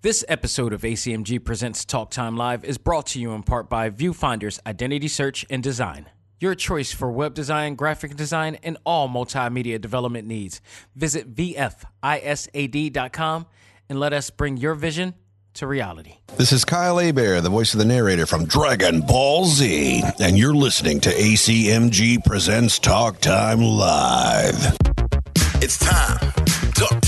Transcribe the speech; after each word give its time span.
This 0.00 0.24
episode 0.28 0.72
of 0.72 0.82
ACMG 0.82 1.44
Presents 1.44 1.84
Talk 1.84 2.12
Time 2.12 2.36
Live 2.36 2.64
is 2.64 2.78
brought 2.78 3.06
to 3.06 3.18
you 3.20 3.32
in 3.32 3.42
part 3.42 3.68
by 3.68 3.90
Viewfinder's 3.90 4.60
Identity 4.64 5.08
Search 5.08 5.44
and 5.50 5.60
Design. 5.60 6.08
Your 6.38 6.54
choice 6.54 6.92
for 6.92 7.10
web 7.10 7.34
design, 7.34 7.74
graphic 7.74 8.14
design, 8.14 8.58
and 8.62 8.78
all 8.84 9.08
multimedia 9.08 9.80
development 9.80 10.28
needs. 10.28 10.60
Visit 10.94 11.34
VFISAD.com 11.34 11.86
and 13.88 13.98
let 13.98 14.12
us 14.12 14.30
bring 14.30 14.56
your 14.56 14.74
vision 14.74 15.14
to 15.54 15.66
reality. 15.66 16.18
This 16.36 16.52
is 16.52 16.64
Kyle 16.64 16.98
Hebert, 16.98 17.42
the 17.42 17.50
voice 17.50 17.74
of 17.74 17.80
the 17.80 17.84
narrator 17.84 18.26
from 18.26 18.44
Dragon 18.44 19.00
Ball 19.00 19.46
Z, 19.46 20.04
and 20.20 20.38
you're 20.38 20.54
listening 20.54 21.00
to 21.00 21.10
ACMG 21.10 22.24
Presents 22.24 22.78
Talk 22.78 23.18
Time 23.18 23.62
Live. 23.62 24.76
It's 25.60 25.76
time. 25.76 26.18
Talk 26.76 27.00
time. 27.00 27.00
Let's 27.00 27.07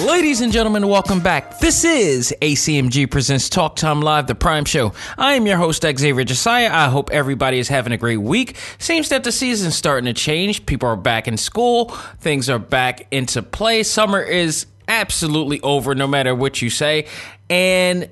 Ladies 0.00 0.40
and 0.40 0.50
gentlemen, 0.50 0.88
welcome 0.88 1.20
back. 1.20 1.58
This 1.58 1.84
is 1.84 2.34
ACMG 2.40 3.10
Presents 3.10 3.50
Talk 3.50 3.76
Time 3.76 4.00
Live, 4.00 4.28
the 4.28 4.34
Prime 4.34 4.64
Show. 4.64 4.94
I 5.18 5.34
am 5.34 5.46
your 5.46 5.58
host, 5.58 5.82
Xavier 5.82 6.24
Josiah. 6.24 6.70
I 6.72 6.88
hope 6.88 7.10
everybody 7.10 7.58
is 7.58 7.68
having 7.68 7.92
a 7.92 7.98
great 7.98 8.16
week. 8.16 8.56
Seems 8.78 9.10
that 9.10 9.24
the 9.24 9.32
season's 9.32 9.76
starting 9.76 10.06
to 10.06 10.14
change. 10.14 10.64
People 10.64 10.88
are 10.88 10.96
back 10.96 11.28
in 11.28 11.36
school, 11.36 11.90
things 12.18 12.48
are 12.48 12.58
back 12.58 13.08
into 13.10 13.42
play. 13.42 13.82
Summer 13.82 14.22
is 14.22 14.64
absolutely 14.88 15.60
over, 15.60 15.94
no 15.94 16.06
matter 16.06 16.34
what 16.34 16.62
you 16.62 16.70
say. 16.70 17.06
And 17.50 18.08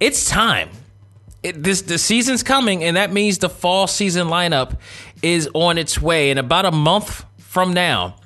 it's 0.00 0.30
time. 0.30 0.70
It, 1.42 1.62
this 1.62 1.82
the 1.82 1.98
season's 1.98 2.42
coming, 2.42 2.82
and 2.82 2.96
that 2.96 3.12
means 3.12 3.38
the 3.38 3.50
fall 3.50 3.86
season 3.86 4.28
lineup 4.28 4.78
is 5.20 5.50
on 5.52 5.76
its 5.76 6.00
way. 6.00 6.30
In 6.30 6.38
about 6.38 6.64
a 6.64 6.72
month 6.72 7.26
from 7.36 7.74
now, 7.74 8.16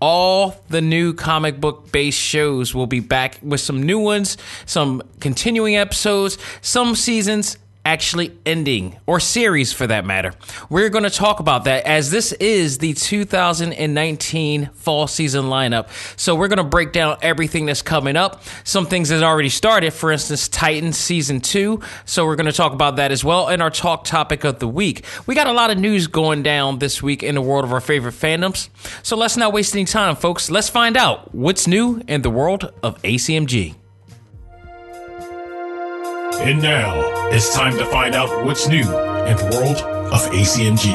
all 0.00 0.56
the 0.68 0.80
new 0.80 1.12
comic 1.12 1.60
book 1.60 1.92
based 1.92 2.18
shows 2.18 2.74
will 2.74 2.86
be 2.86 3.00
back 3.00 3.38
with 3.42 3.60
some 3.60 3.82
new 3.82 3.98
ones, 3.98 4.36
some 4.66 5.02
continuing 5.20 5.76
episodes, 5.76 6.38
some 6.62 6.94
seasons 6.94 7.58
actually 7.84 8.36
ending, 8.44 8.96
or 9.06 9.20
series 9.20 9.72
for 9.72 9.86
that 9.86 10.04
matter. 10.04 10.32
We're 10.68 10.90
going 10.90 11.04
to 11.04 11.10
talk 11.10 11.40
about 11.40 11.64
that 11.64 11.86
as 11.86 12.10
this 12.10 12.32
is 12.32 12.78
the 12.78 12.92
2019 12.92 14.70
fall 14.74 15.06
season 15.06 15.46
lineup. 15.46 15.88
So 16.18 16.34
we're 16.34 16.48
going 16.48 16.58
to 16.58 16.64
break 16.64 16.92
down 16.92 17.16
everything 17.22 17.66
that's 17.66 17.82
coming 17.82 18.16
up, 18.16 18.42
some 18.64 18.86
things 18.86 19.08
that 19.08 19.22
already 19.22 19.48
started, 19.48 19.92
for 19.92 20.12
instance, 20.12 20.48
Titan 20.48 20.92
season 20.92 21.40
2. 21.40 21.80
So 22.04 22.26
we're 22.26 22.36
going 22.36 22.46
to 22.46 22.52
talk 22.52 22.72
about 22.72 22.96
that 22.96 23.12
as 23.12 23.24
well 23.24 23.48
in 23.48 23.60
our 23.60 23.70
talk 23.70 24.04
topic 24.04 24.44
of 24.44 24.58
the 24.58 24.68
week. 24.68 25.04
We 25.26 25.34
got 25.34 25.46
a 25.46 25.52
lot 25.52 25.70
of 25.70 25.78
news 25.78 26.06
going 26.06 26.42
down 26.42 26.78
this 26.80 27.02
week 27.02 27.22
in 27.22 27.34
the 27.34 27.42
world 27.42 27.64
of 27.64 27.72
our 27.72 27.80
favorite 27.80 28.14
fandoms. 28.14 28.68
So 29.02 29.16
let's 29.16 29.36
not 29.36 29.52
waste 29.52 29.74
any 29.74 29.84
time, 29.84 30.16
folks. 30.16 30.50
Let's 30.50 30.68
find 30.68 30.96
out 30.96 31.34
what's 31.34 31.66
new 31.66 32.02
in 32.06 32.22
the 32.22 32.30
world 32.30 32.72
of 32.82 33.00
ACMG. 33.02 33.79
And 36.42 36.62
now 36.62 37.28
it's 37.28 37.54
time 37.54 37.76
to 37.76 37.84
find 37.84 38.14
out 38.14 38.46
what's 38.46 38.66
new 38.66 38.80
in 38.80 39.36
the 39.36 39.50
world 39.52 39.76
of 40.10 40.20
ACMG. 40.32 40.90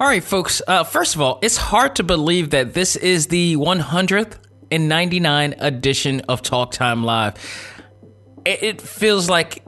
All 0.00 0.08
right, 0.08 0.24
folks. 0.24 0.60
Uh, 0.66 0.82
first 0.82 1.14
of 1.14 1.20
all, 1.20 1.38
it's 1.40 1.56
hard 1.56 1.94
to 1.96 2.02
believe 2.02 2.50
that 2.50 2.74
this 2.74 2.96
is 2.96 3.28
the 3.28 3.56
100th 3.56 4.38
and 4.72 4.88
99 4.88 5.54
edition 5.58 6.20
of 6.28 6.42
Talk 6.42 6.72
Time 6.72 7.04
Live. 7.04 7.34
It 8.44 8.80
feels 8.80 9.30
like 9.30 9.62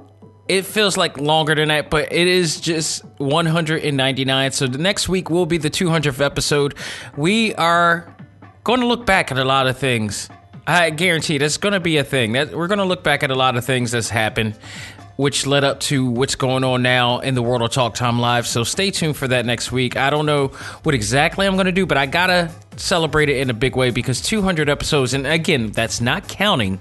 it 0.49 0.65
feels 0.65 0.97
like 0.97 1.19
longer 1.19 1.55
than 1.55 1.69
that, 1.69 1.91
but 1.91 2.13
it 2.13 2.27
is 2.27 2.61
just 2.61 3.05
199. 3.19 4.53
So 4.53 4.67
the 4.67 4.79
next 4.79 5.09
week 5.09 5.31
will 5.31 5.47
be 5.47 5.59
the 5.59 5.71
200th 5.71 6.25
episode. 6.25 6.75
We 7.17 7.55
are 7.55 8.17
going 8.65 8.81
to 8.81 8.87
look 8.87 9.05
back 9.05 9.31
at 9.31 9.39
a 9.39 9.45
lot 9.45 9.67
of 9.67 9.79
things. 9.79 10.29
I 10.67 10.91
guarantee 10.91 11.39
that's 11.39 11.57
going 11.59 11.73
to 11.73 11.81
be 11.81 11.99
a 11.99 12.05
thing. 12.05 12.33
That 12.33 12.55
we're 12.55 12.67
going 12.67 12.79
to 12.79 12.85
look 12.85 13.05
back 13.05 13.23
at 13.23 13.31
a 13.31 13.35
lot 13.35 13.57
of 13.57 13.65
things 13.65 13.91
that's 13.91 14.09
happened, 14.09 14.59
which 15.17 15.47
led 15.47 15.65
up 15.65 15.81
to 15.81 16.11
what's 16.11 16.35
going 16.35 16.65
on 16.65 16.83
now 16.83 17.21
in 17.21 17.35
the 17.35 17.43
world 17.43 17.63
of 17.63 17.71
Talk 17.71 17.95
Time 17.95 18.19
Live. 18.19 18.47
So 18.47 18.65
stay 18.65 18.91
tuned 18.91 19.17
for 19.17 19.29
that 19.29 19.45
next 19.45 19.71
week. 19.71 19.97
I 19.97 20.11
don't 20.11 20.27
know 20.27 20.49
what 20.83 20.95
exactly 20.95 21.47
I'm 21.47 21.55
going 21.55 21.67
to 21.67 21.73
do, 21.73 21.87
but 21.87 21.97
I 21.99 22.07
gotta 22.07 22.51
celebrate 22.77 23.29
it 23.29 23.39
in 23.39 23.51
a 23.51 23.55
big 23.55 23.77
way 23.77 23.91
because 23.91 24.21
200 24.23 24.69
episodes, 24.69 25.15
and 25.15 25.27
again, 25.27 25.73
that's 25.73 26.01
not 26.01 26.29
counting 26.29 26.79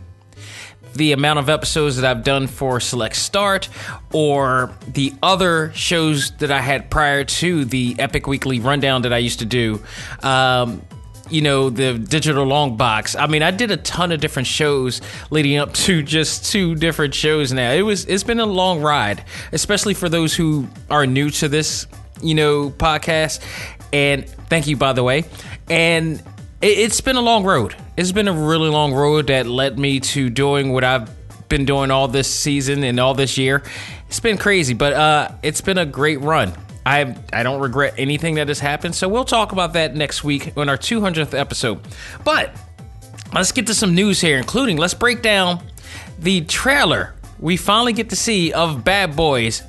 the 0.97 1.11
amount 1.11 1.39
of 1.39 1.49
episodes 1.49 1.95
that 1.97 2.05
I've 2.05 2.23
done 2.23 2.47
for 2.47 2.79
Select 2.79 3.15
Start 3.15 3.69
or 4.11 4.71
the 4.87 5.13
other 5.21 5.71
shows 5.73 6.31
that 6.37 6.51
I 6.51 6.61
had 6.61 6.89
prior 6.89 7.23
to 7.23 7.65
the 7.65 7.95
Epic 7.99 8.27
Weekly 8.27 8.59
Rundown 8.59 9.03
that 9.03 9.13
I 9.13 9.19
used 9.19 9.39
to 9.39 9.45
do. 9.45 9.81
Um, 10.23 10.81
you 11.29 11.41
know, 11.41 11.69
the 11.69 11.97
digital 11.97 12.45
long 12.45 12.77
box. 12.77 13.15
I 13.15 13.27
mean, 13.27 13.43
I 13.43 13.51
did 13.51 13.71
a 13.71 13.77
ton 13.77 14.11
of 14.11 14.19
different 14.19 14.47
shows 14.47 15.01
leading 15.29 15.57
up 15.57 15.73
to 15.73 16.01
just 16.17 16.51
two 16.51 16.75
different 16.75 17.13
shows 17.13 17.51
now. 17.51 17.71
It 17.71 17.81
was 17.81 18.05
it's 18.05 18.23
been 18.23 18.39
a 18.39 18.45
long 18.45 18.81
ride, 18.81 19.23
especially 19.51 19.93
for 19.93 20.09
those 20.09 20.33
who 20.33 20.67
are 20.89 21.05
new 21.05 21.29
to 21.31 21.49
this, 21.49 21.87
you 22.21 22.35
know, 22.35 22.69
podcast. 22.69 23.41
And 23.93 24.27
thank 24.27 24.67
you 24.67 24.77
by 24.77 24.93
the 24.93 25.03
way. 25.03 25.25
And 25.69 26.23
it, 26.61 26.77
it's 26.77 27.01
been 27.01 27.15
a 27.15 27.21
long 27.21 27.43
road. 27.43 27.75
It's 27.95 28.11
been 28.11 28.27
a 28.27 28.33
really 28.33 28.69
long 28.69 28.93
road 28.93 29.27
that 29.27 29.47
led 29.47 29.77
me 29.77 29.99
to 29.99 30.29
doing 30.29 30.71
what 30.73 30.83
I've 30.83 31.09
been 31.49 31.65
doing 31.65 31.91
all 31.91 32.07
this 32.07 32.33
season 32.33 32.83
and 32.83 32.99
all 32.99 33.13
this 33.13 33.37
year. 33.37 33.63
It's 34.07 34.19
been 34.19 34.37
crazy, 34.37 34.73
but 34.73 34.93
uh, 34.93 35.31
it's 35.43 35.61
been 35.61 35.77
a 35.77 35.85
great 35.85 36.21
run. 36.21 36.53
I 36.85 37.15
I 37.33 37.43
don't 37.43 37.59
regret 37.59 37.95
anything 37.97 38.35
that 38.35 38.47
has 38.47 38.59
happened. 38.59 38.95
So 38.95 39.09
we'll 39.09 39.25
talk 39.25 39.51
about 39.51 39.73
that 39.73 39.95
next 39.95 40.23
week 40.23 40.53
on 40.57 40.69
our 40.69 40.77
200th 40.77 41.37
episode. 41.37 41.79
But 42.23 42.55
let's 43.33 43.51
get 43.51 43.67
to 43.67 43.73
some 43.73 43.93
news 43.93 44.21
here, 44.21 44.37
including 44.37 44.77
let's 44.77 44.93
break 44.93 45.21
down 45.21 45.61
the 46.19 46.41
trailer 46.41 47.13
we 47.39 47.55
finally 47.57 47.93
get 47.93 48.09
to 48.09 48.15
see 48.15 48.51
of 48.51 48.83
Bad 48.83 49.15
Boys 49.15 49.61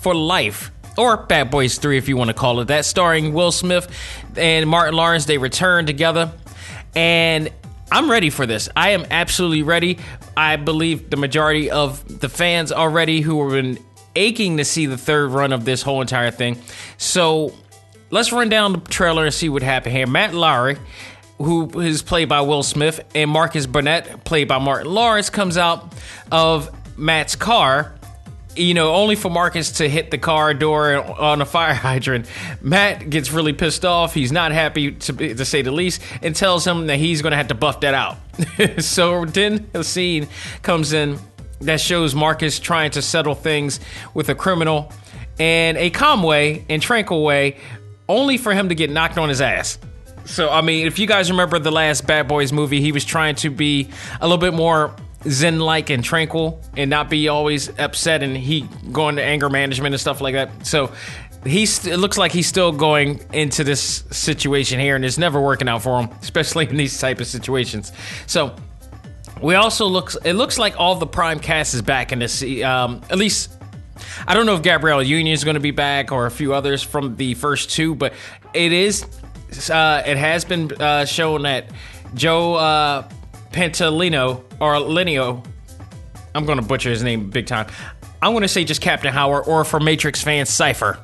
for 0.00 0.14
Life. 0.14 0.71
Or 0.96 1.16
Bad 1.16 1.50
Boys 1.50 1.78
3, 1.78 1.96
if 1.96 2.08
you 2.08 2.16
want 2.16 2.28
to 2.28 2.34
call 2.34 2.60
it 2.60 2.66
that, 2.66 2.84
starring 2.84 3.32
Will 3.32 3.52
Smith 3.52 3.90
and 4.36 4.68
Martin 4.68 4.94
Lawrence. 4.94 5.24
They 5.24 5.38
return 5.38 5.86
together. 5.86 6.32
And 6.94 7.50
I'm 7.90 8.10
ready 8.10 8.30
for 8.30 8.46
this. 8.46 8.68
I 8.76 8.90
am 8.90 9.06
absolutely 9.10 9.62
ready. 9.62 9.98
I 10.36 10.56
believe 10.56 11.10
the 11.10 11.16
majority 11.16 11.70
of 11.70 12.20
the 12.20 12.28
fans 12.28 12.72
already 12.72 13.20
who 13.20 13.42
have 13.42 13.52
been 13.52 13.82
aching 14.16 14.58
to 14.58 14.64
see 14.64 14.86
the 14.86 14.98
third 14.98 15.30
run 15.30 15.52
of 15.52 15.64
this 15.64 15.82
whole 15.82 16.00
entire 16.00 16.30
thing. 16.30 16.60
So 16.98 17.54
let's 18.10 18.32
run 18.32 18.48
down 18.48 18.72
the 18.72 18.80
trailer 18.80 19.24
and 19.24 19.34
see 19.34 19.48
what 19.48 19.62
happened 19.62 19.94
here. 19.94 20.06
Matt 20.06 20.32
Lowrey, 20.32 20.78
who 21.38 21.80
is 21.80 22.02
played 22.02 22.28
by 22.28 22.42
Will 22.42 22.62
Smith, 22.62 23.00
and 23.14 23.30
Marcus 23.30 23.66
Burnett, 23.66 24.24
played 24.24 24.48
by 24.48 24.58
Martin 24.58 24.92
Lawrence, 24.92 25.30
comes 25.30 25.56
out 25.56 25.94
of 26.30 26.70
Matt's 26.98 27.36
car. 27.36 27.94
You 28.54 28.74
know, 28.74 28.94
only 28.94 29.16
for 29.16 29.30
Marcus 29.30 29.72
to 29.72 29.88
hit 29.88 30.10
the 30.10 30.18
car 30.18 30.52
door 30.52 30.96
on 30.96 31.40
a 31.40 31.46
fire 31.46 31.74
hydrant. 31.88 32.26
Matt 32.60 33.08
gets 33.08 33.30
really 33.32 33.52
pissed 33.52 33.84
off. 33.84 34.12
He's 34.12 34.32
not 34.32 34.52
happy, 34.52 34.92
to, 34.92 35.34
to 35.34 35.44
say 35.44 35.62
the 35.62 35.72
least, 35.72 36.02
and 36.20 36.36
tells 36.36 36.66
him 36.66 36.86
that 36.88 36.98
he's 36.98 37.22
going 37.22 37.30
to 37.30 37.36
have 37.36 37.48
to 37.48 37.54
buff 37.54 37.80
that 37.80 37.94
out. 37.94 38.18
so 38.82 39.24
then 39.24 39.70
a 39.74 39.82
scene 39.82 40.28
comes 40.62 40.92
in 40.92 41.18
that 41.62 41.80
shows 41.80 42.14
Marcus 42.14 42.58
trying 42.58 42.90
to 42.92 43.02
settle 43.02 43.34
things 43.34 43.80
with 44.14 44.28
a 44.28 44.34
criminal 44.34 44.92
in 45.38 45.76
a 45.76 45.90
calm 45.90 46.22
way 46.22 46.64
and 46.68 46.82
tranquil 46.82 47.22
way, 47.24 47.56
only 48.08 48.36
for 48.36 48.52
him 48.52 48.68
to 48.68 48.74
get 48.74 48.90
knocked 48.90 49.18
on 49.18 49.28
his 49.28 49.40
ass. 49.40 49.78
So, 50.24 50.50
I 50.50 50.60
mean, 50.60 50.86
if 50.86 50.98
you 50.98 51.06
guys 51.06 51.30
remember 51.30 51.58
the 51.58 51.72
last 51.72 52.06
Bad 52.06 52.28
Boys 52.28 52.52
movie, 52.52 52.80
he 52.80 52.92
was 52.92 53.04
trying 53.04 53.34
to 53.36 53.50
be 53.50 53.88
a 54.20 54.26
little 54.26 54.38
bit 54.38 54.54
more 54.54 54.94
zen 55.24 55.60
like 55.60 55.90
and 55.90 56.02
tranquil 56.02 56.60
and 56.76 56.90
not 56.90 57.08
be 57.10 57.28
always 57.28 57.68
upset 57.78 58.22
and 58.22 58.36
he 58.36 58.62
going 58.90 59.16
to 59.16 59.22
anger 59.22 59.48
management 59.48 59.94
and 59.94 60.00
stuff 60.00 60.20
like 60.20 60.34
that. 60.34 60.66
So, 60.66 60.92
he's 61.44 61.86
it 61.86 61.98
looks 61.98 62.18
like 62.18 62.32
he's 62.32 62.46
still 62.46 62.72
going 62.72 63.20
into 63.32 63.64
this 63.64 64.04
situation 64.10 64.78
here 64.78 64.96
and 64.96 65.04
it's 65.04 65.18
never 65.18 65.40
working 65.40 65.68
out 65.68 65.82
for 65.82 66.00
him, 66.00 66.10
especially 66.20 66.68
in 66.68 66.76
these 66.76 66.98
type 66.98 67.20
of 67.20 67.26
situations. 67.26 67.92
So, 68.26 68.54
we 69.40 69.56
also 69.56 69.86
looks 69.86 70.16
it 70.24 70.34
looks 70.34 70.58
like 70.58 70.78
all 70.78 70.94
the 70.94 71.06
prime 71.06 71.40
cast 71.40 71.74
is 71.74 71.82
back 71.82 72.12
in 72.12 72.20
this 72.20 72.42
um, 72.62 73.00
at 73.10 73.18
least 73.18 73.52
I 74.26 74.34
don't 74.34 74.46
know 74.46 74.54
if 74.54 74.62
Gabrielle 74.62 75.02
Union 75.02 75.32
is 75.32 75.44
going 75.44 75.54
to 75.54 75.60
be 75.60 75.70
back 75.70 76.12
or 76.12 76.26
a 76.26 76.30
few 76.30 76.54
others 76.54 76.82
from 76.82 77.16
the 77.16 77.34
first 77.34 77.70
two, 77.70 77.94
but 77.94 78.12
it 78.54 78.72
is 78.72 79.04
uh, 79.70 80.02
it 80.06 80.16
has 80.16 80.44
been 80.44 80.72
uh, 80.80 81.04
shown 81.04 81.42
that 81.42 81.66
Joe 82.14 82.54
uh, 82.54 83.08
Pantoliano 83.52 84.42
or 84.60 84.74
Linio, 84.74 85.44
I'm 86.34 86.46
to 86.58 86.64
butcher 86.64 86.90
his 86.90 87.02
name 87.02 87.30
big 87.30 87.46
time. 87.46 87.68
I'm 88.20 88.32
to 88.42 88.48
say 88.48 88.64
just 88.64 88.80
Captain 88.80 89.12
Howard, 89.12 89.44
or 89.46 89.64
for 89.64 89.80
Matrix 89.80 90.22
fans, 90.22 90.48
Cypher. 90.48 90.98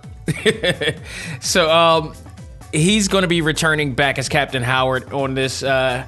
so 1.40 1.70
um, 1.70 2.14
he's 2.72 3.08
to 3.22 3.28
be 3.28 3.40
returning 3.40 3.94
back 3.94 4.18
as 4.18 4.28
Captain 4.28 4.62
Howard 4.62 5.12
on 5.12 5.34
this 5.34 5.62
uh, 5.62 6.06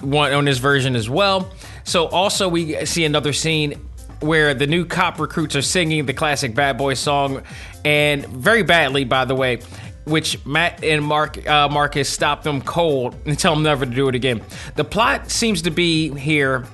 one 0.00 0.32
on 0.32 0.44
this 0.44 0.58
version 0.58 0.96
as 0.96 1.08
well. 1.08 1.50
So 1.84 2.06
also 2.06 2.48
we 2.48 2.84
see 2.86 3.04
another 3.04 3.32
scene 3.32 3.88
where 4.20 4.52
the 4.52 4.66
new 4.66 4.84
cop 4.84 5.20
recruits 5.20 5.54
are 5.54 5.62
singing 5.62 6.06
the 6.06 6.14
classic 6.14 6.54
Bad 6.54 6.76
Boy 6.76 6.94
song, 6.94 7.42
and 7.84 8.26
very 8.26 8.62
badly, 8.62 9.04
by 9.04 9.24
the 9.24 9.34
way. 9.34 9.60
Which 10.08 10.44
Matt 10.46 10.82
and 10.82 11.04
Mark 11.04 11.46
uh, 11.46 11.68
Marcus 11.68 12.08
stop 12.08 12.42
them 12.42 12.62
cold 12.62 13.14
and 13.26 13.38
tell 13.38 13.54
them 13.54 13.62
never 13.62 13.84
to 13.84 13.90
do 13.90 14.08
it 14.08 14.14
again. 14.14 14.42
The 14.76 14.84
plot 14.84 15.30
seems 15.30 15.62
to 15.62 15.70
be 15.70 16.10
here 16.14 16.66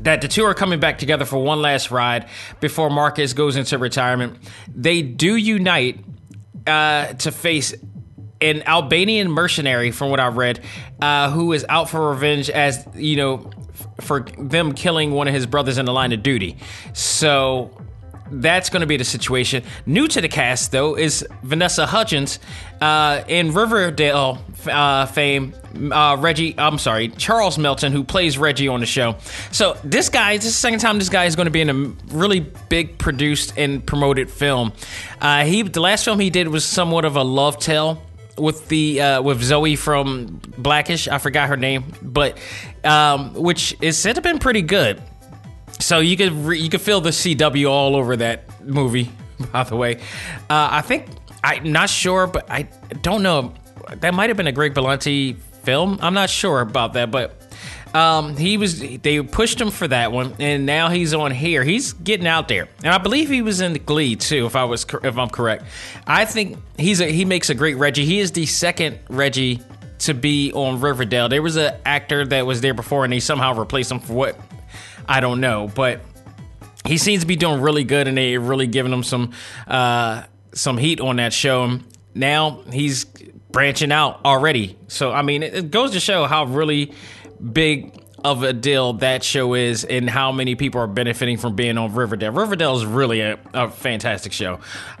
that 0.00 0.20
the 0.20 0.28
two 0.28 0.44
are 0.44 0.54
coming 0.54 0.80
back 0.80 0.98
together 0.98 1.24
for 1.24 1.42
one 1.42 1.60
last 1.62 1.90
ride 1.90 2.28
before 2.60 2.90
Marcus 2.90 3.32
goes 3.32 3.56
into 3.56 3.78
retirement. 3.78 4.38
They 4.74 5.02
do 5.02 5.36
unite 5.36 6.00
uh, 6.66 7.12
to 7.14 7.32
face 7.32 7.74
an 8.40 8.62
Albanian 8.64 9.30
mercenary, 9.30 9.90
from 9.90 10.10
what 10.10 10.20
I've 10.20 10.36
read, 10.36 10.62
uh, 11.00 11.30
who 11.30 11.52
is 11.52 11.64
out 11.68 11.88
for 11.88 12.10
revenge 12.10 12.50
as 12.50 12.86
you 12.94 13.16
know 13.16 13.50
for 14.00 14.20
them 14.38 14.72
killing 14.72 15.12
one 15.12 15.28
of 15.28 15.34
his 15.34 15.46
brothers 15.46 15.78
in 15.78 15.86
the 15.86 15.92
line 15.92 16.12
of 16.12 16.22
duty. 16.22 16.56
So 16.92 17.70
that's 18.30 18.70
going 18.70 18.80
to 18.80 18.86
be 18.86 18.96
the 18.96 19.04
situation. 19.04 19.62
New 19.84 20.08
to 20.08 20.20
the 20.20 20.28
cast, 20.28 20.72
though, 20.72 20.96
is 20.96 21.26
Vanessa 21.42 21.86
Hudgens 21.86 22.38
uh, 22.80 23.22
in 23.28 23.52
Riverdale 23.52 24.44
uh, 24.66 25.06
fame. 25.06 25.54
Uh, 25.92 26.16
Reggie, 26.18 26.54
I'm 26.58 26.78
sorry, 26.78 27.08
Charles 27.08 27.58
Melton, 27.58 27.92
who 27.92 28.02
plays 28.04 28.38
Reggie 28.38 28.68
on 28.68 28.80
the 28.80 28.86
show. 28.86 29.16
So 29.52 29.76
this 29.84 30.08
guy, 30.08 30.36
this 30.36 30.46
is 30.46 30.52
the 30.52 30.58
second 30.58 30.78
time 30.80 30.98
this 30.98 31.08
guy 31.08 31.26
is 31.26 31.36
going 31.36 31.46
to 31.46 31.50
be 31.50 31.60
in 31.60 31.70
a 31.70 32.14
really 32.14 32.40
big 32.40 32.98
produced 32.98 33.52
and 33.56 33.84
promoted 33.86 34.30
film. 34.30 34.72
Uh, 35.20 35.44
he, 35.44 35.62
the 35.62 35.80
last 35.80 36.04
film 36.04 36.18
he 36.18 36.30
did 36.30 36.48
was 36.48 36.64
somewhat 36.64 37.04
of 37.04 37.16
a 37.16 37.22
love 37.22 37.58
tale 37.58 38.02
with 38.38 38.68
the 38.68 39.00
uh, 39.00 39.22
with 39.22 39.42
Zoe 39.42 39.76
from 39.76 40.40
Blackish. 40.58 41.08
I 41.08 41.18
forgot 41.18 41.48
her 41.48 41.56
name, 41.56 41.84
but 42.02 42.38
um, 42.84 43.34
which 43.34 43.76
is 43.80 43.98
said 43.98 44.14
to 44.14 44.18
have 44.18 44.24
been 44.24 44.38
pretty 44.38 44.62
good. 44.62 45.02
So 45.78 46.00
you 46.00 46.16
could 46.16 46.32
re- 46.32 46.58
you 46.58 46.68
could 46.68 46.80
feel 46.80 47.00
the 47.00 47.10
CW 47.10 47.70
all 47.70 47.96
over 47.96 48.16
that 48.16 48.64
movie. 48.64 49.10
By 49.52 49.64
the 49.64 49.76
way, 49.76 49.96
uh, 50.48 50.68
I 50.72 50.80
think 50.80 51.06
I'm 51.44 51.70
not 51.72 51.90
sure, 51.90 52.26
but 52.26 52.50
I 52.50 52.68
don't 53.02 53.22
know. 53.22 53.54
That 54.00 54.14
might 54.14 54.30
have 54.30 54.36
been 54.36 54.46
a 54.46 54.52
Greg 54.52 54.74
Berlanti 54.74 55.36
film. 55.62 55.98
I'm 56.00 56.14
not 56.14 56.30
sure 56.30 56.60
about 56.60 56.94
that, 56.94 57.10
but 57.10 57.40
um, 57.94 58.36
he 58.36 58.56
was 58.56 58.80
they 58.80 59.22
pushed 59.22 59.60
him 59.60 59.70
for 59.70 59.88
that 59.88 60.12
one, 60.12 60.34
and 60.38 60.66
now 60.66 60.88
he's 60.88 61.14
on 61.14 61.30
here. 61.30 61.62
He's 61.62 61.92
getting 61.92 62.26
out 62.26 62.48
there, 62.48 62.68
and 62.82 62.92
I 62.92 62.98
believe 62.98 63.28
he 63.28 63.42
was 63.42 63.60
in 63.60 63.72
the 63.72 63.78
Glee 63.78 64.16
too. 64.16 64.46
If 64.46 64.56
I 64.56 64.64
was 64.64 64.84
if 65.02 65.16
I'm 65.16 65.30
correct, 65.30 65.64
I 66.06 66.24
think 66.24 66.58
he's 66.78 67.00
a, 67.00 67.06
he 67.06 67.24
makes 67.24 67.48
a 67.48 67.54
great 67.54 67.76
Reggie. 67.76 68.04
He 68.04 68.20
is 68.20 68.32
the 68.32 68.46
second 68.46 68.98
Reggie 69.08 69.60
to 70.00 70.14
be 70.14 70.52
on 70.52 70.80
Riverdale. 70.80 71.28
There 71.28 71.42
was 71.42 71.56
an 71.56 71.74
actor 71.84 72.26
that 72.26 72.44
was 72.44 72.60
there 72.60 72.74
before, 72.74 73.04
and 73.04 73.12
they 73.12 73.20
somehow 73.20 73.54
replaced 73.54 73.90
him 73.90 74.00
for 74.00 74.12
what 74.12 74.38
I 75.08 75.20
don't 75.20 75.40
know, 75.40 75.70
but 75.74 76.00
he 76.84 76.98
seems 76.98 77.22
to 77.22 77.26
be 77.26 77.36
doing 77.36 77.60
really 77.60 77.84
good, 77.84 78.08
and 78.08 78.16
they 78.16 78.38
really 78.38 78.66
giving 78.66 78.92
him 78.92 79.02
some 79.02 79.32
uh, 79.66 80.24
some 80.52 80.78
heat 80.78 81.00
on 81.00 81.16
that 81.16 81.32
show. 81.32 81.78
Now 82.14 82.62
he's 82.72 83.04
branching 83.50 83.92
out 83.92 84.20
already. 84.24 84.76
So 84.88 85.12
I 85.12 85.22
mean, 85.22 85.42
it 85.42 85.70
goes 85.70 85.92
to 85.92 86.00
show 86.00 86.24
how 86.26 86.44
really 86.44 86.92
big 87.52 88.02
of 88.24 88.42
a 88.42 88.52
deal 88.52 88.94
that 88.94 89.22
show 89.22 89.54
is 89.54 89.84
and 89.84 90.10
how 90.10 90.32
many 90.32 90.56
people 90.56 90.80
are 90.80 90.86
benefiting 90.88 91.36
from 91.36 91.54
being 91.54 91.78
on 91.78 91.94
Riverdale. 91.94 92.32
Riverdale 92.32 92.76
is 92.76 92.84
really 92.84 93.20
a, 93.20 93.38
a 93.54 93.70
fantastic 93.70 94.32
show. 94.32 94.58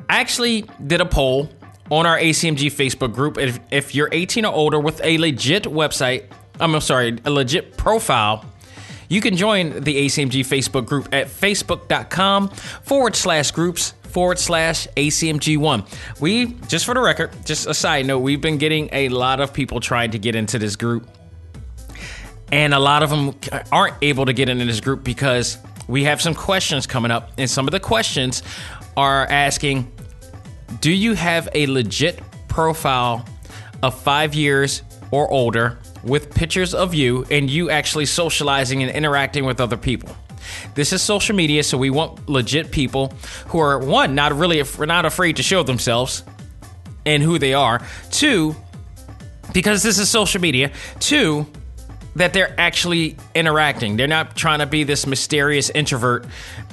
I 0.08 0.20
actually 0.20 0.64
did 0.86 1.00
a 1.00 1.06
poll 1.06 1.50
on 1.90 2.06
our 2.06 2.18
ACMG 2.18 2.70
Facebook 2.72 3.12
group. 3.14 3.38
If, 3.38 3.58
if 3.70 3.94
you're 3.94 4.08
18 4.12 4.44
or 4.44 4.52
older 4.52 4.78
with 4.78 5.00
a 5.02 5.18
legit 5.18 5.64
website, 5.64 6.26
I'm 6.60 6.80
sorry, 6.80 7.18
a 7.24 7.30
legit 7.30 7.76
profile, 7.76 8.44
you 9.08 9.20
can 9.20 9.36
join 9.36 9.80
the 9.82 10.06
ACMG 10.06 10.40
Facebook 10.40 10.86
group 10.86 11.08
at 11.12 11.28
facebook.com 11.28 12.48
forward 12.48 13.16
slash 13.16 13.50
groups 13.50 13.94
forward 14.16 14.38
slash 14.38 14.88
ACMG1. 14.96 16.20
We, 16.20 16.46
just 16.68 16.86
for 16.86 16.94
the 16.94 17.00
record, 17.00 17.30
just 17.44 17.66
a 17.66 17.74
side 17.74 18.06
note, 18.06 18.20
we've 18.20 18.40
been 18.40 18.58
getting 18.58 18.88
a 18.92 19.08
lot 19.10 19.40
of 19.40 19.52
people 19.52 19.80
trying 19.80 20.12
to 20.12 20.18
get 20.18 20.34
into 20.34 20.58
this 20.58 20.76
group. 20.76 21.08
And 22.50 22.72
a 22.72 22.78
lot 22.78 23.02
of 23.02 23.10
them 23.10 23.34
aren't 23.72 23.96
able 24.02 24.26
to 24.26 24.32
get 24.32 24.48
into 24.48 24.64
this 24.64 24.80
group 24.80 25.04
because 25.04 25.58
we 25.88 26.04
have 26.04 26.22
some 26.22 26.34
questions 26.34 26.86
coming 26.86 27.10
up, 27.10 27.30
and 27.38 27.48
some 27.48 27.66
of 27.68 27.72
the 27.72 27.80
questions 27.80 28.42
are 28.96 29.26
asking 29.26 29.92
Do 30.80 30.90
you 30.90 31.14
have 31.14 31.48
a 31.54 31.66
legit 31.66 32.20
profile 32.48 33.24
of 33.82 34.00
five 34.00 34.34
years 34.34 34.82
or 35.10 35.30
older 35.30 35.78
with 36.06 36.34
pictures 36.34 36.74
of 36.74 36.94
you 36.94 37.26
and 37.30 37.50
you 37.50 37.70
actually 37.70 38.06
socializing 38.06 38.82
and 38.82 38.90
interacting 38.90 39.44
with 39.44 39.60
other 39.60 39.76
people? 39.76 40.16
This 40.74 40.92
is 40.92 41.02
social 41.02 41.34
media, 41.34 41.62
so 41.62 41.76
we 41.76 41.90
want 41.90 42.28
legit 42.28 42.70
people 42.70 43.12
who 43.48 43.58
are 43.58 43.78
one, 43.78 44.14
not 44.14 44.32
really 44.32 44.62
not 44.78 45.04
afraid 45.04 45.36
to 45.36 45.42
show 45.42 45.62
themselves 45.62 46.22
and 47.04 47.22
who 47.22 47.38
they 47.38 47.54
are. 47.54 47.84
Two, 48.10 48.54
because 49.52 49.82
this 49.82 49.98
is 49.98 50.08
social 50.08 50.40
media. 50.40 50.70
Two, 51.00 51.46
that 52.16 52.32
they're 52.32 52.58
actually 52.58 53.16
interacting. 53.34 53.96
They're 53.96 54.06
not 54.06 54.36
trying 54.36 54.60
to 54.60 54.66
be 54.66 54.84
this 54.84 55.06
mysterious 55.06 55.68
introvert, 55.68 56.26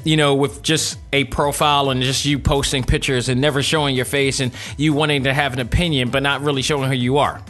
you 0.06 0.16
know, 0.16 0.36
with 0.36 0.64
just 0.64 0.98
a 1.12 1.26
profile 1.26 1.90
and 1.90 2.02
just 2.02 2.24
you 2.24 2.40
posting 2.40 2.84
pictures 2.84 3.28
and 3.28 3.42
never 3.42 3.62
showing 3.62 3.94
your 3.94 4.06
face 4.06 4.40
and 4.40 4.54
you 4.78 4.94
wanting 4.94 5.26
to 5.26 5.34
have 5.34 5.54
an 5.54 5.60
opinion 5.60 6.10
but 6.10 6.24
not 6.24 6.42
really 6.42 6.62
showing 6.62 6.90
who 6.90 6.96
you 6.96 7.18
are. 7.18 7.44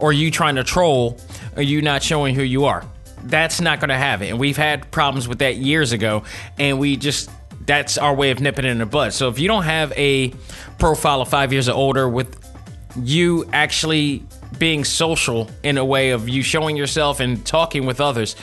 Or 0.00 0.12
you 0.12 0.30
trying 0.30 0.56
to 0.56 0.64
troll 0.64 1.18
or 1.56 1.62
you 1.62 1.82
not 1.82 2.02
showing 2.02 2.34
who 2.34 2.42
you 2.42 2.64
are. 2.64 2.84
That's 3.24 3.60
not 3.60 3.80
going 3.80 3.90
to 3.90 3.96
have 3.96 4.22
it. 4.22 4.30
And 4.30 4.38
we've 4.38 4.56
had 4.56 4.90
problems 4.90 5.28
with 5.28 5.40
that 5.40 5.56
years 5.56 5.92
ago 5.92 6.24
and 6.58 6.78
we 6.78 6.96
just 6.96 7.30
that's 7.66 7.98
our 7.98 8.14
way 8.14 8.30
of 8.30 8.40
nipping 8.40 8.64
it 8.64 8.70
in 8.70 8.78
the 8.78 8.86
bud. 8.86 9.12
So 9.12 9.28
if 9.28 9.38
you 9.38 9.46
don't 9.46 9.64
have 9.64 9.92
a 9.92 10.32
profile 10.78 11.20
of 11.20 11.28
5 11.28 11.52
years 11.52 11.68
or 11.68 11.74
older 11.74 12.08
with 12.08 12.36
you 12.96 13.48
actually 13.52 14.24
being 14.58 14.84
social 14.84 15.50
in 15.62 15.78
a 15.78 15.84
way 15.84 16.10
of 16.10 16.28
you 16.28 16.42
showing 16.42 16.76
yourself 16.76 17.20
and 17.20 17.44
talking 17.46 17.86
with 17.86 18.00
others. 18.00 18.36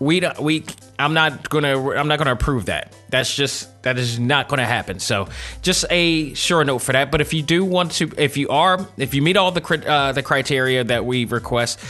We 0.00 0.20
don't, 0.20 0.38
we 0.40 0.64
I'm 0.98 1.14
not 1.14 1.48
gonna 1.48 1.90
I'm 1.90 2.08
not 2.08 2.18
gonna 2.18 2.32
approve 2.32 2.66
that. 2.66 2.94
That's 3.08 3.34
just 3.34 3.82
that 3.82 3.98
is 3.98 4.18
not 4.18 4.48
gonna 4.48 4.64
happen. 4.64 5.00
So 5.00 5.28
just 5.62 5.84
a 5.90 6.34
sure 6.34 6.64
note 6.64 6.78
for 6.78 6.92
that. 6.92 7.10
But 7.10 7.20
if 7.20 7.34
you 7.34 7.42
do 7.42 7.64
want 7.64 7.92
to, 7.92 8.12
if 8.16 8.36
you 8.36 8.48
are, 8.48 8.86
if 8.96 9.14
you 9.14 9.22
meet 9.22 9.36
all 9.36 9.50
the 9.50 9.88
uh, 9.88 10.12
the 10.12 10.22
criteria 10.22 10.84
that 10.84 11.04
we 11.04 11.24
request, 11.24 11.80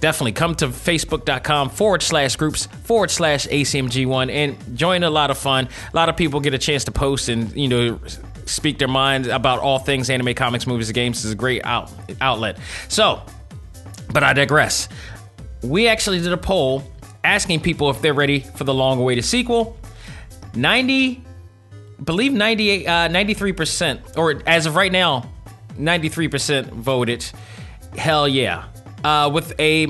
definitely 0.00 0.32
come 0.32 0.54
to 0.56 0.68
facebook.com 0.68 1.70
forward 1.70 2.02
slash 2.02 2.36
groups 2.36 2.66
forward 2.84 3.10
slash 3.10 3.46
ACMG1 3.46 4.30
and 4.30 4.76
join 4.76 5.02
a 5.02 5.10
lot 5.10 5.30
of 5.30 5.38
fun. 5.38 5.68
A 5.92 5.96
lot 5.96 6.08
of 6.08 6.16
people 6.16 6.40
get 6.40 6.54
a 6.54 6.58
chance 6.58 6.84
to 6.84 6.92
post 6.92 7.28
and, 7.28 7.54
you 7.54 7.68
know, 7.68 8.00
speak 8.46 8.78
their 8.78 8.88
minds 8.88 9.28
about 9.28 9.60
all 9.60 9.78
things 9.78 10.10
anime, 10.10 10.34
comics, 10.34 10.66
movies, 10.66 10.88
and 10.88 10.94
games. 10.94 11.18
This 11.18 11.26
is 11.26 11.32
a 11.32 11.36
great 11.36 11.64
out, 11.64 11.90
outlet. 12.20 12.58
So, 12.88 13.22
but 14.12 14.22
I 14.22 14.32
digress. 14.32 14.88
We 15.62 15.86
actually 15.88 16.20
did 16.20 16.32
a 16.32 16.38
poll 16.38 16.89
asking 17.24 17.60
people 17.60 17.90
if 17.90 18.00
they're 18.00 18.14
ready 18.14 18.40
for 18.40 18.64
the 18.64 18.74
long 18.74 19.00
awaited 19.00 19.24
sequel. 19.24 19.78
90, 20.54 21.24
believe 22.02 22.32
98, 22.32 22.86
uh, 22.86 23.08
93%, 23.08 24.16
or 24.16 24.42
as 24.46 24.66
of 24.66 24.74
right 24.74 24.92
now, 24.92 25.30
93% 25.76 26.66
voted 26.70 27.24
hell 27.96 28.28
yeah. 28.28 28.64
Uh, 29.02 29.30
with 29.32 29.58
a 29.58 29.86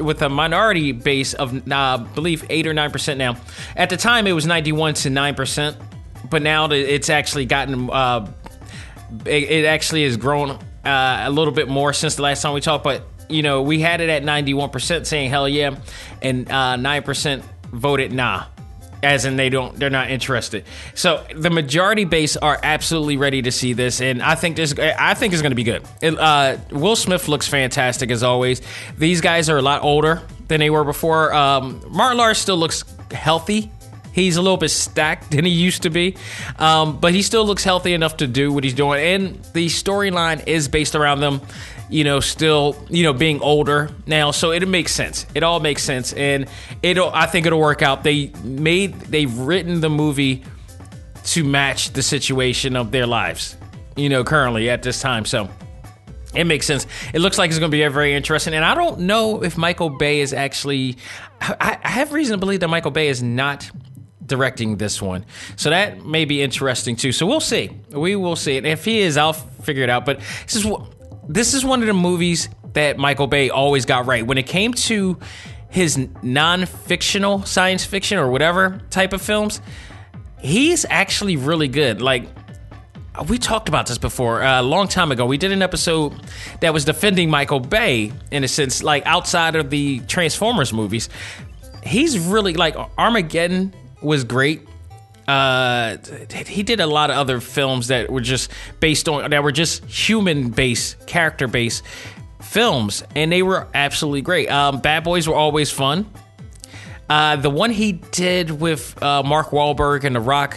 with 0.00 0.20
a 0.22 0.28
minority 0.28 0.92
base 0.92 1.34
of 1.34 1.70
uh, 1.70 1.98
believe 1.98 2.44
eight 2.50 2.66
or 2.66 2.74
nine 2.74 2.90
percent 2.90 3.16
now. 3.16 3.36
At 3.74 3.88
the 3.88 3.96
time, 3.96 4.26
it 4.26 4.32
was 4.32 4.44
ninety 4.44 4.72
one 4.72 4.92
to 4.94 5.08
nine 5.08 5.34
percent, 5.34 5.78
but 6.28 6.42
now 6.42 6.70
it's 6.70 7.08
actually 7.08 7.46
gotten 7.46 7.88
uh, 7.90 8.30
it, 9.24 9.44
it, 9.44 9.64
actually 9.64 10.04
has 10.04 10.18
grown 10.18 10.50
uh, 10.84 11.22
a 11.24 11.30
little 11.30 11.54
bit 11.54 11.68
more 11.68 11.94
since 11.94 12.16
the 12.16 12.22
last 12.22 12.42
time 12.42 12.52
we 12.52 12.60
talked. 12.60 12.84
But 12.84 13.06
you 13.28 13.42
know, 13.42 13.62
we 13.62 13.80
had 13.80 14.00
it 14.00 14.08
at 14.08 14.22
ninety 14.22 14.54
one 14.54 14.70
percent 14.70 15.06
saying 15.06 15.30
hell 15.30 15.48
yeah, 15.48 15.76
and 16.22 16.50
uh, 16.50 16.76
nine 16.76 17.02
percent 17.02 17.44
voted 17.72 18.12
nah 18.12 18.44
as 19.04 19.26
in 19.26 19.36
they 19.36 19.50
don't 19.50 19.78
they're 19.78 19.90
not 19.90 20.10
interested. 20.10 20.64
So 20.94 21.24
the 21.34 21.50
majority 21.50 22.04
base 22.04 22.36
are 22.36 22.58
absolutely 22.62 23.16
ready 23.16 23.42
to 23.42 23.52
see 23.52 23.74
this, 23.74 24.00
and 24.00 24.22
I 24.22 24.34
think 24.34 24.56
this 24.56 24.74
I 24.78 25.14
think 25.14 25.32
it's 25.32 25.42
going 25.42 25.52
to 25.52 25.56
be 25.56 25.64
good. 25.64 25.84
It, 26.00 26.18
uh, 26.18 26.56
Will 26.70 26.96
Smith 26.96 27.28
looks 27.28 27.46
fantastic 27.46 28.10
as 28.10 28.22
always. 28.22 28.62
These 28.98 29.20
guys 29.20 29.48
are 29.50 29.58
a 29.58 29.62
lot 29.62 29.82
older 29.82 30.22
than 30.48 30.60
they 30.60 30.70
were 30.70 30.84
before. 30.84 31.32
Um, 31.34 31.82
Martin 31.88 32.18
Lawrence 32.18 32.38
still 32.38 32.56
looks 32.56 32.84
healthy. 33.12 33.70
He's 34.12 34.36
a 34.36 34.42
little 34.42 34.56
bit 34.56 34.70
stacked 34.70 35.30
than 35.32 35.44
he 35.44 35.50
used 35.50 35.82
to 35.82 35.90
be, 35.90 36.16
um, 36.58 36.98
but 36.98 37.12
he 37.12 37.22
still 37.22 37.44
looks 37.44 37.64
healthy 37.64 37.92
enough 37.92 38.16
to 38.18 38.26
do 38.26 38.52
what 38.52 38.64
he's 38.64 38.74
doing. 38.74 39.00
And 39.00 39.44
the 39.52 39.66
storyline 39.66 40.46
is 40.46 40.68
based 40.68 40.94
around 40.94 41.20
them 41.20 41.40
you 41.90 42.04
know, 42.04 42.20
still, 42.20 42.76
you 42.88 43.02
know, 43.02 43.12
being 43.12 43.40
older 43.40 43.90
now. 44.06 44.30
So 44.30 44.50
it 44.50 44.66
makes 44.66 44.92
sense. 44.92 45.26
It 45.34 45.42
all 45.42 45.60
makes 45.60 45.82
sense. 45.82 46.12
And 46.12 46.46
it'll, 46.82 47.10
I 47.10 47.26
think 47.26 47.46
it'll 47.46 47.60
work 47.60 47.82
out. 47.82 48.04
They 48.04 48.30
made, 48.42 48.94
they've 49.00 49.36
written 49.38 49.80
the 49.80 49.90
movie 49.90 50.44
to 51.24 51.44
match 51.44 51.90
the 51.90 52.02
situation 52.02 52.76
of 52.76 52.90
their 52.90 53.06
lives, 53.06 53.56
you 53.96 54.08
know, 54.08 54.24
currently 54.24 54.70
at 54.70 54.82
this 54.82 55.00
time. 55.00 55.24
So 55.24 55.48
it 56.34 56.44
makes 56.44 56.66
sense. 56.66 56.86
It 57.12 57.20
looks 57.20 57.38
like 57.38 57.50
it's 57.50 57.58
going 57.58 57.70
to 57.70 57.76
be 57.76 57.86
very 57.88 58.14
interesting. 58.14 58.54
And 58.54 58.64
I 58.64 58.74
don't 58.74 59.00
know 59.00 59.42
if 59.42 59.56
Michael 59.56 59.90
Bay 59.90 60.20
is 60.20 60.32
actually, 60.32 60.96
I, 61.40 61.78
I 61.82 61.88
have 61.88 62.12
reason 62.12 62.34
to 62.34 62.38
believe 62.38 62.60
that 62.60 62.68
Michael 62.68 62.90
Bay 62.90 63.08
is 63.08 63.22
not 63.22 63.70
directing 64.26 64.78
this 64.78 65.02
one. 65.02 65.24
So 65.56 65.70
that 65.70 66.04
may 66.04 66.24
be 66.24 66.42
interesting 66.42 66.96
too. 66.96 67.12
So 67.12 67.26
we'll 67.26 67.40
see. 67.40 67.70
We 67.90 68.16
will 68.16 68.36
see. 68.36 68.56
And 68.56 68.66
if 68.66 68.84
he 68.84 69.00
is, 69.00 69.16
I'll 69.16 69.34
figure 69.34 69.82
it 69.82 69.90
out. 69.90 70.06
But 70.06 70.20
this 70.44 70.56
is 70.56 70.64
what 70.64 70.93
this 71.28 71.54
is 71.54 71.64
one 71.64 71.80
of 71.80 71.86
the 71.86 71.94
movies 71.94 72.48
that 72.74 72.98
Michael 72.98 73.26
Bay 73.26 73.50
always 73.50 73.84
got 73.84 74.06
right. 74.06 74.26
When 74.26 74.38
it 74.38 74.46
came 74.46 74.72
to 74.74 75.18
his 75.70 75.98
non 76.22 76.66
fictional 76.66 77.44
science 77.44 77.84
fiction 77.84 78.18
or 78.18 78.30
whatever 78.30 78.80
type 78.90 79.12
of 79.12 79.22
films, 79.22 79.60
he's 80.40 80.84
actually 80.88 81.36
really 81.36 81.68
good. 81.68 82.02
Like, 82.02 82.28
we 83.28 83.38
talked 83.38 83.68
about 83.68 83.86
this 83.86 83.98
before 83.98 84.42
uh, 84.42 84.60
a 84.60 84.62
long 84.62 84.88
time 84.88 85.12
ago. 85.12 85.24
We 85.24 85.38
did 85.38 85.52
an 85.52 85.62
episode 85.62 86.12
that 86.60 86.72
was 86.72 86.84
defending 86.84 87.30
Michael 87.30 87.60
Bay 87.60 88.12
in 88.30 88.44
a 88.44 88.48
sense, 88.48 88.82
like 88.82 89.06
outside 89.06 89.56
of 89.56 89.70
the 89.70 90.00
Transformers 90.00 90.72
movies. 90.72 91.08
He's 91.84 92.18
really 92.18 92.54
like 92.54 92.76
Armageddon 92.98 93.74
was 94.02 94.24
great 94.24 94.66
uh, 95.26 95.96
he 96.46 96.62
did 96.62 96.80
a 96.80 96.86
lot 96.86 97.10
of 97.10 97.16
other 97.16 97.40
films 97.40 97.88
that 97.88 98.10
were 98.10 98.20
just 98.20 98.50
based 98.80 99.08
on 99.08 99.30
that 99.30 99.42
were 99.42 99.52
just 99.52 99.84
human 99.84 100.50
based, 100.50 101.06
character 101.06 101.48
based 101.48 101.82
films, 102.42 103.02
and 103.16 103.32
they 103.32 103.42
were 103.42 103.66
absolutely 103.74 104.22
great. 104.22 104.50
Um, 104.50 104.80
Bad 104.80 105.04
Boys 105.04 105.26
were 105.26 105.34
always 105.34 105.70
fun. 105.70 106.10
Uh, 107.08 107.36
the 107.36 107.50
one 107.50 107.70
he 107.70 107.92
did 107.92 108.50
with 108.50 109.00
uh, 109.02 109.22
Mark 109.22 109.50
Wahlberg 109.50 110.04
and 110.04 110.16
The 110.16 110.20
Rock, 110.20 110.56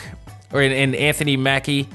or 0.53 0.61
and 0.61 0.95
Anthony 0.95 1.37
Mackie, 1.37 1.87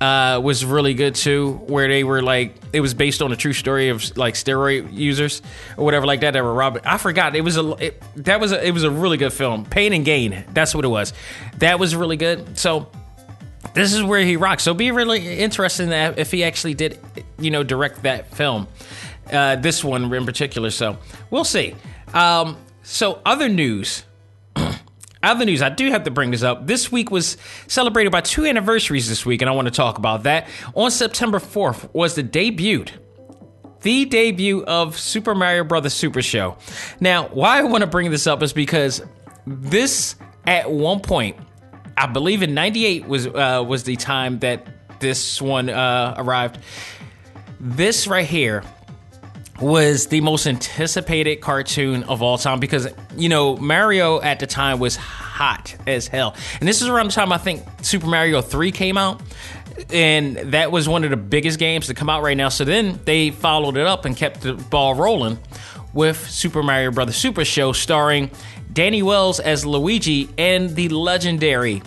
uh, 0.00 0.40
was 0.42 0.64
really 0.64 0.94
good 0.94 1.14
too, 1.14 1.52
where 1.66 1.86
they 1.88 2.04
were 2.04 2.22
like 2.22 2.54
it 2.72 2.80
was 2.80 2.94
based 2.94 3.20
on 3.20 3.32
a 3.32 3.36
true 3.36 3.52
story 3.52 3.90
of 3.90 4.16
like 4.16 4.34
steroid 4.34 4.92
users 4.92 5.42
or 5.76 5.84
whatever 5.84 6.06
like 6.06 6.20
that 6.20 6.32
that 6.32 6.42
were 6.42 6.54
robbing. 6.54 6.82
I 6.86 6.96
forgot 6.96 7.36
it 7.36 7.42
was 7.42 7.56
a 7.58 7.70
it, 7.72 8.02
that 8.16 8.40
was 8.40 8.52
a, 8.52 8.66
it 8.66 8.72
was 8.72 8.84
a 8.84 8.90
really 8.90 9.18
good 9.18 9.32
film. 9.32 9.66
Pain 9.66 9.92
and 9.92 10.04
Gain, 10.04 10.44
that's 10.54 10.74
what 10.74 10.84
it 10.84 10.88
was. 10.88 11.12
That 11.58 11.78
was 11.78 11.94
really 11.94 12.16
good. 12.16 12.56
So 12.56 12.90
this 13.74 13.92
is 13.92 14.02
where 14.02 14.20
he 14.20 14.36
rocks. 14.36 14.62
So 14.62 14.72
be 14.72 14.90
really 14.90 15.38
interested 15.38 15.84
in 15.84 15.90
that 15.90 16.18
if 16.18 16.30
he 16.30 16.44
actually 16.44 16.74
did, 16.74 16.98
you 17.38 17.50
know, 17.50 17.62
direct 17.62 18.02
that 18.02 18.34
film, 18.34 18.68
uh, 19.30 19.56
this 19.56 19.84
one 19.84 20.12
in 20.12 20.24
particular. 20.26 20.70
So 20.70 20.98
we'll 21.30 21.44
see. 21.44 21.74
Um, 22.14 22.56
so 22.82 23.20
other 23.24 23.48
news. 23.48 24.04
Other 25.22 25.44
news, 25.44 25.60
I 25.60 25.68
do 25.68 25.90
have 25.90 26.04
to 26.04 26.10
bring 26.10 26.30
this 26.30 26.42
up. 26.42 26.66
This 26.66 26.90
week 26.90 27.10
was 27.10 27.36
celebrated 27.66 28.10
by 28.10 28.22
two 28.22 28.46
anniversaries 28.46 29.08
this 29.08 29.26
week, 29.26 29.42
and 29.42 29.50
I 29.50 29.52
want 29.52 29.66
to 29.66 29.72
talk 29.72 29.98
about 29.98 30.22
that. 30.22 30.48
On 30.74 30.90
September 30.90 31.38
4th 31.38 31.92
was 31.92 32.14
the 32.14 32.22
debut, 32.22 32.86
the 33.82 34.06
debut 34.06 34.64
of 34.64 34.98
Super 34.98 35.34
Mario 35.34 35.64
Brothers 35.64 35.92
Super 35.92 36.22
Show. 36.22 36.56
Now, 37.00 37.28
why 37.28 37.58
I 37.58 37.64
want 37.64 37.82
to 37.82 37.86
bring 37.86 38.10
this 38.10 38.26
up 38.26 38.42
is 38.42 38.54
because 38.54 39.02
this, 39.46 40.16
at 40.46 40.70
one 40.70 41.00
point, 41.00 41.36
I 41.98 42.06
believe 42.06 42.42
in 42.42 42.54
'98 42.54 43.06
was 43.06 43.26
uh, 43.26 43.62
was 43.66 43.84
the 43.84 43.96
time 43.96 44.38
that 44.38 45.00
this 45.00 45.42
one 45.42 45.68
uh, 45.68 46.14
arrived. 46.16 46.60
This 47.58 48.06
right 48.06 48.24
here 48.24 48.62
was 49.60 50.06
the 50.06 50.20
most 50.20 50.46
anticipated 50.46 51.36
cartoon 51.40 52.02
of 52.04 52.22
all 52.22 52.38
time 52.38 52.60
because 52.60 52.88
you 53.16 53.28
know 53.28 53.56
Mario 53.56 54.20
at 54.20 54.40
the 54.40 54.46
time 54.46 54.78
was 54.78 54.96
hot 54.96 55.74
as 55.86 56.08
hell, 56.08 56.34
and 56.58 56.68
this 56.68 56.82
is 56.82 56.88
around 56.88 57.06
the 57.06 57.12
time 57.12 57.32
I 57.32 57.38
think 57.38 57.62
Super 57.82 58.06
Mario 58.06 58.40
Three 58.40 58.72
came 58.72 58.96
out, 58.96 59.20
and 59.92 60.36
that 60.36 60.72
was 60.72 60.88
one 60.88 61.04
of 61.04 61.10
the 61.10 61.16
biggest 61.16 61.58
games 61.58 61.86
to 61.88 61.94
come 61.94 62.08
out 62.08 62.22
right 62.22 62.36
now. 62.36 62.48
So 62.48 62.64
then 62.64 63.00
they 63.04 63.30
followed 63.30 63.76
it 63.76 63.86
up 63.86 64.04
and 64.04 64.16
kept 64.16 64.42
the 64.42 64.54
ball 64.54 64.94
rolling 64.94 65.38
with 65.92 66.18
Super 66.28 66.62
Mario 66.62 66.90
Brothers 66.90 67.16
Super 67.16 67.44
Show, 67.44 67.72
starring 67.72 68.30
Danny 68.72 69.02
Wells 69.02 69.40
as 69.40 69.66
Luigi 69.66 70.28
and 70.38 70.70
the 70.70 70.88
legendary 70.88 71.82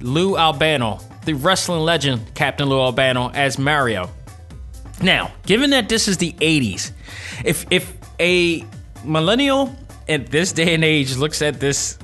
Lou 0.00 0.36
Albano, 0.36 1.00
the 1.24 1.34
wrestling 1.34 1.80
legend 1.80 2.34
Captain 2.34 2.68
Lou 2.68 2.80
Albano 2.80 3.30
as 3.30 3.58
Mario. 3.58 4.10
Now, 5.02 5.32
given 5.46 5.70
that 5.70 5.88
this 5.88 6.08
is 6.08 6.18
the 6.18 6.32
80s, 6.34 6.92
if 7.44 7.66
if 7.70 7.96
a 8.18 8.64
millennial 9.04 9.74
at 10.08 10.26
this 10.26 10.52
day 10.52 10.74
and 10.74 10.84
age 10.84 11.16
looks 11.16 11.42
at 11.42 11.60
this 11.60 11.98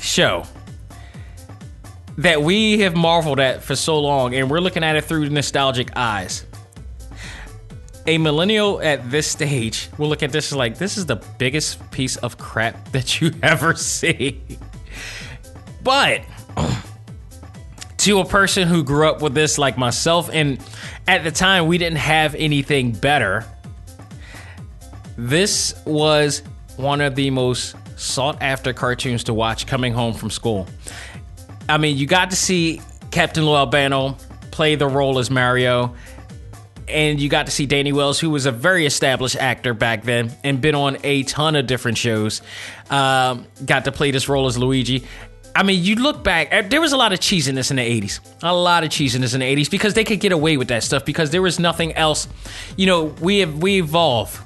show 0.00 0.44
that 2.18 2.42
we 2.42 2.78
have 2.80 2.96
marveled 2.96 3.40
at 3.40 3.62
for 3.62 3.76
so 3.76 4.00
long 4.00 4.34
and 4.34 4.50
we're 4.50 4.60
looking 4.60 4.82
at 4.82 4.96
it 4.96 5.04
through 5.04 5.28
nostalgic 5.28 5.90
eyes. 5.96 6.46
A 8.06 8.18
millennial 8.18 8.80
at 8.80 9.10
this 9.10 9.26
stage 9.26 9.90
will 9.98 10.08
look 10.08 10.22
at 10.22 10.32
this 10.32 10.52
as 10.52 10.56
like 10.56 10.78
this 10.78 10.96
is 10.96 11.06
the 11.06 11.16
biggest 11.38 11.90
piece 11.90 12.16
of 12.16 12.38
crap 12.38 12.88
that 12.92 13.20
you 13.20 13.32
ever 13.42 13.74
see. 13.74 14.40
But 15.82 16.22
to 17.98 18.20
a 18.20 18.24
person 18.24 18.68
who 18.68 18.82
grew 18.82 19.08
up 19.08 19.20
with 19.20 19.34
this 19.34 19.58
like 19.58 19.76
myself 19.76 20.30
and 20.32 20.58
at 21.06 21.24
the 21.24 21.30
time 21.30 21.66
we 21.66 21.76
didn't 21.76 21.98
have 21.98 22.34
anything 22.36 22.92
better 22.92 23.44
this 25.16 25.74
was 25.84 26.42
one 26.76 27.00
of 27.00 27.14
the 27.14 27.30
most 27.30 27.76
sought 27.98 28.40
after 28.42 28.72
cartoons 28.72 29.24
to 29.24 29.34
watch 29.34 29.66
coming 29.66 29.92
home 29.92 30.12
from 30.12 30.30
school 30.30 30.66
i 31.68 31.78
mean 31.78 31.96
you 31.96 32.06
got 32.06 32.30
to 32.30 32.36
see 32.36 32.80
captain 33.10 33.44
lou 33.44 33.54
albano 33.54 34.16
play 34.50 34.74
the 34.74 34.86
role 34.86 35.18
as 35.18 35.30
mario 35.30 35.94
and 36.88 37.20
you 37.20 37.28
got 37.28 37.46
to 37.46 37.52
see 37.52 37.66
Danny 37.66 37.92
Wells, 37.92 38.20
who 38.20 38.30
was 38.30 38.46
a 38.46 38.52
very 38.52 38.86
established 38.86 39.36
actor 39.36 39.74
back 39.74 40.04
then 40.04 40.30
and 40.44 40.60
been 40.60 40.74
on 40.74 40.98
a 41.02 41.24
ton 41.24 41.56
of 41.56 41.66
different 41.66 41.98
shows. 41.98 42.42
Um, 42.90 43.46
got 43.64 43.86
to 43.86 43.92
play 43.92 44.10
this 44.10 44.28
role 44.28 44.46
as 44.46 44.56
Luigi. 44.56 45.04
I 45.54 45.62
mean, 45.62 45.82
you 45.82 45.96
look 45.96 46.22
back, 46.22 46.48
eh, 46.50 46.62
there 46.62 46.80
was 46.80 46.92
a 46.92 46.96
lot 46.96 47.12
of 47.12 47.18
cheesiness 47.18 47.70
in 47.70 47.76
the 47.78 48.00
80s. 48.00 48.20
A 48.42 48.54
lot 48.54 48.84
of 48.84 48.90
cheesiness 48.90 49.34
in 49.34 49.40
the 49.40 49.56
80s 49.56 49.70
because 49.70 49.94
they 49.94 50.04
could 50.04 50.20
get 50.20 50.32
away 50.32 50.56
with 50.58 50.68
that 50.68 50.82
stuff 50.82 51.04
because 51.04 51.30
there 51.30 51.42
was 51.42 51.58
nothing 51.58 51.92
else. 51.94 52.28
You 52.76 52.86
know, 52.86 53.04
we 53.04 53.38
have, 53.38 53.62
we 53.62 53.78
evolve 53.78 54.45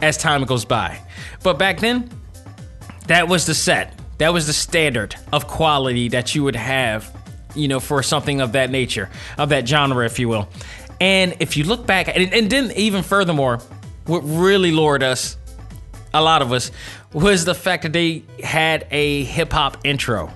as 0.00 0.16
time 0.16 0.44
goes 0.44 0.64
by. 0.64 1.00
But 1.42 1.58
back 1.58 1.80
then, 1.80 2.10
that 3.06 3.28
was 3.28 3.46
the 3.46 3.54
set. 3.54 3.98
That 4.18 4.32
was 4.32 4.46
the 4.46 4.52
standard 4.52 5.14
of 5.32 5.46
quality 5.46 6.08
that 6.08 6.34
you 6.34 6.44
would 6.44 6.56
have, 6.56 7.10
you 7.54 7.68
know, 7.68 7.80
for 7.80 8.02
something 8.02 8.40
of 8.40 8.52
that 8.52 8.70
nature, 8.70 9.10
of 9.36 9.48
that 9.50 9.66
genre, 9.66 10.04
if 10.04 10.18
you 10.18 10.28
will. 10.28 10.48
And 11.00 11.36
if 11.40 11.56
you 11.56 11.64
look 11.64 11.86
back, 11.86 12.08
and, 12.08 12.32
and 12.32 12.50
then 12.50 12.72
even 12.72 13.02
furthermore, 13.02 13.58
what 14.06 14.20
really 14.20 14.72
lured 14.72 15.02
us 15.02 15.36
a 16.14 16.22
lot 16.22 16.42
of 16.42 16.52
us 16.52 16.70
was 17.12 17.44
the 17.44 17.54
fact 17.54 17.82
that 17.82 17.92
they 17.92 18.24
had 18.42 18.86
a 18.90 19.24
hip 19.24 19.52
hop 19.52 19.78
intro. 19.84 20.32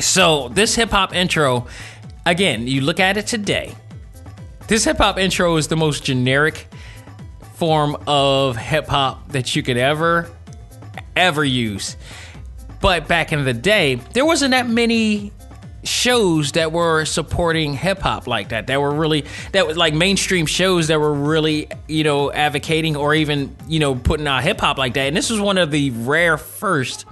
So 0.00 0.48
this 0.48 0.74
hip 0.74 0.90
hop 0.90 1.14
intro, 1.14 1.66
again, 2.26 2.66
you 2.66 2.80
look 2.80 3.00
at 3.00 3.16
it 3.16 3.26
today. 3.26 3.74
This 4.66 4.84
hip 4.84 4.98
hop 4.98 5.18
intro 5.18 5.56
is 5.56 5.68
the 5.68 5.76
most 5.76 6.04
generic 6.04 6.68
form 7.64 7.96
of 8.06 8.58
hip 8.58 8.86
hop 8.86 9.32
that 9.32 9.56
you 9.56 9.62
could 9.62 9.78
ever, 9.78 10.28
ever 11.16 11.42
use. 11.42 11.96
But 12.82 13.08
back 13.08 13.32
in 13.32 13.42
the 13.46 13.54
day, 13.54 13.94
there 14.12 14.26
wasn't 14.26 14.50
that 14.50 14.68
many 14.68 15.32
shows 15.82 16.52
that 16.52 16.72
were 16.72 17.06
supporting 17.06 17.72
hip 17.72 18.00
hop 18.00 18.26
like 18.26 18.50
that. 18.50 18.66
That 18.66 18.82
were 18.82 18.94
really 18.94 19.24
that 19.52 19.66
was 19.66 19.78
like 19.78 19.94
mainstream 19.94 20.44
shows 20.44 20.88
that 20.88 21.00
were 21.00 21.14
really 21.14 21.68
you 21.88 22.04
know 22.04 22.30
advocating 22.30 22.96
or 22.96 23.14
even 23.14 23.56
you 23.66 23.80
know 23.80 23.94
putting 23.94 24.26
out 24.26 24.42
hip 24.42 24.60
hop 24.60 24.76
like 24.76 24.92
that. 24.92 25.06
And 25.06 25.16
this 25.16 25.30
was 25.30 25.40
one 25.40 25.56
of 25.56 25.70
the 25.70 25.88
rare 25.88 26.36
first 26.36 27.06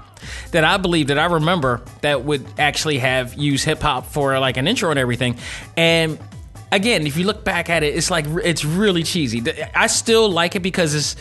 that 0.50 0.64
I 0.64 0.76
believe 0.76 1.06
that 1.06 1.18
I 1.18 1.25
remember 1.25 1.80
that 2.02 2.25
would 2.25 2.47
actually 2.59 2.99
have 2.99 3.32
used 3.32 3.64
hip 3.64 3.80
hop 3.80 4.04
for 4.04 4.38
like 4.38 4.59
an 4.59 4.68
intro 4.68 4.90
and 4.90 4.99
everything. 4.99 5.38
And 5.78 6.18
again, 6.73 7.07
if 7.07 7.17
you 7.17 7.25
look 7.25 7.45
back 7.45 7.71
at 7.71 7.85
it, 7.85 7.95
it's 7.95 8.11
like 8.11 8.26
it's 8.43 8.64
really 8.64 9.05
cheesy. 9.05 9.45
I 9.75 9.87
still 9.87 10.29
like 10.29 10.57
it 10.57 10.61
because 10.61 10.95
it's 10.95 11.17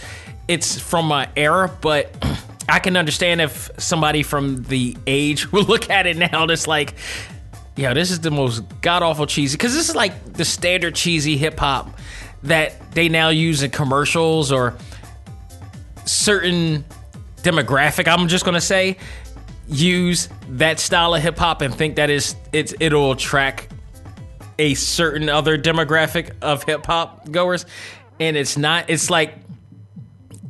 it's 0.48 0.80
from 0.80 1.06
my 1.06 1.30
era, 1.36 1.72
but 1.82 2.16
I 2.70 2.80
can 2.80 2.98
understand 2.98 3.42
if 3.42 3.70
somebody 3.78 4.24
from 4.24 4.64
the 4.64 4.98
age 5.06 5.52
will 5.52 5.66
look 5.66 5.90
at 5.90 6.08
it 6.08 6.18
now. 6.18 6.44
and 6.44 6.52
It's 6.52 6.68
like, 6.68 6.96
yo, 7.76 7.94
this 7.94 8.10
is 8.10 8.22
the 8.22 8.32
most 8.32 8.64
god 8.82 9.04
awful 9.04 9.28
cheesy 9.28 9.56
because 9.56 9.76
this 9.76 9.90
is 9.90 9.96
like 9.96 10.34
the 10.34 10.46
standard 10.46 10.96
cheesy 10.96 11.38
hip 11.38 11.60
hop 11.60 12.00
that 12.44 12.94
they 12.94 13.08
now 13.08 13.30
use 13.30 13.62
in 13.62 13.70
commercials 13.70 14.52
or 14.52 14.76
certain 16.06 16.84
demographic. 17.44 18.08
I'm 18.08 18.28
just 18.28 18.46
gonna 18.46 18.62
say 18.62 18.98
use 19.68 20.28
that 20.50 20.80
style 20.80 21.14
of 21.14 21.22
hip 21.22 21.38
hop 21.38 21.62
and 21.62 21.74
think 21.74 21.96
that 21.96 22.10
is 22.10 22.36
it's 22.52 22.74
it'll 22.80 23.12
attract 23.12 23.68
a 24.62 24.76
certain 24.76 25.28
other 25.28 25.58
demographic 25.58 26.36
of 26.42 26.64
hip 26.64 26.86
hop 26.86 27.30
goers, 27.32 27.66
and 28.20 28.38
it's 28.38 28.58
not. 28.58 28.90
It's 28.92 29.10
like 29.10 29.34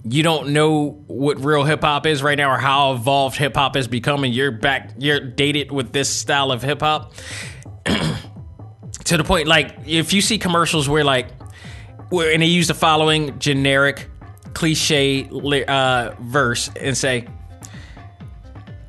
you 0.03 0.21
don't 0.21 0.49
know 0.49 0.89
what 1.07 1.43
real 1.43 1.63
hip 1.63 1.81
hop 1.81 2.05
is 2.05 2.21
right 2.21 2.37
now 2.37 2.51
or 2.51 2.57
how 2.57 2.93
evolved 2.93 3.37
hip 3.37 3.55
hop 3.55 3.77
is 3.77 3.87
becoming. 3.87 4.33
You're 4.33 4.51
back. 4.51 4.91
You're 4.97 5.21
dated 5.21 5.71
with 5.71 5.93
this 5.93 6.09
style 6.09 6.51
of 6.51 6.61
hip 6.61 6.81
hop 6.81 7.13
to 7.85 9.17
the 9.17 9.23
point. 9.23 9.47
Like 9.47 9.77
if 9.87 10.11
you 10.11 10.19
see 10.19 10.37
commercials 10.37 10.89
where 10.89 11.05
like 11.05 11.29
where 12.09 12.33
and 12.33 12.41
they 12.41 12.47
use 12.47 12.67
the 12.67 12.73
following 12.73 13.39
generic 13.39 14.09
cliche 14.53 15.29
uh, 15.67 16.15
verse 16.19 16.69
and 16.75 16.97
say 16.97 17.27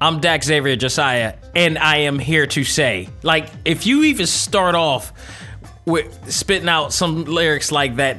I'm 0.02 0.18
Dak 0.18 0.42
Xavier 0.42 0.75
Josiah, 0.75 1.37
and 1.54 1.78
I 1.78 1.99
am 1.99 2.18
here 2.18 2.44
to 2.49 2.64
say. 2.64 3.09
Like, 3.23 3.49
if 3.64 3.87
you 3.87 4.02
even 4.02 4.26
start 4.26 4.75
off 4.75 5.12
with 5.85 6.28
spitting 6.28 6.68
out 6.68 6.92
some 6.92 7.25
lyrics 7.25 7.71
like 7.71 7.94
that, 7.97 8.16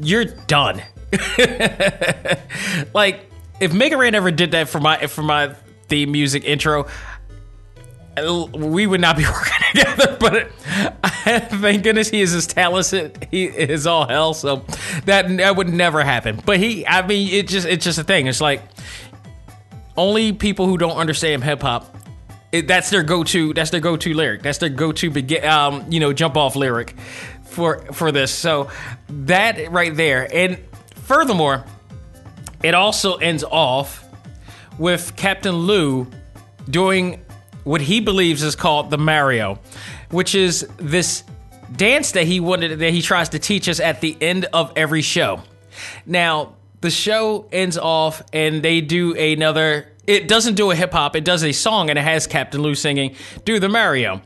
you're 0.00 0.24
done. 0.24 0.82
like, 2.94 3.30
if 3.60 3.74
Mega 3.74 3.98
Ran 3.98 4.14
ever 4.14 4.30
did 4.30 4.52
that 4.52 4.70
for 4.70 4.80
my 4.80 5.08
for 5.08 5.22
my 5.22 5.54
theme 5.88 6.10
music 6.12 6.44
intro, 6.44 6.86
we 8.54 8.86
would 8.86 9.02
not 9.02 9.18
be 9.18 9.24
working 9.26 9.52
together. 9.74 10.16
But 10.18 10.52
thank 11.60 11.82
goodness 11.82 12.08
he 12.08 12.22
is 12.22 12.34
as 12.34 12.46
talented. 12.46 13.28
He 13.30 13.44
is 13.44 13.86
all 13.86 14.08
hell. 14.08 14.32
So 14.32 14.64
that 15.04 15.36
that 15.36 15.56
would 15.56 15.68
never 15.68 16.02
happen. 16.02 16.40
But 16.46 16.60
he, 16.60 16.86
I 16.86 17.06
mean, 17.06 17.32
it 17.32 17.48
just 17.48 17.66
it's 17.66 17.84
just 17.84 17.98
a 17.98 18.04
thing. 18.04 18.26
It's 18.26 18.40
like 18.40 18.62
only 19.96 20.32
people 20.32 20.66
who 20.66 20.78
don't 20.78 20.96
understand 20.96 21.44
hip 21.44 21.62
hop 21.62 21.96
that's 22.52 22.90
their 22.90 23.02
go-to 23.02 23.52
that's 23.52 23.70
their 23.70 23.80
go-to 23.80 24.14
lyric. 24.14 24.42
That's 24.42 24.58
their 24.58 24.70
go-to 24.70 25.10
begin 25.10 25.44
um, 25.44 25.84
you 25.90 26.00
know 26.00 26.12
jump 26.12 26.36
off 26.36 26.56
lyric 26.56 26.94
for 27.44 27.80
for 27.92 28.12
this. 28.12 28.30
So 28.30 28.70
that 29.08 29.70
right 29.70 29.94
there. 29.94 30.28
And 30.32 30.58
furthermore 30.94 31.64
it 32.62 32.74
also 32.74 33.16
ends 33.16 33.44
off 33.44 34.04
with 34.78 35.16
captain 35.16 35.54
lou 35.54 36.06
doing 36.68 37.24
what 37.64 37.80
he 37.80 38.00
believes 38.00 38.42
is 38.42 38.56
called 38.56 38.90
the 38.90 38.98
mario 38.98 39.58
which 40.10 40.34
is 40.34 40.66
this 40.76 41.24
dance 41.74 42.12
that 42.12 42.26
he 42.26 42.40
wanted 42.40 42.78
that 42.78 42.90
he 42.90 43.02
tries 43.02 43.30
to 43.30 43.38
teach 43.38 43.68
us 43.68 43.80
at 43.80 44.00
the 44.00 44.16
end 44.20 44.46
of 44.52 44.72
every 44.76 45.02
show. 45.02 45.42
Now 46.04 46.55
the 46.80 46.90
show 46.90 47.48
ends 47.52 47.78
off 47.78 48.22
and 48.32 48.62
they 48.62 48.80
do 48.80 49.14
another 49.14 49.88
it 50.06 50.28
doesn't 50.28 50.54
do 50.54 50.70
a 50.70 50.76
hip 50.76 50.92
hop, 50.92 51.16
it 51.16 51.24
does 51.24 51.42
a 51.42 51.52
song 51.52 51.90
and 51.90 51.98
it 51.98 52.02
has 52.02 52.26
Captain 52.26 52.62
Lou 52.62 52.74
singing 52.74 53.14
Do 53.44 53.58
the 53.58 53.68
Mario. 53.68 54.22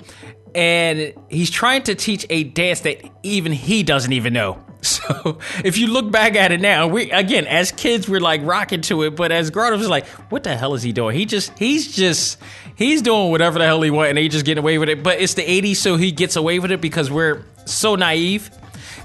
And 0.54 1.14
he's 1.28 1.50
trying 1.50 1.84
to 1.84 1.94
teach 1.94 2.26
a 2.28 2.44
dance 2.44 2.80
that 2.80 3.02
even 3.22 3.52
he 3.52 3.82
doesn't 3.82 4.12
even 4.12 4.32
know. 4.32 4.64
So 4.82 5.38
if 5.62 5.76
you 5.76 5.88
look 5.88 6.10
back 6.10 6.36
at 6.36 6.52
it 6.52 6.60
now, 6.62 6.86
we 6.86 7.10
again 7.10 7.46
as 7.46 7.70
kids 7.70 8.08
we're 8.08 8.18
like 8.18 8.40
rocking 8.44 8.80
to 8.82 9.02
it, 9.02 9.14
but 9.14 9.30
as 9.30 9.50
grown 9.50 9.74
ups, 9.74 9.86
like, 9.86 10.06
what 10.30 10.42
the 10.42 10.56
hell 10.56 10.72
is 10.72 10.82
he 10.82 10.90
doing? 10.90 11.14
He 11.14 11.26
just 11.26 11.56
he's 11.58 11.94
just 11.94 12.38
he's 12.76 13.02
doing 13.02 13.30
whatever 13.30 13.58
the 13.58 13.66
hell 13.66 13.82
he 13.82 13.90
want, 13.90 14.08
and 14.08 14.16
he 14.16 14.28
just 14.28 14.46
getting 14.46 14.64
away 14.64 14.78
with 14.78 14.88
it. 14.88 15.02
But 15.02 15.20
it's 15.20 15.34
the 15.34 15.42
'80s, 15.42 15.76
so 15.76 15.96
he 15.96 16.12
gets 16.12 16.34
away 16.34 16.60
with 16.60 16.72
it 16.72 16.80
because 16.80 17.10
we're 17.10 17.44
so 17.66 17.94
naive. 17.94 18.50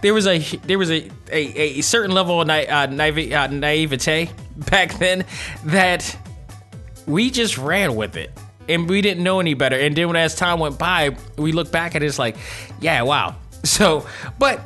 There 0.06 0.14
was 0.14 0.28
a 0.28 0.38
there 0.38 0.78
was 0.78 0.92
a 0.92 1.10
a, 1.32 1.80
a 1.80 1.82
certain 1.82 2.12
level 2.12 2.40
of 2.40 2.46
na- 2.46 2.54
uh, 2.54 2.86
naive, 2.86 3.32
uh, 3.32 3.48
naivete 3.48 4.30
back 4.70 5.00
then 5.00 5.26
that 5.64 6.16
we 7.08 7.32
just 7.32 7.58
ran 7.58 7.96
with 7.96 8.16
it 8.16 8.30
and 8.70 8.88
we 8.88 9.02
didn't 9.02 9.24
know 9.24 9.40
any 9.40 9.56
better. 9.56 9.76
And 9.76 9.96
then 9.96 10.06
when 10.06 10.16
as 10.16 10.36
time 10.36 10.60
went 10.60 10.78
by, 10.78 11.18
we 11.40 11.54
look 11.54 11.72
back 11.72 11.96
at 11.96 12.04
it, 12.04 12.06
it's 12.06 12.20
like, 12.20 12.38
yeah, 12.80 13.02
wow. 13.02 13.36
So, 13.64 14.06
but 14.38 14.62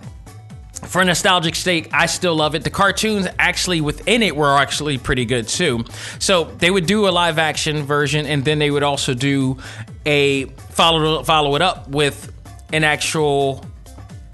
for 0.84 1.02
a 1.02 1.06
nostalgic 1.06 1.56
sake, 1.56 1.88
I 1.94 2.08
still 2.08 2.36
love 2.36 2.54
it. 2.54 2.66
The 2.66 2.70
cartoons 2.70 3.26
actually 3.40 3.80
within 3.80 4.22
it 4.22 4.36
were 4.36 4.58
actually 4.58 4.98
pretty 4.98 5.24
good 5.24 5.48
too. 5.48 5.86
So 6.20 6.44
they 6.44 6.70
would 6.70 6.86
do 6.86 7.08
a 7.08 7.12
live 7.12 7.40
action 7.40 7.84
version, 7.84 8.26
and 8.26 8.44
then 8.44 8.60
they 8.60 8.72
would 8.72 8.84
also 8.84 9.14
do 9.14 9.58
a 10.06 10.48
follow 10.72 11.24
follow 11.24 11.56
it 11.56 11.62
up 11.62 11.88
with 11.88 12.30
an 12.74 12.84
actual 12.84 13.66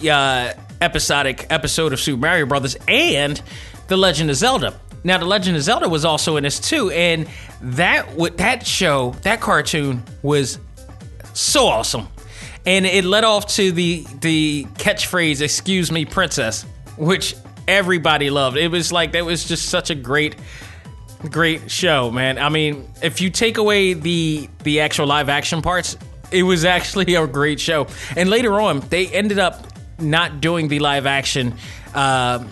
uh, 0.10 0.54
episodic 0.82 1.48
episode 1.50 1.94
of 1.94 2.00
Super 2.00 2.22
Mario 2.22 2.46
Brothers 2.46 2.76
and 2.88 3.42
The 3.88 3.98
Legend 3.98 4.30
of 4.30 4.36
Zelda. 4.36 4.80
Now, 5.04 5.18
The 5.18 5.26
Legend 5.26 5.58
of 5.58 5.64
Zelda 5.64 5.88
was 5.88 6.06
also 6.06 6.38
in 6.38 6.44
this 6.44 6.60
too, 6.60 6.90
and 6.90 7.28
that 7.62 8.08
that 8.38 8.66
show, 8.66 9.12
that 9.22 9.42
cartoon 9.42 10.04
was 10.22 10.60
so 11.34 11.68
awesome, 11.68 12.08
and 12.66 12.86
it 12.86 13.06
led 13.06 13.24
off 13.24 13.48
to 13.56 13.72
the 13.72 14.06
the 14.22 14.66
catchphrase 14.76 15.42
"Excuse 15.42 15.92
me, 15.92 16.06
princess," 16.06 16.64
which 16.98 17.36
everybody 17.68 18.30
loved. 18.30 18.58
It 18.58 18.70
was 18.70 18.92
like 18.92 19.12
that 19.14 19.26
was 19.26 19.46
just 19.46 19.70
such 19.70 19.90
a 19.90 19.96
great 19.96 20.36
great 21.30 21.70
show, 21.72 22.12
man. 22.12 22.38
I 22.38 22.50
mean, 22.50 22.90
if 23.02 23.22
you 23.22 23.30
take 23.30 23.58
away 23.58 23.94
the 23.94 24.50
the 24.64 24.82
actual 24.82 25.08
live 25.08 25.30
action 25.30 25.62
parts, 25.62 25.98
it 26.32 26.44
was 26.44 26.66
actually 26.66 27.16
a 27.16 27.28
great 27.28 27.60
show. 27.60 27.88
And 28.16 28.30
later 28.30 28.60
on, 28.60 28.82
they 28.82 29.08
ended 29.08 29.40
up 29.40 29.68
not 30.00 30.42
doing 30.42 30.68
the 30.68 30.80
live 30.80 31.06
action. 31.06 31.56
Uh, 31.94 32.46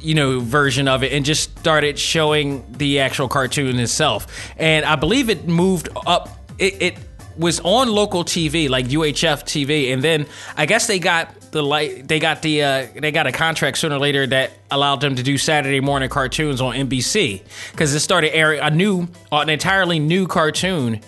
you 0.00 0.14
know 0.14 0.38
version 0.38 0.86
of 0.86 1.02
it 1.02 1.12
and 1.12 1.24
just 1.24 1.58
started 1.58 1.98
showing 1.98 2.62
the 2.72 3.00
actual 3.00 3.26
cartoon 3.26 3.80
itself. 3.80 4.52
And 4.58 4.84
i 4.84 4.96
believe 4.96 5.30
it 5.30 5.48
moved 5.48 5.88
up 6.06 6.28
it, 6.58 6.82
it 6.82 6.98
was 7.36 7.60
on 7.60 7.88
local 7.88 8.24
tv 8.24 8.68
like 8.68 8.86
uhf 8.86 9.42
tv 9.42 9.92
and 9.92 10.02
then 10.02 10.26
i 10.56 10.66
guess 10.66 10.86
they 10.86 10.98
got 10.98 11.40
the 11.50 11.62
light 11.62 12.06
they 12.06 12.18
got 12.18 12.42
the 12.42 12.62
uh, 12.62 12.86
they 12.96 13.10
got 13.10 13.26
a 13.26 13.32
contract 13.32 13.78
sooner 13.78 13.96
or 13.96 13.98
later 13.98 14.26
that 14.26 14.52
allowed 14.70 15.00
them 15.00 15.16
to 15.16 15.22
do 15.22 15.36
saturday 15.36 15.80
morning 15.80 16.08
cartoons 16.08 16.60
on 16.60 16.74
nbc 16.74 17.42
because 17.72 17.94
it 17.94 18.00
started 18.00 18.34
airing 18.34 18.60
a 18.60 18.70
new 18.70 19.08
an 19.32 19.48
entirely 19.48 19.98
new 19.98 20.26
cartoon 20.26 21.00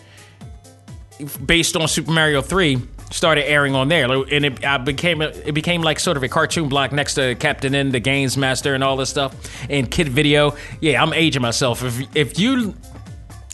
based 1.45 1.77
on 1.77 1.87
super 1.87 2.11
mario 2.11 2.43
3 2.43 2.81
started 3.11 3.49
airing 3.49 3.75
on 3.75 3.89
there, 3.89 4.11
and 4.11 4.45
it 4.45 4.65
I 4.65 4.79
became 4.79 5.23
it 5.23 5.55
became 5.55 5.83
like 5.83 6.01
sort 6.01 6.17
of 6.17 6.23
a 6.23 6.29
cartoon 6.29 6.69
block 6.69 6.93
next 6.93 7.15
to 7.15 7.35
Captain 7.37 7.75
N, 7.75 7.91
the 7.91 8.01
Games 8.01 8.37
Master, 8.37 8.75
and 8.75 8.83
all 8.83 8.97
this 8.97 9.11
stuff, 9.11 9.35
and 9.71 9.91
Kid 9.91 10.09
Video. 10.09 10.57
Yeah, 10.81 11.03
I'm 11.03 11.13
aging 11.13 11.43
myself. 11.43 11.83
If 11.83 12.17
if 12.17 12.39
you 12.39 12.75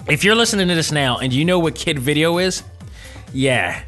if 0.09 0.25
you're 0.25 0.35
listening 0.35 0.69
to 0.69 0.75
this 0.75 0.93
now 0.93 1.19
and 1.19 1.33
you 1.33 1.45
know 1.45 1.59
what 1.59 1.75
Kid 1.75 1.99
Video 1.99 2.39
is, 2.39 2.63
yeah, 3.33 3.83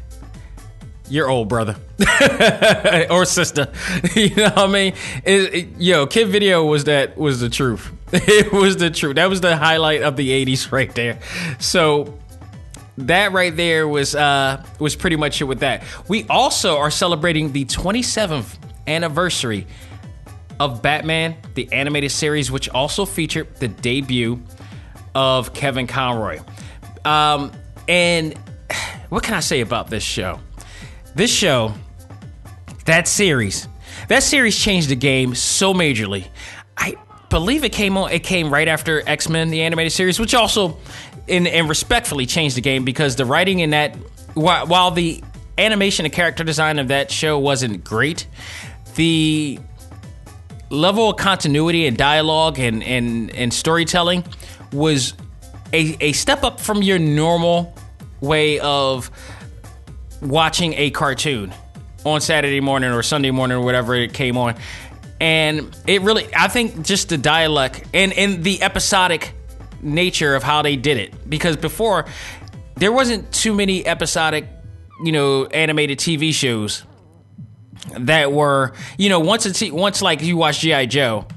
you're 1.09 1.29
old, 1.29 1.49
brother 1.49 1.75
or 3.09 3.25
sister. 3.25 3.71
you 4.15 4.35
know 4.35 4.49
what 4.49 4.57
I 4.57 4.67
mean? 4.67 4.93
It, 5.23 5.53
it, 5.53 5.67
yo, 5.77 6.07
Kid 6.07 6.29
Video 6.29 6.65
was 6.65 6.85
that 6.85 7.17
was 7.17 7.39
the 7.39 7.49
truth. 7.49 7.91
It 8.13 8.53
was 8.53 8.77
the 8.77 8.91
truth. 8.91 9.15
That 9.15 9.29
was 9.29 9.41
the 9.41 9.57
highlight 9.57 10.01
of 10.01 10.15
the 10.15 10.29
'80s 10.45 10.71
right 10.71 10.93
there. 10.95 11.19
So 11.59 12.17
that 12.97 13.33
right 13.33 13.55
there 13.55 13.87
was 13.87 14.15
uh, 14.15 14.63
was 14.79 14.95
pretty 14.95 15.15
much 15.15 15.41
it 15.41 15.45
with 15.45 15.59
that. 15.59 15.83
We 16.07 16.25
also 16.29 16.77
are 16.77 16.91
celebrating 16.91 17.51
the 17.51 17.65
27th 17.65 18.57
anniversary 18.87 19.67
of 20.59 20.81
Batman, 20.81 21.35
the 21.53 21.71
animated 21.73 22.11
series, 22.11 22.51
which 22.51 22.69
also 22.69 23.05
featured 23.05 23.53
the 23.57 23.67
debut 23.67 24.41
of 25.13 25.53
Kevin 25.53 25.87
Conroy. 25.87 26.39
Um, 27.03 27.51
and 27.87 28.37
what 29.09 29.23
can 29.23 29.33
I 29.33 29.39
say 29.41 29.61
about 29.61 29.89
this 29.89 30.03
show? 30.03 30.39
This 31.15 31.31
show, 31.31 31.73
that 32.85 33.07
series, 33.07 33.67
that 34.09 34.23
series 34.23 34.57
changed 34.57 34.89
the 34.89 34.95
game 34.95 35.35
so 35.35 35.73
majorly. 35.73 36.27
I 36.77 36.95
believe 37.29 37.63
it 37.63 37.71
came 37.71 37.97
on. 37.97 38.11
It 38.11 38.23
came 38.23 38.51
right 38.51 38.67
after 38.67 39.01
X 39.07 39.29
Men, 39.29 39.49
the 39.49 39.61
animated 39.61 39.93
series, 39.93 40.19
which 40.19 40.33
also, 40.33 40.77
and, 41.27 41.47
and 41.47 41.69
respectfully 41.69 42.25
changed 42.25 42.55
the 42.55 42.61
game 42.61 42.85
because 42.85 43.15
the 43.15 43.25
writing 43.25 43.59
in 43.59 43.71
that, 43.71 43.95
while, 44.33 44.67
while 44.67 44.91
the 44.91 45.23
animation 45.57 46.05
and 46.05 46.13
character 46.13 46.43
design 46.43 46.79
of 46.79 46.89
that 46.89 47.11
show 47.11 47.39
wasn't 47.39 47.83
great, 47.83 48.27
the 48.95 49.59
level 50.69 51.09
of 51.09 51.17
continuity 51.17 51.85
and 51.85 51.95
dialogue 51.97 52.59
and 52.59 52.83
and, 52.83 53.29
and 53.35 53.53
storytelling 53.53 54.23
was 54.73 55.13
a, 55.73 55.97
a 56.01 56.11
step 56.13 56.43
up 56.43 56.59
from 56.59 56.81
your 56.81 56.99
normal 56.99 57.73
way 58.21 58.59
of 58.59 59.11
watching 60.21 60.73
a 60.73 60.89
cartoon 60.89 61.53
on 62.05 62.21
Saturday 62.21 62.61
morning 62.61 62.91
or 62.91 63.03
Sunday 63.03 63.31
morning 63.31 63.57
or 63.57 63.61
whatever 63.61 63.95
it 63.95 64.13
came 64.13 64.37
on. 64.37 64.55
And 65.19 65.75
it 65.87 66.01
really, 66.01 66.27
I 66.35 66.47
think 66.47 66.85
just 66.85 67.09
the 67.09 67.17
dialect 67.17 67.83
and, 67.93 68.13
and 68.13 68.43
the 68.43 68.61
episodic 68.61 69.33
nature 69.85 70.35
of 70.35 70.43
how 70.43 70.61
they 70.61 70.75
did 70.75 70.97
it. 70.97 71.29
Because 71.29 71.55
before, 71.55 72.05
there 72.75 72.91
wasn't 72.91 73.31
too 73.31 73.53
many 73.53 73.85
episodic, 73.85 74.47
you 75.03 75.11
know, 75.11 75.45
animated 75.45 75.99
TV 75.99 76.33
shows 76.33 76.83
that 77.99 78.31
were, 78.31 78.73
you 78.97 79.09
know, 79.09 79.19
once 79.19 79.45
it's, 79.45 79.61
once 79.71 80.01
like 80.01 80.21
you 80.21 80.37
watch 80.37 80.59
G.I. 80.59 80.87
Joe, 80.87 81.27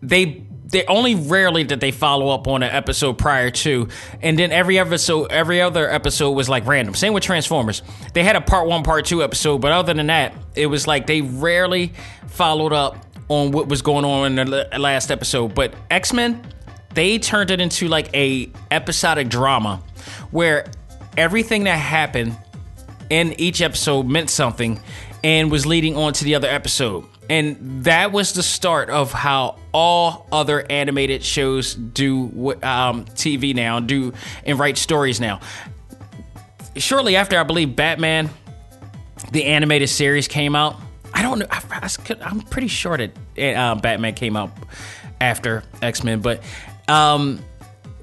they 0.00 0.46
they 0.72 0.86
only 0.86 1.14
rarely 1.14 1.64
did 1.64 1.80
they 1.80 1.90
follow 1.90 2.30
up 2.30 2.48
on 2.48 2.62
an 2.62 2.70
episode 2.70 3.18
prior 3.18 3.50
to, 3.50 3.88
and 4.22 4.38
then 4.38 4.50
every 4.52 4.78
episode, 4.78 5.30
every 5.30 5.60
other 5.60 5.88
episode 5.88 6.30
was 6.30 6.48
like 6.48 6.66
random. 6.66 6.94
Same 6.94 7.12
with 7.12 7.22
Transformers. 7.22 7.82
They 8.14 8.24
had 8.24 8.36
a 8.36 8.40
part 8.40 8.66
one, 8.66 8.82
part 8.82 9.04
two 9.04 9.22
episode, 9.22 9.60
but 9.60 9.70
other 9.70 9.92
than 9.92 10.06
that, 10.06 10.32
it 10.56 10.66
was 10.66 10.86
like 10.86 11.06
they 11.06 11.20
rarely 11.20 11.92
followed 12.26 12.72
up 12.72 12.96
on 13.28 13.52
what 13.52 13.68
was 13.68 13.82
going 13.82 14.06
on 14.06 14.38
in 14.38 14.50
the 14.50 14.78
last 14.78 15.10
episode. 15.10 15.54
But 15.54 15.74
X 15.90 16.12
Men, 16.14 16.42
they 16.94 17.18
turned 17.18 17.50
it 17.50 17.60
into 17.60 17.88
like 17.88 18.14
a 18.14 18.50
episodic 18.70 19.28
drama 19.28 19.82
where 20.30 20.66
everything 21.16 21.64
that 21.64 21.76
happened 21.76 22.36
in 23.10 23.38
each 23.38 23.60
episode 23.60 24.06
meant 24.06 24.30
something 24.30 24.80
and 25.22 25.50
was 25.50 25.66
leading 25.66 25.96
on 25.96 26.12
to 26.14 26.24
the 26.24 26.34
other 26.34 26.48
episode. 26.48 27.04
And 27.30 27.84
that 27.84 28.12
was 28.12 28.32
the 28.32 28.42
start 28.42 28.90
of 28.90 29.12
how 29.12 29.58
all 29.72 30.26
other 30.32 30.64
animated 30.70 31.22
shows 31.22 31.74
do 31.74 32.52
um, 32.62 33.04
TV 33.06 33.54
now, 33.54 33.80
do 33.80 34.12
and 34.44 34.58
write 34.58 34.76
stories 34.76 35.20
now. 35.20 35.40
Shortly 36.76 37.16
after, 37.16 37.38
I 37.38 37.42
believe 37.44 37.76
Batman, 37.76 38.30
the 39.30 39.44
animated 39.44 39.88
series, 39.88 40.26
came 40.26 40.56
out. 40.56 40.76
I 41.14 41.22
don't 41.22 41.38
know. 41.38 41.46
I, 41.50 41.90
am 42.22 42.40
pretty 42.40 42.68
sure 42.68 42.96
that 42.96 43.12
uh, 43.38 43.74
Batman 43.76 44.14
came 44.14 44.36
out 44.36 44.50
after 45.20 45.62
X 45.80 46.02
Men, 46.02 46.20
but 46.20 46.42
um, 46.88 47.42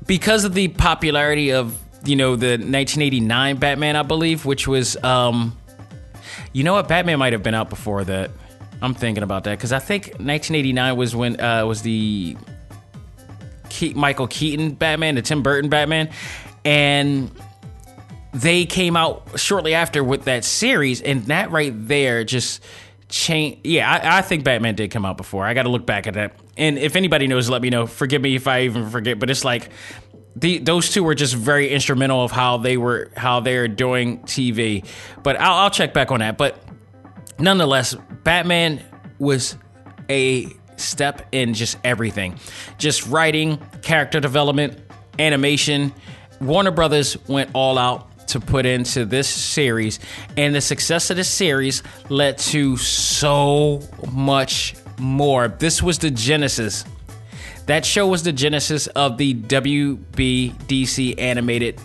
because 0.05 0.45
of 0.45 0.53
the 0.53 0.69
popularity 0.69 1.51
of 1.51 1.77
you 2.05 2.15
know 2.15 2.35
the 2.35 2.51
1989 2.51 3.57
Batman, 3.57 3.95
I 3.95 4.03
believe, 4.03 4.45
which 4.45 4.67
was 4.67 5.01
um, 5.03 5.57
you 6.53 6.63
know 6.63 6.73
what, 6.73 6.87
Batman 6.87 7.19
might 7.19 7.33
have 7.33 7.43
been 7.43 7.53
out 7.53 7.69
before 7.69 8.03
that. 8.05 8.31
I'm 8.81 8.93
thinking 8.93 9.23
about 9.23 9.43
that 9.43 9.57
because 9.57 9.73
I 9.73 9.79
think 9.79 10.05
1989 10.05 10.95
was 10.95 11.15
when 11.15 11.39
uh, 11.39 11.65
was 11.65 11.81
the 11.81 12.37
Ke- 13.69 13.95
Michael 13.95 14.27
Keaton 14.27 14.71
Batman, 14.71 15.15
the 15.15 15.21
Tim 15.21 15.43
Burton 15.43 15.69
Batman, 15.69 16.09
and 16.63 17.29
they 18.33 18.65
came 18.65 18.95
out 18.95 19.39
shortly 19.39 19.73
after 19.73 20.03
with 20.03 20.25
that 20.25 20.45
series, 20.45 21.01
and 21.01 21.25
that 21.25 21.51
right 21.51 21.73
there 21.75 22.23
just 22.23 22.63
changed. 23.09 23.65
Yeah, 23.65 23.91
I, 23.91 24.19
I 24.19 24.21
think 24.21 24.43
Batman 24.43 24.75
did 24.75 24.91
come 24.91 25.05
out 25.05 25.17
before. 25.17 25.45
I 25.45 25.53
got 25.53 25.63
to 25.63 25.69
look 25.69 25.85
back 25.85 26.07
at 26.07 26.13
that, 26.13 26.39
and 26.57 26.77
if 26.77 26.95
anybody 26.95 27.27
knows, 27.27 27.49
let 27.49 27.61
me 27.61 27.69
know. 27.69 27.87
Forgive 27.87 28.21
me 28.21 28.35
if 28.35 28.47
I 28.47 28.61
even 28.61 28.89
forget, 28.89 29.19
but 29.19 29.29
it's 29.29 29.43
like 29.43 29.69
the, 30.35 30.59
those 30.59 30.89
two 30.91 31.03
were 31.03 31.15
just 31.15 31.35
very 31.35 31.69
instrumental 31.69 32.23
of 32.23 32.31
how 32.31 32.57
they 32.57 32.77
were 32.77 33.11
how 33.17 33.39
they're 33.39 33.67
doing 33.67 34.19
TV. 34.19 34.85
But 35.23 35.39
I'll, 35.39 35.55
I'll 35.55 35.69
check 35.69 35.93
back 35.93 36.11
on 36.11 36.19
that. 36.19 36.37
But 36.37 36.63
nonetheless, 37.37 37.95
Batman 38.23 38.83
was 39.17 39.57
a 40.09 40.47
step 40.77 41.27
in 41.33 41.53
just 41.53 41.77
everything 41.83 42.39
just 42.77 43.05
writing, 43.07 43.57
character 43.81 44.19
development, 44.19 44.79
animation. 45.17 45.93
Warner 46.39 46.71
Brothers 46.71 47.17
went 47.27 47.49
all 47.53 47.77
out 47.77 48.08
to 48.29 48.39
put 48.39 48.65
into 48.65 49.05
this 49.05 49.27
series, 49.27 49.99
and 50.37 50.53
the 50.55 50.61
success 50.61 51.09
of 51.09 51.17
this 51.17 51.29
series 51.29 51.83
led 52.09 52.37
to 52.37 52.77
so 52.77 53.81
much 54.11 54.75
more. 54.97 55.47
This 55.47 55.81
was 55.81 55.99
the 55.99 56.11
genesis. 56.11 56.85
That 57.65 57.85
show 57.85 58.07
was 58.07 58.23
the 58.23 58.31
genesis 58.31 58.87
of 58.87 59.17
the 59.17 59.35
WBDC 59.35 61.19
animated 61.19 61.79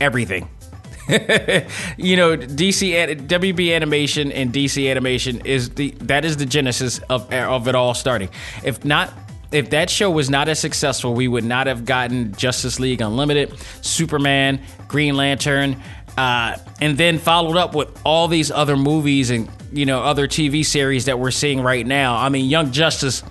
everything. 0.00 0.48
you 1.96 2.16
know, 2.16 2.36
DC 2.36 3.26
WB 3.26 3.74
animation 3.74 4.30
and 4.32 4.52
DC 4.52 4.90
animation 4.90 5.40
is 5.44 5.70
the 5.70 5.90
that 6.02 6.24
is 6.24 6.36
the 6.36 6.46
genesis 6.46 6.98
of 7.10 7.30
of 7.32 7.66
it 7.66 7.74
all 7.74 7.92
starting. 7.92 8.28
If 8.64 8.84
not 8.84 9.12
if 9.52 9.70
that 9.70 9.90
show 9.90 10.10
was 10.10 10.30
not 10.30 10.48
as 10.48 10.58
successful, 10.58 11.14
we 11.14 11.28
would 11.28 11.44
not 11.44 11.66
have 11.66 11.84
gotten 11.84 12.32
Justice 12.32 12.80
League 12.80 13.00
Unlimited, 13.00 13.54
Superman, 13.82 14.60
Green 14.88 15.16
Lantern, 15.16 15.80
uh, 16.16 16.56
and 16.80 16.98
then 16.98 17.18
followed 17.18 17.56
up 17.56 17.74
with 17.74 17.88
all 18.04 18.28
these 18.28 18.50
other 18.50 18.76
movies 18.76 19.30
and 19.30 19.48
you 19.72 19.86
know 19.86 20.02
other 20.02 20.28
TV 20.28 20.64
series 20.64 21.06
that 21.06 21.18
we're 21.18 21.30
seeing 21.30 21.60
right 21.60 21.86
now. 21.86 22.16
I 22.16 22.28
mean, 22.28 22.48
Young 22.48 22.72
Justice 22.72 23.22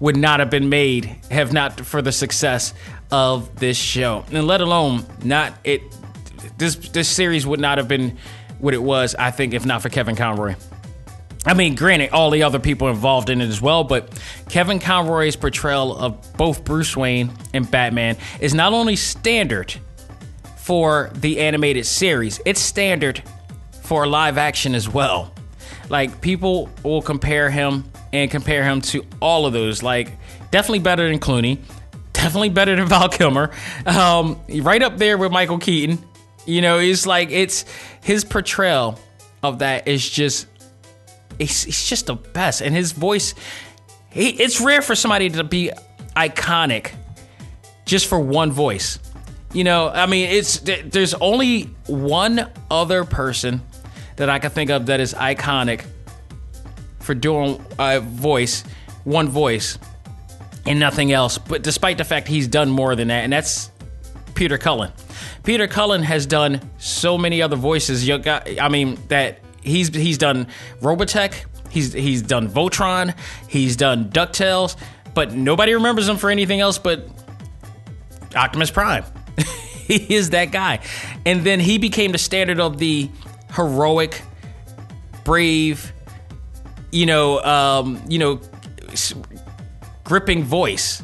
would 0.00 0.16
not 0.16 0.40
have 0.40 0.50
been 0.50 0.68
made 0.68 1.06
have 1.30 1.52
not 1.52 1.80
for 1.80 2.02
the 2.02 2.12
success 2.12 2.74
of 3.10 3.58
this 3.58 3.76
show, 3.76 4.24
and 4.30 4.46
let 4.46 4.60
alone 4.60 5.04
not 5.22 5.54
it 5.64 5.82
this 6.58 6.76
this 6.76 7.08
series 7.08 7.46
would 7.46 7.60
not 7.60 7.78
have 7.78 7.88
been 7.88 8.18
what 8.58 8.74
it 8.74 8.82
was, 8.82 9.14
I 9.14 9.30
think, 9.30 9.54
if 9.54 9.66
not 9.66 9.82
for 9.82 9.88
Kevin 9.88 10.16
Conroy. 10.16 10.56
I 11.46 11.54
mean, 11.54 11.76
granted, 11.76 12.10
all 12.10 12.30
the 12.30 12.42
other 12.42 12.58
people 12.58 12.88
involved 12.88 13.30
in 13.30 13.40
it 13.40 13.48
as 13.48 13.62
well, 13.62 13.84
but 13.84 14.20
Kevin 14.48 14.80
Conroy's 14.80 15.36
portrayal 15.36 15.96
of 15.96 16.36
both 16.36 16.64
Bruce 16.64 16.96
Wayne 16.96 17.32
and 17.54 17.70
Batman 17.70 18.16
is 18.40 18.52
not 18.52 18.72
only 18.72 18.96
standard 18.96 19.74
for 20.56 21.10
the 21.14 21.38
animated 21.38 21.86
series, 21.86 22.40
it's 22.44 22.60
standard 22.60 23.22
for 23.82 24.08
live 24.08 24.38
action 24.38 24.74
as 24.74 24.88
well. 24.88 25.32
Like, 25.88 26.20
people 26.20 26.68
will 26.82 27.00
compare 27.00 27.48
him 27.48 27.84
and 28.12 28.28
compare 28.28 28.64
him 28.64 28.80
to 28.80 29.06
all 29.20 29.46
of 29.46 29.52
those. 29.52 29.84
Like, 29.84 30.18
definitely 30.50 30.80
better 30.80 31.08
than 31.08 31.20
Clooney, 31.20 31.58
definitely 32.12 32.48
better 32.48 32.74
than 32.74 32.86
Val 32.88 33.08
Kilmer, 33.08 33.52
um, 33.86 34.40
right 34.48 34.82
up 34.82 34.98
there 34.98 35.16
with 35.16 35.30
Michael 35.30 35.58
Keaton, 35.58 36.04
you 36.44 36.60
know, 36.60 36.78
it's 36.78 37.06
like 37.06 37.30
it's 37.30 37.64
his 38.02 38.24
portrayal 38.24 38.98
of 39.42 39.60
that 39.60 39.86
is 39.86 40.08
just 40.08 40.46
it's, 41.38 41.66
it's 41.66 41.88
just 41.88 42.06
the 42.06 42.14
best, 42.14 42.60
and 42.60 42.74
his 42.74 42.92
voice. 42.92 43.34
He, 44.10 44.30
it's 44.30 44.60
rare 44.60 44.82
for 44.82 44.94
somebody 44.94 45.30
to 45.30 45.44
be 45.44 45.70
iconic 46.16 46.92
just 47.84 48.06
for 48.06 48.18
one 48.18 48.52
voice. 48.52 48.98
You 49.52 49.64
know, 49.64 49.88
I 49.88 50.06
mean, 50.06 50.28
it's 50.30 50.58
there's 50.60 51.14
only 51.14 51.64
one 51.86 52.50
other 52.70 53.04
person 53.04 53.62
that 54.16 54.28
I 54.28 54.38
can 54.38 54.50
think 54.50 54.70
of 54.70 54.86
that 54.86 55.00
is 55.00 55.14
iconic 55.14 55.86
for 57.00 57.14
doing 57.14 57.64
a 57.78 58.00
voice, 58.00 58.64
one 59.04 59.28
voice, 59.28 59.78
and 60.66 60.80
nothing 60.80 61.12
else. 61.12 61.38
But 61.38 61.62
despite 61.62 61.98
the 61.98 62.04
fact 62.04 62.28
he's 62.28 62.48
done 62.48 62.70
more 62.70 62.96
than 62.96 63.08
that, 63.08 63.24
and 63.24 63.32
that's 63.32 63.70
Peter 64.34 64.58
Cullen. 64.58 64.92
Peter 65.44 65.66
Cullen 65.68 66.02
has 66.02 66.26
done 66.26 66.60
so 66.78 67.16
many 67.16 67.40
other 67.40 67.56
voices. 67.56 68.06
You 68.06 68.18
got, 68.18 68.48
I 68.60 68.68
mean, 68.68 68.98
that 69.08 69.40
he's 69.66 69.94
he's 69.94 70.18
done 70.18 70.46
Robotech, 70.80 71.44
he's 71.70 71.92
he's 71.92 72.22
done 72.22 72.48
Voltron, 72.48 73.14
he's 73.48 73.76
done 73.76 74.10
Ducktales, 74.10 74.76
but 75.14 75.32
nobody 75.32 75.74
remembers 75.74 76.08
him 76.08 76.16
for 76.16 76.30
anything 76.30 76.60
else 76.60 76.78
but 76.78 77.08
Optimus 78.34 78.70
Prime. 78.70 79.04
he 79.86 80.14
is 80.14 80.30
that 80.30 80.52
guy, 80.52 80.80
and 81.24 81.44
then 81.44 81.60
he 81.60 81.78
became 81.78 82.12
the 82.12 82.18
standard 82.18 82.60
of 82.60 82.78
the 82.78 83.10
heroic, 83.52 84.22
brave, 85.24 85.92
you 86.92 87.06
know, 87.06 87.42
um, 87.42 88.02
you 88.08 88.18
know, 88.18 88.40
gripping 90.04 90.44
voice 90.44 91.02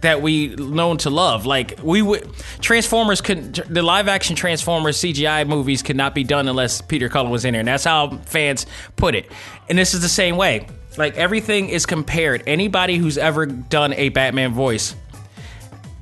that 0.00 0.22
we 0.22 0.48
known 0.56 0.98
to 0.98 1.10
love. 1.10 1.46
Like 1.46 1.78
we 1.82 2.02
would 2.02 2.30
Transformers 2.60 3.20
could 3.20 3.54
the 3.54 3.82
live 3.82 4.08
action 4.08 4.36
Transformers 4.36 4.98
CGI 4.98 5.46
movies 5.46 5.82
could 5.82 5.96
not 5.96 6.14
be 6.14 6.24
done 6.24 6.48
unless 6.48 6.80
Peter 6.80 7.08
Cullen 7.08 7.30
was 7.30 7.44
in 7.44 7.52
there, 7.52 7.60
and 7.60 7.68
that's 7.68 7.84
how 7.84 8.18
fans 8.26 8.66
put 8.96 9.14
it. 9.14 9.30
And 9.68 9.78
this 9.78 9.94
is 9.94 10.02
the 10.02 10.08
same 10.08 10.36
way. 10.36 10.66
Like 10.96 11.16
everything 11.16 11.68
is 11.68 11.86
compared. 11.86 12.42
Anybody 12.46 12.96
who's 12.96 13.18
ever 13.18 13.46
done 13.46 13.92
a 13.94 14.08
Batman 14.08 14.52
voice 14.52 14.94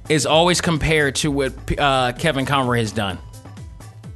is 0.08 0.24
always 0.24 0.60
compared 0.60 1.16
to 1.16 1.30
what 1.30 1.78
uh, 1.78 2.12
Kevin 2.12 2.46
Conroy 2.46 2.78
has 2.78 2.92
done, 2.92 3.18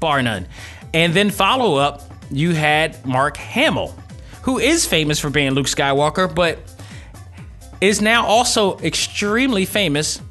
bar 0.00 0.22
none. 0.22 0.46
And 0.94 1.14
then 1.14 1.30
follow 1.30 1.76
up, 1.76 2.02
you 2.30 2.52
had 2.52 3.04
Mark 3.04 3.36
Hamill, 3.36 3.94
who 4.42 4.58
is 4.58 4.86
famous 4.86 5.18
for 5.18 5.30
being 5.30 5.52
Luke 5.52 5.66
Skywalker, 5.66 6.32
but 6.34 6.58
is 7.82 8.00
now 8.00 8.24
also 8.24 8.78
extremely 8.78 9.66
famous, 9.66 10.22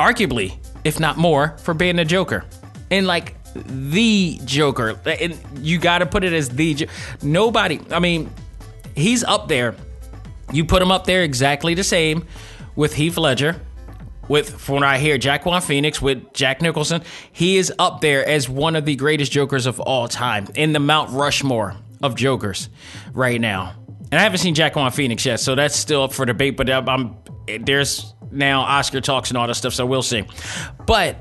arguably, 0.00 0.58
if 0.82 0.98
not 0.98 1.18
more, 1.18 1.56
for 1.58 1.74
being 1.74 1.96
the 1.96 2.06
Joker. 2.06 2.42
And 2.90 3.06
like 3.06 3.36
the 3.54 4.40
Joker. 4.46 4.98
And 5.04 5.38
you 5.60 5.78
got 5.78 5.98
to 5.98 6.06
put 6.06 6.24
it 6.24 6.32
as 6.32 6.48
the 6.48 6.88
nobody. 7.22 7.80
I 7.90 7.98
mean, 7.98 8.32
he's 8.94 9.24
up 9.24 9.48
there. 9.48 9.76
You 10.52 10.64
put 10.64 10.80
him 10.80 10.90
up 10.90 11.04
there 11.04 11.22
exactly 11.22 11.74
the 11.74 11.84
same 11.84 12.24
with 12.76 12.94
Heath 12.94 13.18
Ledger, 13.18 13.60
with 14.26 14.48
from 14.58 14.76
what 14.76 14.84
I 14.84 14.96
hear, 14.98 15.18
Joaquin 15.22 15.60
Phoenix, 15.60 16.00
with 16.00 16.32
Jack 16.32 16.62
Nicholson. 16.62 17.02
He 17.30 17.58
is 17.58 17.70
up 17.78 18.00
there 18.00 18.26
as 18.26 18.48
one 18.48 18.74
of 18.74 18.86
the 18.86 18.96
greatest 18.96 19.32
Jokers 19.32 19.66
of 19.66 19.80
all 19.80 20.08
time 20.08 20.48
in 20.54 20.72
the 20.72 20.80
Mount 20.80 21.10
Rushmore 21.10 21.76
of 22.02 22.14
Jokers 22.14 22.70
right 23.12 23.40
now. 23.40 23.74
And 24.10 24.20
I 24.20 24.22
haven't 24.22 24.38
seen 24.38 24.54
Joaquin 24.56 24.90
Phoenix 24.92 25.26
yet, 25.26 25.40
so 25.40 25.54
that's 25.54 25.74
still 25.76 26.02
up 26.02 26.12
for 26.12 26.24
debate. 26.24 26.56
But 26.56 26.70
I'm 26.70 27.16
there's 27.60 28.14
now 28.30 28.60
Oscar 28.60 29.00
talks 29.00 29.30
and 29.30 29.38
all 29.38 29.46
that 29.46 29.54
stuff, 29.54 29.74
so 29.74 29.84
we'll 29.84 30.02
see. 30.02 30.24
But 30.86 31.16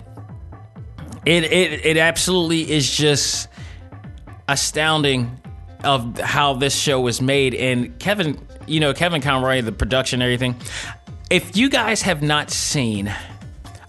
it 1.26 1.44
it 1.46 1.86
it 1.86 1.98
absolutely 1.98 2.72
is 2.72 2.90
just 2.90 3.48
astounding 4.48 5.40
of 5.84 6.20
how 6.20 6.54
this 6.54 6.76
show 6.76 7.00
was 7.00 7.22
made 7.22 7.54
and 7.54 7.98
Kevin, 8.00 8.40
you 8.68 8.80
know, 8.80 8.94
Kevin 8.94 9.22
Conroy, 9.22 9.62
the 9.62 9.72
production, 9.72 10.22
everything. 10.22 10.56
If 11.30 11.58
you 11.58 11.70
guys 11.70 12.02
have 12.04 12.22
not 12.22 12.52
seen, 12.52 13.14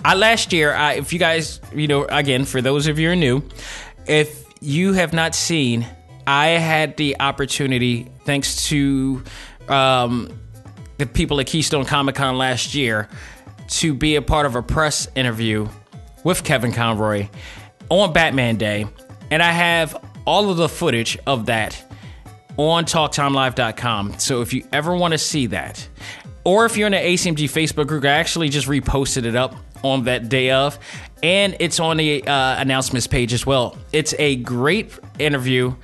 I 0.04 0.14
last 0.14 0.52
year, 0.52 0.74
I, 0.74 0.94
if 0.94 1.12
you 1.12 1.18
guys, 1.18 1.60
you 1.74 1.86
know, 1.86 2.04
again 2.04 2.44
for 2.44 2.62
those 2.62 2.86
of 2.86 2.98
you 2.98 3.08
who 3.08 3.12
are 3.12 3.16
new, 3.16 3.42
if 4.06 4.44
you 4.60 4.94
have 4.94 5.12
not 5.12 5.34
seen, 5.34 5.86
I 6.26 6.48
had 6.48 6.96
the 6.96 7.20
opportunity, 7.20 8.10
thanks 8.24 8.68
to 8.68 9.22
um, 9.68 10.38
the 10.98 11.06
people 11.06 11.38
at 11.40 11.46
Keystone 11.46 11.84
Comic 11.84 12.16
Con 12.16 12.36
last 12.36 12.74
year, 12.74 13.08
to 13.68 13.94
be 13.94 14.16
a 14.16 14.22
part 14.22 14.46
of 14.46 14.54
a 14.54 14.62
press 14.62 15.08
interview 15.14 15.68
with 16.24 16.42
Kevin 16.44 16.72
Conroy 16.72 17.28
on 17.88 18.12
Batman 18.12 18.56
Day, 18.56 18.86
and 19.30 19.42
I 19.42 19.52
have 19.52 19.96
all 20.24 20.50
of 20.50 20.56
the 20.56 20.68
footage 20.68 21.16
of 21.26 21.46
that 21.46 21.82
on 22.56 22.84
TalkTimeLive.com. 22.84 24.18
So 24.18 24.40
if 24.40 24.52
you 24.52 24.64
ever 24.72 24.96
want 24.96 25.12
to 25.12 25.18
see 25.18 25.46
that, 25.46 25.86
or 26.44 26.64
if 26.64 26.76
you're 26.76 26.86
in 26.86 26.92
the 26.92 26.98
ACMG 26.98 27.44
Facebook 27.50 27.86
group, 27.86 28.04
I 28.04 28.08
actually 28.08 28.48
just 28.48 28.66
reposted 28.66 29.24
it 29.24 29.36
up 29.36 29.54
on 29.82 30.04
that 30.04 30.28
day 30.28 30.50
of, 30.50 30.78
and 31.22 31.56
it's 31.60 31.78
on 31.78 31.96
the 31.98 32.26
uh, 32.26 32.60
announcements 32.60 33.06
page 33.06 33.32
as 33.32 33.46
well. 33.46 33.76
It's 33.92 34.14
a 34.18 34.36
great 34.36 34.98
interview 35.18 35.74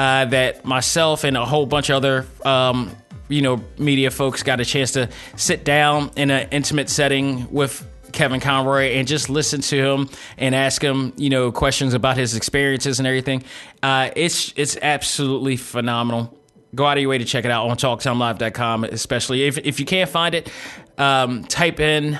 uh, 0.00 0.24
that 0.24 0.64
myself 0.64 1.24
and 1.24 1.36
a 1.36 1.44
whole 1.44 1.66
bunch 1.66 1.90
of 1.90 1.96
other 1.96 2.26
um, 2.46 2.90
you 3.28 3.42
know 3.42 3.62
media 3.76 4.10
folks 4.10 4.42
got 4.42 4.58
a 4.58 4.64
chance 4.64 4.92
to 4.92 5.10
sit 5.36 5.62
down 5.62 6.10
in 6.16 6.30
an 6.30 6.48
intimate 6.50 6.88
setting 6.88 7.52
with 7.52 7.86
Kevin 8.10 8.40
Conroy 8.40 8.94
and 8.94 9.06
just 9.06 9.28
listen 9.28 9.60
to 9.60 9.76
him 9.76 10.08
and 10.38 10.54
ask 10.54 10.82
him, 10.82 11.12
you 11.16 11.28
know, 11.28 11.52
questions 11.52 11.92
about 11.92 12.16
his 12.16 12.34
experiences 12.34 12.98
and 12.98 13.06
everything. 13.06 13.44
Uh, 13.82 14.10
it's 14.16 14.54
it's 14.56 14.78
absolutely 14.80 15.58
phenomenal. 15.58 16.34
Go 16.74 16.86
out 16.86 16.96
of 16.96 17.02
your 17.02 17.10
way 17.10 17.18
to 17.18 17.26
check 17.26 17.44
it 17.44 17.50
out 17.50 17.68
on 17.68 17.76
TalkTimeLive.com, 17.76 18.84
especially 18.84 19.44
if 19.44 19.58
if 19.58 19.78
you 19.78 19.84
can't 19.84 20.08
find 20.08 20.34
it. 20.34 20.50
Um, 20.96 21.44
type 21.44 21.78
in 21.78 22.18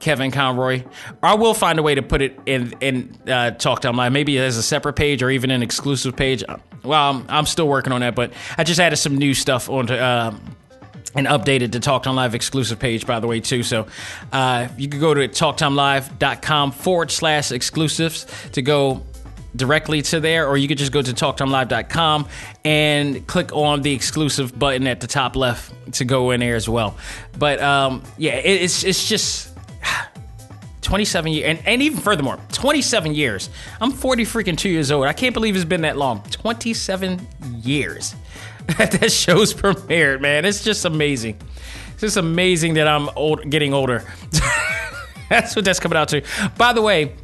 Kevin 0.00 0.30
Conroy. 0.30 0.84
I 1.22 1.34
will 1.34 1.54
find 1.54 1.78
a 1.78 1.82
way 1.82 1.94
to 1.94 2.02
put 2.02 2.22
it 2.22 2.38
in 2.46 2.74
in 2.80 3.16
uh, 3.26 3.52
Talk 3.52 3.80
Time 3.80 3.96
Live, 3.96 4.12
maybe 4.12 4.38
as 4.38 4.56
a 4.56 4.62
separate 4.62 4.94
page 4.94 5.22
or 5.22 5.30
even 5.30 5.50
an 5.50 5.62
exclusive 5.62 6.16
page. 6.16 6.44
Well, 6.82 7.10
I'm, 7.10 7.26
I'm 7.28 7.46
still 7.46 7.68
working 7.68 7.92
on 7.92 8.02
that, 8.02 8.14
but 8.14 8.32
I 8.58 8.64
just 8.64 8.80
added 8.80 8.96
some 8.96 9.16
new 9.16 9.34
stuff 9.34 9.68
onto. 9.68 9.94
Uh, 9.94 10.34
and 11.16 11.28
updated 11.28 11.70
the 11.70 11.78
Talk 11.78 12.02
Time 12.02 12.16
Live 12.16 12.34
exclusive 12.34 12.80
page, 12.80 13.06
by 13.06 13.20
the 13.20 13.28
way, 13.28 13.38
too. 13.38 13.62
So 13.62 13.86
uh, 14.32 14.66
you 14.76 14.88
can 14.88 14.98
go 14.98 15.14
to 15.14 15.28
talktimelive.com 15.28 16.72
forward 16.72 17.12
slash 17.12 17.52
exclusives 17.52 18.26
to 18.50 18.62
go 18.62 19.04
directly 19.56 20.02
to 20.02 20.20
there, 20.20 20.48
or 20.48 20.56
you 20.56 20.68
could 20.68 20.78
just 20.78 20.92
go 20.92 21.02
to 21.02 21.12
talktimelive.com 21.12 22.28
and 22.64 23.26
click 23.26 23.52
on 23.52 23.82
the 23.82 23.92
exclusive 23.92 24.58
button 24.58 24.86
at 24.86 25.00
the 25.00 25.06
top 25.06 25.36
left 25.36 25.72
to 25.94 26.04
go 26.04 26.30
in 26.32 26.40
there 26.40 26.56
as 26.56 26.68
well. 26.68 26.96
But 27.38 27.60
um, 27.60 28.02
yeah, 28.18 28.34
it, 28.34 28.62
it's 28.62 28.84
it's 28.84 29.08
just. 29.08 29.53
27 30.82 31.32
years, 31.32 31.44
and, 31.46 31.66
and 31.66 31.82
even 31.82 31.98
furthermore, 31.98 32.38
27 32.52 33.14
years. 33.14 33.50
I'm 33.80 33.90
40 33.90 34.24
freaking 34.24 34.56
two 34.56 34.68
years 34.68 34.90
old. 34.90 35.06
I 35.06 35.12
can't 35.12 35.34
believe 35.34 35.56
it's 35.56 35.64
been 35.64 35.82
that 35.82 35.96
long. 35.96 36.22
27 36.30 37.26
years. 37.62 38.14
that 38.78 39.12
show's 39.12 39.52
premiered, 39.52 40.20
man. 40.20 40.44
It's 40.44 40.64
just 40.64 40.84
amazing. 40.84 41.38
It's 41.92 42.00
just 42.00 42.16
amazing 42.16 42.74
that 42.74 42.88
I'm 42.88 43.08
old, 43.16 43.48
getting 43.50 43.74
older. 43.74 44.04
that's 45.28 45.54
what 45.54 45.64
that's 45.64 45.80
coming 45.80 45.96
out 45.96 46.08
to. 46.08 46.22
By 46.56 46.72
the 46.72 46.82
way, 46.82 47.14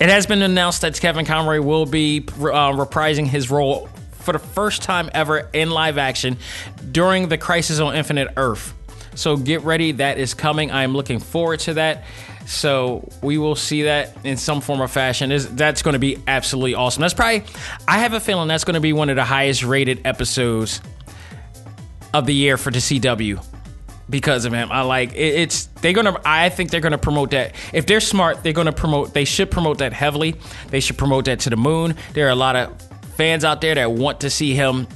it 0.00 0.08
has 0.08 0.26
been 0.26 0.42
announced 0.42 0.80
that 0.80 0.98
Kevin 1.00 1.24
Conroy 1.24 1.60
will 1.60 1.86
be 1.86 2.24
uh, 2.28 2.72
reprising 2.72 3.26
his 3.26 3.50
role 3.50 3.88
for 4.12 4.32
the 4.32 4.38
first 4.38 4.82
time 4.82 5.10
ever 5.14 5.48
in 5.52 5.70
live 5.70 5.98
action 5.98 6.36
during 6.90 7.28
the 7.28 7.38
Crisis 7.38 7.78
on 7.78 7.94
Infinite 7.94 8.28
Earth. 8.36 8.74
So 9.14 9.36
get 9.36 9.62
ready, 9.62 9.92
that 9.92 10.18
is 10.18 10.34
coming. 10.34 10.70
I 10.70 10.84
am 10.84 10.94
looking 10.94 11.18
forward 11.18 11.60
to 11.60 11.74
that. 11.74 12.04
So 12.46 13.08
we 13.22 13.38
will 13.38 13.54
see 13.54 13.82
that 13.82 14.16
in 14.24 14.36
some 14.36 14.60
form 14.60 14.82
or 14.82 14.88
fashion. 14.88 15.30
Is 15.30 15.54
that's 15.54 15.82
going 15.82 15.92
to 15.92 15.98
be 15.98 16.18
absolutely 16.26 16.74
awesome. 16.74 17.00
That's 17.00 17.14
probably 17.14 17.44
I 17.86 17.98
have 17.98 18.14
a 18.14 18.20
feeling 18.20 18.48
that's 18.48 18.64
going 18.64 18.74
to 18.74 18.80
be 18.80 18.92
one 18.92 19.10
of 19.10 19.16
the 19.16 19.24
highest 19.24 19.62
rated 19.62 20.06
episodes 20.06 20.80
of 22.12 22.26
the 22.26 22.34
year 22.34 22.56
for 22.56 22.70
the 22.70 22.78
CW 22.78 23.44
because 24.10 24.44
of 24.44 24.52
him. 24.52 24.70
I 24.70 24.82
like 24.82 25.12
it, 25.12 25.16
it's 25.16 25.66
they're 25.80 25.92
gonna. 25.92 26.20
I 26.24 26.48
think 26.48 26.70
they're 26.70 26.80
gonna 26.80 26.98
promote 26.98 27.30
that. 27.30 27.54
If 27.72 27.86
they're 27.86 28.00
smart, 28.00 28.42
they're 28.42 28.52
gonna 28.52 28.72
promote. 28.72 29.14
They 29.14 29.24
should 29.24 29.50
promote 29.50 29.78
that 29.78 29.92
heavily. 29.92 30.34
They 30.68 30.80
should 30.80 30.98
promote 30.98 31.24
that 31.26 31.40
to 31.40 31.50
the 31.50 31.56
moon. 31.56 31.96
There 32.12 32.26
are 32.26 32.30
a 32.30 32.36
lot 32.36 32.56
of 32.56 32.80
fans 33.16 33.44
out 33.44 33.60
there 33.60 33.74
that 33.74 33.90
want 33.90 34.20
to 34.20 34.30
see 34.30 34.54
him 34.54 34.86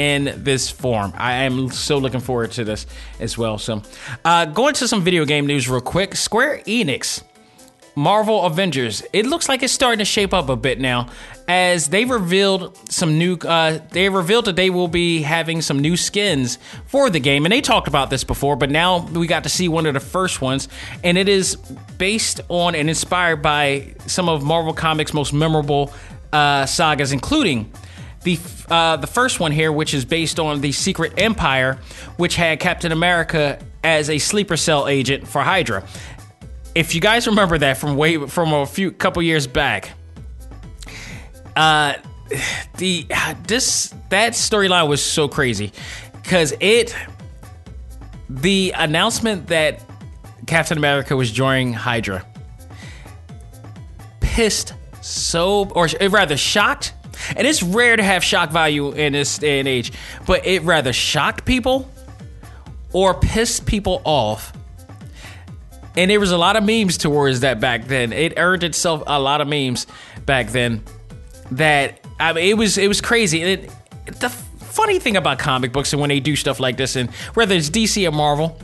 in 0.00 0.32
this 0.44 0.70
form. 0.70 1.12
I 1.14 1.44
am 1.44 1.70
so 1.70 1.98
looking 1.98 2.20
forward 2.20 2.52
to 2.52 2.64
this 2.64 2.86
as 3.18 3.36
well. 3.36 3.58
So, 3.58 3.82
uh, 4.24 4.46
going 4.46 4.72
to 4.74 4.88
some 4.88 5.02
video 5.02 5.26
game 5.26 5.46
news 5.46 5.68
real 5.68 5.82
quick. 5.82 6.16
Square 6.16 6.62
Enix, 6.66 7.22
Marvel 7.94 8.42
Avengers. 8.46 9.02
It 9.12 9.26
looks 9.26 9.46
like 9.46 9.62
it's 9.62 9.74
starting 9.74 9.98
to 9.98 10.06
shape 10.06 10.32
up 10.32 10.48
a 10.48 10.56
bit 10.56 10.80
now, 10.80 11.08
as 11.48 11.88
they 11.88 12.06
revealed 12.06 12.78
some 12.90 13.18
new. 13.18 13.34
Uh, 13.34 13.80
they 13.90 14.08
revealed 14.08 14.46
that 14.46 14.56
they 14.56 14.70
will 14.70 14.88
be 14.88 15.20
having 15.20 15.60
some 15.60 15.80
new 15.80 15.98
skins 15.98 16.58
for 16.86 17.10
the 17.10 17.20
game, 17.20 17.44
and 17.44 17.52
they 17.52 17.60
talked 17.60 17.86
about 17.86 18.08
this 18.08 18.24
before, 18.24 18.56
but 18.56 18.70
now 18.70 19.06
we 19.08 19.26
got 19.26 19.42
to 19.42 19.50
see 19.50 19.68
one 19.68 19.84
of 19.84 19.92
the 19.92 20.00
first 20.00 20.40
ones, 20.40 20.66
and 21.04 21.18
it 21.18 21.28
is 21.28 21.56
based 21.98 22.40
on 22.48 22.74
and 22.74 22.88
inspired 22.88 23.42
by 23.42 23.94
some 24.06 24.30
of 24.30 24.42
Marvel 24.42 24.72
Comics' 24.72 25.12
most 25.12 25.34
memorable 25.34 25.92
uh, 26.32 26.64
sagas, 26.64 27.12
including 27.12 27.70
the 28.22 28.38
uh, 28.68 28.96
the 28.96 29.06
first 29.06 29.40
one 29.40 29.52
here, 29.52 29.72
which 29.72 29.94
is 29.94 30.04
based 30.04 30.38
on 30.38 30.60
the 30.60 30.72
Secret 30.72 31.14
Empire, 31.16 31.78
which 32.16 32.36
had 32.36 32.60
Captain 32.60 32.92
America 32.92 33.58
as 33.82 34.10
a 34.10 34.18
sleeper 34.18 34.56
cell 34.56 34.88
agent 34.88 35.26
for 35.26 35.42
Hydra. 35.42 35.84
If 36.74 36.94
you 36.94 37.00
guys 37.00 37.26
remember 37.26 37.58
that 37.58 37.78
from 37.78 37.96
way 37.96 38.18
from 38.26 38.52
a 38.52 38.66
few 38.66 38.92
couple 38.92 39.22
years 39.22 39.46
back, 39.46 39.92
uh, 41.56 41.94
the 42.76 43.06
this 43.46 43.94
that 44.10 44.34
storyline 44.34 44.88
was 44.88 45.02
so 45.02 45.28
crazy 45.28 45.72
because 46.12 46.54
it 46.60 46.94
the 48.28 48.72
announcement 48.76 49.48
that 49.48 49.82
Captain 50.46 50.78
America 50.78 51.16
was 51.16 51.32
joining 51.32 51.72
Hydra 51.72 52.24
pissed 54.20 54.74
so 55.00 55.68
or 55.70 55.88
rather 56.10 56.36
shocked 56.36 56.92
and 57.36 57.46
it's 57.46 57.62
rare 57.62 57.96
to 57.96 58.02
have 58.02 58.24
shock 58.24 58.50
value 58.50 58.92
in 58.92 59.12
this 59.12 59.38
day 59.38 59.58
and 59.58 59.68
age, 59.68 59.92
but 60.26 60.46
it 60.46 60.62
rather 60.62 60.92
shocked 60.92 61.44
people 61.44 61.90
or 62.92 63.14
pissed 63.14 63.66
people 63.66 64.02
off. 64.04 64.52
And 65.96 66.10
there 66.10 66.20
was 66.20 66.30
a 66.30 66.38
lot 66.38 66.56
of 66.56 66.64
memes 66.64 66.98
towards 66.98 67.40
that 67.40 67.60
back 67.60 67.86
then. 67.86 68.12
It 68.12 68.34
earned 68.36 68.64
itself 68.64 69.02
a 69.06 69.18
lot 69.18 69.40
of 69.40 69.48
memes 69.48 69.86
back 70.24 70.48
then. 70.48 70.82
That 71.52 72.00
I 72.18 72.32
mean, 72.32 72.48
it 72.48 72.56
was 72.56 72.78
it 72.78 72.88
was 72.88 73.00
crazy. 73.00 73.42
And 73.42 73.64
it, 73.64 74.20
the 74.20 74.28
funny 74.28 74.98
thing 74.98 75.16
about 75.16 75.38
comic 75.38 75.72
books 75.72 75.92
and 75.92 76.00
when 76.00 76.08
they 76.08 76.20
do 76.20 76.36
stuff 76.36 76.60
like 76.60 76.76
this, 76.76 76.96
and 76.96 77.10
whether 77.34 77.54
it's 77.54 77.70
DC 77.70 78.06
or 78.06 78.12
Marvel, 78.12 78.58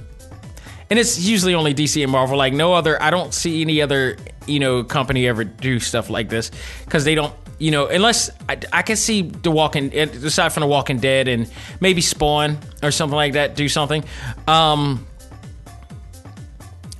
and 0.89 0.99
it's 0.99 1.19
usually 1.19 1.55
only 1.55 1.75
DC 1.75 2.03
and 2.03 2.13
Marvel. 2.13 2.39
Like 2.39 2.53
no 2.53 2.75
other, 2.75 3.01
I 3.03 3.11
don't 3.11 3.35
see 3.35 3.61
any 3.61 3.83
other 3.83 4.17
you 4.47 4.61
know 4.61 4.85
company 4.85 5.27
ever 5.27 5.43
do 5.45 5.81
stuff 5.81 6.09
like 6.09 6.29
this 6.29 6.53
because 6.85 7.05
they 7.05 7.17
don't 7.17 7.35
you 7.59 7.71
know, 7.71 7.87
unless 7.87 8.31
I, 8.49 8.59
I 8.73 8.83
can 8.83 8.97
see 8.97 9.23
the 9.23 9.51
Walking, 9.51 9.97
aside 9.97 10.51
from 10.51 10.61
the 10.61 10.67
Walking 10.67 10.99
Dead 10.99 11.29
and 11.29 11.51
maybe 11.81 12.01
Spawn 12.01 12.59
or 12.83 12.91
something 12.91 13.17
like 13.17 13.33
that, 13.33 13.57
do 13.57 13.69
something. 13.69 14.05
Um, 14.47 15.07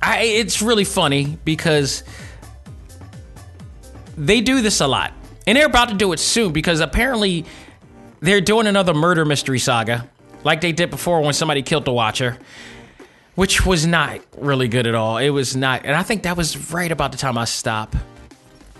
I, 0.01 0.23
it's 0.23 0.61
really 0.61 0.83
funny 0.83 1.37
because 1.43 2.03
they 4.17 4.41
do 4.41 4.61
this 4.61 4.81
a 4.81 4.87
lot, 4.87 5.13
and 5.45 5.55
they're 5.55 5.67
about 5.67 5.89
to 5.89 5.95
do 5.95 6.11
it 6.13 6.19
soon 6.19 6.53
because 6.53 6.79
apparently 6.79 7.45
they're 8.19 8.41
doing 8.41 8.65
another 8.65 8.93
murder 8.93 9.25
mystery 9.25 9.59
saga, 9.59 10.09
like 10.43 10.61
they 10.61 10.71
did 10.71 10.89
before 10.89 11.21
when 11.21 11.33
somebody 11.33 11.61
killed 11.61 11.85
the 11.85 11.93
Watcher, 11.93 12.37
which 13.35 13.63
was 13.63 13.85
not 13.85 14.19
really 14.37 14.67
good 14.67 14.87
at 14.87 14.95
all. 14.95 15.17
It 15.17 15.29
was 15.29 15.55
not, 15.55 15.85
and 15.85 15.95
I 15.95 16.01
think 16.01 16.23
that 16.23 16.35
was 16.35 16.71
right 16.71 16.91
about 16.91 17.11
the 17.11 17.17
time 17.19 17.37
I 17.37 17.45
stopped. 17.45 17.95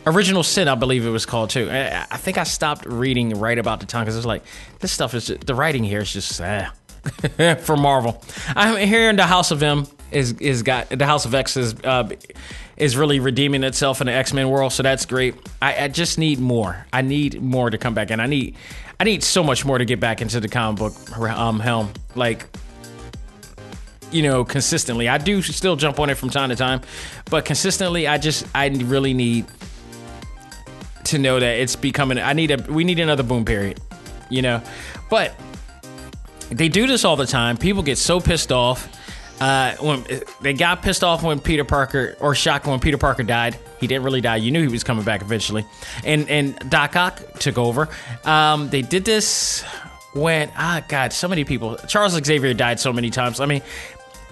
Original 0.08 0.42
Sin, 0.42 0.70
I 0.70 0.76
believe 0.76 1.06
it 1.06 1.10
was 1.10 1.26
called 1.26 1.50
too. 1.50 1.70
I, 1.70 2.06
I 2.10 2.18
think 2.18 2.38
I 2.38 2.44
stopped 2.44 2.86
reading 2.86 3.32
right 3.32 3.58
about 3.58 3.82
the 3.82 3.86
time 3.86 4.06
because 4.06 4.16
it's 4.16 4.26
like 4.26 4.44
this 4.80 4.92
stuff 4.92 5.14
is 5.14 5.28
just, 5.28 5.46
the 5.46 5.54
writing 5.54 5.84
here 5.84 6.00
is 6.00 6.14
just 6.14 6.40
eh. 6.40 6.70
for 7.56 7.76
Marvel. 7.76 8.24
I'm 8.56 8.78
here 8.88 9.10
in 9.10 9.18
the 9.18 9.26
House 9.26 9.52
of 9.52 9.62
M 9.62 9.86
is 10.12 10.34
is 10.34 10.64
got 10.64 10.90
the 10.90 11.06
House 11.06 11.26
of 11.26 11.36
X 11.36 11.58
is 11.58 11.76
uh, 11.84 12.10
is 12.78 12.96
really 12.96 13.20
redeeming 13.20 13.64
itself 13.64 14.00
in 14.00 14.08
the 14.08 14.14
X 14.14 14.34
Men 14.34 14.50
world, 14.50 14.72
so 14.72 14.82
that's 14.82 15.06
great. 15.06 15.36
I, 15.62 15.86
I, 15.86 15.88
just 15.90 16.18
need 16.18 16.40
more. 16.40 16.86
I 16.94 17.02
need 17.02 17.42
more 17.42 17.70
to 17.70 17.78
come 17.78 17.94
back, 17.94 18.10
and 18.10 18.22
I 18.22 18.28
need 18.28 18.56
I 19.00 19.04
need 19.04 19.24
so 19.24 19.44
much 19.44 19.66
more 19.66 19.78
to 19.78 19.86
get 19.86 20.00
back 20.00 20.22
into 20.22 20.40
the 20.40 20.48
comic 20.48 20.80
book 20.80 21.20
um, 21.20 21.60
helm. 21.60 21.92
Like 22.16 22.46
you 24.12 24.24
know, 24.24 24.46
consistently. 24.46 25.10
I 25.10 25.18
do 25.18 25.42
still 25.42 25.76
jump 25.76 26.00
on 26.00 26.10
it 26.10 26.16
from 26.16 26.30
time 26.30 26.50
to 26.50 26.56
time, 26.56 26.82
but 27.30 27.44
consistently, 27.44 28.08
I 28.08 28.18
just 28.18 28.46
I 28.56 28.68
really 28.70 29.14
need 29.14 29.46
to 31.08 31.18
know 31.18 31.40
that 31.40 31.60
it's 31.60 31.76
becoming. 31.76 32.20
I 32.20 32.34
need 32.34 32.52
a 32.52 32.58
we 32.72 32.84
need 32.84 33.00
another 33.00 33.24
boom 33.24 33.46
period, 33.46 33.80
you 34.30 34.42
know, 34.42 34.62
but 35.10 35.36
they 36.50 36.70
do 36.70 36.88
this 36.88 37.04
all 37.06 37.16
the 37.16 37.26
time. 37.26 37.58
People 37.58 37.84
get 37.84 37.98
so 37.98 38.20
pissed 38.20 38.52
off. 38.52 38.94
Uh, 39.40 39.76
when 39.76 40.04
they 40.42 40.54
got 40.54 40.82
pissed 40.82 41.04
off 41.04 41.22
when 41.22 41.40
Peter 41.40 41.64
Parker, 41.64 42.18
or 42.20 42.34
shocked 42.34 42.66
when 42.66 42.80
Peter 42.80 42.98
Parker 42.98 43.22
died. 43.22 43.60
He 43.80 43.86
didn't 43.86 44.04
really 44.04 44.22
die. 44.22 44.38
You 44.38 44.50
knew 44.50 44.64
he 44.64 44.68
was 44.68 44.84
coming 44.84 45.04
back 45.04 45.22
eventually, 45.22 45.64
and 46.04 46.28
and 46.28 46.58
Doc 46.72 46.96
Ock 46.96 47.22
took 47.40 47.58
over. 47.60 47.88
Um, 48.26 48.70
they 48.70 48.82
did 48.82 49.06
this 49.06 49.64
when 50.16 50.52
ah 50.56 50.84
God, 50.88 51.14
so 51.14 51.28
many 51.28 51.44
people. 51.44 51.76
Charles 51.88 52.14
Xavier 52.14 52.56
died 52.56 52.80
so 52.80 52.92
many 52.92 53.12
times. 53.12 53.40
I 53.40 53.46
mean, 53.46 53.62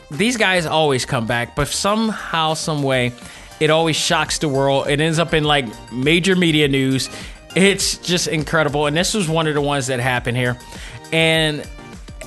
these 0.10 0.38
guys 0.38 0.66
always 0.66 1.06
come 1.06 1.28
back, 1.28 1.56
but 1.56 1.68
somehow, 1.68 2.54
some 2.54 2.84
way, 2.84 3.12
it 3.60 3.70
always 3.70 3.96
shocks 3.96 4.40
the 4.40 4.50
world. 4.50 4.88
It 4.88 5.00
ends 5.00 5.20
up 5.20 5.34
in 5.34 5.44
like 5.44 5.66
major 5.92 6.36
media 6.36 6.68
news. 6.68 7.10
It's 7.56 7.98
just 7.98 8.28
incredible, 8.28 8.86
and 8.86 8.96
this 8.96 9.14
was 9.14 9.30
one 9.30 9.48
of 9.48 9.54
the 9.54 9.62
ones 9.62 9.88
that 9.88 10.00
happened 10.00 10.36
here, 10.38 10.58
and 11.14 11.66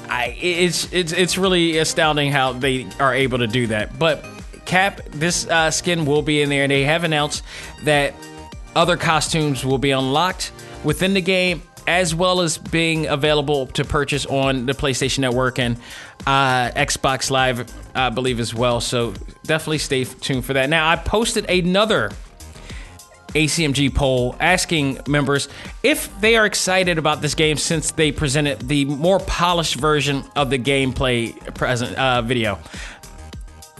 I, 0.08 0.36
it's 0.40 0.90
it's 0.92 1.12
it's 1.12 1.36
really 1.36 1.78
astounding 1.78 2.32
how 2.32 2.52
they 2.52 2.86
are 2.98 3.14
able 3.14 3.38
to 3.38 3.46
do 3.46 3.66
that. 3.66 3.98
But 3.98 4.24
Cap, 4.64 5.00
this 5.10 5.46
uh, 5.46 5.70
skin 5.70 6.06
will 6.06 6.22
be 6.22 6.42
in 6.42 6.48
there, 6.48 6.62
and 6.62 6.70
they 6.70 6.84
have 6.84 7.04
announced 7.04 7.42
that 7.84 8.14
other 8.74 8.96
costumes 8.96 9.64
will 9.64 9.78
be 9.78 9.90
unlocked 9.90 10.52
within 10.84 11.14
the 11.14 11.20
game, 11.20 11.62
as 11.86 12.14
well 12.14 12.40
as 12.40 12.58
being 12.58 13.06
available 13.06 13.66
to 13.68 13.84
purchase 13.84 14.24
on 14.26 14.66
the 14.66 14.72
PlayStation 14.72 15.20
Network 15.20 15.58
and 15.58 15.76
uh, 16.26 16.70
Xbox 16.70 17.30
Live, 17.30 17.70
I 17.98 18.10
believe, 18.10 18.40
as 18.40 18.54
well. 18.54 18.80
So 18.80 19.12
definitely 19.44 19.78
stay 19.78 20.04
tuned 20.04 20.44
for 20.44 20.52
that. 20.54 20.70
Now, 20.70 20.88
I 20.88 20.96
posted 20.96 21.48
another 21.50 22.10
ACMG 23.34 23.94
poll 23.94 24.36
asking 24.40 25.00
members 25.06 25.48
if 25.82 26.18
they 26.20 26.36
are 26.36 26.46
excited 26.46 26.96
about 26.98 27.20
this 27.20 27.34
game 27.34 27.56
since 27.56 27.90
they 27.90 28.10
presented 28.10 28.60
the 28.60 28.86
more 28.86 29.18
polished 29.20 29.74
version 29.74 30.24
of 30.34 30.50
the 30.50 30.58
gameplay 30.58 31.34
present 31.54 31.96
uh, 31.98 32.22
video. 32.22 32.58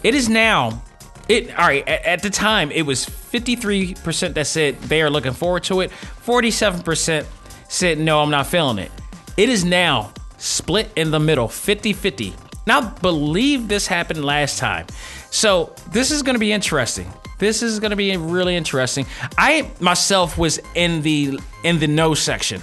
It 0.02 0.14
is 0.14 0.28
now. 0.28 0.82
It 1.28 1.50
all 1.58 1.66
right. 1.66 1.86
At, 1.86 2.04
at 2.04 2.22
the 2.22 2.30
time, 2.30 2.70
it 2.70 2.82
was 2.82 3.06
53% 3.06 4.34
that 4.34 4.46
said 4.46 4.80
they 4.82 5.02
are 5.02 5.10
looking 5.10 5.32
forward 5.32 5.64
to 5.64 5.80
it. 5.80 5.90
47% 5.90 7.26
said 7.68 7.98
no, 7.98 8.22
I'm 8.22 8.30
not 8.30 8.46
feeling 8.46 8.78
it. 8.78 8.90
It 9.36 9.48
is 9.48 9.64
now 9.64 10.12
split 10.38 10.90
in 10.96 11.10
the 11.10 11.20
middle, 11.20 11.48
50-50. 11.48 12.47
Now, 12.68 12.82
believe 12.82 13.66
this 13.66 13.86
happened 13.86 14.22
last 14.22 14.58
time. 14.58 14.86
So 15.30 15.74
this 15.90 16.10
is 16.10 16.22
going 16.22 16.34
to 16.34 16.38
be 16.38 16.52
interesting. 16.52 17.10
This 17.38 17.62
is 17.62 17.80
going 17.80 17.92
to 17.92 17.96
be 17.96 18.14
really 18.18 18.56
interesting. 18.56 19.06
I 19.38 19.70
myself 19.80 20.36
was 20.36 20.60
in 20.74 21.00
the 21.00 21.40
in 21.64 21.78
the 21.78 21.86
no 21.86 22.12
section 22.12 22.60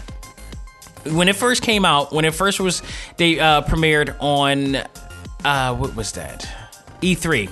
when 1.05 1.27
it 1.27 1.35
first 1.35 1.63
came 1.63 1.85
out. 1.85 2.13
When 2.13 2.23
it 2.23 2.35
first 2.35 2.59
was 2.59 2.83
they 3.17 3.39
uh, 3.39 3.63
premiered 3.63 4.15
on 4.19 4.75
uh, 5.43 5.75
what 5.75 5.95
was 5.95 6.11
that 6.11 6.47
E3. 7.01 7.49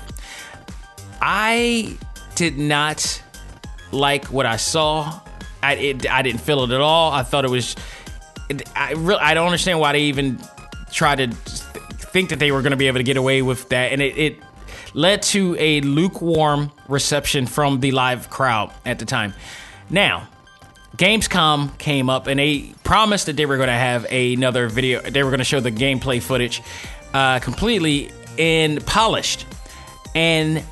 I 1.23 1.97
did 2.35 2.59
not 2.59 3.23
like 3.91 4.25
what 4.25 4.45
I 4.45 4.57
saw. 4.57 5.21
I 5.63 5.73
it, 5.73 6.07
I 6.07 6.21
didn't 6.21 6.41
feel 6.41 6.63
it 6.65 6.71
at 6.71 6.81
all. 6.81 7.11
I 7.11 7.23
thought 7.23 7.45
it 7.45 7.51
was. 7.51 7.75
I 8.75 8.91
really 8.91 9.21
I 9.21 9.33
don't 9.33 9.47
understand 9.47 9.79
why 9.79 9.93
they 9.93 10.01
even 10.01 10.39
tried 10.91 11.15
to 11.15 11.62
think 12.13 12.29
that 12.29 12.39
they 12.39 12.51
were 12.51 12.61
going 12.61 12.71
to 12.71 12.77
be 12.77 12.87
able 12.87 12.99
to 12.99 13.03
get 13.03 13.17
away 13.17 13.41
with 13.41 13.67
that, 13.69 13.91
and 13.91 14.01
it, 14.01 14.17
it 14.17 14.39
led 14.93 15.23
to 15.23 15.55
a 15.59 15.81
lukewarm 15.81 16.71
reception 16.87 17.47
from 17.47 17.79
the 17.79 17.91
live 17.91 18.29
crowd 18.29 18.71
at 18.85 18.99
the 18.99 19.05
time. 19.05 19.33
Now, 19.89 20.29
Gamescom 20.95 21.75
came 21.79 22.11
up 22.11 22.27
and 22.27 22.39
they 22.39 22.71
promised 22.83 23.25
that 23.25 23.35
they 23.35 23.47
were 23.47 23.57
going 23.57 23.67
to 23.67 23.73
have 23.73 24.05
another 24.11 24.69
video. 24.69 25.01
They 25.01 25.23
were 25.23 25.31
going 25.31 25.39
to 25.39 25.43
show 25.43 25.59
the 25.59 25.71
gameplay 25.71 26.21
footage 26.21 26.61
uh, 27.15 27.39
completely 27.39 28.11
and 28.37 28.85
polished, 28.85 29.47
and 30.13 30.63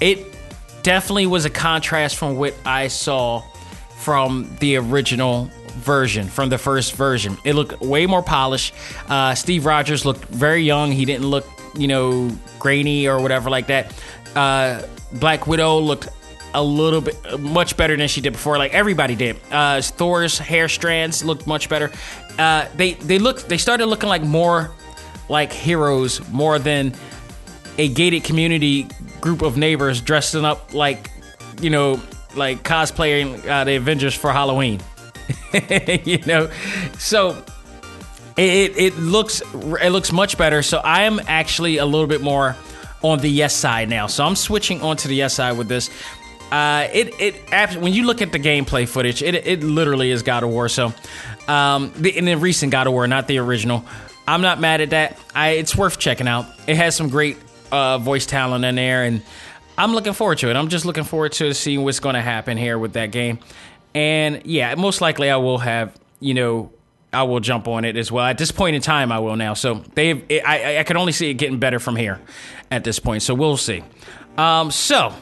it 0.00 0.26
definitely 0.82 1.26
was 1.26 1.44
a 1.44 1.50
contrast 1.50 2.16
from 2.16 2.36
what 2.36 2.54
I 2.64 2.88
saw 2.88 3.44
from 3.98 4.50
the 4.58 4.76
original 4.76 5.48
version, 5.78 6.26
from 6.28 6.48
the 6.48 6.58
first 6.58 6.94
version. 6.94 7.36
It 7.44 7.54
looked 7.54 7.80
way 7.80 8.06
more 8.06 8.22
polished. 8.22 8.74
Uh, 9.08 9.34
Steve 9.34 9.66
Rogers 9.66 10.04
looked 10.04 10.24
very 10.26 10.62
young. 10.62 10.92
He 10.92 11.04
didn't 11.04 11.26
look 11.26 11.46
you 11.78 11.88
know, 11.88 12.30
grainy 12.58 13.06
or 13.06 13.20
whatever 13.20 13.50
like 13.50 13.68
that. 13.68 13.94
Uh, 14.34 14.82
Black 15.12 15.46
Widow 15.46 15.78
looked 15.78 16.08
a 16.54 16.62
little 16.62 17.00
bit 17.00 17.40
much 17.40 17.76
better 17.76 17.96
than 17.96 18.08
she 18.08 18.20
did 18.20 18.32
before. 18.32 18.58
Like 18.58 18.74
everybody 18.74 19.14
did. 19.14 19.36
Uh, 19.50 19.80
Thor's 19.80 20.38
hair 20.38 20.68
strands 20.68 21.24
looked 21.24 21.46
much 21.46 21.68
better. 21.68 21.90
Uh, 22.38 22.66
they 22.76 22.94
they 22.94 23.18
looked 23.18 23.48
they 23.48 23.58
started 23.58 23.86
looking 23.86 24.08
like 24.08 24.22
more 24.22 24.70
like 25.28 25.52
heroes 25.52 26.26
more 26.30 26.58
than 26.58 26.94
a 27.76 27.88
gated 27.88 28.24
community 28.24 28.86
group 29.20 29.42
of 29.42 29.56
neighbors 29.56 30.00
dressing 30.00 30.44
up 30.44 30.72
like 30.72 31.10
you 31.60 31.70
know 31.70 32.00
like 32.34 32.62
cosplaying 32.62 33.46
uh, 33.46 33.64
the 33.64 33.76
Avengers 33.76 34.14
for 34.14 34.32
Halloween. 34.32 34.80
you 36.04 36.18
know, 36.18 36.50
so 36.98 37.42
it, 38.36 38.76
it 38.76 38.98
looks 38.98 39.42
it 39.42 39.90
looks 39.90 40.12
much 40.12 40.38
better. 40.38 40.62
So 40.62 40.78
I 40.78 41.02
am 41.02 41.20
actually 41.26 41.78
a 41.78 41.86
little 41.86 42.06
bit 42.06 42.20
more 42.20 42.56
on 43.02 43.18
the 43.20 43.28
yes 43.28 43.54
side 43.54 43.88
now. 43.88 44.06
So 44.06 44.24
I'm 44.24 44.36
switching 44.36 44.80
onto 44.82 45.08
the 45.08 45.16
yes 45.16 45.34
side 45.34 45.58
with 45.58 45.68
this. 45.68 45.90
Uh, 46.50 46.88
it 46.92 47.14
it 47.20 47.80
when 47.80 47.92
you 47.92 48.06
look 48.06 48.22
at 48.22 48.32
the 48.32 48.38
gameplay 48.38 48.88
footage, 48.88 49.22
it 49.22 49.34
it 49.34 49.62
literally 49.62 50.10
is 50.10 50.22
God 50.22 50.44
of 50.44 50.50
War. 50.50 50.68
So, 50.68 50.94
um, 51.46 51.92
the, 51.96 52.16
in 52.16 52.24
the 52.24 52.36
recent 52.36 52.72
God 52.72 52.86
of 52.86 52.92
War, 52.92 53.06
not 53.06 53.26
the 53.26 53.38
original. 53.38 53.84
I'm 54.26 54.40
not 54.42 54.60
mad 54.60 54.80
at 54.80 54.90
that. 54.90 55.18
I 55.34 55.50
it's 55.50 55.76
worth 55.76 55.98
checking 55.98 56.28
out. 56.28 56.46
It 56.66 56.76
has 56.76 56.96
some 56.96 57.08
great 57.08 57.36
uh, 57.70 57.98
voice 57.98 58.24
talent 58.24 58.64
in 58.64 58.76
there, 58.76 59.04
and 59.04 59.22
I'm 59.76 59.92
looking 59.94 60.12
forward 60.12 60.38
to 60.38 60.50
it. 60.50 60.56
I'm 60.56 60.68
just 60.68 60.84
looking 60.84 61.04
forward 61.04 61.32
to 61.32 61.52
seeing 61.54 61.84
what's 61.84 62.00
going 62.00 62.14
to 62.14 62.22
happen 62.22 62.56
here 62.56 62.78
with 62.78 62.94
that 62.94 63.10
game. 63.10 63.38
And 63.94 64.42
yeah, 64.44 64.74
most 64.74 65.00
likely 65.00 65.30
I 65.30 65.36
will 65.36 65.58
have 65.58 65.98
you 66.20 66.34
know 66.34 66.72
I 67.12 67.22
will 67.22 67.40
jump 67.40 67.68
on 67.68 67.84
it 67.84 67.96
as 67.96 68.12
well. 68.12 68.24
At 68.24 68.38
this 68.38 68.52
point 68.52 68.76
in 68.76 68.82
time, 68.82 69.10
I 69.10 69.18
will 69.18 69.36
now. 69.36 69.54
So 69.54 69.82
they, 69.94 70.42
I, 70.42 70.80
I 70.80 70.82
can 70.84 70.96
only 70.96 71.12
see 71.12 71.30
it 71.30 71.34
getting 71.34 71.58
better 71.58 71.78
from 71.78 71.96
here 71.96 72.20
at 72.70 72.84
this 72.84 72.98
point. 72.98 73.22
So 73.22 73.34
we'll 73.34 73.56
see. 73.56 73.82
Um, 74.36 74.70
so 74.70 75.14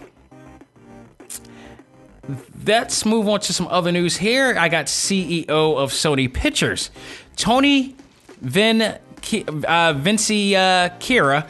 let's 2.65 3.07
move 3.07 3.29
on 3.29 3.41
to 3.41 3.53
some 3.53 3.69
other 3.69 3.93
news 3.93 4.17
here. 4.17 4.57
I 4.59 4.69
got 4.69 4.87
CEO 4.87 5.49
of 5.49 5.93
Sony 5.93 6.33
Pictures, 6.33 6.91
Tony 7.37 7.95
Vin 8.41 8.83
uh, 8.83 9.93
Vinci 9.97 10.57
uh, 10.57 10.91
Kira, 10.99 11.49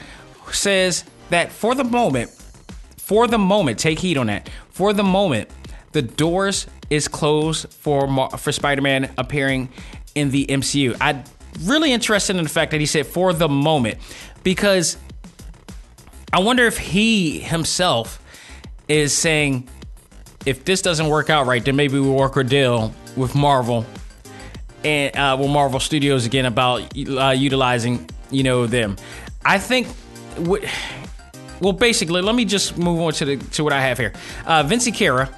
says 0.53 1.05
that 1.31 1.51
for 1.51 1.75
the 1.75 1.85
moment, 1.85 2.31
for 2.97 3.27
the 3.27 3.39
moment, 3.39 3.79
take 3.79 3.99
heed 3.99 4.17
on 4.17 4.27
that. 4.29 4.49
For 4.71 4.93
the 4.93 5.03
moment, 5.03 5.51
the 5.93 6.03
doors 6.03 6.67
is 6.91 7.09
closed 7.09 7.73
for 7.73 8.29
for 8.31 8.53
Spider-Man 8.53 9.13
appearing 9.19 9.69
in 10.15 10.31
the 10.31 10.47
MCU. 10.47 10.97
I'm 11.01 11.25
really 11.63 11.93
interested 11.93 12.37
in 12.37 12.43
the 12.43 12.49
fact 12.49 12.71
that 12.73 12.81
he 12.81 12.87
said 12.87 13.07
for 13.07 13.33
the 13.33 13.49
moment 13.49 13.99
because 14.43 14.97
I 16.33 16.41
wonder 16.41 16.65
if 16.65 16.79
he 16.79 17.39
himself 17.41 18.23
is 18.89 19.13
saying 19.13 19.69
if 20.45 20.65
this 20.65 20.81
doesn't 20.83 21.09
work 21.09 21.29
out 21.31 21.47
right, 21.47 21.65
then 21.65 21.77
maybe 21.77 21.99
we 21.99 22.09
work 22.09 22.37
a 22.37 22.45
deal 22.45 22.95
with 23.17 23.35
Marvel 23.35 23.85
and 24.85 25.17
uh, 25.17 25.37
with 25.39 25.51
Marvel 25.51 25.81
Studios 25.81 26.25
again 26.27 26.47
about 26.47 26.97
uh, 27.09 27.31
utilizing 27.31 28.09
you 28.31 28.43
know 28.43 28.67
them. 28.67 28.97
I 29.45 29.59
think. 29.59 29.89
W- 30.37 30.67
well, 31.59 31.73
basically, 31.73 32.21
let 32.21 32.35
me 32.35 32.45
just 32.45 32.77
move 32.77 33.01
on 33.01 33.13
to 33.15 33.25
the 33.25 33.37
to 33.37 33.65
what 33.65 33.73
I 33.73 33.81
have 33.81 33.99
here. 33.99 34.13
Uh, 34.45 34.63
Vinciquerra 34.63 35.33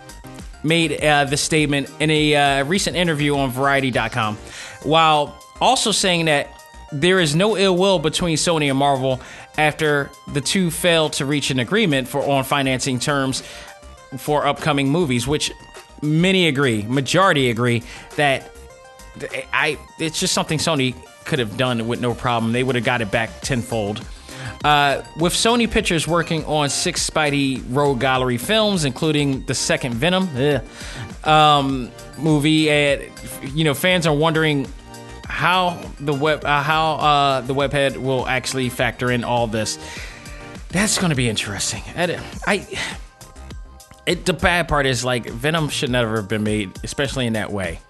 made 0.63 0.93
uh, 1.03 1.25
the 1.25 1.37
statement 1.37 1.91
in 2.01 2.11
a 2.11 2.35
uh, 2.35 2.65
recent 2.65 2.97
interview 2.97 3.37
on 3.37 3.51
Variety.com, 3.51 4.37
while 4.83 5.39
also 5.61 5.93
saying 5.93 6.27
that 6.27 6.49
there 6.93 7.21
is 7.21 7.35
no 7.35 7.57
ill 7.57 7.77
will 7.77 7.99
between 7.99 8.37
Sony 8.37 8.71
and 8.71 8.79
Marvel 8.79 9.21
after 9.57 10.11
the 10.33 10.41
two 10.41 10.71
failed 10.71 11.13
to 11.15 11.27
reach 11.27 11.51
an 11.51 11.59
agreement 11.59 12.09
for 12.09 12.23
on 12.23 12.45
financing 12.45 12.99
terms 12.99 13.43
for 14.17 14.47
upcoming 14.47 14.89
movies, 14.89 15.27
which 15.27 15.53
many 16.01 16.49
agree, 16.49 16.83
majority 16.83 17.51
agree 17.51 17.83
that 18.17 18.51
I 19.53 19.79
it's 19.99 20.21
just 20.21 20.33
something 20.33 20.59
Sony 20.59 20.95
could 21.25 21.39
have 21.41 21.57
done 21.57 21.87
with 21.89 22.01
no 22.01 22.15
problem. 22.15 22.53
They 22.53 22.63
would 22.63 22.77
have 22.77 22.85
got 22.85 23.03
it 23.03 23.11
back 23.11 23.41
tenfold. 23.43 24.05
Uh, 24.65 25.03
with 25.17 25.33
Sony 25.33 25.71
Pictures 25.71 26.07
working 26.09 26.45
on 26.45 26.69
six 26.69 27.09
Spidey 27.09 27.63
Rogue 27.69 28.01
Gallery 28.01 28.39
films, 28.39 28.85
including 28.85 29.43
the 29.45 29.55
second 29.55 29.95
Venom 29.95 30.29
um, 31.25 31.91
movie, 32.19 32.71
and 32.71 33.03
you 33.55 33.65
know, 33.65 33.75
fans 33.75 34.07
are 34.07 34.15
wondering 34.15 34.67
how 35.25 35.81
the 36.01 36.15
web 36.15 36.45
uh, 36.45 36.63
how 36.63 36.93
uh, 36.95 37.41
the 37.43 37.55
webhead 37.55 37.97
will 37.97 38.27
actually 38.27 38.69
factor 38.69 39.11
in 39.11 39.25
all 39.25 39.47
this. 39.47 39.79
That's 40.71 40.99
going 40.99 41.11
to 41.11 41.17
be 41.17 41.29
interesting. 41.29 41.83
I, 41.97 42.21
I 42.47 42.79
it, 44.07 44.25
the 44.25 44.33
bad 44.33 44.69
part 44.69 44.87
is 44.87 45.05
like 45.05 45.29
Venom 45.29 45.69
should 45.69 45.91
never 45.91 46.17
have 46.17 46.29
been 46.29 46.43
made, 46.43 46.73
especially 46.83 47.27
in 47.27 47.35
that 47.35 47.53
way. 47.53 47.81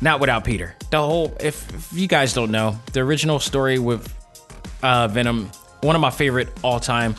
Not 0.00 0.20
without 0.20 0.44
Peter. 0.44 0.76
The 0.90 0.98
whole, 0.98 1.36
if, 1.40 1.68
if 1.74 1.92
you 1.92 2.06
guys 2.06 2.32
don't 2.32 2.52
know, 2.52 2.78
the 2.92 3.00
original 3.00 3.40
story 3.40 3.80
with 3.80 4.14
uh, 4.82 5.08
Venom, 5.08 5.50
one 5.80 5.94
of 5.94 6.00
my 6.00 6.10
favorite 6.10 6.48
all 6.62 6.80
time 6.80 7.14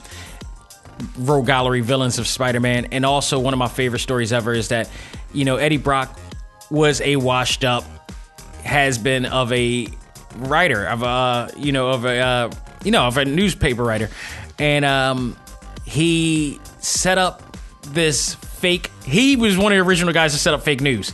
rogue 1.17 1.45
gallery 1.45 1.81
villains 1.81 2.19
of 2.19 2.27
Spider 2.27 2.59
Man, 2.59 2.85
and 2.91 3.05
also 3.05 3.39
one 3.39 3.53
of 3.53 3.57
my 3.57 3.67
favorite 3.67 3.99
stories 3.99 4.33
ever 4.33 4.53
is 4.53 4.69
that, 4.69 4.89
you 5.33 5.45
know, 5.45 5.57
Eddie 5.57 5.77
Brock 5.77 6.19
was 6.69 7.01
a 7.01 7.15
washed 7.15 7.63
up, 7.63 7.83
has 8.63 8.97
been 8.97 9.25
of 9.25 9.51
a 9.53 9.87
writer, 10.35 10.85
of 10.85 11.03
a, 11.03 11.49
you 11.57 11.71
know, 11.71 11.89
of 11.89 12.05
a, 12.05 12.19
uh, 12.19 12.51
you 12.83 12.91
know, 12.91 13.07
of 13.07 13.17
a 13.17 13.25
newspaper 13.25 13.83
writer. 13.83 14.09
And 14.57 14.83
um, 14.83 15.37
he 15.85 16.59
set 16.79 17.17
up 17.17 17.57
this 17.87 18.35
fake, 18.35 18.91
he 19.05 19.35
was 19.35 19.57
one 19.57 19.71
of 19.71 19.77
the 19.77 19.83
original 19.83 20.13
guys 20.13 20.33
to 20.33 20.39
set 20.39 20.53
up 20.53 20.63
fake 20.63 20.81
news 20.81 21.13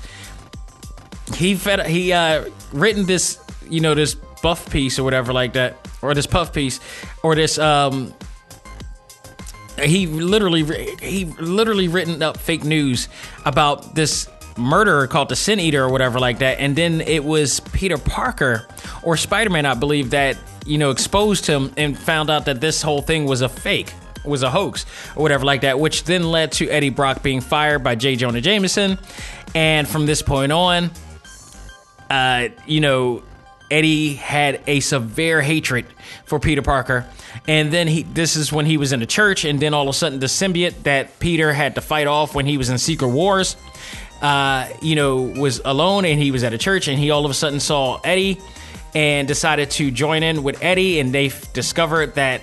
he 1.33 1.55
fed 1.55 1.85
he 1.87 2.13
uh 2.13 2.45
written 2.71 3.05
this 3.05 3.39
you 3.69 3.79
know 3.79 3.95
this 3.95 4.15
buff 4.45 4.69
piece 4.69 4.99
or 4.99 5.03
whatever 5.03 5.33
like 5.33 5.53
that 5.53 5.75
or 6.03 6.13
this 6.13 6.27
puff 6.27 6.53
piece 6.53 6.79
or 7.23 7.33
this 7.33 7.57
um 7.57 8.13
he 9.81 10.05
literally 10.05 10.63
he 11.01 11.25
literally 11.25 11.87
written 11.87 12.21
up 12.21 12.37
fake 12.37 12.63
news 12.63 13.09
about 13.43 13.95
this 13.95 14.29
murderer 14.55 15.07
called 15.07 15.29
the 15.29 15.35
sin 15.35 15.59
eater 15.59 15.83
or 15.83 15.89
whatever 15.89 16.19
like 16.19 16.37
that. 16.39 16.59
And 16.59 16.75
then 16.75 17.01
it 17.01 17.23
was 17.23 17.59
peter 17.59 17.97
parker 17.97 18.67
or 19.01 19.17
spider-man 19.17 19.65
i 19.65 19.73
believe 19.73 20.11
that 20.11 20.37
you 20.63 20.77
know 20.77 20.91
exposed 20.91 21.47
him 21.47 21.73
and 21.75 21.97
found 21.97 22.29
out 22.29 22.45
that 22.45 22.61
this 22.61 22.83
whole 22.83 23.01
thing 23.01 23.25
was 23.25 23.41
a 23.41 23.49
fake 23.49 23.91
was 24.25 24.43
a 24.43 24.51
hoax 24.51 24.85
or 25.15 25.23
whatever 25.23 25.43
like 25.43 25.61
that 25.61 25.79
which 25.79 26.03
then 26.03 26.21
led 26.29 26.51
to 26.51 26.69
eddie 26.69 26.91
brock 26.91 27.23
being 27.23 27.41
fired 27.41 27.83
by 27.83 27.95
j. 27.95 28.15
Jonah 28.15 28.41
jameson. 28.41 28.99
And 29.55 29.87
from 29.87 30.05
this 30.05 30.21
point 30.21 30.51
on 30.51 30.91
uh, 32.09 32.49
you 32.65 32.81
know, 32.81 33.23
Eddie 33.71 34.13
had 34.13 34.61
a 34.67 34.79
severe 34.79 35.41
hatred 35.41 35.85
for 36.25 36.39
Peter 36.39 36.61
Parker. 36.61 37.05
And 37.47 37.71
then 37.71 37.87
he 37.87 38.03
this 38.03 38.35
is 38.35 38.51
when 38.51 38.65
he 38.65 38.77
was 38.77 38.93
in 38.93 38.99
the 38.99 39.05
church, 39.05 39.45
and 39.45 39.59
then 39.59 39.73
all 39.73 39.83
of 39.83 39.89
a 39.89 39.93
sudden 39.93 40.19
the 40.19 40.27
symbiote 40.27 40.83
that 40.83 41.19
Peter 41.19 41.51
had 41.51 41.75
to 41.75 41.81
fight 41.81 42.07
off 42.07 42.35
when 42.35 42.45
he 42.45 42.57
was 42.57 42.69
in 42.69 42.77
Secret 42.77 43.09
Wars, 43.09 43.55
uh, 44.21 44.67
you 44.81 44.95
know, 44.95 45.21
was 45.21 45.61
alone 45.65 46.05
and 46.05 46.19
he 46.19 46.31
was 46.31 46.43
at 46.43 46.53
a 46.53 46.57
church 46.57 46.87
and 46.87 46.97
he 46.97 47.11
all 47.11 47.25
of 47.25 47.31
a 47.31 47.35
sudden 47.35 47.59
saw 47.59 47.99
Eddie 48.03 48.39
and 48.93 49.27
decided 49.27 49.69
to 49.71 49.91
join 49.91 50.23
in 50.23 50.43
with 50.43 50.63
Eddie 50.63 50.99
and 50.99 51.13
they 51.13 51.31
discovered 51.53 52.15
that, 52.15 52.41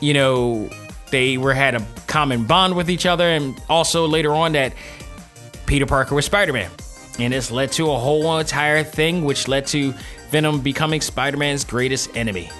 you 0.00 0.14
know, 0.14 0.70
they 1.10 1.36
were 1.36 1.52
had 1.54 1.74
a 1.74 1.86
common 2.06 2.44
bond 2.44 2.76
with 2.76 2.88
each 2.88 3.06
other 3.06 3.28
and 3.28 3.60
also 3.68 4.06
later 4.06 4.32
on 4.32 4.52
that 4.52 4.72
Peter 5.66 5.86
Parker 5.86 6.14
was 6.14 6.24
Spider-Man 6.24 6.70
and 7.18 7.32
this 7.32 7.50
led 7.50 7.72
to 7.72 7.90
a 7.90 7.98
whole 7.98 8.38
entire 8.38 8.82
thing, 8.82 9.24
which 9.24 9.48
led 9.48 9.66
to 9.68 9.94
Venom 10.34 10.58
becoming 10.58 11.00
Spider 11.00 11.36
Man's 11.36 11.64
greatest 11.64 12.16
enemy. 12.16 12.50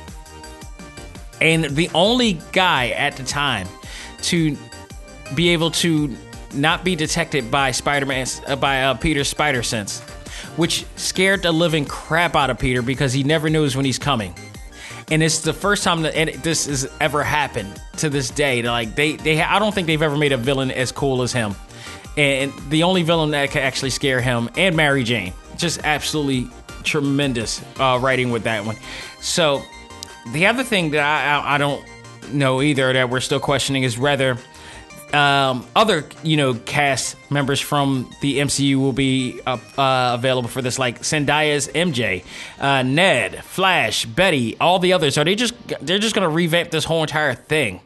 And 1.40 1.64
the 1.64 1.90
only 1.92 2.38
guy 2.52 2.90
at 2.90 3.16
the 3.16 3.24
time 3.24 3.66
to 4.22 4.56
be 5.34 5.48
able 5.48 5.72
to 5.72 6.16
not 6.54 6.84
be 6.84 6.94
detected 6.94 7.50
by 7.50 7.72
Spider 7.72 8.06
Man, 8.06 8.28
uh, 8.46 8.54
by 8.54 8.84
uh, 8.84 8.94
Peter's 8.94 9.26
spider 9.26 9.64
sense, 9.64 9.98
which 10.54 10.86
scared 10.94 11.42
the 11.42 11.50
living 11.50 11.84
crap 11.84 12.36
out 12.36 12.48
of 12.48 12.60
Peter 12.60 12.80
because 12.80 13.12
he 13.12 13.24
never 13.24 13.50
knows 13.50 13.74
when 13.74 13.84
he's 13.84 13.98
coming. 13.98 14.32
And 15.10 15.20
it's 15.20 15.40
the 15.40 15.52
first 15.52 15.82
time 15.82 16.02
that 16.02 16.14
this 16.44 16.66
has 16.66 16.88
ever 17.00 17.24
happened 17.24 17.82
to 17.96 18.08
this 18.08 18.30
day. 18.30 18.62
Like 18.62 18.94
they, 18.94 19.16
they, 19.16 19.42
I 19.42 19.58
don't 19.58 19.74
think 19.74 19.88
they've 19.88 20.00
ever 20.00 20.16
made 20.16 20.30
a 20.30 20.36
villain 20.36 20.70
as 20.70 20.92
cool 20.92 21.22
as 21.22 21.32
him 21.32 21.56
and 22.16 22.52
the 22.70 22.84
only 22.84 23.02
villain 23.02 23.32
that 23.32 23.50
can 23.50 23.62
actually 23.62 23.90
scare 23.90 24.20
him 24.20 24.48
and 24.56 24.76
Mary 24.76 25.02
Jane. 25.02 25.32
Just 25.56 25.80
absolutely 25.84 26.48
tremendous 26.84 27.62
uh, 27.78 27.98
writing 28.00 28.30
with 28.30 28.44
that 28.44 28.64
one. 28.64 28.76
So 29.20 29.62
the 30.32 30.46
other 30.46 30.64
thing 30.64 30.90
that 30.90 31.00
I, 31.00 31.36
I, 31.36 31.54
I 31.54 31.58
don't 31.58 31.84
know 32.32 32.62
either 32.62 32.92
that 32.92 33.10
we're 33.10 33.20
still 33.20 33.40
questioning 33.40 33.82
is 33.82 33.98
whether 33.98 34.38
um, 35.14 35.66
other 35.76 36.04
you 36.22 36.36
know 36.36 36.54
cast 36.54 37.16
members 37.30 37.60
from 37.60 38.12
the 38.20 38.38
MCU 38.38 38.76
will 38.76 38.92
be 38.92 39.40
uh, 39.46 39.58
uh, 39.78 40.14
available 40.14 40.48
for 40.48 40.60
this, 40.60 40.78
like 40.78 41.00
Zendaya's 41.00 41.68
MJ, 41.68 42.24
uh, 42.58 42.82
Ned, 42.82 43.44
Flash, 43.44 44.06
Betty, 44.06 44.56
all 44.60 44.78
the 44.78 44.92
others. 44.92 45.16
Are 45.16 45.24
they 45.24 45.36
just 45.36 45.54
they're 45.80 45.98
just 45.98 46.14
gonna 46.14 46.28
revamp 46.28 46.70
this 46.70 46.84
whole 46.84 47.02
entire 47.02 47.34
thing 47.34 47.80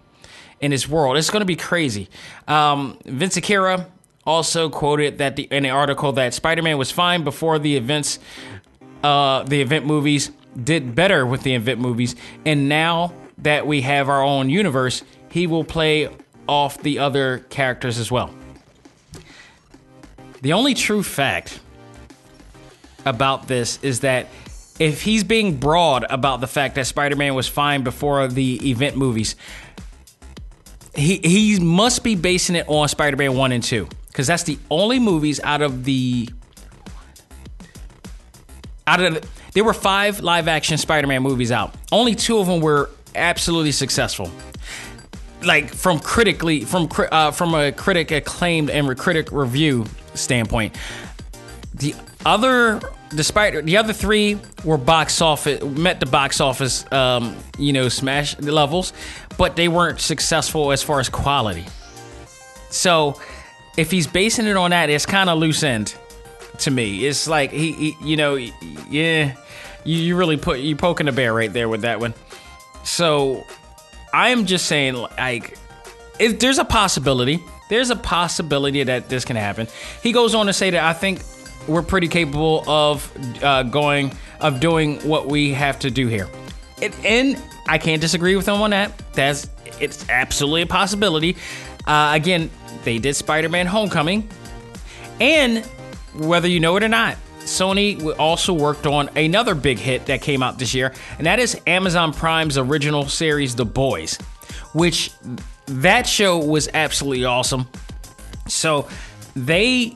in 0.61 0.70
this 0.70 0.88
world? 0.88 1.16
It's 1.16 1.30
gonna 1.30 1.44
be 1.44 1.57
crazy. 1.57 2.09
Um, 2.46 2.99
Vinciquerra 3.05 3.86
also 4.24 4.68
quoted 4.68 5.18
that 5.18 5.36
the, 5.36 5.44
in 5.44 5.62
the 5.62 5.70
article 5.70 6.12
that 6.12 6.34
Spider-Man 6.34 6.76
was 6.78 6.90
fine 6.90 7.24
before 7.24 7.59
the 7.59 7.76
events, 7.76 8.18
uh, 9.03 9.42
the 9.44 9.61
event 9.61 9.86
movies 9.86 10.30
did 10.62 10.94
better 10.94 11.24
with 11.26 11.42
the 11.42 11.55
event 11.55 11.80
movies, 11.80 12.16
and 12.44 12.68
now 12.68 13.12
that 13.38 13.66
we 13.66 13.82
have 13.82 14.09
our 14.09 14.22
own 14.22 14.51
universe, 14.51 15.03
he 15.30 15.46
will 15.46 15.64
play 15.64 16.09
off 16.49 16.82
the 16.82 16.99
other 16.99 17.40
characters 17.51 17.99
as 17.99 18.11
well. 18.11 18.34
The 20.40 20.53
only 20.53 20.74
true 20.74 21.03
fact 21.03 21.61
about 23.05 23.49
this 23.49 23.78
is 23.82 24.01
that 24.01 24.26
if 24.78 25.03
he's 25.03 25.24
being 25.24 25.57
broad 25.57 26.07
about 26.09 26.40
the 26.40 26.46
fact 26.46 26.76
that 26.76 26.86
Spider-Man 26.86 27.34
was 27.34 27.49
fine 27.49 27.82
before 27.82 28.28
the 28.28 28.70
event 28.70 28.96
movies, 28.96 29.34
he 30.94 31.18
he 31.18 31.61
must 31.61 32.03
be 32.03 32.14
basing 32.14 32.57
it 32.57 32.68
on 32.68 32.88
Spider-Man 32.88 33.36
1 33.36 33.53
and 33.53 33.62
2 33.62 33.88
because 34.09 34.26
that's 34.26 34.44
the 34.44 34.59
only 34.70 34.99
movies 34.99 35.40
out 35.42 35.62
of 35.62 35.84
the 35.84 36.28
out 38.89 39.01
of 39.03 39.14
the, 39.14 39.28
there 39.53 39.64
were 39.64 39.74
five 39.74 40.20
live 40.20 40.49
action 40.49 40.78
Spider-Man 40.78 41.22
movies 41.22 41.53
out. 41.53 41.74
Only 41.93 42.14
two 42.14 42.39
of 42.39 42.47
them 42.47 42.61
were 42.61 42.89
absolutely 43.14 43.72
successful. 43.72 44.30
Like 45.43 45.68
from 45.68 46.01
critically 46.01 46.64
from 46.64 46.89
uh, 46.99 47.30
from 47.30 47.55
a 47.55 47.70
critic 47.70 48.11
acclaimed 48.11 48.70
and 48.70 48.99
critic 48.99 49.30
review 49.30 49.84
standpoint. 50.14 50.76
The 51.74 51.95
other 52.26 52.80
despite 53.11 53.64
the 53.64 53.76
other 53.76 53.93
three 53.93 54.39
were 54.64 54.78
box 54.78 55.20
office 55.20 55.62
met 55.62 56.01
the 56.01 56.07
box 56.07 56.41
office 56.41 56.91
um, 56.91 57.36
you 57.57 57.72
know 57.72 57.89
smash 57.89 58.36
levels, 58.41 58.93
but 59.36 59.55
they 59.55 59.68
weren't 59.68 60.01
successful 60.01 60.72
as 60.72 60.82
far 60.82 60.99
as 60.99 61.09
quality. 61.09 61.66
So 62.70 63.20
if 63.76 63.93
he's 63.93 64.09
basing 64.09 64.47
it 64.47 64.57
on 64.57 64.70
that, 64.70 64.91
it's 64.91 65.07
kind 65.07 65.30
of 65.30 65.39
loose 65.39 65.62
end 65.62 65.95
to 66.59 66.70
me. 66.70 67.06
It's 67.06 67.28
like 67.28 67.50
he, 67.50 67.72
he 67.72 67.96
you 68.02 68.16
know, 68.16 68.34
yeah, 68.36 69.36
you, 69.84 69.96
you 69.96 70.16
really 70.16 70.36
put 70.36 70.61
you 70.61 70.76
poking 70.76 71.09
a 71.09 71.12
bear 71.12 71.32
right 71.32 71.52
there 71.52 71.68
with 71.68 71.82
that 71.82 72.00
one. 72.00 72.14
So 72.84 73.44
I'm 74.12 74.46
just 74.46 74.66
saying, 74.66 74.94
like, 74.94 75.56
if 76.18 76.38
there's 76.38 76.59
a 76.59 76.64
possibility, 76.64 77.42
there's 77.68 77.90
a 77.90 77.96
possibility 77.96 78.82
that 78.82 79.09
this 79.09 79.24
can 79.24 79.36
happen. 79.36 79.68
He 80.02 80.12
goes 80.12 80.34
on 80.34 80.46
to 80.46 80.52
say 80.52 80.70
that 80.70 80.82
I 80.82 80.92
think 80.92 81.22
we're 81.66 81.82
pretty 81.82 82.09
capable 82.09 82.64
of 82.68 83.12
uh, 83.42 83.62
going 83.64 84.12
of 84.40 84.61
doing 84.61 85.00
what 85.00 85.26
we 85.26 85.52
have 85.52 85.78
to 85.80 85.90
do 85.90 86.06
here, 86.06 86.28
it, 86.80 86.94
and 87.04 87.40
I 87.66 87.78
can't 87.78 88.00
disagree 88.00 88.36
with 88.36 88.46
him 88.48 88.61
on 88.61 88.70
that. 88.70 88.92
That's 89.12 89.48
it's 89.80 90.09
absolutely 90.09 90.62
a 90.62 90.66
possibility. 90.66 91.36
Uh, 91.86 92.12
again, 92.14 92.50
they 92.84 92.98
did 92.98 93.14
Spider 93.14 93.48
Man 93.48 93.66
Homecoming. 93.66 94.28
And 95.20 95.68
whether 96.19 96.49
you 96.49 96.61
know 96.61 96.77
it 96.77 96.83
or 96.83 96.89
not, 96.89 97.16
Sony 97.41 98.14
also 98.19 98.53
worked 98.53 98.87
on 98.87 99.09
another 99.16 99.55
big 99.55 99.79
hit 99.79 100.07
that 100.07 100.21
came 100.21 100.43
out 100.43 100.59
this 100.59 100.75
year, 100.75 100.93
and 101.16 101.27
that 101.27 101.39
is 101.39 101.59
Amazon 101.66 102.12
Prime's 102.12 102.59
original 102.59 103.09
series, 103.09 103.55
The 103.57 103.64
Boys, 103.64 104.16
which 104.75 105.11
that 105.66 106.07
show 106.07 106.39
was 106.39 106.69
absolutely 106.75 107.25
awesome. 107.25 107.66
So 108.49 108.89
they 109.35 109.95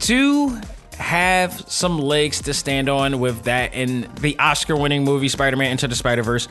do 0.00 0.60
have 0.96 1.52
some 1.68 1.98
legs 1.98 2.42
to 2.42 2.54
stand 2.54 2.88
on 2.88 3.18
with 3.18 3.44
that 3.44 3.74
in 3.74 4.08
the 4.20 4.38
Oscar 4.38 4.76
winning 4.76 5.04
movie 5.04 5.28
Spider 5.28 5.56
Man 5.56 5.70
Into 5.72 5.88
the 5.88 5.96
Spider 5.96 6.22
Verse. 6.22 6.48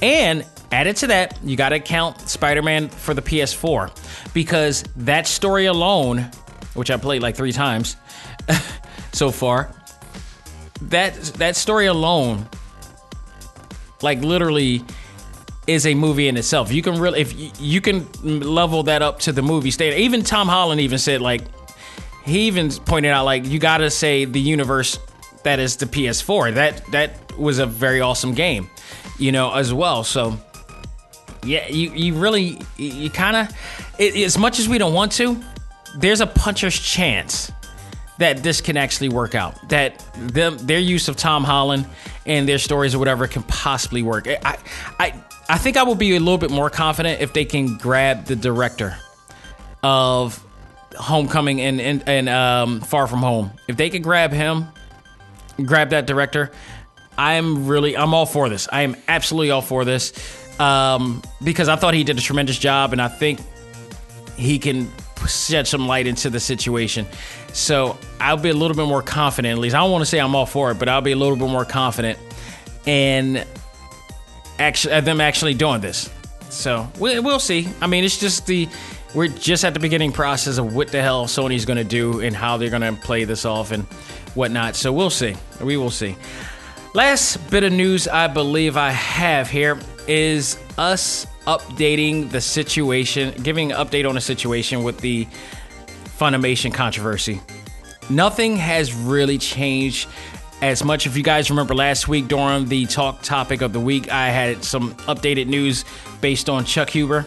And 0.00 0.44
added 0.70 0.96
to 0.98 1.08
that, 1.08 1.38
you 1.44 1.56
got 1.56 1.70
to 1.70 1.80
count 1.80 2.20
Spider 2.28 2.62
Man 2.62 2.88
for 2.88 3.14
the 3.14 3.22
PS4 3.22 4.32
because 4.32 4.82
that 4.96 5.26
story 5.26 5.66
alone, 5.66 6.30
which 6.74 6.90
I 6.90 6.96
played 6.96 7.22
like 7.22 7.36
three 7.36 7.52
times 7.52 7.96
so 9.12 9.30
far, 9.30 9.74
that 10.82 11.14
that 11.38 11.56
story 11.56 11.86
alone, 11.86 12.48
like 14.02 14.20
literally, 14.20 14.84
is 15.66 15.86
a 15.86 15.94
movie 15.94 16.28
in 16.28 16.36
itself. 16.36 16.72
You 16.72 16.82
can 16.82 16.98
really, 16.98 17.20
if 17.20 17.38
you, 17.38 17.50
you 17.58 17.80
can 17.80 18.06
level 18.22 18.82
that 18.84 19.02
up 19.02 19.20
to 19.20 19.32
the 19.32 19.42
movie 19.42 19.70
state. 19.70 19.98
Even 19.98 20.22
Tom 20.22 20.48
Holland 20.48 20.80
even 20.80 20.98
said 20.98 21.20
like 21.20 21.42
he 22.24 22.46
even 22.46 22.70
pointed 22.70 23.12
out 23.12 23.24
like 23.24 23.46
you 23.46 23.58
got 23.58 23.78
to 23.78 23.90
say 23.90 24.24
the 24.24 24.40
universe 24.40 24.98
that 25.44 25.58
is 25.58 25.76
the 25.76 25.86
PS4. 25.86 26.54
That 26.54 26.86
that 26.92 27.38
was 27.38 27.58
a 27.58 27.66
very 27.66 28.00
awesome 28.00 28.34
game, 28.34 28.70
you 29.18 29.32
know, 29.32 29.52
as 29.52 29.72
well. 29.72 30.04
So 30.04 30.38
yeah, 31.44 31.68
you 31.68 31.92
you 31.92 32.14
really 32.14 32.60
you 32.76 33.10
kind 33.10 33.36
of 33.36 34.00
as 34.00 34.38
much 34.38 34.58
as 34.58 34.68
we 34.68 34.78
don't 34.78 34.94
want 34.94 35.12
to, 35.12 35.40
there's 35.96 36.20
a 36.20 36.26
puncher's 36.26 36.78
chance 36.78 37.52
that 38.18 38.42
this 38.42 38.60
can 38.60 38.76
actually 38.76 39.08
work 39.08 39.34
out. 39.34 39.68
That 39.68 40.04
them 40.14 40.58
their 40.58 40.78
use 40.78 41.08
of 41.08 41.16
Tom 41.16 41.44
Holland 41.44 41.86
and 42.26 42.48
their 42.48 42.58
stories 42.58 42.94
or 42.94 42.98
whatever 42.98 43.26
can 43.26 43.42
possibly 43.44 44.02
work. 44.02 44.28
I 44.28 44.58
I 44.98 45.14
I 45.48 45.58
think 45.58 45.76
I 45.76 45.82
will 45.82 45.94
be 45.94 46.16
a 46.16 46.20
little 46.20 46.38
bit 46.38 46.50
more 46.50 46.70
confident 46.70 47.20
if 47.20 47.32
they 47.32 47.44
can 47.44 47.76
grab 47.78 48.26
the 48.26 48.36
director 48.36 48.96
of 49.82 50.44
Homecoming 50.96 51.60
and 51.60 51.80
and, 51.80 52.08
and 52.08 52.28
um, 52.28 52.80
Far 52.80 53.06
From 53.06 53.20
Home. 53.20 53.52
If 53.66 53.76
they 53.76 53.90
can 53.90 54.02
grab 54.02 54.32
him, 54.32 54.68
grab 55.64 55.90
that 55.90 56.06
director, 56.06 56.52
I'm 57.16 57.66
really 57.66 57.96
I'm 57.96 58.14
all 58.14 58.26
for 58.26 58.48
this. 58.48 58.68
I 58.70 58.82
am 58.82 58.96
absolutely 59.08 59.50
all 59.50 59.62
for 59.62 59.84
this 59.84 60.12
um, 60.60 61.22
because 61.42 61.68
I 61.68 61.76
thought 61.76 61.94
he 61.94 62.04
did 62.04 62.18
a 62.18 62.20
tremendous 62.20 62.58
job, 62.58 62.92
and 62.92 63.00
I 63.00 63.08
think 63.08 63.40
he 64.36 64.58
can 64.58 64.90
shed 65.26 65.66
some 65.66 65.86
light 65.86 66.06
into 66.06 66.30
the 66.30 66.40
situation. 66.40 67.06
So 67.52 67.98
I'll 68.20 68.36
be 68.36 68.50
a 68.50 68.54
little 68.54 68.76
bit 68.76 68.86
more 68.86 69.02
confident. 69.02 69.52
At 69.52 69.58
least 69.58 69.74
I 69.74 69.78
don't 69.78 69.90
want 69.90 70.02
to 70.02 70.06
say 70.06 70.18
I'm 70.18 70.34
all 70.34 70.46
for 70.46 70.70
it, 70.70 70.78
but 70.78 70.88
I'll 70.88 71.00
be 71.00 71.12
a 71.12 71.16
little 71.16 71.36
bit 71.36 71.48
more 71.48 71.64
confident 71.64 72.18
in 72.86 73.44
actually 74.58 74.94
uh, 74.94 75.00
them 75.00 75.20
actually 75.20 75.54
doing 75.54 75.80
this. 75.80 76.10
So 76.48 76.88
we, 76.98 77.18
we'll 77.20 77.40
see. 77.40 77.68
I 77.80 77.86
mean, 77.86 78.04
it's 78.04 78.18
just 78.18 78.46
the 78.46 78.68
we're 79.14 79.28
just 79.28 79.64
at 79.64 79.74
the 79.74 79.80
beginning 79.80 80.12
process 80.12 80.58
of 80.58 80.74
what 80.74 80.88
the 80.88 81.02
hell 81.02 81.26
Sony's 81.26 81.64
going 81.66 81.76
to 81.76 81.84
do 81.84 82.20
and 82.20 82.34
how 82.34 82.56
they're 82.56 82.70
going 82.70 82.82
to 82.82 83.00
play 83.02 83.24
this 83.24 83.44
off 83.44 83.70
and 83.70 83.84
whatnot. 84.34 84.74
So 84.74 84.92
we'll 84.92 85.10
see. 85.10 85.36
We 85.60 85.76
will 85.76 85.90
see. 85.90 86.16
Last 86.94 87.50
bit 87.50 87.64
of 87.64 87.72
news 87.72 88.08
I 88.08 88.26
believe 88.26 88.76
I 88.76 88.90
have 88.90 89.48
here 89.48 89.78
is 90.06 90.58
us 90.78 91.26
updating 91.46 92.30
the 92.30 92.40
situation, 92.40 93.34
giving 93.42 93.72
an 93.72 93.78
update 93.78 94.08
on 94.08 94.14
the 94.14 94.20
situation 94.20 94.82
with 94.82 95.00
the 95.00 95.26
Funimation 96.18 96.72
controversy. 96.72 97.40
Nothing 98.08 98.56
has 98.56 98.92
really 98.94 99.38
changed 99.38 100.08
as 100.60 100.84
much. 100.84 101.06
If 101.06 101.16
you 101.16 101.22
guys 101.22 101.50
remember 101.50 101.74
last 101.74 102.08
week 102.08 102.28
during 102.28 102.66
the 102.66 102.86
talk 102.86 103.22
topic 103.22 103.62
of 103.62 103.72
the 103.72 103.80
week, 103.80 104.10
I 104.10 104.28
had 104.28 104.62
some 104.64 104.94
updated 105.06 105.46
news 105.46 105.84
based 106.20 106.48
on 106.48 106.64
Chuck 106.64 106.90
Huber 106.90 107.26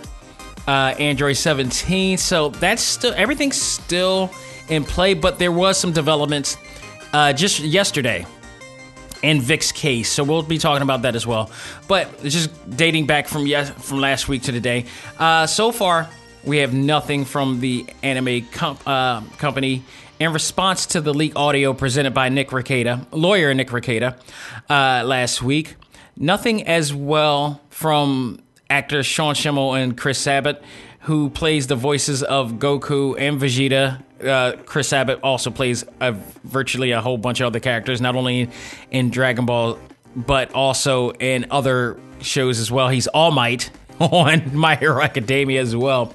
uh, 0.68 0.96
Android 1.00 1.38
17. 1.38 2.18
So 2.18 2.50
that's 2.50 2.82
still 2.82 3.14
everything's 3.16 3.62
still 3.62 4.32
in 4.70 4.84
play, 4.84 5.14
but 5.14 5.40
there 5.40 5.52
was 5.52 5.78
some 5.78 5.92
developments 5.92 6.58
uh, 7.14 7.34
just 7.34 7.60
yesterday 7.60 8.26
in 9.22 9.42
Vic's 9.42 9.72
case. 9.72 10.12
So 10.12 10.24
we'll 10.24 10.44
be 10.44 10.58
talking 10.58 10.82
about 10.82 11.04
that 11.04 11.16
as 11.16 11.26
well. 11.26 11.52
But 11.88 12.24
just 12.24 12.50
dating 12.70 13.08
back 13.08 13.28
from 13.28 13.46
yes, 13.46 13.70
from 13.70 14.00
last 14.00 14.28
week 14.28 14.44
to 14.44 14.52
today. 14.52 14.86
Uh, 15.18 15.48
so 15.48 15.72
far, 15.72 16.10
we 16.44 16.58
have 16.58 16.74
nothing 16.74 17.26
from 17.26 17.60
the 17.60 17.86
anime 18.04 18.48
uh, 18.86 19.22
company 19.38 19.84
in 20.20 20.32
response 20.32 20.86
to 20.88 21.02
the 21.02 21.14
leak 21.14 21.36
audio 21.36 21.74
presented 21.74 22.14
by 22.14 22.30
Nick 22.30 22.50
Rekieta, 22.50 23.06
lawyer 23.12 23.54
Nick 23.54 23.70
Rekieta, 23.70 24.18
uh, 24.70 25.04
last 25.06 25.42
week. 25.42 25.76
Nothing 26.18 26.66
as 26.68 26.94
well 26.94 27.62
from 27.70 28.40
actors 28.70 29.06
Sean 29.06 29.36
Schemmel 29.36 29.82
and 29.82 29.98
Chris 29.98 30.18
Sabat, 30.18 30.64
who 31.02 31.30
plays 31.30 31.68
the 31.68 31.76
voices 31.76 32.24
of 32.24 32.54
Goku 32.54 33.20
and 33.20 33.40
Vegeta. 33.40 34.02
Uh, 34.24 34.54
Chris 34.66 34.88
Sabat 34.90 35.20
also 35.24 35.52
plays 35.52 35.84
a, 36.00 36.14
virtually 36.44 36.92
a 36.92 37.02
whole 37.02 37.18
bunch 37.18 37.42
of 37.42 37.48
other 37.48 37.60
characters, 37.60 38.02
not 38.02 38.16
only 38.16 38.50
in 38.92 39.10
Dragon 39.10 39.46
Ball, 39.46 39.78
but 40.16 40.54
also 40.54 41.12
in 41.12 41.48
other 41.52 42.00
shows 42.22 42.60
as 42.60 42.72
well. 42.72 42.90
He's 42.90 43.08
All 43.08 43.32
Might 43.32 43.70
on 44.00 44.56
My 44.56 44.76
Hero 44.76 45.02
Academia 45.02 45.62
as 45.62 45.76
well. 45.76 46.14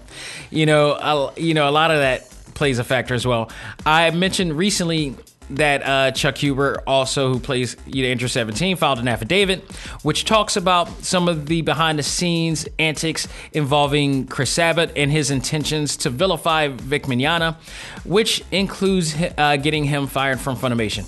You 0.50 0.66
know, 0.66 0.92
a, 0.92 1.40
you 1.40 1.54
know, 1.54 1.68
a 1.68 1.72
lot 1.72 1.90
of 1.90 1.98
that 1.98 2.28
plays 2.54 2.78
a 2.78 2.84
factor 2.84 3.14
as 3.14 3.26
well. 3.26 3.50
I 3.86 4.10
mentioned 4.10 4.56
recently 4.56 5.16
that 5.50 5.82
uh, 5.86 6.10
Chuck 6.12 6.38
Huber, 6.38 6.82
also 6.86 7.32
who 7.32 7.40
plays 7.40 7.76
Android 7.86 8.30
17, 8.30 8.76
filed 8.76 8.98
an 8.98 9.08
affidavit 9.08 9.70
which 10.02 10.24
talks 10.24 10.56
about 10.56 10.88
some 11.04 11.28
of 11.28 11.46
the 11.46 11.62
behind 11.62 11.98
the 11.98 12.02
scenes 12.02 12.66
antics 12.78 13.28
involving 13.52 14.26
Chris 14.26 14.50
Sabat 14.50 14.92
and 14.96 15.10
his 15.10 15.30
intentions 15.30 15.96
to 15.98 16.10
vilify 16.10 16.68
Vic 16.68 17.04
Mignogna, 17.04 17.56
which 18.04 18.42
includes 18.50 19.14
uh, 19.36 19.56
getting 19.56 19.84
him 19.84 20.06
fired 20.06 20.40
from 20.40 20.56
Funimation. 20.56 21.06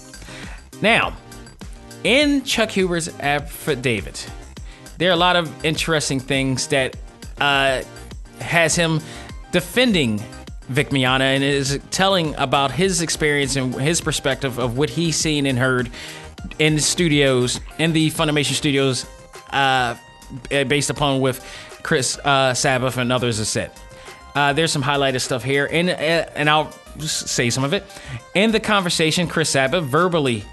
Now, 0.82 1.16
in 2.05 2.43
Chuck 2.43 2.70
Huber's 2.70 3.09
affidavit, 3.20 4.28
there 4.99 5.11
are 5.11 5.14
a 5.14 5.16
lot 5.16 5.36
of 5.36 5.64
interesting 5.64 6.20
things 6.20 6.66
that 6.68 6.97
uh, 7.40 7.82
has 8.40 8.74
him 8.74 9.01
defending 9.53 10.22
Vic 10.73 10.91
Mignogna 10.91 11.20
and 11.20 11.45
is 11.45 11.79
telling 11.91 12.35
about 12.37 12.73
his 12.73 13.03
experience 13.03 13.57
and 13.57 13.75
his 13.75 14.01
perspective 14.01 14.59
of 14.59 14.79
what 14.79 14.91
he's 14.91 15.16
seen 15.16 15.47
and 15.47 15.59
heard 15.59 15.91
in 16.59 16.75
the 16.75 16.81
studios, 16.81 17.61
in 17.79 17.93
the 17.93 18.11
Funimation 18.11 18.55
studios, 18.55 19.07
uh, 19.51 19.95
based 20.49 20.91
upon 20.91 21.20
with 21.20 21.45
Chris 21.83 22.18
uh, 22.18 22.55
Sabat 22.55 22.97
and 22.97 23.12
others 23.12 23.39
have 23.39 23.47
said. 23.47 23.70
Uh, 24.35 24.53
there's 24.53 24.73
some 24.73 24.83
highlighted 24.83 25.20
stuff 25.20 25.45
here, 25.45 25.68
and 25.70 25.91
uh, 25.91 25.93
and 25.93 26.49
I'll 26.49 26.73
say 27.01 27.51
some 27.51 27.64
of 27.64 27.75
it. 27.75 27.85
In 28.35 28.51
the 28.51 28.61
conversation, 28.61 29.29
Chris 29.29 29.51
Sabat 29.51 29.83
verbally 29.83 30.45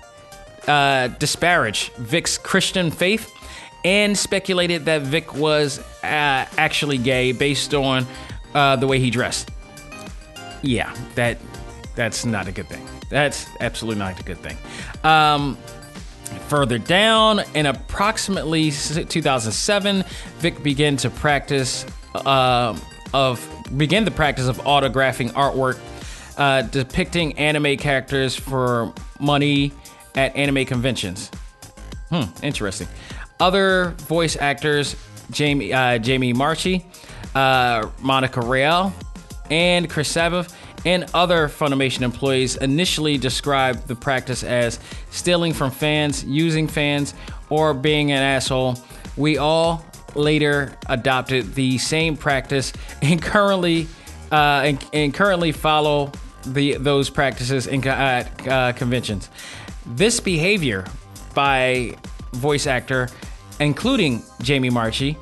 uh, 0.67 1.07
disparaged 1.07 1.93
Vic's 1.93 2.37
Christian 2.37 2.91
faith 2.91 3.31
and 3.85 4.17
speculated 4.17 4.85
that 4.85 5.03
Vic 5.03 5.33
was 5.33 5.79
uh, 5.79 5.85
actually 6.03 6.97
gay 6.97 7.31
based 7.31 7.73
on 7.73 8.05
uh, 8.53 8.75
the 8.75 8.85
way 8.85 8.99
he 8.99 9.09
dressed 9.09 9.49
yeah, 10.61 10.93
that 11.15 11.37
that's 11.95 12.25
not 12.25 12.47
a 12.47 12.51
good 12.51 12.67
thing. 12.67 12.85
That's 13.09 13.47
absolutely 13.59 13.99
not 13.99 14.19
a 14.19 14.23
good 14.23 14.37
thing. 14.37 14.57
Um, 15.03 15.57
further 16.47 16.77
down, 16.77 17.41
in 17.55 17.65
approximately 17.65 18.71
2007, 18.71 20.03
Vic 20.37 20.63
began 20.63 20.97
to 20.97 21.09
practice 21.09 21.85
uh, 22.13 22.77
of 23.13 23.45
began 23.77 24.05
the 24.05 24.11
practice 24.11 24.47
of 24.47 24.57
autographing 24.59 25.31
artwork 25.33 25.79
uh, 26.37 26.61
depicting 26.63 27.37
anime 27.37 27.77
characters 27.77 28.35
for 28.35 28.93
money 29.19 29.71
at 30.15 30.35
anime 30.35 30.65
conventions. 30.65 31.29
Hmm, 32.09 32.23
interesting. 32.41 32.87
Other 33.39 33.89
voice 34.07 34.37
actors: 34.37 34.95
Jamie 35.31 35.73
uh, 35.73 35.97
Jamie 35.97 36.33
Marchi, 36.33 36.85
uh, 37.35 37.89
Monica 38.01 38.41
Rial, 38.41 38.93
and 39.49 39.89
Chris 39.89 40.09
Sabat 40.09 40.53
and 40.85 41.05
other 41.13 41.47
Funimation 41.47 42.01
employees 42.01 42.55
initially 42.57 43.17
described 43.17 43.87
the 43.87 43.95
practice 43.95 44.43
as 44.43 44.79
stealing 45.09 45.53
from 45.53 45.71
fans, 45.71 46.23
using 46.23 46.67
fans, 46.67 47.13
or 47.49 47.73
being 47.73 48.11
an 48.11 48.21
asshole. 48.21 48.77
We 49.17 49.37
all 49.37 49.85
later 50.15 50.77
adopted 50.87 51.53
the 51.55 51.77
same 51.77 52.17
practice 52.17 52.73
and 53.01 53.21
currently 53.21 53.87
uh, 54.31 54.61
and, 54.63 54.85
and, 54.93 55.11
currently 55.11 55.51
follow 55.51 56.11
the 56.45 56.75
those 56.75 57.09
practices 57.09 57.65
in 57.65 57.85
uh, 57.87 58.73
conventions. 58.75 59.27
This 59.87 60.19
behavior 60.19 60.85
by 61.33 61.97
voice 62.33 62.67
actor, 62.67 63.09
including 63.59 64.21
Jamie 64.43 64.69
Marchi, 64.69 65.17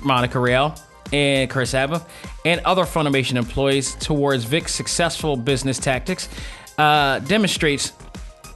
Monica 0.00 0.40
Rial, 0.40 0.74
and 1.12 1.50
Chris 1.50 1.70
Sabat 1.70 2.02
and 2.44 2.60
other 2.64 2.84
Funimation 2.84 3.36
employees 3.36 3.94
towards 3.96 4.44
Vic's 4.44 4.74
successful 4.74 5.36
business 5.36 5.78
tactics 5.78 6.28
uh, 6.76 7.18
demonstrates 7.20 7.92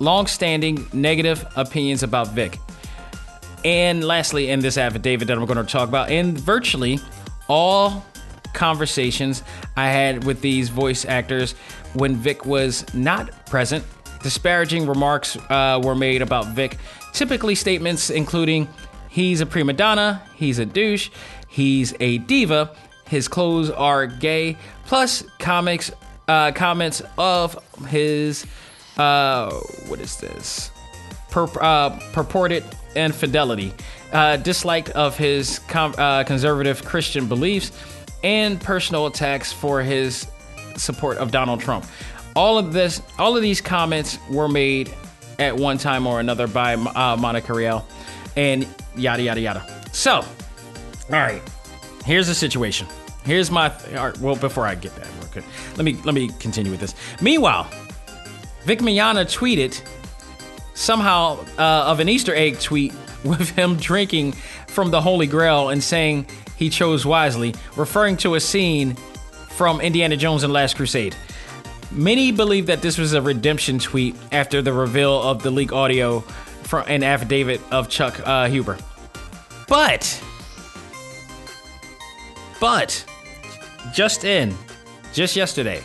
long-standing 0.00 0.86
negative 0.92 1.46
opinions 1.56 2.02
about 2.02 2.28
Vic. 2.28 2.58
And 3.64 4.02
lastly, 4.02 4.50
in 4.50 4.60
this 4.60 4.76
affidavit 4.76 5.28
that 5.28 5.38
I'm 5.38 5.46
going 5.46 5.64
to 5.64 5.70
talk 5.70 5.88
about, 5.88 6.10
in 6.10 6.36
virtually 6.36 6.98
all 7.48 8.04
conversations 8.54 9.42
I 9.76 9.88
had 9.88 10.24
with 10.24 10.40
these 10.40 10.68
voice 10.68 11.04
actors 11.04 11.52
when 11.94 12.16
Vic 12.16 12.44
was 12.44 12.92
not 12.94 13.46
present, 13.46 13.84
disparaging 14.22 14.86
remarks 14.86 15.36
uh, 15.48 15.80
were 15.82 15.94
made 15.94 16.22
about 16.22 16.48
Vic. 16.48 16.78
Typically, 17.12 17.54
statements 17.54 18.10
including, 18.10 18.68
he's 19.08 19.40
a 19.40 19.46
prima 19.46 19.72
donna, 19.72 20.22
he's 20.36 20.58
a 20.58 20.66
douche, 20.66 21.10
he's 21.52 21.94
a 22.00 22.18
diva, 22.18 22.74
his 23.06 23.28
clothes 23.28 23.70
are 23.70 24.06
gay, 24.06 24.56
plus 24.86 25.22
comics, 25.38 25.92
uh, 26.26 26.50
comments 26.52 27.02
of 27.18 27.62
his, 27.88 28.46
uh, 28.96 29.50
what 29.86 30.00
is 30.00 30.16
this? 30.16 30.70
Pur- 31.30 31.62
uh, 31.62 31.90
purported 32.12 32.64
infidelity, 32.96 33.74
uh, 34.12 34.38
dislike 34.38 34.90
of 34.94 35.16
his 35.16 35.58
com- 35.68 35.94
uh, 35.98 36.24
conservative 36.24 36.84
Christian 36.84 37.26
beliefs, 37.26 37.70
and 38.24 38.60
personal 38.60 39.06
attacks 39.06 39.52
for 39.52 39.82
his 39.82 40.26
support 40.76 41.18
of 41.18 41.30
Donald 41.30 41.60
Trump. 41.60 41.84
All 42.34 42.56
of 42.56 42.72
this, 42.72 43.02
all 43.18 43.36
of 43.36 43.42
these 43.42 43.60
comments 43.60 44.18
were 44.30 44.48
made 44.48 44.94
at 45.38 45.54
one 45.54 45.76
time 45.76 46.06
or 46.06 46.18
another 46.20 46.46
by 46.46 46.74
uh, 46.74 47.16
Monica 47.18 47.52
Rial, 47.52 47.86
and 48.36 48.66
yada 48.96 49.22
yada 49.22 49.40
yada. 49.40 49.84
So, 49.92 50.24
all 51.10 51.18
right, 51.18 51.42
here's 52.04 52.26
the 52.26 52.34
situation. 52.34 52.86
Here's 53.24 53.50
my 53.50 53.68
th- 53.68 53.96
all 53.96 54.08
right, 54.08 54.18
well. 54.18 54.36
Before 54.36 54.66
I 54.66 54.74
get 54.74 54.94
that, 54.96 55.08
okay, 55.26 55.46
let 55.76 55.84
me 55.84 55.96
let 56.04 56.14
me 56.14 56.28
continue 56.38 56.70
with 56.70 56.80
this. 56.80 56.94
Meanwhile, 57.20 57.68
Vic 58.64 58.80
Mignogna 58.80 59.24
tweeted 59.24 59.80
somehow 60.74 61.38
uh, 61.58 61.90
of 61.90 62.00
an 62.00 62.08
Easter 62.08 62.34
egg 62.34 62.58
tweet 62.60 62.92
with 63.24 63.50
him 63.50 63.76
drinking 63.76 64.32
from 64.66 64.90
the 64.90 65.00
Holy 65.00 65.26
Grail 65.26 65.68
and 65.68 65.82
saying 65.82 66.26
he 66.56 66.68
chose 66.70 67.04
wisely, 67.04 67.54
referring 67.76 68.16
to 68.18 68.34
a 68.34 68.40
scene 68.40 68.94
from 69.50 69.80
Indiana 69.80 70.16
Jones 70.16 70.44
and 70.44 70.52
Last 70.52 70.76
Crusade. 70.76 71.14
Many 71.90 72.32
believe 72.32 72.66
that 72.66 72.80
this 72.80 72.96
was 72.96 73.12
a 73.12 73.20
redemption 73.20 73.78
tweet 73.78 74.16
after 74.32 74.62
the 74.62 74.72
reveal 74.72 75.22
of 75.22 75.42
the 75.42 75.50
leak 75.50 75.72
audio 75.72 76.20
from 76.62 76.84
an 76.88 77.02
affidavit 77.02 77.60
of 77.70 77.88
Chuck 77.88 78.26
uh, 78.26 78.48
Huber. 78.48 78.78
But, 79.68 80.22
but, 82.62 83.04
just 83.92 84.22
in, 84.22 84.54
just 85.12 85.34
yesterday, 85.34 85.82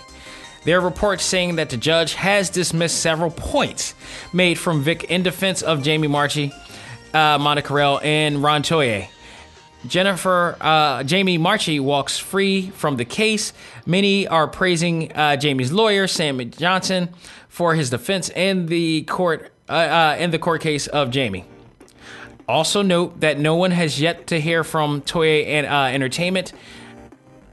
there 0.63 0.78
are 0.78 0.82
reports 0.82 1.23
saying 1.23 1.55
that 1.55 1.71
the 1.71 1.78
judge 1.78 2.13
has 2.13 2.51
dismissed 2.51 2.99
several 2.99 3.32
points 3.32 3.95
made 4.32 4.59
from 4.59 4.84
Vic 4.84 5.05
in 5.05 5.23
defense 5.23 5.63
of 5.63 5.82
Jamie 5.82 6.07
Marchi, 6.07 6.53
uh, 7.15 7.39
Monica 7.39 7.73
Rial, 7.73 7.99
and 8.03 8.43
Ron 8.43 8.61
Toye. 8.61 9.09
Jennifer 9.88 10.55
uh, 10.61 11.03
Jamie 11.03 11.39
Marchi 11.39 11.80
walks 11.80 12.19
free 12.19 12.69
from 12.69 12.97
the 12.97 13.05
case. 13.05 13.53
Many 13.88 14.28
are 14.28 14.47
praising 14.47 15.11
uh, 15.13 15.36
Jamie's 15.36 15.71
lawyer 15.71 16.05
Sam 16.05 16.47
Johnson 16.51 17.09
for 17.49 17.73
his 17.73 17.89
defense 17.89 18.30
in 18.30 18.67
the 18.67 19.01
court 19.05 19.51
uh, 19.67 19.71
uh, 19.71 20.17
in 20.19 20.30
the 20.30 20.38
court 20.38 20.61
case 20.61 20.86
of 20.86 21.09
Jamie. 21.09 21.45
Also 22.48 22.82
note 22.82 23.20
that 23.20 23.39
no 23.39 23.56
one 23.56 23.72
has 23.72 24.00
yet 24.00 24.28
to 24.28 24.39
hear 24.39 24.64
from 24.64 25.02
Toei 25.02 25.48
and 25.48 25.68
uh, 25.68 25.93
Entertainment 25.93 26.54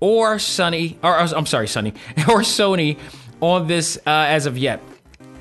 or 0.00 0.36
Sony, 0.36 0.96
or 1.02 1.16
I'm 1.16 1.46
sorry, 1.46 1.66
Sunny 1.66 1.90
or 2.28 2.42
Sony 2.42 2.98
on 3.40 3.66
this 3.66 3.96
uh, 4.06 4.10
as 4.10 4.46
of 4.46 4.58
yet. 4.58 4.80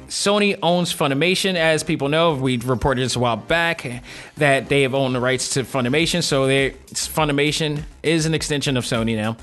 Sony 0.08 0.58
owns 0.62 0.94
Funimation, 0.94 1.56
as 1.56 1.84
people 1.84 2.08
know. 2.08 2.36
We 2.36 2.58
reported 2.58 3.02
this 3.02 3.16
a 3.16 3.20
while 3.20 3.36
back 3.36 4.04
that 4.38 4.70
they 4.70 4.84
have 4.84 4.94
owned 4.94 5.16
the 5.16 5.20
rights 5.20 5.50
to 5.56 5.64
Funimation, 5.64 6.22
so 6.22 6.46
they, 6.46 6.72
Funimation 6.92 7.84
is 8.04 8.28
an 8.28 8.34
extension 8.36 8.78
of 8.78 8.84
Sony 8.84 9.16
now. 9.16 9.38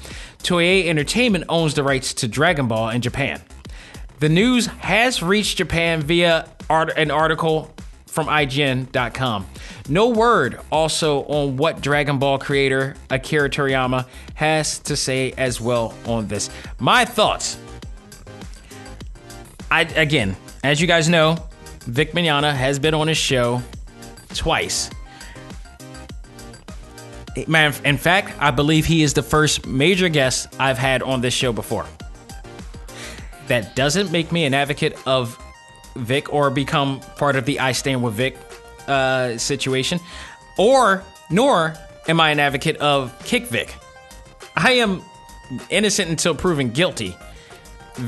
Toei 0.45 0.87
Entertainment 0.87 1.45
owns 1.49 1.75
the 1.75 1.83
rights 1.83 2.15
to 2.15 2.29
Dragon 2.29 2.69
Ball 2.69 2.91
in 2.91 3.01
Japan. 3.01 3.43
The 4.21 4.29
news 4.29 4.67
has 4.67 5.23
reached 5.23 5.59
Japan 5.59 6.03
via 6.03 6.49
art- 6.69 6.97
an 6.97 7.11
article 7.11 7.75
from 8.11 8.27
IGN.com. 8.27 9.47
No 9.89 10.09
word 10.09 10.61
also 10.71 11.23
on 11.25 11.57
what 11.57 11.81
Dragon 11.81 12.19
Ball 12.19 12.39
creator 12.39 12.97
Akira 13.09 13.49
Toriyama 13.49 14.07
has 14.35 14.79
to 14.81 14.97
say 14.97 15.33
as 15.33 15.61
well 15.61 15.95
on 16.07 16.27
this. 16.29 16.51
My 16.79 17.05
thoughts. 17.05 17.59
I 19.71 19.83
again, 19.83 20.37
as 20.65 20.81
you 20.81 20.87
guys 20.87 21.09
know, 21.09 21.37
Vic 21.87 22.13
Mignogna 22.13 22.53
has 22.53 22.79
been 22.79 22.95
on 22.95 23.09
his 23.09 23.17
show 23.17 23.63
twice. 24.35 24.91
Man, 27.47 27.73
in 27.85 27.97
fact, 27.97 28.35
I 28.41 28.51
believe 28.51 28.87
he 28.87 29.03
is 29.03 29.15
the 29.15 29.23
first 29.23 29.67
major 29.67 30.09
guest 30.09 30.55
I've 30.59 30.79
had 30.79 31.03
on 31.03 31.21
this 31.21 31.33
show 31.33 31.53
before. 31.53 31.87
That 33.47 33.77
doesn't 33.77 34.11
make 34.11 34.33
me 34.33 34.45
an 34.45 34.55
advocate 34.55 34.99
of 35.07 35.39
Vic 35.97 36.33
or 36.33 36.51
become 36.51 37.01
part 37.17 37.37
of 37.37 37.45
the 37.45 37.61
I 37.61 37.73
Stand 37.73 38.03
with 38.03 38.15
Vic 38.15 38.37
uh, 38.87 39.37
situation, 39.39 40.01
or 40.59 41.05
nor 41.31 41.75
am 42.09 42.21
I 42.21 42.31
an 42.31 42.41
advocate 42.41 42.77
of 42.77 43.17
Kick 43.25 43.47
Vic. 43.47 43.75
I 44.57 44.73
am 44.73 45.03
innocent 45.69 46.11
until 46.11 46.35
proven 46.35 46.71
guilty 46.71 47.17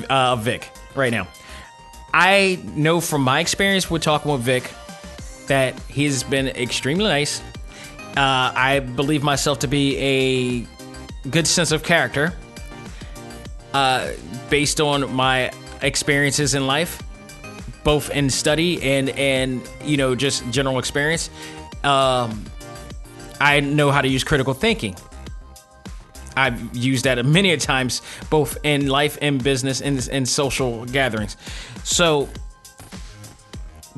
uh, 0.08 0.36
Vic 0.36 0.70
right 0.94 1.10
now. 1.10 1.28
I 2.14 2.60
know 2.74 3.00
from 3.00 3.22
my 3.22 3.40
experience 3.40 3.90
with 3.90 4.02
talking 4.02 4.30
with 4.30 4.42
Vic 4.42 4.70
that 5.48 5.78
he's 5.88 6.22
been 6.22 6.48
extremely 6.48 7.04
nice. 7.04 7.40
Uh, 8.16 8.52
I 8.54 8.80
believe 8.80 9.22
myself 9.22 9.60
to 9.60 9.68
be 9.68 9.96
a 9.98 11.28
good 11.28 11.46
sense 11.46 11.72
of 11.72 11.82
character 11.82 12.34
uh, 13.72 14.10
based 14.50 14.80
on 14.80 15.12
my 15.14 15.50
experiences 15.80 16.54
in 16.54 16.66
life, 16.66 17.02
both 17.84 18.10
in 18.10 18.30
study 18.30 18.82
and 18.82 19.10
and 19.10 19.68
you 19.84 19.96
know 19.96 20.14
just 20.14 20.48
general 20.50 20.78
experience. 20.78 21.30
Um, 21.84 22.44
I 23.40 23.60
know 23.60 23.90
how 23.90 24.00
to 24.00 24.08
use 24.08 24.22
critical 24.24 24.54
thinking. 24.54 24.96
I've 26.36 26.74
used 26.76 27.04
that 27.04 27.24
many 27.26 27.52
a 27.52 27.56
times, 27.56 28.02
both 28.30 28.56
in 28.62 28.88
life 28.88 29.18
and 29.20 29.42
business 29.42 29.80
and 29.80 30.06
in 30.08 30.26
social 30.26 30.84
gatherings. 30.86 31.36
So, 31.84 32.28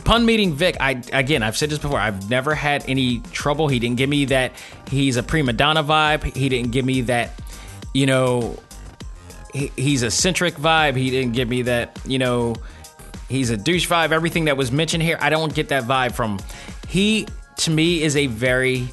pun 0.05 0.25
meeting 0.25 0.55
Vic, 0.55 0.77
I 0.81 1.03
again, 1.13 1.43
I've 1.43 1.57
said 1.57 1.71
this 1.71 1.79
before. 1.79 1.99
I've 1.99 2.29
never 2.31 2.55
had 2.55 2.85
any 2.89 3.21
trouble. 3.33 3.69
He 3.69 3.79
didn't 3.79 3.97
give 3.97 4.09
me 4.09 4.25
that 4.27 4.53
he's 4.89 5.17
a 5.17 5.23
prima 5.23 5.53
donna 5.53 5.85
vibe. 5.85 6.35
He 6.35 6.49
didn't 6.49 6.73
give 6.73 6.85
me 6.85 7.03
that, 7.03 7.41
you 7.93 8.07
know, 8.07 8.59
he, 9.53 9.71
he's 9.77 10.03
a 10.03 10.11
centric 10.11 10.55
vibe. 10.55 10.97
He 10.97 11.11
didn't 11.11 11.33
give 11.33 11.49
me 11.49 11.63
that, 11.63 11.99
you 12.07 12.19
know, 12.19 12.57
he's 13.35 13.51
a 13.51 13.57
douche 13.57 13.89
vibe. 13.89 14.13
Everything 14.13 14.47
that 14.47 14.57
was 14.57 14.71
mentioned 14.73 15.03
here, 15.03 15.19
I 15.21 15.31
don't 15.31 15.55
get 15.55 15.69
that 15.69 15.85
vibe 15.85 16.13
from. 16.13 16.39
He 16.89 17.27
to 17.59 17.71
me 17.71 18.03
is 18.03 18.17
a 18.17 18.27
very 18.27 18.89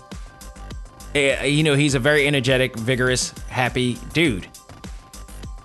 uh, 1.16 1.44
you 1.44 1.64
know, 1.64 1.76
he's 1.76 1.96
a 1.96 2.00
very 2.00 2.26
energetic, 2.26 2.78
vigorous, 2.78 3.32
happy 3.50 3.98
dude. 4.14 4.48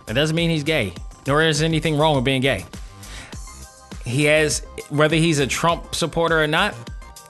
That 0.06 0.14
doesn't 0.14 0.34
mean 0.34 0.50
he's 0.50 0.64
gay, 0.64 0.92
nor 1.26 1.42
is 1.42 1.62
anything 1.62 1.96
wrong 1.96 2.16
with 2.16 2.24
being 2.24 2.42
gay. 2.42 2.64
He 4.04 4.24
has, 4.24 4.60
whether 4.88 5.16
he's 5.16 5.38
a 5.38 5.46
Trump 5.46 5.94
supporter 5.94 6.40
or 6.40 6.46
not, 6.46 6.74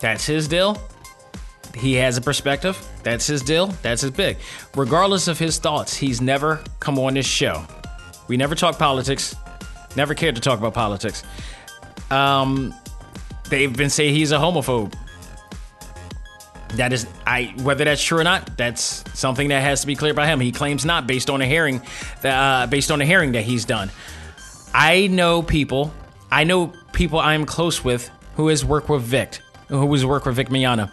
that's 0.01 0.27
his 0.27 0.49
deal. 0.49 0.81
He 1.75 1.95
has 1.95 2.17
a 2.17 2.23
perspective. 2.23 2.79
That's 3.03 3.27
his 3.27 3.43
deal. 3.43 3.67
That's 3.83 4.01
his 4.01 4.11
big. 4.11 4.39
Regardless 4.75 5.29
of 5.29 5.39
his 5.39 5.59
thoughts, 5.59 5.95
he's 5.95 6.21
never 6.21 6.63
come 6.81 6.99
on 6.99 7.15
this 7.15 7.27
show. 7.27 7.65
We 8.29 8.37
never 8.37 8.55
talk 8.55 8.79
politics. 8.79 9.37
Never 9.97 10.15
cared 10.15 10.35
to 10.37 10.41
talk 10.41 10.59
about 10.59 10.75
politics. 10.75 11.25
Um, 12.11 12.75
they've 13.49 13.75
been 13.75 13.91
saying 13.91 14.15
he's 14.15 14.33
a 14.33 14.37
homophobe. 14.37 14.95
That 16.75 16.93
is, 16.93 17.07
I 17.27 17.55
whether 17.63 17.85
that's 17.85 18.03
true 18.03 18.19
or 18.19 18.25
not, 18.25 18.57
that's 18.57 19.05
something 19.19 19.49
that 19.49 19.63
has 19.63 19.81
to 19.81 19.87
be 19.87 19.95
cleared 19.95 20.17
by 20.17 20.27
him. 20.27 20.41
He 20.41 20.53
claims 20.53 20.85
not, 20.85 21.07
based 21.07 21.31
on 21.31 21.41
a 21.41 21.47
hearing, 21.47 21.81
that, 22.21 22.37
uh, 22.37 22.67
based 22.67 22.91
on 22.91 23.01
a 23.01 23.07
hearing 23.07 23.33
that 23.33 23.45
he's 23.45 23.65
done. 23.65 23.91
I 24.75 25.07
know 25.07 25.43
people, 25.43 25.95
I 26.31 26.45
know 26.45 26.73
people 26.93 27.19
I'm 27.19 27.47
close 27.47 27.83
with 27.83 28.11
who 28.35 28.49
has 28.49 28.65
worked 28.65 28.91
with 28.91 29.03
Vic, 29.03 29.39
who 29.69 29.91
has 29.93 30.05
worked 30.05 30.27
with 30.27 30.37
Vic 30.37 30.49
Mignogna. 30.49 30.91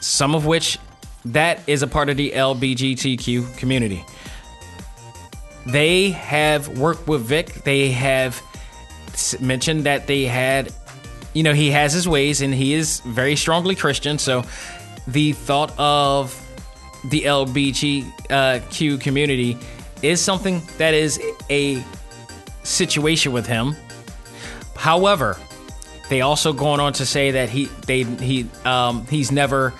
Some 0.00 0.34
of 0.34 0.44
which, 0.44 0.78
that 1.24 1.66
is 1.66 1.82
a 1.82 1.86
part 1.86 2.10
of 2.10 2.16
the 2.16 2.32
LBGTQ 2.32 3.56
community. 3.56 4.04
They 5.66 6.10
have 6.10 6.78
worked 6.78 7.08
with 7.08 7.22
Vic. 7.22 7.64
They 7.64 7.90
have 7.90 8.40
mentioned 9.40 9.84
that 9.84 10.06
they 10.06 10.24
had 10.24 10.72
you 11.36 11.42
know, 11.42 11.52
he 11.52 11.70
has 11.70 11.92
his 11.92 12.08
ways 12.08 12.40
and 12.40 12.54
he 12.54 12.72
is 12.72 13.00
very 13.00 13.36
strongly 13.36 13.74
Christian. 13.74 14.18
So 14.18 14.42
the 15.06 15.32
thought 15.32 15.78
of 15.78 16.34
the 17.10 17.24
LBGQ 17.24 18.98
community 19.02 19.58
is 20.02 20.18
something 20.22 20.62
that 20.78 20.94
is 20.94 21.20
a 21.50 21.84
situation 22.62 23.32
with 23.32 23.46
him. 23.46 23.76
However, 24.76 25.36
they 26.08 26.22
also 26.22 26.54
going 26.54 26.80
on 26.80 26.94
to 26.94 27.04
say 27.04 27.32
that 27.32 27.50
he 27.50 27.66
they 27.86 28.04
he 28.04 28.48
um, 28.64 29.06
he's 29.06 29.30
never, 29.30 29.74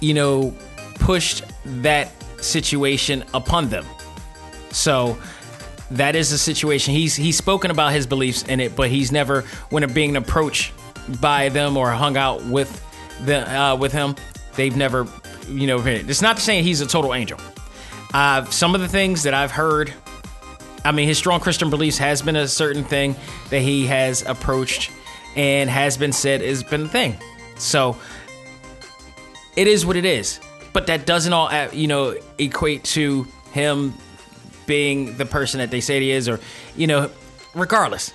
you 0.00 0.14
know, 0.14 0.56
pushed 0.96 1.44
that 1.64 2.10
situation 2.42 3.22
upon 3.32 3.68
them. 3.68 3.86
So 4.74 5.16
that 5.92 6.16
is 6.16 6.30
the 6.30 6.38
situation. 6.38 6.94
He's 6.94 7.14
he's 7.14 7.36
spoken 7.36 7.70
about 7.70 7.92
his 7.92 8.06
beliefs 8.06 8.42
in 8.42 8.60
it, 8.60 8.74
but 8.76 8.90
he's 8.90 9.12
never 9.12 9.42
when 9.70 9.90
being 9.92 10.16
approached 10.16 10.72
by 11.20 11.48
them 11.48 11.76
or 11.76 11.90
hung 11.90 12.16
out 12.16 12.44
with 12.44 12.82
the 13.24 13.50
uh, 13.50 13.76
with 13.76 13.92
him. 13.92 14.16
They've 14.56 14.76
never, 14.76 15.06
you 15.48 15.66
know, 15.66 15.80
it's 15.84 16.22
not 16.22 16.38
saying 16.38 16.64
he's 16.64 16.80
a 16.80 16.86
total 16.86 17.14
angel. 17.14 17.38
Uh, 18.12 18.44
some 18.46 18.74
of 18.74 18.80
the 18.80 18.88
things 18.88 19.24
that 19.24 19.34
I've 19.34 19.50
heard, 19.50 19.92
I 20.84 20.92
mean, 20.92 21.08
his 21.08 21.18
strong 21.18 21.40
Christian 21.40 21.70
beliefs 21.70 21.98
has 21.98 22.22
been 22.22 22.36
a 22.36 22.46
certain 22.46 22.84
thing 22.84 23.16
that 23.50 23.60
he 23.60 23.86
has 23.86 24.22
approached 24.22 24.92
and 25.34 25.68
has 25.68 25.96
been 25.96 26.12
said 26.12 26.40
has 26.40 26.62
been 26.62 26.82
a 26.82 26.88
thing. 26.88 27.16
So 27.56 27.96
it 29.56 29.66
is 29.66 29.84
what 29.84 29.96
it 29.96 30.04
is. 30.04 30.40
But 30.72 30.86
that 30.88 31.06
doesn't 31.06 31.32
all, 31.32 31.48
uh, 31.48 31.68
you 31.72 31.86
know, 31.86 32.16
equate 32.38 32.84
to 32.84 33.26
him 33.52 33.94
being 34.66 35.16
the 35.16 35.26
person 35.26 35.58
that 35.58 35.70
they 35.70 35.80
say 35.80 36.00
he 36.00 36.10
is, 36.10 36.28
or, 36.28 36.40
you 36.76 36.86
know, 36.86 37.10
regardless. 37.54 38.12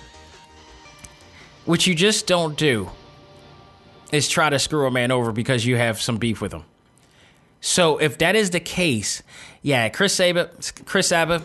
What 1.64 1.86
you 1.86 1.94
just 1.94 2.26
don't 2.26 2.56
do 2.56 2.90
is 4.12 4.28
try 4.28 4.50
to 4.50 4.58
screw 4.58 4.86
a 4.86 4.90
man 4.90 5.10
over 5.10 5.32
because 5.32 5.64
you 5.64 5.76
have 5.76 6.00
some 6.00 6.18
beef 6.18 6.40
with 6.40 6.52
him. 6.52 6.64
So 7.60 7.98
if 7.98 8.18
that 8.18 8.36
is 8.36 8.50
the 8.50 8.60
case, 8.60 9.22
yeah, 9.62 9.88
Chris 9.88 10.14
Sabat, 10.14 10.72
Chris 10.86 11.08
Sabat, 11.08 11.42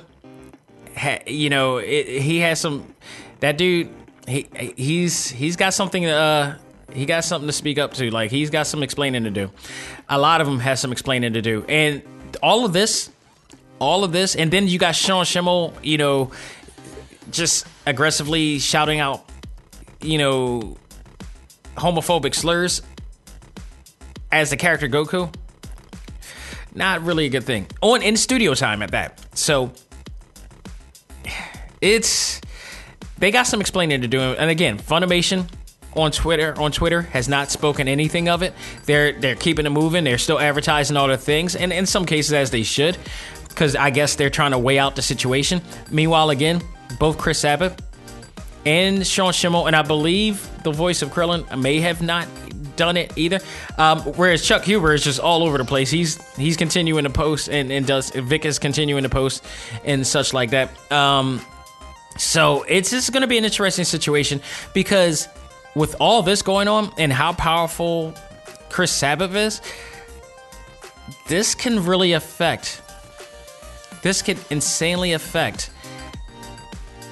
you 1.27 1.49
know, 1.49 1.77
it, 1.77 2.07
he 2.07 2.39
has 2.39 2.59
some. 2.59 2.95
That 3.41 3.57
dude, 3.57 3.89
he 4.27 4.47
he's 4.77 5.29
he's 5.29 5.57
got 5.57 5.73
something. 5.73 6.05
Uh, 6.05 6.57
he 6.93 7.05
got 7.05 7.25
something 7.25 7.47
to 7.47 7.53
speak 7.53 7.77
up 7.77 7.93
to. 7.95 8.09
Like 8.09 8.31
he's 8.31 8.49
got 8.49 8.65
some 8.65 8.81
explaining 8.81 9.25
to 9.25 9.31
do. 9.31 9.51
A 10.07 10.17
lot 10.17 10.39
of 10.39 10.47
them 10.47 10.59
has 10.59 10.79
some 10.79 10.93
explaining 10.93 11.33
to 11.33 11.41
do, 11.41 11.65
and 11.67 12.01
all 12.41 12.65
of 12.65 12.71
this, 12.71 13.09
all 13.79 14.03
of 14.03 14.11
this, 14.11 14.35
and 14.35 14.51
then 14.51 14.67
you 14.67 14.79
got 14.79 14.95
Sean 14.95 15.25
Schemmel, 15.25 15.73
you 15.83 15.97
know, 15.97 16.31
just 17.31 17.67
aggressively 17.85 18.59
shouting 18.59 18.99
out, 18.99 19.27
you 20.01 20.17
know, 20.17 20.77
homophobic 21.75 22.33
slurs 22.33 22.81
as 24.31 24.49
the 24.49 24.57
character 24.57 24.87
Goku 24.87 25.33
not 26.75 27.03
really 27.03 27.25
a 27.25 27.29
good 27.29 27.45
thing. 27.45 27.67
On 27.81 28.01
in 28.01 28.17
studio 28.17 28.53
time 28.53 28.81
at 28.81 28.91
that. 28.91 29.19
So 29.35 29.71
it's 31.81 32.41
they 33.17 33.31
got 33.31 33.47
some 33.47 33.61
explaining 33.61 34.01
to 34.01 34.07
do. 34.07 34.19
And 34.19 34.49
again, 34.49 34.77
Funimation 34.77 35.49
on 35.95 36.11
Twitter 36.11 36.53
on 36.59 36.71
Twitter 36.71 37.01
has 37.01 37.29
not 37.29 37.49
spoken 37.49 37.87
anything 37.87 38.27
of 38.27 38.43
it. 38.43 38.53
They're 38.85 39.13
they're 39.13 39.35
keeping 39.35 39.65
it 39.65 39.69
moving. 39.69 40.03
They're 40.03 40.17
still 40.17 40.39
advertising 40.39 40.97
all 40.97 41.07
the 41.07 41.17
things, 41.17 41.55
and 41.55 41.71
in 41.71 41.85
some 41.85 42.05
cases 42.05 42.33
as 42.33 42.51
they 42.51 42.63
should, 42.63 42.97
because 43.55 43.75
I 43.75 43.89
guess 43.89 44.15
they're 44.15 44.29
trying 44.29 44.51
to 44.51 44.59
weigh 44.59 44.77
out 44.77 44.97
the 44.97 45.01
situation. 45.01 45.61
Meanwhile, 45.89 46.29
again, 46.29 46.61
both 46.99 47.17
Chris 47.17 47.39
Sabat 47.39 47.81
and 48.65 49.07
Sean 49.07 49.31
Schemmel, 49.31 49.67
and 49.67 49.75
I 49.75 49.81
believe 49.81 50.47
the 50.63 50.71
voice 50.71 51.01
of 51.01 51.09
Krillin 51.09 51.61
may 51.61 51.79
have 51.79 52.01
not 52.01 52.27
done 52.75 52.97
it 52.97 53.17
either. 53.17 53.39
Um, 53.77 54.01
whereas 54.01 54.45
Chuck 54.45 54.63
Huber 54.63 54.93
is 54.93 55.03
just 55.03 55.21
all 55.21 55.43
over 55.43 55.57
the 55.57 55.63
place. 55.63 55.89
He's 55.89 56.21
he's 56.35 56.57
continuing 56.57 57.05
to 57.05 57.09
post 57.09 57.47
and, 57.47 57.71
and 57.71 57.87
does 57.87 58.09
Vic 58.09 58.43
is 58.43 58.59
continuing 58.59 59.03
to 59.03 59.09
post 59.09 59.43
and 59.85 60.05
such 60.05 60.33
like 60.33 60.49
that. 60.51 60.69
Um, 60.91 61.41
so 62.17 62.63
it's 62.63 62.91
just 62.91 63.13
going 63.13 63.21
to 63.21 63.27
be 63.27 63.37
an 63.37 63.45
interesting 63.45 63.85
situation 63.85 64.41
because 64.73 65.29
with 65.75 65.95
all 66.01 66.21
this 66.23 66.41
going 66.41 66.67
on 66.67 66.91
and 66.97 67.11
how 67.11 67.31
powerful 67.33 68.13
Chris 68.69 68.91
Sabat 68.91 69.33
is, 69.33 69.61
this 71.27 71.55
can 71.55 71.85
really 71.85 72.13
affect. 72.13 72.81
This 74.01 74.21
could 74.21 74.37
insanely 74.49 75.13
affect 75.13 75.71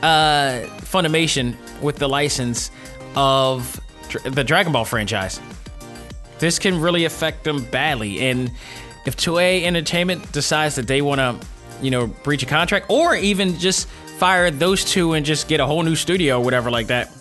uh, 0.02 0.62
Funimation 0.82 1.56
with 1.82 1.98
the 1.98 2.08
license 2.08 2.72
of 3.16 3.80
the 4.26 4.44
Dragon 4.44 4.72
Ball 4.72 4.86
franchise. 4.86 5.40
This 6.40 6.60
can 6.60 6.80
really 6.80 7.06
affect 7.06 7.44
them 7.44 7.64
badly. 7.66 8.20
And 8.20 8.52
if 9.06 9.16
Toei 9.16 9.64
Entertainment 9.64 10.32
decides 10.32 10.76
that 10.76 10.88
they 10.88 11.02
want 11.02 11.20
to, 11.20 11.48
you 11.82 11.90
know, 11.90 12.08
breach 12.08 12.44
a 12.44 12.46
contract 12.46 12.88
or 12.90 13.16
even 13.16 13.58
just 13.58 13.88
fire 14.18 14.52
those 14.52 14.84
two 14.84 15.14
and 15.14 15.26
just 15.26 15.48
get 15.48 15.60
a 15.60 15.66
whole 15.66 15.84
new 15.84 15.96
studio 15.96 16.40
or 16.40 16.44
whatever 16.44 16.70
like 16.70 16.88
that, 16.88 17.12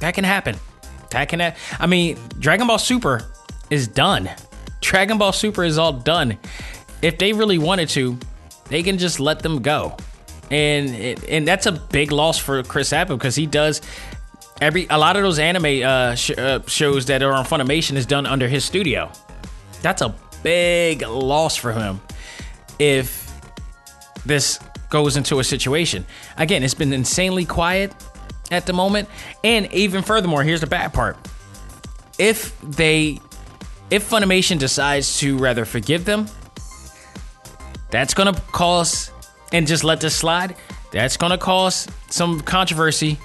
that 0.00 0.14
can 0.14 0.24
happen. 0.24 0.56
That 1.10 1.28
can 1.28 1.40
ha- 1.40 1.54
I 1.78 1.86
mean, 1.86 2.18
Dragon 2.38 2.66
Ball 2.66 2.78
Super 2.78 3.24
is 3.70 3.88
done. 3.88 4.30
Dragon 4.80 5.18
Ball 5.18 5.32
Super 5.32 5.64
is 5.64 5.78
all 5.78 5.92
done. 5.92 6.38
If 7.02 7.18
they 7.18 7.32
really 7.32 7.58
wanted 7.58 7.88
to, 7.90 8.18
they 8.68 8.82
can 8.82 8.98
just 8.98 9.20
let 9.20 9.40
them 9.40 9.62
go. 9.62 9.96
And 10.50 10.90
and 11.28 11.46
that's 11.46 11.66
a 11.66 11.72
big 11.72 12.12
loss 12.12 12.38
for 12.38 12.62
Chris 12.62 12.90
Sabat 12.90 13.08
because 13.08 13.34
he 13.34 13.46
does 13.46 13.80
every 14.60 14.86
a 14.90 14.98
lot 14.98 15.16
of 15.16 15.22
those 15.22 15.38
anime 15.38 15.82
uh, 15.82 16.14
sh- 16.14 16.38
uh, 16.38 16.60
shows 16.66 17.06
that 17.06 17.22
are 17.22 17.32
on 17.32 17.44
Funimation 17.44 17.96
is 17.96 18.06
done 18.06 18.26
under 18.26 18.48
his 18.48 18.64
studio. 18.64 19.10
That's 19.82 20.02
a 20.02 20.14
big 20.42 21.02
loss 21.02 21.56
for 21.56 21.72
him 21.72 22.00
if 22.78 23.32
this 24.24 24.58
goes 24.90 25.16
into 25.16 25.40
a 25.40 25.44
situation. 25.44 26.06
Again, 26.36 26.62
it's 26.62 26.74
been 26.74 26.92
insanely 26.92 27.44
quiet 27.44 27.92
at 28.50 28.66
the 28.66 28.72
moment, 28.72 29.08
and 29.42 29.72
even 29.72 30.02
furthermore, 30.02 30.42
here's 30.42 30.60
the 30.60 30.66
bad 30.66 30.92
part: 30.92 31.16
if 32.18 32.58
they, 32.60 33.20
if 33.90 34.08
Funimation 34.08 34.58
decides 34.58 35.18
to 35.18 35.36
rather 35.38 35.64
forgive 35.64 36.04
them, 36.04 36.26
that's 37.96 38.12
gonna 38.12 38.34
cause, 38.52 39.10
and 39.52 39.66
just 39.66 39.82
let 39.82 40.02
this 40.02 40.14
slide. 40.14 40.54
That's 40.92 41.16
gonna 41.16 41.38
cause 41.38 41.88
some 42.10 42.42
controversy 42.42 43.18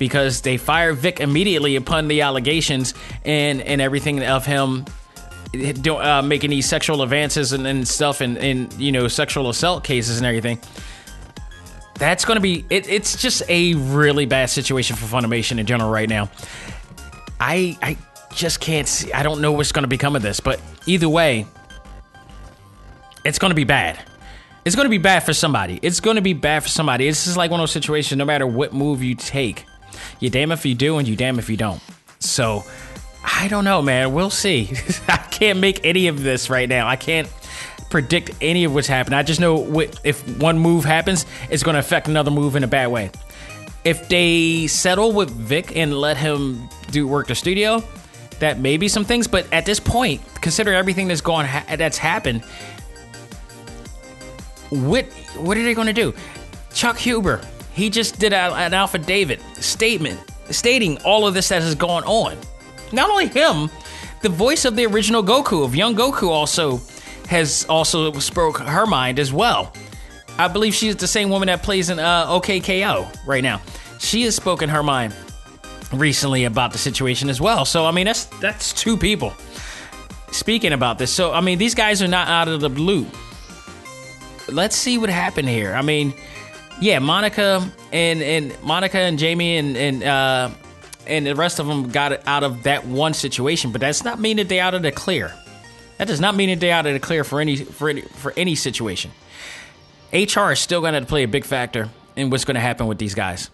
because 0.00 0.40
they 0.40 0.56
fired 0.56 0.96
Vic 0.96 1.20
immediately 1.20 1.76
upon 1.76 2.08
the 2.08 2.22
allegations 2.22 2.94
and 3.24 3.62
and 3.62 3.80
everything 3.80 4.24
of 4.24 4.44
him 4.44 4.84
uh, 5.54 6.20
making 6.22 6.50
these 6.50 6.68
sexual 6.68 7.00
advances 7.02 7.52
and, 7.52 7.64
and 7.64 7.86
stuff 7.86 8.20
and, 8.20 8.36
and 8.38 8.72
you 8.74 8.90
know 8.90 9.06
sexual 9.06 9.48
assault 9.48 9.84
cases 9.84 10.16
and 10.18 10.26
everything. 10.26 10.58
That's 11.94 12.24
going 12.24 12.36
to 12.36 12.42
be 12.42 12.64
it, 12.68 12.88
it's 12.88 13.22
just 13.22 13.44
a 13.48 13.74
really 13.74 14.26
bad 14.26 14.50
situation 14.50 14.96
for 14.96 15.06
Funimation 15.06 15.60
in 15.60 15.66
general 15.66 15.90
right 15.90 16.08
now. 16.08 16.28
I 17.38 17.78
I 17.80 17.96
just 18.34 18.58
can't 18.58 18.88
see. 18.88 19.12
I 19.12 19.22
don't 19.22 19.40
know 19.40 19.52
what's 19.52 19.70
going 19.70 19.84
to 19.84 19.88
become 19.88 20.16
of 20.16 20.22
this, 20.22 20.40
but 20.40 20.60
either 20.86 21.08
way, 21.08 21.46
it's 23.26 23.38
going 23.38 23.50
to 23.50 23.56
be 23.56 23.64
bad. 23.64 23.98
It's 24.64 24.74
going 24.74 24.86
to 24.86 24.90
be 24.90 24.98
bad 24.98 25.20
for 25.20 25.32
somebody. 25.32 25.78
It's 25.82 26.00
going 26.00 26.16
to 26.16 26.22
be 26.22 26.32
bad 26.32 26.62
for 26.62 26.68
somebody. 26.68 27.06
It's 27.08 27.24
just 27.24 27.36
like 27.36 27.50
one 27.50 27.60
of 27.60 27.62
those 27.62 27.72
situations. 27.72 28.18
No 28.18 28.24
matter 28.24 28.46
what 28.46 28.72
move 28.72 29.02
you 29.02 29.14
take, 29.14 29.64
you 30.20 30.30
damn 30.30 30.52
if 30.52 30.64
you 30.64 30.74
do 30.74 30.98
and 30.98 31.06
you 31.06 31.16
damn 31.16 31.38
if 31.38 31.50
you 31.50 31.56
don't. 31.56 31.80
So 32.18 32.64
I 33.24 33.48
don't 33.48 33.64
know, 33.64 33.82
man. 33.82 34.12
We'll 34.12 34.30
see. 34.30 34.72
I 35.08 35.16
can't 35.16 35.58
make 35.58 35.84
any 35.84 36.08
of 36.08 36.22
this 36.22 36.50
right 36.50 36.68
now. 36.68 36.88
I 36.88 36.96
can't 36.96 37.28
predict 37.90 38.30
any 38.40 38.64
of 38.64 38.74
what's 38.74 38.88
happening. 38.88 39.18
I 39.18 39.22
just 39.22 39.40
know 39.40 39.80
if 40.04 40.38
one 40.38 40.58
move 40.58 40.84
happens, 40.84 41.26
it's 41.50 41.62
going 41.62 41.74
to 41.74 41.80
affect 41.80 42.08
another 42.08 42.30
move 42.30 42.56
in 42.56 42.64
a 42.64 42.68
bad 42.68 42.88
way. 42.88 43.10
If 43.84 44.08
they 44.08 44.66
settle 44.66 45.12
with 45.12 45.30
Vic 45.30 45.76
and 45.76 45.96
let 45.96 46.16
him 46.16 46.68
do 46.90 47.06
work 47.06 47.28
the 47.28 47.34
studio, 47.34 47.82
that 48.40 48.58
may 48.58 48.76
be 48.76 48.88
some 48.88 49.04
things. 49.04 49.26
But 49.28 49.52
at 49.52 49.64
this 49.64 49.80
point, 49.80 50.20
consider 50.40 50.72
everything 50.72 51.08
that's 51.08 51.20
gone 51.20 51.46
that's 51.76 51.98
happened. 51.98 52.42
What 54.70 55.06
what 55.36 55.56
are 55.56 55.62
they 55.62 55.74
going 55.74 55.86
to 55.86 55.92
do? 55.92 56.14
Chuck 56.74 56.96
Huber, 56.98 57.40
he 57.72 57.90
just 57.90 58.18
did 58.18 58.32
an 58.32 58.74
affidavit 58.74 59.40
statement 59.56 60.20
stating 60.50 60.98
all 61.02 61.26
of 61.26 61.34
this 61.34 61.48
that 61.48 61.62
has 61.62 61.74
gone 61.74 62.04
on. 62.04 62.36
Not 62.92 63.10
only 63.10 63.28
him, 63.28 63.70
the 64.22 64.28
voice 64.28 64.64
of 64.64 64.76
the 64.76 64.86
original 64.86 65.22
Goku, 65.22 65.64
of 65.64 65.74
young 65.74 65.94
Goku, 65.94 66.28
also 66.28 66.80
has 67.28 67.66
also 67.68 68.12
spoke 68.18 68.58
her 68.58 68.86
mind 68.86 69.18
as 69.18 69.32
well. 69.32 69.72
I 70.38 70.48
believe 70.48 70.74
she's 70.74 70.96
the 70.96 71.06
same 71.06 71.30
woman 71.30 71.46
that 71.46 71.62
plays 71.62 71.90
in 71.90 71.98
uh, 71.98 72.26
OKKO 72.26 73.26
right 73.26 73.42
now. 73.42 73.62
She 73.98 74.22
has 74.22 74.36
spoken 74.36 74.68
her 74.68 74.82
mind 74.82 75.14
recently 75.92 76.44
about 76.44 76.72
the 76.72 76.78
situation 76.78 77.28
as 77.28 77.40
well. 77.40 77.64
So 77.64 77.86
I 77.86 77.90
mean, 77.90 78.06
that's 78.06 78.24
that's 78.40 78.72
two 78.72 78.96
people 78.96 79.32
speaking 80.30 80.72
about 80.72 80.98
this. 80.98 81.10
So 81.12 81.32
I 81.32 81.40
mean, 81.40 81.58
these 81.58 81.74
guys 81.74 82.02
are 82.02 82.08
not 82.08 82.28
out 82.28 82.48
of 82.48 82.60
the 82.60 82.70
blue. 82.70 83.06
Let's 84.48 84.76
see 84.76 84.98
what 84.98 85.10
happened 85.10 85.48
here. 85.48 85.74
I 85.74 85.82
mean, 85.82 86.14
yeah, 86.80 86.98
Monica 86.98 87.68
and 87.92 88.22
and 88.22 88.62
Monica 88.62 88.98
and 88.98 89.18
Jamie 89.18 89.56
and 89.56 89.76
and 89.76 90.02
uh, 90.02 90.50
and 91.06 91.26
the 91.26 91.34
rest 91.34 91.58
of 91.58 91.66
them 91.66 91.90
got 91.90 92.26
out 92.26 92.44
of 92.44 92.64
that 92.64 92.86
one 92.86 93.14
situation, 93.14 93.72
but 93.72 93.80
that's 93.80 94.04
not 94.04 94.20
mean 94.20 94.36
that 94.36 94.48
they 94.48 94.60
out 94.60 94.74
of 94.74 94.82
the 94.82 94.92
clear. 94.92 95.32
That 95.98 96.08
does 96.08 96.20
not 96.20 96.34
mean 96.34 96.50
that 96.50 96.60
they 96.60 96.70
out 96.70 96.86
of 96.86 96.92
the 96.92 97.00
clear 97.00 97.24
for 97.24 97.40
any 97.40 97.56
for 97.56 97.88
any 97.88 98.02
for 98.02 98.32
any 98.36 98.54
situation. 98.54 99.10
HR 100.12 100.52
is 100.52 100.60
still 100.60 100.80
going 100.80 100.94
to 100.94 101.06
play 101.06 101.22
a 101.22 101.28
big 101.28 101.44
factor 101.44 101.88
in 102.14 102.30
what's 102.30 102.44
going 102.44 102.54
to 102.54 102.60
happen 102.60 102.86
with 102.86 102.98
these 102.98 103.14
guys. 103.14 103.50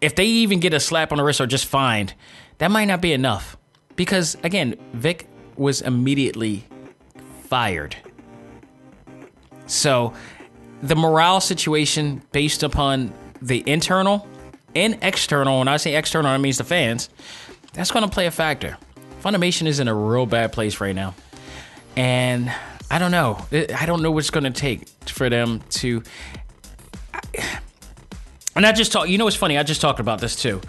If 0.00 0.14
they 0.14 0.26
even 0.26 0.60
get 0.60 0.74
a 0.74 0.80
slap 0.80 1.10
on 1.12 1.18
the 1.18 1.24
wrist 1.24 1.40
or 1.40 1.46
just 1.46 1.66
fined, 1.66 2.14
that 2.58 2.70
might 2.70 2.84
not 2.84 3.00
be 3.00 3.12
enough. 3.12 3.56
Because 3.94 4.36
again, 4.42 4.76
Vic 4.92 5.26
was 5.56 5.80
immediately 5.80 6.66
fired. 7.44 7.96
So 9.66 10.12
the 10.82 10.96
morale 10.96 11.40
situation 11.40 12.22
based 12.32 12.62
upon 12.62 13.12
the 13.42 13.62
internal 13.68 14.26
and 14.74 14.98
external, 15.02 15.58
when 15.58 15.68
I 15.68 15.76
say 15.76 15.96
external, 15.96 16.30
I 16.30 16.38
mean 16.38 16.52
the 16.52 16.64
fans, 16.64 17.08
that's 17.72 17.90
going 17.90 18.04
to 18.04 18.10
play 18.10 18.26
a 18.26 18.30
factor. 18.30 18.76
Funimation 19.22 19.66
is 19.66 19.80
in 19.80 19.88
a 19.88 19.94
real 19.94 20.26
bad 20.26 20.52
place 20.52 20.80
right 20.80 20.94
now. 20.94 21.14
And 21.96 22.52
I 22.90 22.98
don't 22.98 23.10
know. 23.10 23.44
I 23.52 23.86
don't 23.86 24.02
know 24.02 24.10
what's 24.10 24.30
going 24.30 24.44
to 24.44 24.50
take 24.50 24.88
for 25.06 25.28
them 25.28 25.62
to. 25.70 26.02
And 28.54 28.64
I 28.64 28.72
just 28.72 28.92
talk. 28.92 29.08
You 29.08 29.18
know, 29.18 29.24
what's 29.24 29.36
funny? 29.36 29.58
I 29.58 29.62
just 29.62 29.80
talked 29.80 29.98
about 29.98 30.20
this 30.20 30.36
too. 30.36 30.60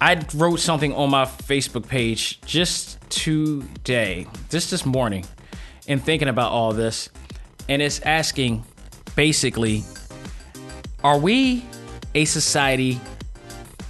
I 0.00 0.24
wrote 0.34 0.58
something 0.58 0.92
on 0.94 1.10
my 1.10 1.26
Facebook 1.26 1.86
page 1.86 2.40
just 2.40 3.00
today, 3.08 4.26
just 4.50 4.70
this 4.70 4.84
morning, 4.84 5.24
in 5.86 6.00
thinking 6.00 6.28
about 6.28 6.50
all 6.50 6.72
this, 6.72 7.08
and 7.68 7.82
it's 7.82 8.00
asking, 8.00 8.64
basically, 9.16 9.84
are 11.04 11.18
we 11.18 11.64
a 12.14 12.24
society? 12.24 13.00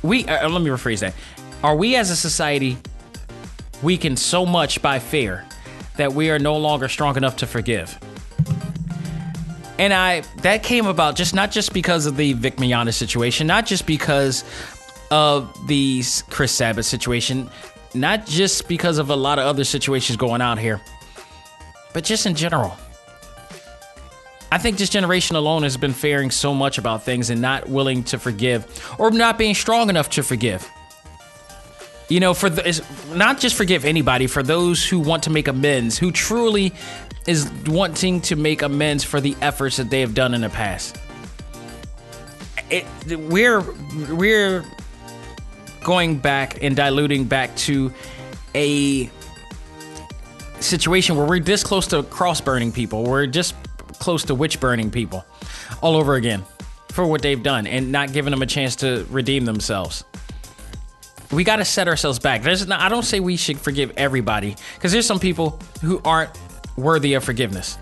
We 0.03 0.25
uh, 0.27 0.49
let 0.49 0.62
me 0.62 0.70
rephrase 0.70 1.01
that. 1.01 1.14
Are 1.62 1.77
we 1.77 1.97
as 1.97 2.11
a 2.11 2.16
society 2.16 2.77
weakened 3.83 4.18
so 4.18 4.47
much 4.47 4.81
by 4.81 4.99
fear 4.99 5.45
that 5.97 6.12
we 6.12 6.31
are 6.31 6.39
no 6.39 6.57
longer 6.57 6.89
strong 6.89 7.16
enough 7.16 7.37
to 7.37 7.47
forgive. 7.47 7.99
And 9.79 9.93
I 9.93 10.23
that 10.43 10.62
came 10.62 10.87
about 10.87 11.16
just 11.16 11.35
not 11.35 11.51
just 11.51 11.73
because 11.73 12.07
of 12.07 12.16
the 12.16 12.35
Vic 12.35 12.57
Mignogna 12.57 12.95
situation, 12.95 13.47
not 13.47 13.66
just 13.66 13.87
because 13.87 14.45
of 15.11 15.55
the 15.66 16.03
Chris 16.31 16.53
Sabat 16.53 16.85
situation, 16.85 17.51
not 17.95 18.27
just 18.27 18.68
because 18.68 18.99
of 18.99 19.11
a 19.11 19.16
lot 19.16 19.39
of 19.39 19.47
other 19.47 19.64
situations 19.64 20.16
going 20.16 20.41
on 20.41 20.57
here, 20.57 20.81
but 21.93 22.05
just 22.05 22.27
in 22.27 22.35
general. 22.35 22.77
I 24.53 24.59
think 24.59 24.77
this 24.77 24.91
generation 24.91 25.35
alone 25.35 25.63
has 25.63 25.79
been 25.79 25.95
fearing 25.95 26.31
so 26.31 26.53
much 26.53 26.77
about 26.77 27.05
things 27.05 27.31
and 27.31 27.41
not 27.41 27.71
willing 27.71 28.05
to 28.05 28.19
forgive 28.19 28.67
or 28.99 29.11
not 29.11 29.39
being 29.39 29.55
strong 29.55 29.89
enough 29.89 30.11
to 30.11 30.23
forgive 30.23 30.69
you 32.09 32.21
know, 32.21 32.35
for 32.35 32.51
the, 32.51 32.85
not 33.15 33.41
just 33.41 33.57
forgive 33.57 33.87
anybody, 33.87 34.27
for 34.27 34.43
those 34.43 34.87
who 34.87 34.99
want 34.99 35.23
to 35.23 35.31
make 35.31 35.49
amends, 35.49 35.97
who 35.97 36.11
truly 36.11 36.75
is 37.27 37.51
wanting 37.67 38.21
to 38.21 38.37
make 38.37 38.61
amends 38.61 39.03
for 39.03 39.19
the 39.19 39.35
efforts 39.41 39.79
that 39.79 39.89
they 39.89 40.01
have 40.01 40.13
done 40.13 40.35
in 40.35 40.43
the 40.43 40.51
past. 40.51 40.99
It, 42.69 42.85
we're 43.07 43.63
we're 44.11 44.63
going 45.83 46.19
back 46.19 46.63
and 46.63 46.77
diluting 46.77 47.25
back 47.25 47.57
to 47.57 47.91
a 48.55 49.11
situation 50.61 51.17
where 51.17 51.27
we're 51.27 51.41
this 51.41 51.65
close 51.65 51.87
to 51.87 52.03
cross 52.03 52.43
burning 52.43 52.73
people. 52.73 53.05
We're 53.05 53.27
just 53.27 53.55
close 54.03 54.25
to 54.25 54.35
witch 54.35 54.61
burning 54.61 54.91
people 54.91 55.25
all 55.81 55.97
over 55.97 56.15
again 56.15 56.43
for 56.91 57.07
what 57.07 57.23
they've 57.23 57.43
done 57.43 57.67
and 57.67 57.91
not 57.91 58.13
giving 58.13 58.33
them 58.33 58.43
a 58.43 58.47
chance 58.47 58.77
to 58.77 59.07
redeem 59.11 59.45
themselves 59.45 60.05
we 61.33 61.45
got 61.45 61.57
to 61.57 61.65
set 61.65 61.89
ourselves 61.89 62.19
back. 62.19 62.43
There's 62.43 62.67
not, 62.67 62.81
I 62.81 62.89
don't 62.89 63.05
say 63.05 63.19
we 63.19 63.37
should 63.37 63.59
forgive 63.59 63.93
everybody 63.97 64.55
because 64.75 64.93
there's 64.93 65.07
some 65.07 65.19
people 65.19 65.59
who 65.81 66.01
aren't 66.05 66.31
worthy 66.77 67.15
of 67.15 67.25
forgiveness 67.25 67.79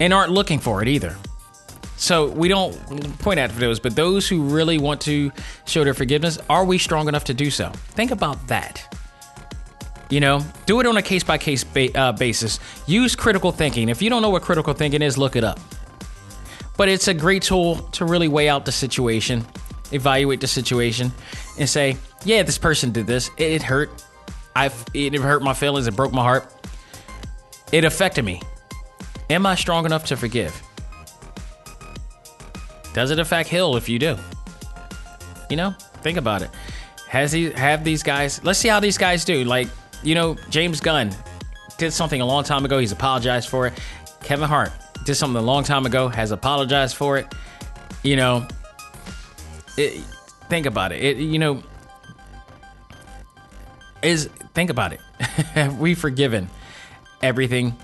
and 0.00 0.14
aren't 0.14 0.30
looking 0.30 0.60
for 0.60 0.80
it 0.80 0.88
either. 0.88 1.16
So 1.96 2.28
we 2.28 2.46
don't 2.46 3.18
point 3.18 3.40
at 3.40 3.50
those, 3.56 3.80
but 3.80 3.96
those 3.96 4.28
who 4.28 4.42
really 4.42 4.78
want 4.78 5.00
to 5.02 5.32
show 5.66 5.82
their 5.82 5.94
forgiveness, 5.94 6.38
are 6.48 6.64
we 6.64 6.78
strong 6.78 7.08
enough 7.08 7.24
to 7.24 7.34
do 7.34 7.50
so? 7.50 7.70
Think 7.70 8.12
about 8.12 8.46
that. 8.46 8.96
You 10.10 10.20
know, 10.20 10.44
do 10.64 10.80
it 10.80 10.86
on 10.86 10.96
a 10.96 11.02
case 11.02 11.22
by 11.22 11.36
case 11.36 11.64
basis. 11.64 12.60
Use 12.86 13.14
critical 13.14 13.52
thinking. 13.52 13.88
If 13.88 14.00
you 14.00 14.08
don't 14.08 14.22
know 14.22 14.30
what 14.30 14.42
critical 14.42 14.72
thinking 14.72 15.02
is, 15.02 15.18
look 15.18 15.36
it 15.36 15.44
up. 15.44 15.60
But 16.76 16.88
it's 16.88 17.08
a 17.08 17.14
great 17.14 17.42
tool 17.42 17.76
to 17.76 18.04
really 18.04 18.28
weigh 18.28 18.48
out 18.48 18.64
the 18.64 18.72
situation, 18.72 19.44
evaluate 19.92 20.40
the 20.40 20.46
situation, 20.46 21.12
and 21.58 21.68
say, 21.68 21.96
yeah, 22.24 22.42
this 22.42 22.56
person 22.56 22.92
did 22.92 23.06
this. 23.06 23.30
It, 23.36 23.52
it 23.52 23.62
hurt. 23.62 23.90
I 24.56 24.70
it 24.94 25.14
hurt 25.14 25.42
my 25.42 25.54
feelings. 25.54 25.86
It 25.86 25.96
broke 25.96 26.12
my 26.12 26.22
heart. 26.22 26.52
It 27.72 27.84
affected 27.84 28.24
me. 28.24 28.40
Am 29.28 29.44
I 29.44 29.56
strong 29.56 29.84
enough 29.84 30.06
to 30.06 30.16
forgive? 30.16 30.62
Does 32.94 33.10
it 33.10 33.18
affect 33.18 33.48
Hill 33.48 33.76
if 33.76 33.88
you 33.88 33.98
do? 33.98 34.16
You 35.50 35.56
know, 35.56 35.74
think 36.02 36.16
about 36.16 36.42
it. 36.42 36.50
Has 37.08 37.30
he 37.32 37.50
have 37.50 37.84
these 37.84 38.02
guys? 38.02 38.42
Let's 38.42 38.58
see 38.58 38.68
how 38.68 38.80
these 38.80 38.98
guys 38.98 39.24
do. 39.24 39.44
Like, 39.44 39.68
you 40.02 40.14
know, 40.14 40.36
James 40.50 40.80
Gunn 40.80 41.14
did 41.76 41.92
something 41.92 42.20
a 42.20 42.26
long 42.26 42.44
time 42.44 42.64
ago. 42.64 42.78
He's 42.78 42.92
apologized 42.92 43.48
for 43.48 43.66
it. 43.66 43.78
Kevin 44.22 44.48
Hart 44.48 44.72
did 45.04 45.14
something 45.14 45.40
a 45.40 45.44
long 45.44 45.64
time 45.64 45.86
ago. 45.86 46.08
Has 46.08 46.30
apologized 46.30 46.96
for 46.96 47.18
it. 47.18 47.32
You 48.02 48.16
know, 48.16 48.46
it, 49.76 50.02
think 50.48 50.66
about 50.66 50.92
it. 50.92 51.02
it. 51.02 51.16
You 51.18 51.38
know, 51.38 51.62
is 54.02 54.26
think 54.54 54.70
about 54.70 54.92
it. 54.92 55.00
Have 55.54 55.78
we 55.78 55.94
forgiven 55.94 56.48
everything? 57.22 57.76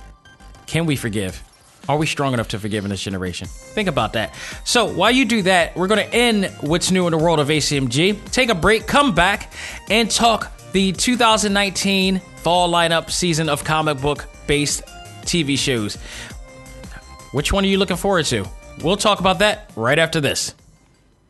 Can 0.67 0.87
we 0.87 0.97
forgive? 0.97 1.43
Are 1.89 1.99
we 1.99 2.07
strong 2.07 2.33
enough 2.33 2.49
to 2.49 2.59
forgive 2.59 2.85
in 2.85 2.91
this 2.91 3.03
generation? 3.03 3.47
Think 3.47 3.89
about 3.89 4.15
that. 4.15 4.35
So 4.65 4.87
while 4.87 5.11
you 5.11 5.27
do 5.27 5.43
that, 5.43 5.77
we're 5.77 5.87
going 5.87 6.05
to 6.05 6.15
end 6.15 6.47
what's 6.61 6.91
new 6.91 7.07
in 7.07 7.11
the 7.11 7.19
world 7.19 7.41
of 7.41 7.49
ACMG. 7.49 8.31
Take 8.31 8.49
a 8.49 8.55
break, 8.55 8.87
come 8.87 9.15
back, 9.15 9.53
and 9.91 10.11
talk 10.11 10.51
the 10.75 10.91
2019 10.91 12.19
fall 12.19 12.69
lineup 12.69 13.09
season 13.09 13.49
of 13.49 13.63
comic 13.63 14.01
book 14.01 14.27
based 14.49 14.83
TV 15.23 15.57
shows. 15.57 15.95
Which 17.31 17.53
one 17.53 17.65
are 17.65 17.69
you 17.69 17.79
looking 17.79 17.97
forward 17.97 18.27
to? 18.27 18.45
We'll 18.83 18.97
talk 18.97 19.21
about 19.21 19.39
that 19.39 19.71
right 19.77 20.01
after 20.01 20.21
this. 20.21 20.53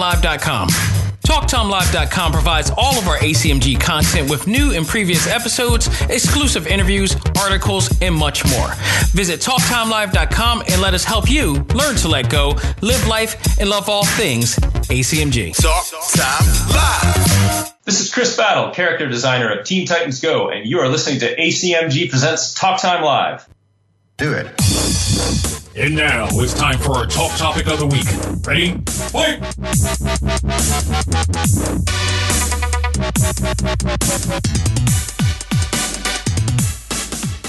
Live 0.00 0.20
TalkTimeLive.com. 0.20 0.68
TalkTimeLive.com 1.26 2.32
provides 2.32 2.70
all 2.76 2.98
of 2.98 3.06
our 3.06 3.18
ACMG 3.18 3.80
content 3.80 4.30
with 4.30 4.46
new 4.46 4.72
and 4.72 4.86
previous 4.86 5.26
episodes, 5.28 5.88
exclusive 6.08 6.66
interviews, 6.66 7.14
articles, 7.38 8.00
and 8.00 8.14
much 8.14 8.44
more. 8.50 8.72
Visit 9.12 9.40
TalkTimeLive.com 9.40 10.64
and 10.68 10.80
let 10.80 10.94
us 10.94 11.04
help 11.04 11.30
you 11.30 11.54
learn 11.74 11.96
to 11.96 12.08
let 12.08 12.30
go, 12.30 12.56
live 12.80 13.06
life, 13.06 13.58
and 13.60 13.68
love 13.68 13.88
all 13.88 14.04
things 14.04 14.56
ACMG. 14.56 15.54
Talk 15.60 15.86
Time 16.14 16.46
Live. 16.74 17.74
This 17.84 18.00
is 18.00 18.12
Chris 18.12 18.36
Battle, 18.36 18.70
character 18.70 19.08
designer 19.08 19.52
of 19.52 19.66
Teen 19.66 19.86
Titans 19.86 20.20
Go, 20.20 20.48
and 20.48 20.66
you 20.66 20.78
are 20.80 20.88
listening 20.88 21.20
to 21.20 21.36
ACMG 21.36 22.10
Presents 22.10 22.54
Talk 22.54 22.80
Time 22.80 23.04
Live. 23.04 23.48
Do 24.16 24.32
it. 24.32 25.49
And 25.76 25.94
now 25.94 26.26
it's 26.32 26.52
time 26.52 26.78
for 26.78 26.96
our 26.96 27.06
talk 27.06 27.36
topic 27.38 27.68
of 27.68 27.78
the 27.78 27.86
week. 27.86 28.04
Ready? 28.44 28.72
Fight! 29.10 29.40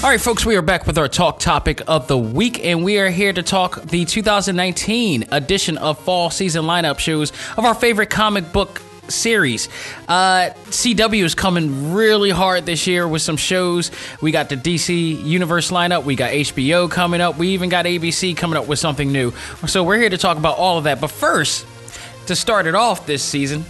All 0.04 0.10
right, 0.10 0.20
folks, 0.20 0.46
we 0.46 0.56
are 0.56 0.62
back 0.62 0.86
with 0.86 0.98
our 0.98 1.08
talk 1.08 1.40
topic 1.40 1.82
of 1.88 2.06
the 2.06 2.18
week, 2.18 2.64
and 2.64 2.84
we 2.84 2.98
are 2.98 3.10
here 3.10 3.32
to 3.32 3.42
talk 3.42 3.82
the 3.82 4.04
2019 4.04 5.26
edition 5.32 5.76
of 5.78 5.98
fall 5.98 6.30
season 6.30 6.64
lineup 6.64 7.00
shows 7.00 7.32
of 7.56 7.64
our 7.64 7.74
favorite 7.74 8.10
comic 8.10 8.52
book 8.52 8.82
series. 9.12 9.68
Uh, 10.08 10.50
CW 10.66 11.24
is 11.24 11.34
coming 11.34 11.92
really 11.92 12.30
hard 12.30 12.66
this 12.66 12.86
year 12.86 13.06
with 13.06 13.22
some 13.22 13.36
shows. 13.36 13.90
We 14.20 14.32
got 14.32 14.48
the 14.48 14.56
DC 14.56 15.24
Universe 15.24 15.70
lineup, 15.70 16.04
we 16.04 16.16
got 16.16 16.32
HBO 16.32 16.90
coming 16.90 17.20
up, 17.20 17.38
we 17.38 17.48
even 17.48 17.68
got 17.68 17.84
ABC 17.84 18.36
coming 18.36 18.58
up 18.58 18.66
with 18.66 18.78
something 18.78 19.12
new. 19.12 19.32
So 19.66 19.84
we're 19.84 19.98
here 19.98 20.10
to 20.10 20.18
talk 20.18 20.36
about 20.36 20.58
all 20.58 20.78
of 20.78 20.84
that. 20.84 21.00
But 21.00 21.10
first, 21.10 21.66
to 22.26 22.36
start 22.36 22.66
it 22.66 22.74
off 22.74 23.06
this 23.06 23.22
season, 23.22 23.64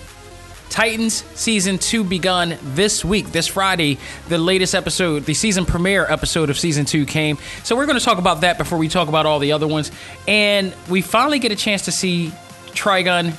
Titans 0.73 1.23
season 1.35 1.77
two 1.77 2.03
begun 2.03 2.57
this 2.63 3.05
week, 3.05 3.27
this 3.27 3.47
Friday. 3.47 3.99
The 4.29 4.39
latest 4.39 4.75
episode, 4.75 5.25
the 5.25 5.35
season 5.35 5.67
premiere 5.67 6.07
episode 6.07 6.49
of 6.49 6.59
season 6.59 6.87
two 6.87 7.05
came. 7.05 7.37
So 7.63 7.77
we're 7.77 7.85
going 7.85 7.99
to 7.99 8.05
talk 8.05 8.17
about 8.17 8.41
that 8.41 8.57
before 8.57 8.79
we 8.79 8.89
talk 8.89 9.09
about 9.09 9.27
all 9.27 9.39
the 9.39 9.53
other 9.53 9.67
ones. 9.67 9.93
And 10.27 10.75
we 10.89 11.03
finally 11.03 11.41
get 11.41 11.53
a 11.53 11.57
chance 11.57 11.85
to 11.85 11.93
see 11.93 12.33
Trigon, 12.69 13.35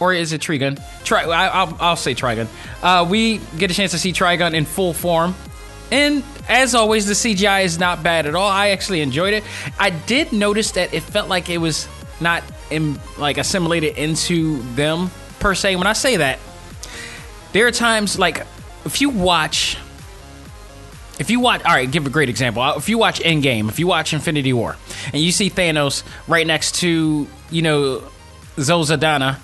or 0.00 0.12
is 0.12 0.32
it 0.32 0.40
Trigon? 0.40 0.80
Tri- 1.04 1.24
I, 1.24 1.64
will 1.64 1.76
I'll 1.80 1.96
say 1.96 2.14
Trigon. 2.14 2.48
Uh, 2.82 3.06
we 3.08 3.38
get 3.58 3.70
a 3.70 3.74
chance 3.74 3.92
to 3.92 3.98
see 3.98 4.12
Trigon 4.12 4.54
in 4.54 4.64
full 4.64 4.92
form. 4.92 5.34
And 5.90 6.22
as 6.48 6.74
always, 6.74 7.06
the 7.06 7.14
CGI 7.14 7.64
is 7.64 7.78
not 7.78 8.02
bad 8.02 8.26
at 8.26 8.34
all. 8.34 8.48
I 8.48 8.68
actually 8.68 9.00
enjoyed 9.00 9.34
it. 9.34 9.44
I 9.78 9.90
did 9.90 10.32
notice 10.32 10.72
that 10.72 10.92
it 10.92 11.02
felt 11.02 11.28
like 11.28 11.48
it 11.48 11.58
was 11.58 11.88
not 12.20 12.42
in, 12.70 12.98
like 13.16 13.38
assimilated 13.38 13.96
into 13.96 14.62
them 14.74 15.10
per 15.40 15.54
se. 15.54 15.76
When 15.76 15.86
I 15.86 15.94
say 15.94 16.16
that, 16.16 16.38
there 17.52 17.66
are 17.66 17.70
times 17.70 18.18
like 18.18 18.46
if 18.84 19.00
you 19.00 19.08
watch 19.10 19.78
if 21.18 21.30
you 21.30 21.40
watch 21.40 21.64
all 21.64 21.72
right 21.72 21.90
give 21.90 22.06
a 22.06 22.10
great 22.10 22.28
example 22.28 22.62
if 22.76 22.88
you 22.88 22.98
watch 22.98 23.20
endgame 23.20 23.68
if 23.68 23.78
you 23.78 23.86
watch 23.86 24.12
infinity 24.12 24.52
war 24.52 24.76
and 25.12 25.20
you 25.20 25.32
see 25.32 25.50
thanos 25.50 26.04
right 26.28 26.46
next 26.46 26.76
to 26.76 27.26
you 27.50 27.62
know 27.62 28.02
Zoe 28.60 28.84
Saldana 28.84 29.40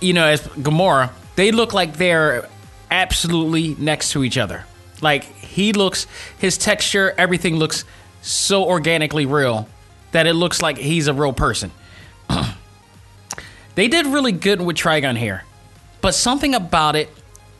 you 0.00 0.12
know 0.12 0.26
as 0.26 0.40
gamora 0.40 1.10
they 1.36 1.52
look 1.52 1.72
like 1.72 1.96
they're 1.96 2.48
absolutely 2.90 3.74
next 3.78 4.12
to 4.12 4.24
each 4.24 4.36
other. 4.36 4.64
Like 5.00 5.24
he 5.24 5.72
looks 5.72 6.06
his 6.38 6.58
texture 6.58 7.14
everything 7.16 7.56
looks 7.56 7.84
so 8.22 8.64
organically 8.64 9.26
real 9.26 9.68
that 10.12 10.26
it 10.26 10.34
looks 10.34 10.60
like 10.60 10.76
he's 10.76 11.06
a 11.06 11.14
real 11.14 11.32
person. 11.32 11.70
They 13.76 13.86
did 13.86 14.04
really 14.06 14.32
good 14.32 14.60
with 14.60 14.76
trigon 14.76 15.16
here 15.16 15.44
but 16.00 16.14
something 16.14 16.54
about 16.54 16.96
it, 16.96 17.10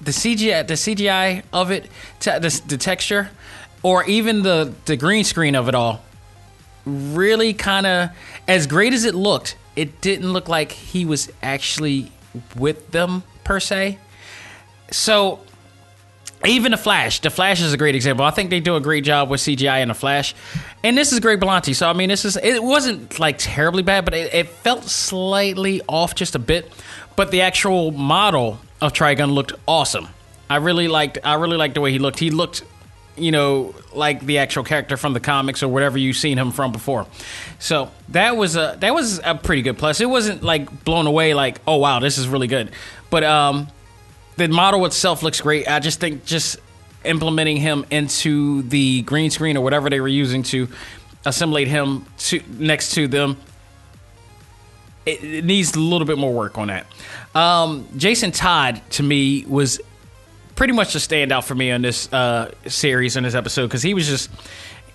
the 0.00 0.10
CGI, 0.12 0.66
the 0.66 0.74
CGI 0.74 1.42
of 1.52 1.70
it, 1.70 1.88
the, 2.20 2.62
the 2.66 2.78
texture, 2.78 3.30
or 3.82 4.04
even 4.04 4.42
the 4.42 4.72
the 4.86 4.96
green 4.96 5.24
screen 5.24 5.54
of 5.54 5.68
it 5.68 5.74
all, 5.74 6.02
really 6.84 7.54
kind 7.54 7.86
of 7.86 8.10
as 8.48 8.66
great 8.66 8.92
as 8.92 9.04
it 9.04 9.14
looked, 9.14 9.56
it 9.76 10.00
didn't 10.00 10.32
look 10.32 10.48
like 10.48 10.72
he 10.72 11.04
was 11.04 11.30
actually 11.42 12.12
with 12.56 12.90
them 12.90 13.22
per 13.44 13.60
se. 13.60 13.98
So 14.90 15.40
even 16.44 16.72
the 16.72 16.78
Flash, 16.78 17.20
the 17.20 17.30
Flash 17.30 17.60
is 17.60 17.72
a 17.72 17.76
great 17.76 17.94
example. 17.94 18.24
I 18.24 18.30
think 18.30 18.50
they 18.50 18.60
do 18.60 18.76
a 18.76 18.80
great 18.80 19.04
job 19.04 19.28
with 19.28 19.40
CGI 19.40 19.82
in 19.82 19.88
the 19.88 19.94
Flash, 19.94 20.34
and 20.82 20.96
this 20.96 21.12
is 21.12 21.20
Greg 21.20 21.40
Berlanti. 21.40 21.74
So 21.74 21.88
I 21.88 21.92
mean, 21.92 22.08
this 22.08 22.24
is 22.24 22.36
it 22.36 22.62
wasn't 22.62 23.18
like 23.18 23.36
terribly 23.38 23.82
bad, 23.82 24.04
but 24.04 24.14
it, 24.14 24.34
it 24.34 24.48
felt 24.48 24.84
slightly 24.84 25.82
off 25.88 26.14
just 26.14 26.34
a 26.34 26.38
bit 26.38 26.70
but 27.20 27.30
the 27.30 27.42
actual 27.42 27.90
model 27.90 28.58
of 28.80 28.94
Trigon 28.94 29.34
looked 29.34 29.52
awesome. 29.68 30.08
I 30.48 30.56
really 30.56 30.88
liked 30.88 31.18
I 31.22 31.34
really 31.34 31.58
liked 31.58 31.74
the 31.74 31.82
way 31.82 31.92
he 31.92 31.98
looked. 31.98 32.18
He 32.18 32.30
looked 32.30 32.64
you 33.20 33.30
know, 33.30 33.74
like 33.92 34.20
the 34.20 34.38
actual 34.38 34.64
character 34.64 34.96
from 34.96 35.12
the 35.12 35.20
comics 35.20 35.62
or 35.62 35.68
whatever 35.68 35.98
you've 35.98 36.16
seen 36.16 36.38
him 36.38 36.50
from 36.50 36.72
before. 36.72 37.06
So 37.58 37.90
that 38.10 38.36
was 38.36 38.56
a 38.56 38.76
that 38.80 38.94
was 38.94 39.20
a 39.24 39.34
pretty 39.34 39.62
good 39.62 39.78
plus. 39.78 40.00
It 40.00 40.08
wasn't 40.08 40.42
like 40.42 40.84
blown 40.84 41.06
away 41.06 41.34
like, 41.34 41.60
oh 41.66 41.76
wow, 41.76 42.00
this 42.00 42.18
is 42.18 42.28
really 42.28 42.46
good. 42.46 42.70
But 43.10 43.24
um 43.24 43.68
the 44.36 44.48
model 44.48 44.86
itself 44.86 45.22
looks 45.22 45.40
great. 45.40 45.68
I 45.68 45.80
just 45.80 46.00
think 46.00 46.24
just 46.24 46.58
implementing 47.04 47.56
him 47.56 47.86
into 47.90 48.62
the 48.62 49.02
green 49.02 49.30
screen 49.30 49.56
or 49.56 49.64
whatever 49.64 49.90
they 49.90 50.00
were 50.00 50.08
using 50.08 50.42
to 50.44 50.68
assimilate 51.24 51.68
him 51.68 52.06
to 52.18 52.40
next 52.58 52.94
to 52.94 53.06
them 53.08 53.36
it, 55.06 55.22
it, 55.24 55.44
needs 55.44 55.74
a 55.74 55.80
little 55.80 56.06
bit 56.06 56.18
more 56.18 56.32
work 56.32 56.58
on 56.58 56.68
that. 56.68 56.86
Um, 57.34 57.88
Jason 57.96 58.32
Todd 58.32 58.80
to 58.90 59.02
me 59.02 59.44
was 59.46 59.80
pretty 60.60 60.74
much 60.74 60.94
a 60.94 60.98
standout 60.98 61.42
for 61.42 61.54
me 61.54 61.70
on 61.70 61.80
this 61.80 62.12
uh, 62.12 62.50
series 62.66 63.16
on 63.16 63.22
this 63.22 63.34
episode 63.34 63.66
because 63.66 63.82
he 63.82 63.94
was 63.94 64.06
just 64.06 64.28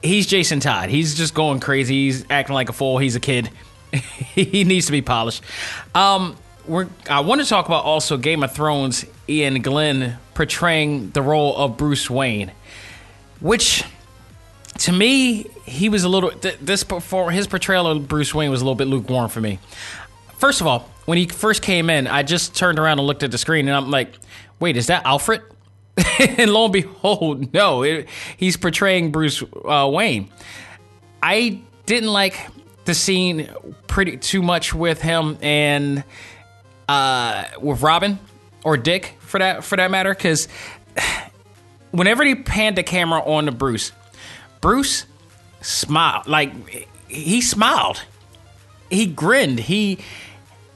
he's 0.04 0.28
Jason 0.28 0.60
Todd. 0.60 0.90
He's 0.90 1.16
just 1.16 1.34
going 1.34 1.60
crazy. 1.60 2.06
He's 2.06 2.24
acting 2.30 2.54
like 2.54 2.70
a 2.70 2.72
fool. 2.72 3.00
He's 3.00 3.16
a 3.16 3.20
kid. 3.20 3.50
he 3.92 4.64
needs 4.64 4.86
to 4.86 4.92
be 4.92 5.02
polished. 5.02 5.42
Um, 5.96 6.36
we're, 6.68 6.88
I 7.10 7.22
want 7.22 7.42
to 7.42 7.48
talk 7.48 7.66
about 7.66 7.84
also 7.84 8.16
Game 8.16 8.44
of 8.44 8.54
Thrones. 8.54 9.06
Iain 9.28 9.60
Glen 9.64 10.20
portraying 10.36 11.10
the 11.10 11.24
role 11.24 11.58
of 11.58 11.78
Bruce 11.78 12.12
Wayne, 12.12 12.52
which 13.40 13.84
to 14.78 14.92
me 14.92 15.48
he 15.66 15.90
was 15.90 16.04
a 16.04 16.10
little 16.10 16.30
this 16.62 16.84
before 16.84 17.32
his 17.32 17.48
portrayal 17.48 17.88
of 17.88 18.08
Bruce 18.08 18.36
Wayne 18.36 18.52
was 18.52 18.62
a 18.62 18.64
little 18.64 18.76
bit 18.76 18.86
lukewarm 18.86 19.30
for 19.30 19.42
me. 19.42 19.58
First 20.38 20.62
of 20.62 20.68
all, 20.68 20.92
when 21.06 21.18
he 21.18 21.26
first 21.26 21.64
came 21.64 21.90
in, 21.90 22.06
I 22.06 22.22
just 22.22 22.56
turned 22.56 22.78
around 22.78 23.00
and 23.00 23.08
looked 23.08 23.24
at 23.24 23.32
the 23.32 23.40
screen, 23.40 23.68
and 23.68 23.76
I'm 23.76 23.90
like, 23.90 24.14
"Wait, 24.60 24.78
is 24.78 24.86
that 24.88 25.04
Alfred?" 25.08 25.42
and 26.38 26.52
lo 26.52 26.66
and 26.66 26.74
behold, 26.74 27.54
no, 27.54 27.84
it, 27.84 28.08
he's 28.38 28.58
portraying 28.58 29.12
Bruce 29.12 29.44
uh, 29.68 29.90
Wayne. 29.92 30.30
I 31.24 31.62
didn't 31.86 32.12
like 32.12 32.40
the 32.86 32.94
scene 32.94 33.50
pretty 33.88 34.18
too 34.18 34.42
much 34.42 34.74
with 34.74 35.02
him 35.02 35.38
and 35.42 36.04
uh, 36.88 37.46
with 37.62 37.82
Robin 37.82 38.20
or 38.64 38.78
Dick 38.78 39.16
for 39.20 39.40
that 39.40 39.64
for 39.64 39.76
that 39.78 39.90
matter, 39.90 40.14
because 40.14 40.48
whenever 41.92 42.24
he 42.24 42.36
panned 42.36 42.78
the 42.78 42.84
camera 42.84 43.22
on 43.22 43.46
to 43.46 43.52
Bruce, 43.52 43.92
Bruce 44.62 45.06
smiled 45.62 46.28
like 46.28 46.52
he 47.08 47.42
smiled, 47.42 48.04
he 48.90 49.06
grinned, 49.06 49.60
he 49.60 50.00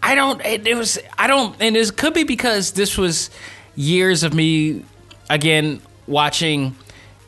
I 0.02 0.16
don't. 0.16 0.44
It, 0.46 0.68
it, 0.68 0.76
was. 0.76 1.00
I 1.18 1.28
don't. 1.28 1.56
And 1.60 1.76
it 1.76 1.98
could 1.98 2.14
be 2.14 2.24
because 2.24 2.72
this 2.72 2.98
was 2.98 3.30
years 3.76 4.24
of 4.24 4.34
me 4.34 4.84
again 5.30 5.82
watching, 6.08 6.76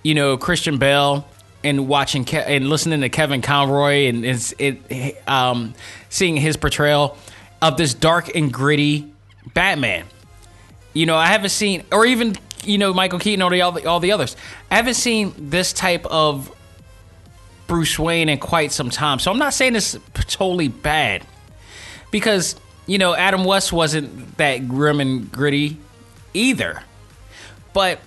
you 0.04 0.14
know, 0.16 0.38
Christian 0.38 0.78
Bale 0.78 1.28
and 1.64 1.88
watching 1.88 2.26
Ke- 2.26 2.48
and 2.48 2.70
listening 2.70 3.02
to 3.02 3.10
Kevin 3.10 3.42
Conroy 3.42 4.08
and 4.08 4.26
it's 4.26 4.54
it 4.58 5.28
um, 5.28 5.74
seeing 6.10 6.36
his 6.36 6.58
portrayal 6.58 7.18
of 7.62 7.78
this 7.78 7.94
dark 7.94 8.36
and 8.36 8.52
gritty 8.52 9.12
Batman. 9.54 10.06
You 10.94 11.06
know, 11.06 11.16
I 11.16 11.28
haven't 11.28 11.52
seen, 11.52 11.84
or 11.92 12.06
even 12.06 12.36
you 12.64 12.78
know 12.78 12.94
Michael 12.94 13.20
Keaton 13.20 13.42
or 13.42 13.54
all 13.62 13.72
the 13.72 13.86
all 13.86 14.00
the 14.00 14.12
others. 14.12 14.36
I 14.70 14.76
haven't 14.76 14.96
seen 14.96 15.34
this 15.38 15.74
type 15.74 16.06
of 16.06 16.54
Bruce 17.68 17.98
Wayne 17.98 18.30
in 18.30 18.38
quite 18.38 18.72
some 18.72 18.90
time. 18.90 19.20
So 19.20 19.32
I'm 19.32 19.38
not 19.38 19.54
saying 19.54 19.76
it's 19.76 19.98
totally 20.14 20.68
bad 20.68 21.26
because 22.12 22.56
you 22.88 22.98
know 22.98 23.16
Adam 23.16 23.46
West 23.46 23.72
wasn't 23.72 24.38
that 24.38 24.68
grim 24.68 25.00
and 25.00 25.32
gritty 25.32 25.78
either, 26.34 26.84
but 27.74 28.00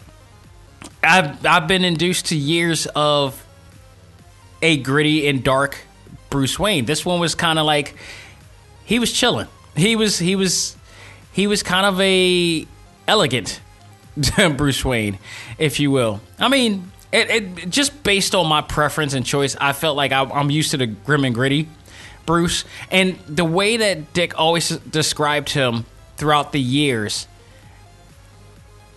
I've 1.02 1.44
I've 1.44 1.68
been 1.68 1.84
induced 1.84 2.26
to 2.26 2.36
years 2.36 2.86
of 2.94 3.40
a 4.62 4.76
gritty 4.78 5.28
and 5.28 5.44
dark 5.44 5.78
Bruce 6.30 6.58
Wayne. 6.58 6.84
This 6.84 7.04
one 7.04 7.20
was 7.20 7.34
kind 7.34 7.58
of 7.58 7.66
like 7.66 7.94
he 8.84 8.98
was 8.98 9.12
chilling. 9.12 9.48
He 9.76 9.96
was 9.96 10.18
he 10.18 10.36
was 10.36 10.76
he 11.32 11.46
was 11.46 11.62
kind 11.62 11.86
of 11.86 12.00
a 12.00 12.66
elegant 13.06 13.60
Bruce 14.56 14.84
Wayne, 14.84 15.18
if 15.58 15.80
you 15.80 15.90
will. 15.90 16.20
I 16.38 16.48
mean, 16.48 16.92
it, 17.12 17.30
it, 17.30 17.70
just 17.70 18.02
based 18.02 18.34
on 18.34 18.48
my 18.48 18.60
preference 18.60 19.14
and 19.14 19.24
choice, 19.24 19.56
I 19.60 19.72
felt 19.72 19.96
like 19.96 20.12
I, 20.12 20.22
I'm 20.22 20.50
used 20.50 20.70
to 20.72 20.76
the 20.76 20.86
grim 20.86 21.24
and 21.24 21.34
gritty. 21.34 21.68
Bruce, 22.26 22.64
and 22.90 23.18
the 23.28 23.44
way 23.44 23.76
that 23.76 24.14
Dick 24.14 24.38
always 24.38 24.70
described 24.70 25.50
him 25.50 25.84
throughout 26.16 26.52
the 26.52 26.60
years, 26.60 27.28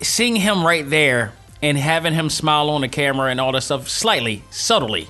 seeing 0.00 0.36
him 0.36 0.64
right 0.64 0.88
there 0.88 1.32
and 1.62 1.76
having 1.76 2.14
him 2.14 2.30
smile 2.30 2.70
on 2.70 2.82
the 2.82 2.88
camera 2.88 3.30
and 3.30 3.40
all 3.40 3.52
that 3.52 3.62
stuff, 3.62 3.88
slightly, 3.88 4.42
subtly, 4.50 5.08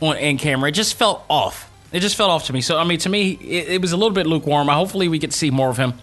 on 0.00 0.16
in 0.16 0.38
camera, 0.38 0.68
it 0.68 0.72
just 0.72 0.94
felt 0.94 1.24
off. 1.30 1.70
It 1.92 2.00
just 2.00 2.16
felt 2.16 2.30
off 2.30 2.46
to 2.46 2.52
me. 2.52 2.60
So 2.60 2.78
I 2.78 2.84
mean, 2.84 2.98
to 3.00 3.08
me, 3.08 3.32
it, 3.32 3.68
it 3.68 3.80
was 3.80 3.92
a 3.92 3.96
little 3.96 4.12
bit 4.14 4.26
lukewarm. 4.26 4.68
Hopefully, 4.68 5.08
we 5.08 5.18
get 5.18 5.30
to 5.30 5.36
see 5.36 5.50
more 5.50 5.70
of 5.70 5.76
him 5.76 5.94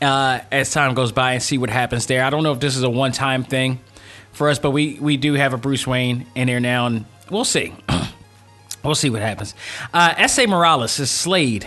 uh, 0.00 0.40
as 0.52 0.70
time 0.70 0.94
goes 0.94 1.12
by 1.12 1.32
and 1.32 1.42
see 1.42 1.58
what 1.58 1.70
happens 1.70 2.06
there. 2.06 2.24
I 2.24 2.30
don't 2.30 2.42
know 2.42 2.52
if 2.52 2.60
this 2.60 2.76
is 2.76 2.82
a 2.82 2.90
one-time 2.90 3.42
thing 3.44 3.80
for 4.32 4.48
us, 4.50 4.58
but 4.58 4.70
we 4.70 4.98
we 5.00 5.16
do 5.16 5.34
have 5.34 5.52
a 5.52 5.56
Bruce 5.56 5.86
Wayne 5.86 6.26
in 6.34 6.46
there 6.46 6.60
now, 6.60 6.86
and 6.86 7.04
we'll 7.30 7.44
see. 7.44 7.72
We'll 8.84 8.94
see 8.94 9.08
what 9.08 9.22
happens. 9.22 9.54
Uh, 9.94 10.14
Esai 10.14 10.46
Morales 10.46 11.00
is 11.00 11.10
Slade 11.10 11.66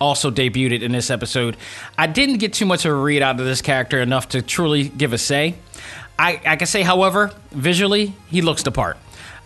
also 0.00 0.30
debuted 0.30 0.82
in 0.82 0.92
this 0.92 1.10
episode. 1.10 1.56
I 1.98 2.06
didn't 2.06 2.38
get 2.38 2.52
too 2.52 2.66
much 2.66 2.84
of 2.84 2.92
a 2.92 2.94
read 2.94 3.22
out 3.22 3.38
of 3.38 3.46
this 3.46 3.60
character 3.60 4.00
enough 4.00 4.30
to 4.30 4.42
truly 4.42 4.88
give 4.88 5.12
a 5.12 5.18
say. 5.18 5.56
I, 6.18 6.40
I 6.44 6.56
can 6.56 6.66
say, 6.66 6.82
however, 6.82 7.32
visually, 7.50 8.14
he 8.28 8.42
looks 8.42 8.62
the 8.62 8.72
part. 8.72 8.96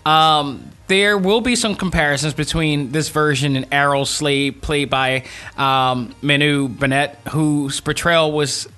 Um, 0.07 0.71
there 0.87 1.17
will 1.17 1.41
be 1.41 1.57
some 1.57 1.75
comparisons 1.75 2.35
between 2.35 2.93
this 2.93 3.09
version 3.09 3.57
and 3.57 3.67
Arrow 3.73 4.05
Slade, 4.05 4.61
played 4.61 4.91
by 4.91 5.25
um, 5.57 6.15
Manu 6.21 6.69
Bennett, 6.69 7.17
whose 7.31 7.81
portrayal 7.81 8.33
was, 8.33 8.69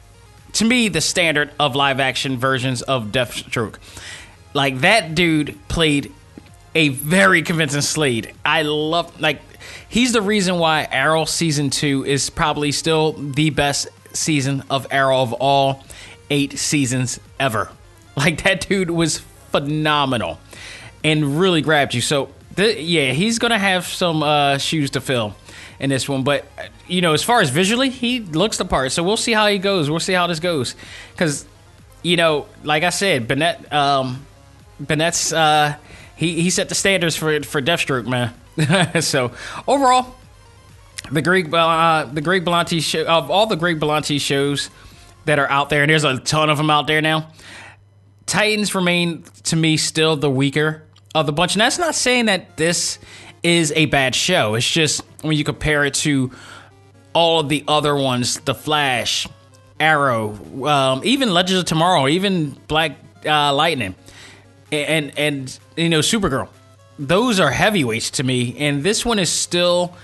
to 0.53 0.65
me, 0.65 0.89
the 0.89 1.01
standard 1.01 1.51
of 1.59 1.75
live 1.75 1.99
action 1.99 2.39
versions 2.39 2.83
of 2.83 3.07
Deathstroke. 3.07 3.77
Like, 4.55 4.81
that 4.81 5.15
dude 5.15 5.59
played 5.69 6.13
a 6.75 6.91
very 6.91 7.43
convincing 7.43 7.81
Slade. 7.81 8.35
I 8.45 8.63
love 8.63 9.21
like 9.21 9.41
he's 9.89 10.13
the 10.13 10.23
reason 10.23 10.59
why 10.59 10.87
Arrow 10.91 11.25
season 11.25 11.71
two 11.71 12.05
is 12.05 12.31
probably 12.31 12.73
still 12.73 13.13
the 13.13 13.51
best 13.51 13.89
season 14.13 14.65
of 14.71 14.87
Arrow 14.91 15.21
of 15.21 15.33
all 15.35 15.85
eight 16.31 16.59
seasons 16.59 17.21
ever. 17.39 17.71
Like 18.19 18.45
that 18.45 18.67
dude 18.67 18.91
was 18.91 19.19
phenomenal 19.51 20.39
and 21.05 21.39
really 21.39 21.61
grabbed 21.61 21.93
you. 21.93 22.01
So 22.01 22.31
the, 22.55 22.81
yeah, 22.81 23.13
he's 23.13 23.39
gonna 23.39 23.59
have 23.59 23.85
some 23.85 24.23
uh, 24.23 24.57
shoes 24.57 24.93
to 24.93 25.03
fill 25.03 25.37
in 25.79 25.91
this 25.91 26.09
one. 26.09 26.25
But 26.25 26.47
you 26.89 27.03
know, 27.03 27.13
as 27.13 27.23
far 27.23 27.43
as 27.43 27.51
visually, 27.51 27.91
he 27.91 28.21
looks 28.21 28.57
the 28.57 28.65
part. 28.65 28.93
So 28.93 29.03
we'll 29.03 29.19
see 29.19 29.33
how 29.33 29.49
he 29.49 29.59
goes. 29.59 29.91
We'll 29.91 30.01
see 30.01 30.15
how 30.15 30.27
this 30.27 30.41
goes 30.41 30.75
because 31.13 31.47
you 32.03 32.17
know, 32.17 32.47
like 32.63 32.85
I 32.85 32.91
said, 32.91 33.29
Bennett, 33.29 33.73
um, 33.73 34.25
Bennett's 34.79 35.33
uh, 35.33 35.77
he 36.17 36.41
he 36.41 36.51
set 36.51 36.69
the 36.69 36.75
standards 36.75 37.17
for 37.17 37.43
for 37.43 37.61
Deathstroke, 37.61 38.07
man. 38.07 38.33
so 39.01 39.33
overall, 39.67 40.15
the 41.11 41.23
Greg 41.23 41.53
uh, 41.53 42.05
the 42.13 42.21
Greg 42.21 42.45
Berlanti 42.45 42.83
show 42.83 43.05
of 43.05 43.31
all 43.31 43.47
the 43.47 43.57
Greg 43.57 43.79
Berlanti 43.79 44.21
shows 44.21 44.71
that 45.25 45.39
are 45.39 45.49
out 45.51 45.71
there, 45.71 45.83
and 45.83 45.91
there's 45.91 46.05
a 46.05 46.19
ton 46.19 46.51
of 46.51 46.57
them 46.57 46.71
out 46.71 46.87
there 46.87 47.01
now. 47.01 47.31
Titans 48.27 48.75
remain 48.75 49.25
to 49.45 49.57
me 49.57 49.77
still 49.77 50.17
the 50.17 50.31
weaker 50.31 50.83
of 51.15 51.27
the 51.27 51.33
bunch, 51.33 51.55
and 51.55 51.61
that's 51.61 51.79
not 51.79 51.95
saying 51.95 52.27
that 52.27 52.57
this 52.57 52.99
is 53.43 53.73
a 53.77 53.87
bad 53.87 54.15
show. 54.15 54.55
It's 54.55 54.69
just 54.69 55.03
when 55.23 55.37
you 55.37 55.45
compare 55.45 55.85
it 55.85 55.95
to 55.95 56.33
all 57.13 57.41
of 57.41 57.49
the 57.49 57.65
other 57.69 57.95
ones, 57.95 58.41
The 58.41 58.55
Flash, 58.55 59.29
Arrow, 59.79 60.35
um, 60.67 61.03
even 61.05 61.33
Legends 61.33 61.61
of 61.61 61.67
Tomorrow, 61.67 62.09
even 62.09 62.51
Black 62.67 62.99
uh, 63.25 63.55
Lightning, 63.55 63.95
and 64.73 65.17
and 65.19 65.59
you 65.77 65.89
know 65.89 66.01
Supergirl. 66.01 66.49
Those 66.99 67.41
are 67.41 67.51
heavyweights 67.51 68.11
to 68.13 68.25
me, 68.25 68.57
and 68.59 68.83
this 68.83 69.05
one 69.05 69.19
is 69.19 69.31
still 69.31 69.95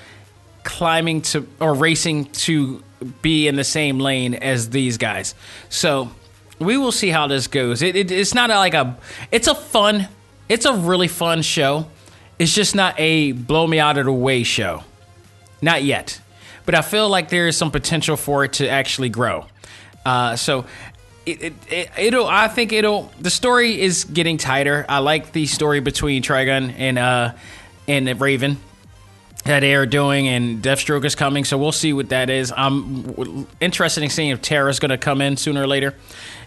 climbing 0.65 1.23
to 1.23 1.47
or 1.59 1.75
racing 1.75 2.27
to 2.27 2.83
be 3.21 3.49
in 3.49 3.57
the 3.57 3.65
same 3.65 3.99
lane 3.99 4.35
as 4.35 4.71
these 4.71 4.99
guys. 4.99 5.35
So 5.69 6.11
we 6.59 6.77
will 6.77 6.93
see 6.93 7.09
how 7.09 7.27
this 7.27 7.47
goes. 7.47 7.83
It, 7.83 7.97
it, 7.97 8.11
it's 8.11 8.35
not 8.35 8.51
like 8.51 8.75
a. 8.75 8.97
It's 9.31 9.49
a 9.49 9.55
fun. 9.55 10.09
It's 10.49 10.65
a 10.67 10.75
really 10.75 11.09
fun 11.09 11.43
show. 11.43 11.87
It's 12.39 12.55
just 12.55 12.75
not 12.75 12.95
a 12.99 13.33
blow 13.33 13.67
me 13.67 13.79
out 13.79 13.99
of 13.99 14.05
the 14.05 14.13
way 14.13 14.43
show. 14.43 14.85
Not 15.61 15.85
yet. 15.85 16.21
But 16.67 16.75
I 16.75 16.83
feel 16.83 17.09
like 17.09 17.29
there 17.29 17.49
is 17.49 17.57
some 17.57 17.71
potential 17.71 18.17
for 18.17 18.45
it 18.45 18.55
to 18.55 18.69
actually 18.69 19.09
grow. 19.09 19.47
Uh, 20.05 20.37
so 20.37 20.67
it, 21.27 21.53
it, 21.99 22.15
will 22.15 22.27
I 22.27 22.49
think 22.49 22.73
it'll. 22.73 23.13
The 23.21 23.31
story 23.31 23.81
is 23.81 24.05
getting 24.05 24.39
tighter. 24.39 24.85
I 24.89 24.99
like 24.99 25.33
the 25.33 25.47
story 25.47 25.81
between 25.81 26.23
Trigon 26.23 26.75
and 26.77 26.99
uh, 26.99 27.33
and 27.87 28.21
Raven 28.21 28.59
that 29.45 29.61
they 29.61 29.75
are 29.75 29.87
doing, 29.87 30.29
and 30.29 30.63
Deathstroke 30.63 31.05
is 31.05 31.15
coming. 31.15 31.45
So 31.45 31.59
we'll 31.59 31.73
see 31.73 31.93
what 31.93 32.11
that 32.11 32.31
is. 32.31 32.53
I'm 32.57 33.47
interested 33.61 34.03
in 34.03 34.11
seeing 34.11 34.31
if 34.31 34.41
Tara's 34.41 34.79
going 34.79 34.91
to 34.91 34.99
come 34.99 35.21
in 35.21 35.37
sooner 35.37 35.63
or 35.63 35.67
later 35.67 35.95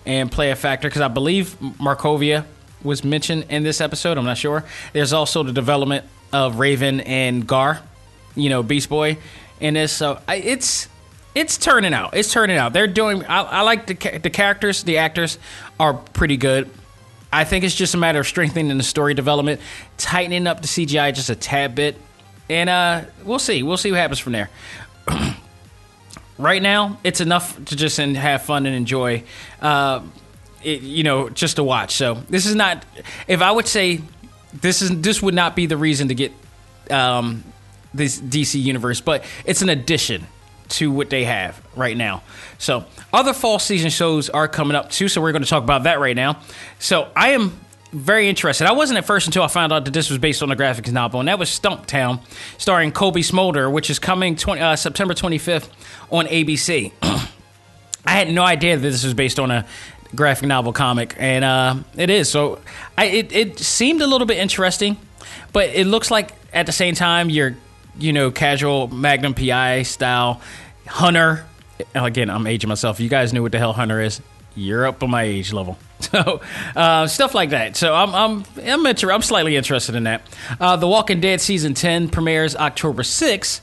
and 0.06 0.32
play 0.32 0.52
a 0.52 0.56
factor 0.56 0.88
because 0.88 1.02
I 1.02 1.08
believe 1.08 1.58
Markovia 1.60 2.46
was 2.84 3.04
mentioned 3.04 3.48
in 3.50 3.64
this 3.64 3.82
episode. 3.82 4.18
I'm 4.18 4.26
not 4.26 4.38
sure. 4.38 4.64
There's 4.94 5.14
also 5.14 5.44
the 5.44 5.52
development 5.52 6.06
of 6.32 6.60
Raven 6.60 7.02
and 7.02 7.46
Gar, 7.46 7.82
you 8.36 8.50
know, 8.50 8.64
Beast 8.64 8.90
Boy 8.90 9.18
in 9.60 9.74
this. 9.74 9.92
So 9.92 10.22
I, 10.28 10.36
it's 10.36 10.88
it's 11.36 11.58
turning 11.58 11.94
out. 11.94 12.16
It's 12.16 12.32
turning 12.32 12.58
out. 12.58 12.74
They're 12.74 12.88
doing. 12.88 13.26
I, 13.26 13.42
I 13.42 13.62
like 13.62 13.86
the 13.88 14.20
the 14.20 14.30
characters. 14.30 14.84
The 14.84 14.98
actors 14.98 15.38
are 15.80 15.94
pretty 15.94 16.38
good. 16.38 16.70
I 17.32 17.44
think 17.44 17.66
it's 17.66 17.76
just 17.76 17.94
a 17.94 17.98
matter 17.98 18.22
of 18.22 18.28
strengthening 18.28 18.78
the 18.78 18.84
story 18.84 19.14
development, 19.14 19.60
tightening 19.98 20.48
up 20.48 20.62
the 20.62 20.68
CGI 20.68 21.14
just 21.14 21.30
a 21.30 21.36
tad 21.36 21.76
bit, 21.76 21.98
and 22.50 22.70
uh, 22.70 23.02
we'll 23.26 23.40
see. 23.40 23.62
We'll 23.62 23.76
see 23.76 23.92
what 23.92 23.98
happens 23.98 24.20
from 24.20 24.32
there. 24.32 24.50
right 26.38 26.62
now, 26.62 26.98
it's 27.04 27.20
enough 27.20 27.64
to 27.66 27.76
just 27.76 27.98
have 27.98 28.44
fun 28.44 28.66
and 28.66 28.74
enjoy. 28.74 29.24
Uh, 29.62 30.02
it, 30.64 30.82
you 30.82 31.04
know, 31.04 31.30
just 31.30 31.58
to 31.58 31.64
watch. 31.64 31.96
So 31.96 32.16
this 32.30 32.46
is 32.46 32.56
not. 32.56 32.86
If 33.28 33.42
I 33.42 33.52
would 33.52 33.68
say 33.68 34.02
this 34.54 34.82
is 34.82 35.02
this 35.02 35.22
would 35.22 35.36
not 35.36 35.56
be 35.56 35.66
the 35.66 35.78
reason 35.78 36.08
to 36.08 36.16
get 36.16 36.32
um, 36.90 37.44
this 37.94 38.20
DC 38.20 38.62
universe, 38.62 39.02
but 39.02 39.26
it's 39.44 39.62
an 39.62 39.70
addition 39.70 40.26
to 40.70 40.92
what 40.92 41.10
they 41.10 41.26
have 41.26 41.62
right 41.76 41.96
now. 41.96 42.24
So, 42.58 42.86
other 43.14 43.34
fall 43.34 43.60
season 43.60 43.90
shows 43.90 44.30
are 44.30 44.48
coming 44.48 44.76
up 44.76 44.90
too, 44.90 45.08
so 45.08 45.22
we're 45.22 45.32
going 45.32 45.44
to 45.44 45.50
talk 45.50 45.64
about 45.64 45.84
that 45.84 46.00
right 46.00 46.16
now. 46.16 46.40
So, 46.80 47.10
I 47.16 47.30
am 47.30 47.60
very 47.92 48.28
interested. 48.28 48.68
I 48.68 48.74
wasn't 48.74 48.98
at 48.98 49.06
first 49.06 49.28
until 49.28 49.44
I 49.44 49.48
found 49.48 49.72
out 49.72 49.86
that 49.86 49.94
this 49.94 50.10
was 50.10 50.20
based 50.20 50.44
on 50.44 50.52
a 50.52 50.56
graphics 50.56 50.92
novel, 50.92 51.20
and 51.20 51.30
that 51.30 51.40
was 51.40 51.50
Stumptown, 51.50 52.20
starring 52.58 52.92
Cobie 52.92 53.22
Smulders, 53.22 53.72
which 53.72 53.90
is 53.90 54.00
coming 54.00 54.36
20, 54.36 54.62
uh, 54.62 54.76
September 54.76 55.14
25th 55.14 55.70
on 56.12 56.26
ABC. 56.26 56.92
I 58.08 58.12
had 58.12 58.32
no 58.32 58.44
idea 58.44 58.76
that 58.76 58.82
this 58.82 59.04
was 59.04 59.14
based 59.14 59.40
on 59.40 59.50
a 59.50 59.66
graphic 60.14 60.48
novel 60.48 60.74
comic, 60.74 61.16
and 61.18 61.44
uh, 61.44 61.76
it 61.98 62.10
is. 62.10 62.30
So, 62.30 62.60
I, 62.98 63.06
it, 63.06 63.32
it 63.32 63.60
seemed 63.60 64.02
a 64.02 64.08
little 64.08 64.28
bit 64.28 64.38
interesting, 64.38 64.98
but 65.54 65.70
it 65.70 65.88
looks 65.88 66.12
like 66.12 66.32
at 66.54 66.66
the 66.66 66.72
same 66.72 66.96
time 66.96 67.30
you're 67.30 67.56
you 68.00 68.14
know, 68.14 68.32
casual 68.32 68.88
Magnum 68.88 69.34
PI 69.34 69.84
style 69.84 70.42
hunter. 70.88 71.46
Again, 71.94 72.30
I'm 72.30 72.48
aging 72.48 72.70
myself. 72.70 73.00
You 73.00 73.10
guys 73.10 73.34
knew 73.34 73.42
what 73.42 73.52
the 73.52 73.60
hell 73.60 73.74
hunter 73.74 74.02
is. 74.02 74.22
You're 74.56 74.88
up 74.88 75.04
on 75.04 75.10
my 75.10 75.24
age 75.24 75.54
level. 75.54 75.78
So 75.98 76.42
uh, 76.76 77.08
stuff 77.08 77.34
like 77.34 77.50
that. 77.50 77.76
So 77.78 77.94
I'm 77.96 78.14
I'm 78.14 78.44
I'm, 78.64 78.86
inter- 78.86 79.12
I'm 79.12 79.22
slightly 79.22 79.56
interested 79.56 79.96
in 79.96 80.04
that. 80.04 80.22
Uh, 80.60 80.76
the 80.76 80.88
Walking 80.88 81.20
Dead 81.20 81.42
season 81.42 81.74
ten 81.74 82.10
premieres 82.10 82.56
October 82.56 83.02
6th. 83.02 83.62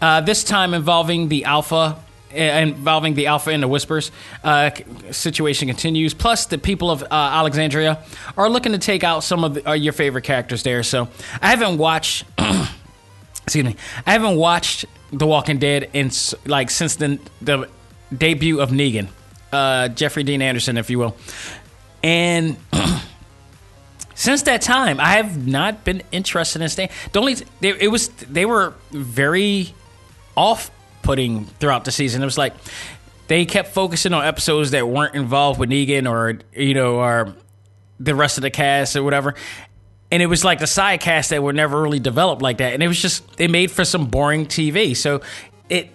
Uh, 0.00 0.20
this 0.20 0.44
time 0.44 0.72
involving 0.74 1.28
the 1.28 1.44
Alpha 1.46 1.98
uh, 2.32 2.38
involving 2.38 3.14
the 3.14 3.26
Alpha 3.26 3.50
and 3.50 3.62
the 3.62 3.66
Whispers 3.66 4.12
uh, 4.44 4.70
situation 5.10 5.66
continues. 5.68 6.14
Plus, 6.14 6.46
the 6.46 6.58
people 6.58 6.90
of 6.90 7.02
uh, 7.02 7.06
Alexandria 7.10 8.04
are 8.36 8.48
looking 8.48 8.72
to 8.72 8.78
take 8.78 9.02
out 9.02 9.24
some 9.24 9.42
of 9.42 9.54
the, 9.54 9.68
uh, 9.68 9.72
your 9.72 9.92
favorite 9.92 10.22
characters 10.22 10.62
there. 10.62 10.82
So, 10.84 11.08
I 11.42 11.48
haven't 11.48 11.78
watched 11.78 12.24
excuse 13.44 13.64
me, 13.64 13.76
I 14.06 14.12
haven't 14.12 14.36
watched 14.36 14.84
The 15.12 15.26
Walking 15.26 15.58
Dead 15.58 15.90
in 15.92 16.10
like 16.46 16.70
since 16.70 16.96
the 16.96 17.18
the 17.40 17.68
debut 18.16 18.60
of 18.60 18.70
Negan, 18.70 19.08
uh, 19.52 19.88
Jeffrey 19.88 20.22
Dean 20.22 20.42
Anderson, 20.42 20.78
if 20.78 20.90
you 20.90 20.98
will, 20.98 21.16
and. 22.02 22.56
since 24.20 24.42
that 24.42 24.60
time, 24.60 25.00
I 25.00 25.12
have 25.12 25.46
not 25.46 25.82
been 25.82 26.02
interested 26.12 26.60
in 26.60 26.68
staying. 26.68 26.90
The 27.12 27.20
only 27.20 27.36
they, 27.60 27.70
it 27.70 27.90
was 27.90 28.08
they 28.08 28.44
were 28.44 28.74
very 28.90 29.74
off-putting 30.36 31.46
throughout 31.46 31.86
the 31.86 31.90
season. 31.90 32.20
It 32.20 32.26
was 32.26 32.36
like 32.36 32.54
they 33.28 33.46
kept 33.46 33.68
focusing 33.68 34.12
on 34.12 34.22
episodes 34.22 34.72
that 34.72 34.86
weren't 34.86 35.14
involved 35.14 35.58
with 35.58 35.70
Negan 35.70 36.06
or 36.10 36.38
you 36.52 36.74
know 36.74 36.96
or 36.96 37.34
the 37.98 38.14
rest 38.14 38.36
of 38.36 38.42
the 38.42 38.50
cast 38.50 38.94
or 38.94 39.02
whatever 39.02 39.34
and 40.10 40.22
it 40.22 40.26
was 40.26 40.44
like 40.44 40.58
the 40.58 40.66
side 40.66 41.00
cast 41.00 41.30
that 41.30 41.42
were 41.42 41.52
never 41.52 41.80
really 41.80 42.00
developed 42.00 42.42
like 42.42 42.58
that. 42.58 42.74
And 42.74 42.82
it 42.82 42.88
was 42.88 43.00
just 43.00 43.24
it 43.38 43.50
made 43.50 43.70
for 43.70 43.84
some 43.84 44.06
boring 44.06 44.46
tv 44.46 44.96
so 44.96 45.20
it 45.68 45.90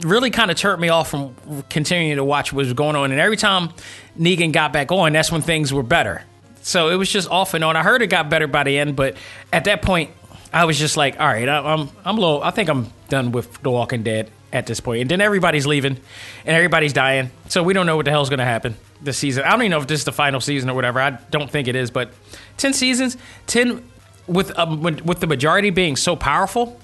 really 0.00 0.30
kind 0.30 0.50
of 0.50 0.56
turned 0.56 0.80
me 0.80 0.88
off 0.88 1.10
from 1.10 1.34
continuing 1.70 2.16
to 2.16 2.24
watch 2.24 2.52
what 2.52 2.58
was 2.58 2.72
going 2.72 2.96
on. 2.96 3.12
And 3.12 3.20
every 3.20 3.36
time 3.36 3.70
negan 4.18 4.52
got 4.52 4.72
back 4.72 4.92
on 4.92 5.12
that's 5.12 5.32
when 5.32 5.42
things 5.42 5.72
were 5.72 5.82
better. 5.82 6.22
So 6.62 6.88
it 6.88 6.96
was 6.96 7.10
just 7.10 7.30
off 7.30 7.54
and 7.54 7.62
on. 7.62 7.76
I 7.76 7.82
heard 7.82 8.02
it 8.02 8.08
got 8.08 8.28
better 8.28 8.46
by 8.46 8.64
the 8.64 8.78
end 8.78 8.96
but 8.96 9.16
at 9.52 9.64
that 9.64 9.82
point 9.82 10.10
i 10.52 10.64
was 10.64 10.78
just 10.78 10.96
like 10.96 11.18
all 11.18 11.26
right 11.26 11.48
i'm 11.48 11.90
i'm 12.04 12.18
a 12.18 12.20
little 12.20 12.42
i 12.42 12.52
think 12.52 12.68
i'm 12.68 12.90
done 13.08 13.32
with 13.32 13.60
the 13.62 13.70
walking 13.70 14.04
dead 14.04 14.30
at 14.52 14.66
this 14.66 14.80
point. 14.80 15.02
And 15.02 15.10
then 15.10 15.20
everybody's 15.20 15.66
leaving 15.66 15.98
and 16.44 16.56
everybody's 16.56 16.92
dying. 16.92 17.30
So 17.48 17.62
we 17.62 17.74
don't 17.74 17.86
know 17.86 17.96
what 17.96 18.04
the 18.04 18.10
hell's 18.10 18.28
going 18.28 18.38
to 18.38 18.44
happen 18.44 18.76
this 19.02 19.18
season. 19.18 19.44
I 19.44 19.50
don't 19.50 19.62
even 19.62 19.70
know 19.70 19.80
if 19.80 19.86
this 19.86 20.00
is 20.00 20.04
the 20.04 20.12
final 20.12 20.40
season 20.40 20.70
or 20.70 20.74
whatever. 20.74 21.00
I 21.00 21.10
don't 21.30 21.50
think 21.50 21.68
it 21.68 21.76
is 21.76 21.90
but 21.90 22.10
10 22.56 22.72
seasons, 22.72 23.16
10 23.46 23.82
with 24.26 24.58
um, 24.58 24.82
with 24.82 25.20
the 25.20 25.26
majority 25.26 25.70
being 25.70 25.96
so 25.96 26.16
powerful. 26.16 26.80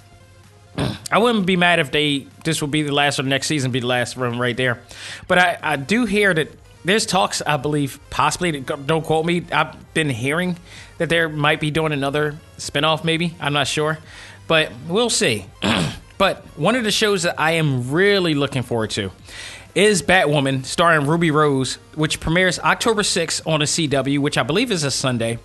I 1.10 1.18
wouldn't 1.18 1.44
be 1.44 1.56
mad 1.56 1.78
if 1.78 1.90
they 1.90 2.26
this 2.44 2.60
will 2.60 2.68
be 2.68 2.82
the 2.82 2.92
last 2.92 3.18
or 3.18 3.22
the 3.22 3.28
next 3.28 3.46
season 3.46 3.70
be 3.70 3.80
the 3.80 3.86
last 3.86 4.16
run 4.16 4.38
right 4.38 4.56
there. 4.56 4.80
But 5.28 5.38
I, 5.38 5.58
I 5.62 5.76
do 5.76 6.06
hear 6.06 6.32
that 6.32 6.48
there's 6.84 7.06
talks, 7.06 7.42
I 7.42 7.56
believe, 7.56 8.00
possibly, 8.10 8.60
don't 8.60 9.04
quote 9.04 9.24
me, 9.24 9.44
I've 9.52 9.94
been 9.94 10.08
hearing 10.08 10.56
that 10.98 11.08
there 11.08 11.28
might 11.28 11.60
be 11.60 11.70
doing 11.70 11.92
another 11.92 12.36
spinoff, 12.58 13.04
maybe. 13.04 13.36
I'm 13.40 13.52
not 13.52 13.68
sure. 13.68 13.98
But 14.48 14.72
we'll 14.88 15.10
see. 15.10 15.46
but 16.18 16.38
one 16.58 16.74
of 16.74 16.82
the 16.82 16.90
shows 16.90 17.22
that 17.22 17.38
I 17.38 17.52
am 17.52 17.90
really 17.90 18.34
looking 18.34 18.62
forward 18.62 18.90
to 18.90 19.12
is 19.74 20.02
Batwoman, 20.02 20.64
starring 20.64 21.06
Ruby 21.06 21.30
Rose, 21.30 21.76
which 21.94 22.20
premieres 22.20 22.58
October 22.58 23.02
6th 23.02 23.46
on 23.46 23.60
the 23.60 23.66
CW, 23.66 24.18
which 24.18 24.36
I 24.36 24.42
believe 24.42 24.70
is 24.70 24.84
a 24.84 24.90
Sunday. 24.90 25.38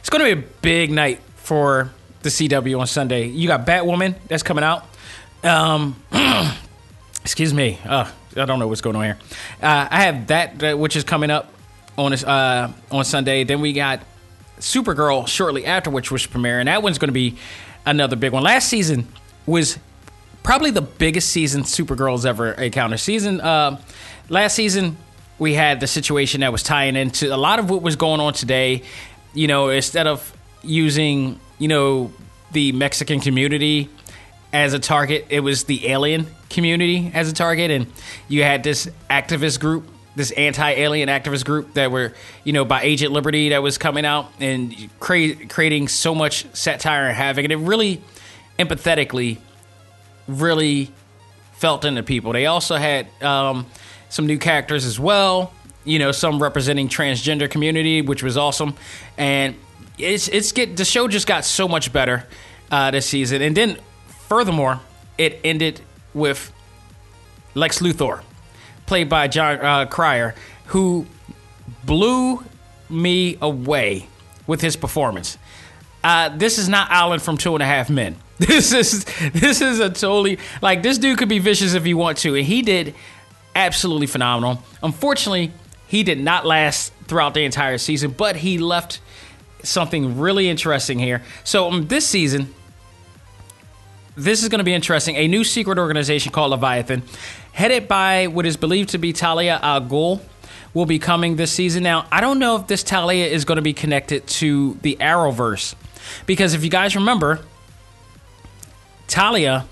It's 0.00 0.10
going 0.10 0.24
to 0.24 0.36
be 0.36 0.46
a 0.46 0.50
big 0.62 0.90
night 0.90 1.20
for 1.36 1.90
the 2.22 2.30
CW 2.30 2.80
on 2.80 2.86
Sunday. 2.86 3.28
You 3.28 3.46
got 3.46 3.66
Batwoman 3.66 4.16
that's 4.26 4.42
coming 4.42 4.64
out. 4.64 4.86
Um, 5.42 5.96
excuse 7.20 7.52
me. 7.52 7.78
Uh, 7.84 8.10
I 8.36 8.44
don't 8.46 8.58
know 8.58 8.68
what's 8.68 8.80
going 8.80 8.96
on 8.96 9.04
here. 9.04 9.18
Uh, 9.62 9.88
I 9.90 10.02
have 10.04 10.26
that, 10.28 10.62
uh, 10.62 10.76
which 10.76 10.96
is 10.96 11.04
coming 11.04 11.30
up 11.30 11.52
on 11.96 12.12
uh, 12.12 12.72
on 12.90 13.04
Sunday. 13.04 13.44
Then 13.44 13.60
we 13.60 13.72
got 13.72 14.00
Supergirl 14.58 15.28
shortly 15.28 15.66
after, 15.66 15.90
which 15.90 16.10
was 16.10 16.26
premiering. 16.26 16.64
That 16.64 16.82
one's 16.82 16.98
going 16.98 17.08
to 17.08 17.12
be 17.12 17.36
another 17.86 18.16
big 18.16 18.32
one. 18.32 18.42
Last 18.42 18.68
season 18.68 19.06
was 19.46 19.78
probably 20.44 20.70
the 20.70 20.82
biggest 20.82 21.30
season 21.30 21.62
Supergirl's 21.62 22.24
ever 22.24 22.52
encountered. 22.52 23.00
Season 23.00 23.40
uh, 23.40 23.80
last 24.28 24.54
season, 24.54 24.96
we 25.40 25.54
had 25.54 25.80
the 25.80 25.88
situation 25.88 26.42
that 26.42 26.52
was 26.52 26.62
tying 26.62 26.94
into 26.94 27.34
a 27.34 27.36
lot 27.36 27.58
of 27.58 27.68
what 27.68 27.82
was 27.82 27.96
going 27.96 28.20
on 28.20 28.32
today. 28.34 28.84
You 29.32 29.48
know, 29.48 29.70
instead 29.70 30.06
of 30.06 30.32
using 30.62 31.40
you 31.58 31.66
know 31.66 32.12
the 32.52 32.70
Mexican 32.70 33.18
community 33.18 33.88
as 34.52 34.72
a 34.72 34.78
target, 34.78 35.26
it 35.30 35.40
was 35.40 35.64
the 35.64 35.88
alien 35.88 36.28
community 36.50 37.10
as 37.12 37.28
a 37.28 37.32
target, 37.32 37.72
and 37.72 37.88
you 38.28 38.44
had 38.44 38.62
this 38.62 38.88
activist 39.10 39.58
group 39.58 39.88
this 40.16 40.30
anti-alien 40.30 41.08
activist 41.08 41.44
group 41.44 41.74
that 41.74 41.90
were, 41.90 42.12
you 42.44 42.52
know, 42.52 42.64
by 42.64 42.82
Agent 42.82 43.12
Liberty 43.12 43.48
that 43.48 43.64
was 43.64 43.78
coming 43.78 44.04
out 44.04 44.30
and 44.38 44.72
cre- 45.00 45.44
creating 45.48 45.88
so 45.88 46.14
much 46.14 46.46
satire 46.54 47.06
and 47.06 47.16
havoc, 47.16 47.42
and 47.42 47.52
it 47.52 47.56
really, 47.56 48.00
empathetically, 48.56 49.38
really 50.28 50.90
felt 51.52 51.84
into 51.84 52.02
people. 52.02 52.32
They 52.32 52.46
also 52.46 52.76
had 52.76 53.06
um, 53.22 53.66
some 54.08 54.26
new 54.26 54.38
characters 54.38 54.84
as 54.84 54.98
well. 54.98 55.52
You 55.84 55.98
know, 55.98 56.12
some 56.12 56.42
representing 56.42 56.88
transgender 56.88 57.50
community, 57.50 58.00
which 58.00 58.22
was 58.22 58.36
awesome, 58.38 58.74
and 59.18 59.54
it's 59.98 60.28
it's 60.28 60.52
get 60.52 60.76
the 60.76 60.84
show 60.84 61.08
just 61.08 61.26
got 61.26 61.44
so 61.44 61.68
much 61.68 61.92
better 61.92 62.26
uh, 62.70 62.90
this 62.90 63.06
season, 63.06 63.42
and 63.42 63.54
then 63.54 63.78
furthermore, 64.06 64.80
it 65.18 65.40
ended 65.44 65.82
with 66.14 66.52
Lex 67.54 67.80
Luthor 67.80 68.22
played 68.86 69.08
by 69.08 69.28
Jon 69.28 69.60
uh, 69.60 69.86
Cryer, 69.86 70.34
who 70.66 71.06
blew 71.84 72.42
me 72.88 73.36
away 73.40 74.08
with 74.46 74.60
his 74.60 74.76
performance. 74.76 75.38
Uh, 76.02 76.28
this 76.36 76.58
is 76.58 76.68
not 76.68 76.90
Alan 76.90 77.20
from 77.20 77.36
Two 77.36 77.54
and 77.54 77.62
a 77.62 77.66
Half 77.66 77.88
Men. 77.90 78.16
This 78.38 78.72
is 78.72 79.04
this 79.32 79.60
is 79.60 79.78
a 79.78 79.90
totally 79.90 80.38
like 80.60 80.82
this 80.82 80.98
dude 80.98 81.18
could 81.18 81.28
be 81.28 81.38
vicious 81.38 81.74
if 81.74 81.84
he 81.84 81.94
want 81.94 82.18
to, 82.18 82.34
and 82.34 82.44
he 82.44 82.62
did 82.62 82.94
absolutely 83.54 84.08
phenomenal. 84.08 84.60
Unfortunately, 84.82 85.52
he 85.86 86.02
did 86.02 86.18
not 86.18 86.44
last 86.44 86.92
throughout 87.06 87.34
the 87.34 87.44
entire 87.44 87.78
season, 87.78 88.10
but 88.10 88.34
he 88.36 88.58
left 88.58 89.00
something 89.62 90.18
really 90.18 90.48
interesting 90.48 90.98
here. 90.98 91.22
So 91.44 91.68
um, 91.68 91.86
this 91.86 92.06
season, 92.06 92.52
this 94.16 94.42
is 94.42 94.48
going 94.48 94.58
to 94.58 94.64
be 94.64 94.74
interesting. 94.74 95.14
A 95.16 95.28
new 95.28 95.44
secret 95.44 95.78
organization 95.78 96.32
called 96.32 96.50
Leviathan, 96.50 97.02
headed 97.52 97.86
by 97.86 98.26
what 98.26 98.46
is 98.46 98.56
believed 98.56 98.90
to 98.90 98.98
be 98.98 99.12
Talia 99.12 99.60
al 99.62 99.80
Ghul, 99.82 100.20
will 100.72 100.86
be 100.86 100.98
coming 100.98 101.36
this 101.36 101.52
season. 101.52 101.84
Now, 101.84 102.06
I 102.10 102.20
don't 102.20 102.40
know 102.40 102.56
if 102.56 102.66
this 102.66 102.82
Talia 102.82 103.26
is 103.26 103.44
going 103.44 103.56
to 103.56 103.62
be 103.62 103.72
connected 103.72 104.26
to 104.26 104.76
the 104.82 104.96
Arrowverse, 105.00 105.76
because 106.26 106.54
if 106.54 106.64
you 106.64 106.70
guys 106.70 106.96
remember, 106.96 107.40
Talia, 109.06 109.66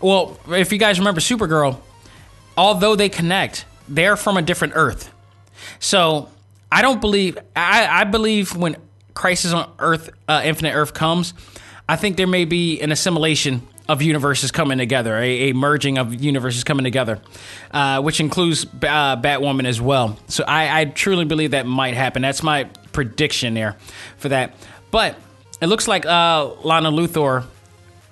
well, 0.00 0.38
if 0.48 0.72
you 0.72 0.78
guys 0.78 0.98
remember 0.98 1.20
Supergirl, 1.20 1.80
although 2.56 2.96
they 2.96 3.08
connect, 3.08 3.64
they're 3.88 4.16
from 4.16 4.36
a 4.36 4.42
different 4.42 4.74
Earth. 4.76 5.12
So 5.78 6.28
I 6.70 6.82
don't 6.82 7.00
believe. 7.00 7.38
I, 7.54 7.86
I 7.86 8.04
believe 8.04 8.56
when 8.56 8.76
Crisis 9.14 9.52
on 9.52 9.70
Earth, 9.78 10.10
uh, 10.28 10.42
Infinite 10.44 10.74
Earth 10.74 10.92
comes, 10.92 11.34
I 11.88 11.96
think 11.96 12.16
there 12.16 12.26
may 12.26 12.44
be 12.44 12.80
an 12.80 12.92
assimilation 12.92 13.62
of 13.88 14.00
universes 14.00 14.50
coming 14.50 14.78
together, 14.78 15.16
a, 15.16 15.50
a 15.50 15.54
merging 15.54 15.98
of 15.98 16.14
universes 16.14 16.64
coming 16.64 16.84
together, 16.84 17.20
uh, 17.70 18.00
which 18.00 18.18
includes 18.18 18.64
uh, 18.64 19.16
Batwoman 19.16 19.66
as 19.66 19.80
well. 19.80 20.18
So 20.26 20.42
I, 20.44 20.80
I, 20.80 20.84
truly 20.86 21.26
believe 21.26 21.50
that 21.50 21.66
might 21.66 21.92
happen. 21.92 22.22
That's 22.22 22.42
my 22.42 22.64
prediction 22.92 23.52
there 23.52 23.76
for 24.16 24.30
that. 24.30 24.54
But 24.90 25.16
it 25.60 25.66
looks 25.66 25.86
like 25.86 26.06
uh, 26.06 26.54
Lena 26.62 26.90
Luthor 26.90 27.44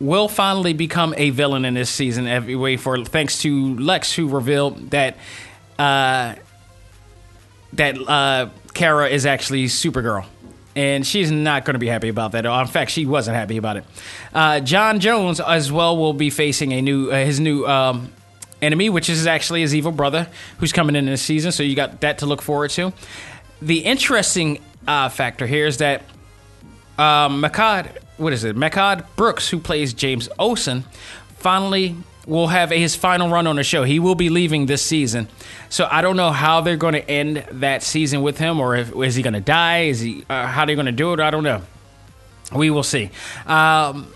will 0.02 0.28
finally 0.28 0.72
become 0.72 1.14
a 1.16 1.30
villain 1.30 1.64
in 1.64 1.74
this 1.74 1.90
season. 1.90 2.26
Every 2.26 2.56
way 2.56 2.76
for 2.76 3.04
thanks 3.04 3.40
to 3.42 3.76
Lex, 3.76 4.12
who 4.12 4.28
revealed 4.28 4.90
that 4.90 5.16
uh, 5.78 6.34
that 7.74 7.96
uh, 7.96 8.50
Kara 8.74 9.08
is 9.08 9.24
actually 9.24 9.64
Supergirl 9.66 10.26
and 10.74 11.06
she's 11.06 11.30
not 11.30 11.64
going 11.64 11.74
to 11.74 11.78
be 11.78 11.86
happy 11.86 12.08
about 12.08 12.32
that. 12.32 12.46
In 12.46 12.66
fact, 12.66 12.90
she 12.90 13.06
wasn't 13.06 13.36
happy 13.36 13.56
about 13.56 13.76
it. 13.78 13.84
Uh, 14.32 14.60
J'onn 14.60 15.00
J'onzz 15.00 15.40
as 15.46 15.70
well 15.70 15.96
will 15.96 16.14
be 16.14 16.30
facing 16.30 16.72
a 16.72 16.80
new 16.80 17.10
uh, 17.10 17.24
his 17.24 17.40
new 17.40 17.66
um, 17.66 18.12
enemy, 18.60 18.88
which 18.88 19.10
is 19.10 19.26
actually 19.26 19.60
his 19.60 19.74
evil 19.74 19.92
brother, 19.92 20.28
who's 20.58 20.72
coming 20.72 20.96
in 20.96 21.06
this 21.06 21.22
season. 21.22 21.52
So 21.52 21.62
you 21.62 21.76
got 21.76 22.00
that 22.00 22.18
to 22.18 22.26
look 22.26 22.42
forward 22.42 22.70
to. 22.72 22.92
The 23.60 23.80
interesting 23.80 24.60
uh, 24.86 25.08
factor 25.08 25.46
here 25.46 25.66
is 25.66 25.78
that 25.78 26.02
um, 26.98 27.42
Mehcad, 27.42 27.96
what 28.22 28.32
is 28.32 28.44
it? 28.44 28.56
Mehcad 28.56 29.04
Brooks, 29.16 29.48
who 29.48 29.58
plays 29.58 29.92
James 29.92 30.28
Olsen, 30.38 30.84
finally 31.36 31.96
will 32.26 32.48
have 32.48 32.70
his 32.70 32.94
final 32.94 33.28
run 33.28 33.46
on 33.46 33.56
the 33.56 33.64
show. 33.64 33.82
He 33.82 33.98
will 33.98 34.14
be 34.14 34.28
leaving 34.28 34.66
this 34.66 34.82
season. 34.82 35.28
So 35.68 35.88
I 35.90 36.02
don't 36.02 36.16
know 36.16 36.30
how 36.30 36.60
they're 36.60 36.76
going 36.76 36.94
to 36.94 37.10
end 37.10 37.44
that 37.50 37.82
season 37.82 38.22
with 38.22 38.38
him, 38.38 38.60
or 38.60 38.76
if, 38.76 38.94
is 38.94 39.16
he 39.16 39.22
going 39.22 39.34
to 39.34 39.40
die? 39.40 39.84
Is 39.84 40.00
he 40.00 40.24
uh, 40.28 40.46
how 40.46 40.64
they're 40.64 40.76
going 40.76 40.86
to 40.86 40.92
do 40.92 41.12
it? 41.12 41.20
I 41.20 41.30
don't 41.30 41.42
know. 41.42 41.62
We 42.54 42.70
will 42.70 42.82
see. 42.82 43.10
Um, 43.46 44.12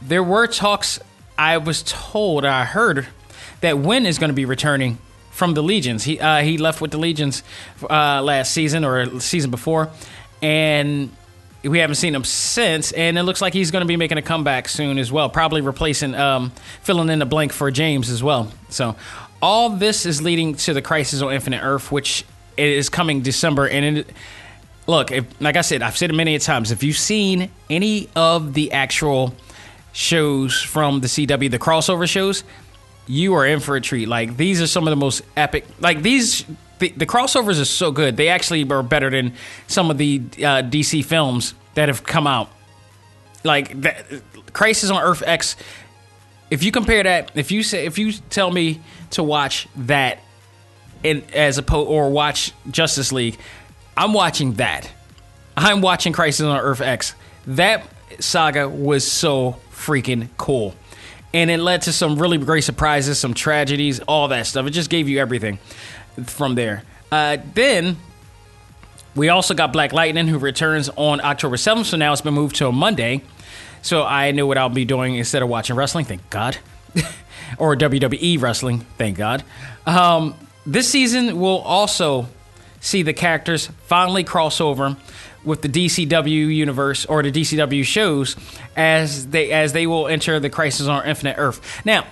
there 0.00 0.22
were 0.22 0.46
talks. 0.46 1.00
I 1.36 1.58
was 1.58 1.82
told, 1.82 2.44
I 2.44 2.64
heard 2.64 3.06
that 3.60 3.78
Winn 3.78 4.06
is 4.06 4.18
going 4.18 4.30
to 4.30 4.34
be 4.34 4.44
returning 4.44 4.98
from 5.30 5.54
the 5.54 5.62
Legions. 5.62 6.04
He 6.04 6.20
uh, 6.20 6.42
he 6.42 6.58
left 6.58 6.80
with 6.80 6.90
the 6.90 6.98
Legions 6.98 7.42
uh, 7.88 8.22
last 8.22 8.52
season 8.52 8.84
or 8.84 9.20
season 9.20 9.50
before, 9.50 9.90
and 10.42 11.10
we 11.62 11.78
haven't 11.78 11.96
seen 11.96 12.14
him 12.14 12.24
since, 12.24 12.92
and 12.92 13.18
it 13.18 13.24
looks 13.24 13.42
like 13.42 13.52
he's 13.52 13.70
going 13.70 13.82
to 13.82 13.86
be 13.86 13.96
making 13.96 14.18
a 14.18 14.22
comeback 14.22 14.68
soon 14.68 14.98
as 14.98 15.10
well, 15.10 15.28
probably 15.28 15.60
replacing, 15.60 16.14
um, 16.14 16.52
filling 16.82 17.08
in 17.08 17.18
the 17.18 17.26
blank 17.26 17.52
for 17.52 17.70
James 17.70 18.10
as 18.10 18.22
well. 18.22 18.52
So, 18.68 18.96
all 19.42 19.70
this 19.70 20.06
is 20.06 20.22
leading 20.22 20.54
to 20.54 20.74
the 20.74 20.82
Crisis 20.82 21.20
on 21.22 21.32
Infinite 21.32 21.62
Earth, 21.62 21.90
which 21.90 22.24
is 22.56 22.88
coming 22.88 23.22
December. 23.22 23.68
And 23.68 23.98
it, 23.98 24.10
look, 24.86 25.10
if, 25.12 25.40
like 25.40 25.56
I 25.56 25.60
said, 25.60 25.82
I've 25.82 25.96
said 25.96 26.10
it 26.10 26.14
many 26.14 26.38
times. 26.38 26.70
If 26.70 26.82
you've 26.82 26.96
seen 26.96 27.50
any 27.70 28.08
of 28.16 28.54
the 28.54 28.72
actual 28.72 29.34
shows 29.92 30.60
from 30.60 31.00
the 31.00 31.08
CW, 31.08 31.50
the 31.50 31.58
crossover 31.58 32.08
shows, 32.08 32.44
you 33.06 33.34
are 33.34 33.46
in 33.46 33.60
for 33.60 33.76
a 33.76 33.80
treat. 33.80 34.08
Like 34.08 34.36
these 34.36 34.60
are 34.60 34.66
some 34.66 34.86
of 34.86 34.90
the 34.90 34.96
most 34.96 35.22
epic. 35.36 35.66
Like 35.80 36.02
these 36.02 36.44
the, 36.78 36.90
the 36.90 37.06
crossovers 37.06 37.60
are 37.60 37.64
so 37.64 37.90
good. 37.90 38.16
They 38.16 38.28
actually 38.28 38.68
are 38.70 38.82
better 38.82 39.10
than 39.10 39.34
some 39.66 39.90
of 39.90 39.98
the 39.98 40.22
uh, 40.38 40.62
DC 40.62 41.04
films 41.04 41.54
that 41.74 41.88
have 41.88 42.04
come 42.04 42.26
out. 42.26 42.50
Like 43.44 44.52
Crisis 44.52 44.90
on 44.90 45.02
Earth 45.02 45.22
X. 45.24 45.56
If 46.50 46.62
you 46.62 46.72
compare 46.72 47.02
that, 47.02 47.32
if 47.34 47.50
you 47.50 47.62
say, 47.62 47.86
if 47.86 47.98
you 47.98 48.12
tell 48.12 48.50
me 48.50 48.80
to 49.10 49.22
watch 49.22 49.68
that, 49.76 50.18
in 51.04 51.22
as 51.32 51.58
opposed 51.58 51.88
or 51.88 52.10
watch 52.10 52.52
Justice 52.70 53.12
League, 53.12 53.38
I'm 53.96 54.12
watching 54.12 54.54
that. 54.54 54.90
I'm 55.56 55.80
watching 55.80 56.12
Crisis 56.12 56.44
on 56.44 56.58
Earth 56.58 56.80
X. 56.80 57.14
That 57.46 57.84
saga 58.18 58.68
was 58.68 59.06
so 59.06 59.56
freaking 59.72 60.28
cool. 60.36 60.74
And 61.34 61.50
it 61.50 61.58
led 61.58 61.82
to 61.82 61.92
some 61.92 62.18
really 62.18 62.38
great 62.38 62.64
surprises, 62.64 63.18
some 63.18 63.34
tragedies, 63.34 64.00
all 64.00 64.28
that 64.28 64.46
stuff. 64.46 64.66
It 64.66 64.70
just 64.70 64.88
gave 64.88 65.08
you 65.08 65.18
everything 65.18 65.58
from 66.24 66.54
there. 66.54 66.82
Uh, 67.10 67.38
then 67.54 67.96
we 69.14 69.28
also 69.28 69.54
got 69.54 69.72
Black 69.72 69.92
Lightning, 69.92 70.28
who 70.28 70.38
returns 70.38 70.88
on 70.96 71.20
October 71.20 71.56
7th. 71.56 71.86
So 71.86 71.96
now 71.96 72.12
it's 72.12 72.22
been 72.22 72.34
moved 72.34 72.56
to 72.56 72.68
a 72.68 72.72
Monday. 72.72 73.22
So 73.82 74.04
I 74.04 74.30
know 74.32 74.46
what 74.46 74.58
I'll 74.58 74.68
be 74.68 74.84
doing 74.84 75.16
instead 75.16 75.42
of 75.42 75.48
watching 75.48 75.76
wrestling. 75.76 76.04
Thank 76.04 76.28
God. 76.30 76.58
or 77.58 77.76
WWE 77.76 78.40
wrestling. 78.40 78.80
Thank 78.96 79.16
God. 79.16 79.42
Um, 79.86 80.34
this 80.66 80.88
season 80.88 81.40
will 81.40 81.58
also 81.58 82.28
see 82.80 83.02
the 83.02 83.12
characters 83.12 83.68
finally 83.86 84.24
cross 84.24 84.60
over 84.60 84.96
with 85.44 85.62
the 85.62 85.68
DCW 85.68 86.54
universe 86.54 87.06
or 87.06 87.22
the 87.22 87.32
DCW 87.32 87.84
shows 87.84 88.36
as 88.76 89.28
they 89.28 89.50
as 89.50 89.72
they 89.72 89.86
will 89.86 90.08
enter 90.08 90.38
the 90.38 90.50
Crisis 90.50 90.86
on 90.86 91.06
Infinite 91.06 91.36
Earth. 91.38 91.84
Now, 91.84 92.04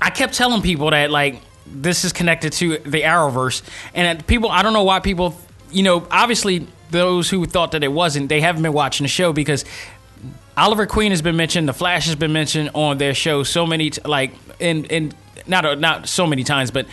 I 0.00 0.10
kept 0.10 0.34
telling 0.34 0.62
people 0.62 0.90
that 0.90 1.10
like 1.10 1.40
this 1.72 2.04
is 2.04 2.12
connected 2.12 2.52
to 2.54 2.78
the 2.78 3.02
Arrowverse, 3.02 3.62
and 3.94 4.26
people, 4.26 4.50
I 4.50 4.62
don't 4.62 4.72
know 4.72 4.84
why 4.84 5.00
people, 5.00 5.38
you 5.70 5.82
know, 5.82 6.06
obviously 6.10 6.66
those 6.90 7.28
who 7.28 7.44
thought 7.46 7.72
that 7.72 7.84
it 7.84 7.92
wasn't, 7.92 8.28
they 8.28 8.40
haven't 8.40 8.62
been 8.62 8.72
watching 8.72 9.04
the 9.04 9.08
show 9.08 9.32
because 9.32 9.64
Oliver 10.56 10.86
Queen 10.86 11.12
has 11.12 11.22
been 11.22 11.36
mentioned, 11.36 11.68
The 11.68 11.74
Flash 11.74 12.06
has 12.06 12.16
been 12.16 12.32
mentioned 12.32 12.70
on 12.74 12.98
their 12.98 13.14
show 13.14 13.42
so 13.42 13.66
many, 13.66 13.90
t- 13.90 14.00
like, 14.04 14.32
in 14.58 14.84
in 14.86 15.12
not 15.46 15.78
not 15.78 16.08
so 16.08 16.26
many 16.26 16.44
times, 16.44 16.70
but 16.70 16.86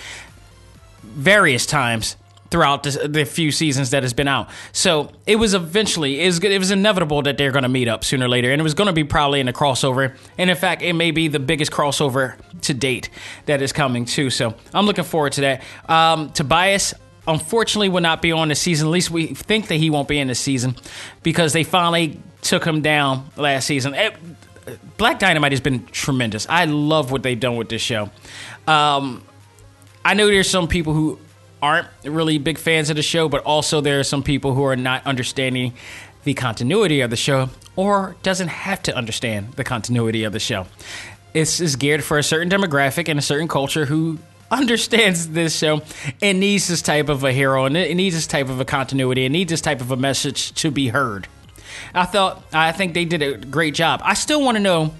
various 1.03 1.65
times 1.65 2.15
throughout 2.49 2.83
the, 2.83 3.07
the, 3.07 3.25
few 3.25 3.51
seasons 3.51 3.89
that 3.89 4.03
has 4.03 4.13
been 4.13 4.27
out. 4.27 4.49
So 4.71 5.11
it 5.25 5.37
was 5.37 5.53
eventually 5.53 6.21
it 6.21 6.27
was, 6.27 6.43
it 6.43 6.59
was 6.59 6.71
inevitable 6.71 7.21
that 7.23 7.37
they're 7.37 7.51
going 7.51 7.63
to 7.63 7.69
meet 7.69 7.87
up 7.87 8.03
sooner 8.03 8.25
or 8.25 8.29
later, 8.29 8.51
and 8.51 8.59
it 8.59 8.63
was 8.63 8.73
going 8.73 8.87
to 8.87 8.93
be 8.93 9.03
probably 9.03 9.39
in 9.39 9.47
a 9.47 9.53
crossover. 9.53 10.15
And 10.37 10.49
in 10.49 10.55
fact, 10.55 10.81
it 10.81 10.93
may 10.93 11.11
be 11.11 11.27
the 11.27 11.39
biggest 11.39 11.71
crossover 11.71 12.35
to 12.61 12.73
date 12.73 13.09
that 13.45 13.61
is 13.61 13.73
coming 13.73 14.05
too. 14.05 14.29
So 14.29 14.55
I'm 14.73 14.85
looking 14.85 15.03
forward 15.03 15.33
to 15.33 15.41
that. 15.41 15.63
Um, 15.89 16.31
Tobias. 16.31 16.93
Unfortunately, 17.27 17.89
will 17.89 18.01
not 18.01 18.21
be 18.21 18.31
on 18.31 18.49
the 18.49 18.55
season. 18.55 18.87
At 18.87 18.91
least 18.91 19.09
we 19.09 19.25
think 19.25 19.69
that 19.69 19.77
he 19.77 19.89
won't 19.89 20.07
be 20.07 20.19
in 20.19 20.27
the 20.27 20.35
season 20.35 20.75
because 21.23 21.53
they 21.53 21.63
finally 21.63 22.19
took 22.43 22.63
him 22.63 22.83
down 22.83 23.31
last 23.35 23.65
season. 23.65 23.95
It, 23.95 24.13
Black 24.97 25.19
Dynamite 25.19 25.51
has 25.51 25.61
been 25.61 25.85
tremendous. 25.87 26.47
I 26.47 26.65
love 26.65 27.11
what 27.11 27.23
they've 27.23 27.39
done 27.39 27.55
with 27.55 27.69
this 27.69 27.81
show. 27.81 28.11
Um, 28.67 29.23
I 30.03 30.13
know 30.13 30.27
there's 30.27 30.49
some 30.49 30.67
people 30.67 30.93
who 30.93 31.19
aren't 31.65 31.87
really 32.03 32.37
big 32.37 32.59
fans 32.59 32.91
of 32.91 32.95
the 32.95 33.01
show, 33.01 33.27
but 33.27 33.41
also 33.43 33.81
there 33.81 33.99
are 33.99 34.03
some 34.03 34.21
people 34.21 34.53
who 34.53 34.63
are 34.63 34.75
not 34.75 35.05
understanding 35.05 35.73
the 36.23 36.35
continuity 36.35 37.01
of 37.01 37.09
the 37.09 37.15
show 37.15 37.49
or 37.75 38.15
doesn't 38.21 38.49
have 38.49 38.83
to 38.83 38.95
understand 38.95 39.53
the 39.53 39.63
continuity 39.63 40.23
of 40.23 40.31
the 40.31 40.39
show. 40.39 40.67
This 41.33 41.59
is 41.59 41.75
geared 41.75 42.03
for 42.03 42.19
a 42.19 42.23
certain 42.23 42.49
demographic 42.49 43.09
and 43.09 43.17
a 43.17 43.21
certain 43.21 43.47
culture 43.47 43.85
who 43.85 44.19
understands 44.51 45.29
this 45.29 45.57
show 45.57 45.81
and 46.21 46.39
needs 46.39 46.67
this 46.67 46.83
type 46.83 47.09
of 47.09 47.23
a 47.23 47.31
hero 47.31 47.65
and 47.65 47.75
it 47.75 47.95
needs 47.95 48.15
this 48.15 48.27
type 48.27 48.47
of 48.47 48.59
a 48.59 48.65
continuity 48.65 49.25
and 49.25 49.33
needs 49.33 49.49
this 49.49 49.61
type 49.61 49.81
of 49.81 49.89
a 49.89 49.97
message 49.97 50.53
to 50.53 50.69
be 50.69 50.89
heard. 50.89 51.27
I 51.95 52.05
thought 52.05 52.43
I 52.53 52.73
think 52.73 52.93
they 52.93 53.05
did 53.05 53.23
a 53.23 53.37
great 53.37 53.73
job. 53.73 54.01
I 54.03 54.13
still 54.13 54.41
want 54.41 54.55
to 54.55 54.61
know 54.61 54.93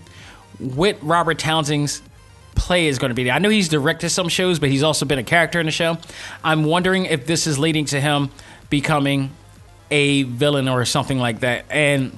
what 0.57 0.97
Robert 1.03 1.37
Townsend's 1.37 2.01
play 2.55 2.87
is 2.87 2.97
going 2.97 3.09
to 3.09 3.15
be. 3.15 3.29
I 3.29 3.39
know 3.39 3.49
he's 3.49 3.69
directed 3.69 4.09
some 4.09 4.29
shows, 4.29 4.59
but 4.59 4.69
he's 4.69 4.83
also 4.83 5.05
been 5.05 5.19
a 5.19 5.23
character 5.23 5.59
in 5.59 5.65
the 5.65 5.71
show. 5.71 5.97
I'm 6.43 6.63
wondering 6.63 7.05
if 7.05 7.27
this 7.27 7.47
is 7.47 7.59
leading 7.59 7.85
to 7.85 8.01
him 8.01 8.29
becoming 8.69 9.31
a 9.91 10.23
villain 10.23 10.67
or 10.67 10.83
something 10.85 11.19
like 11.19 11.41
that. 11.41 11.65
And 11.69 12.17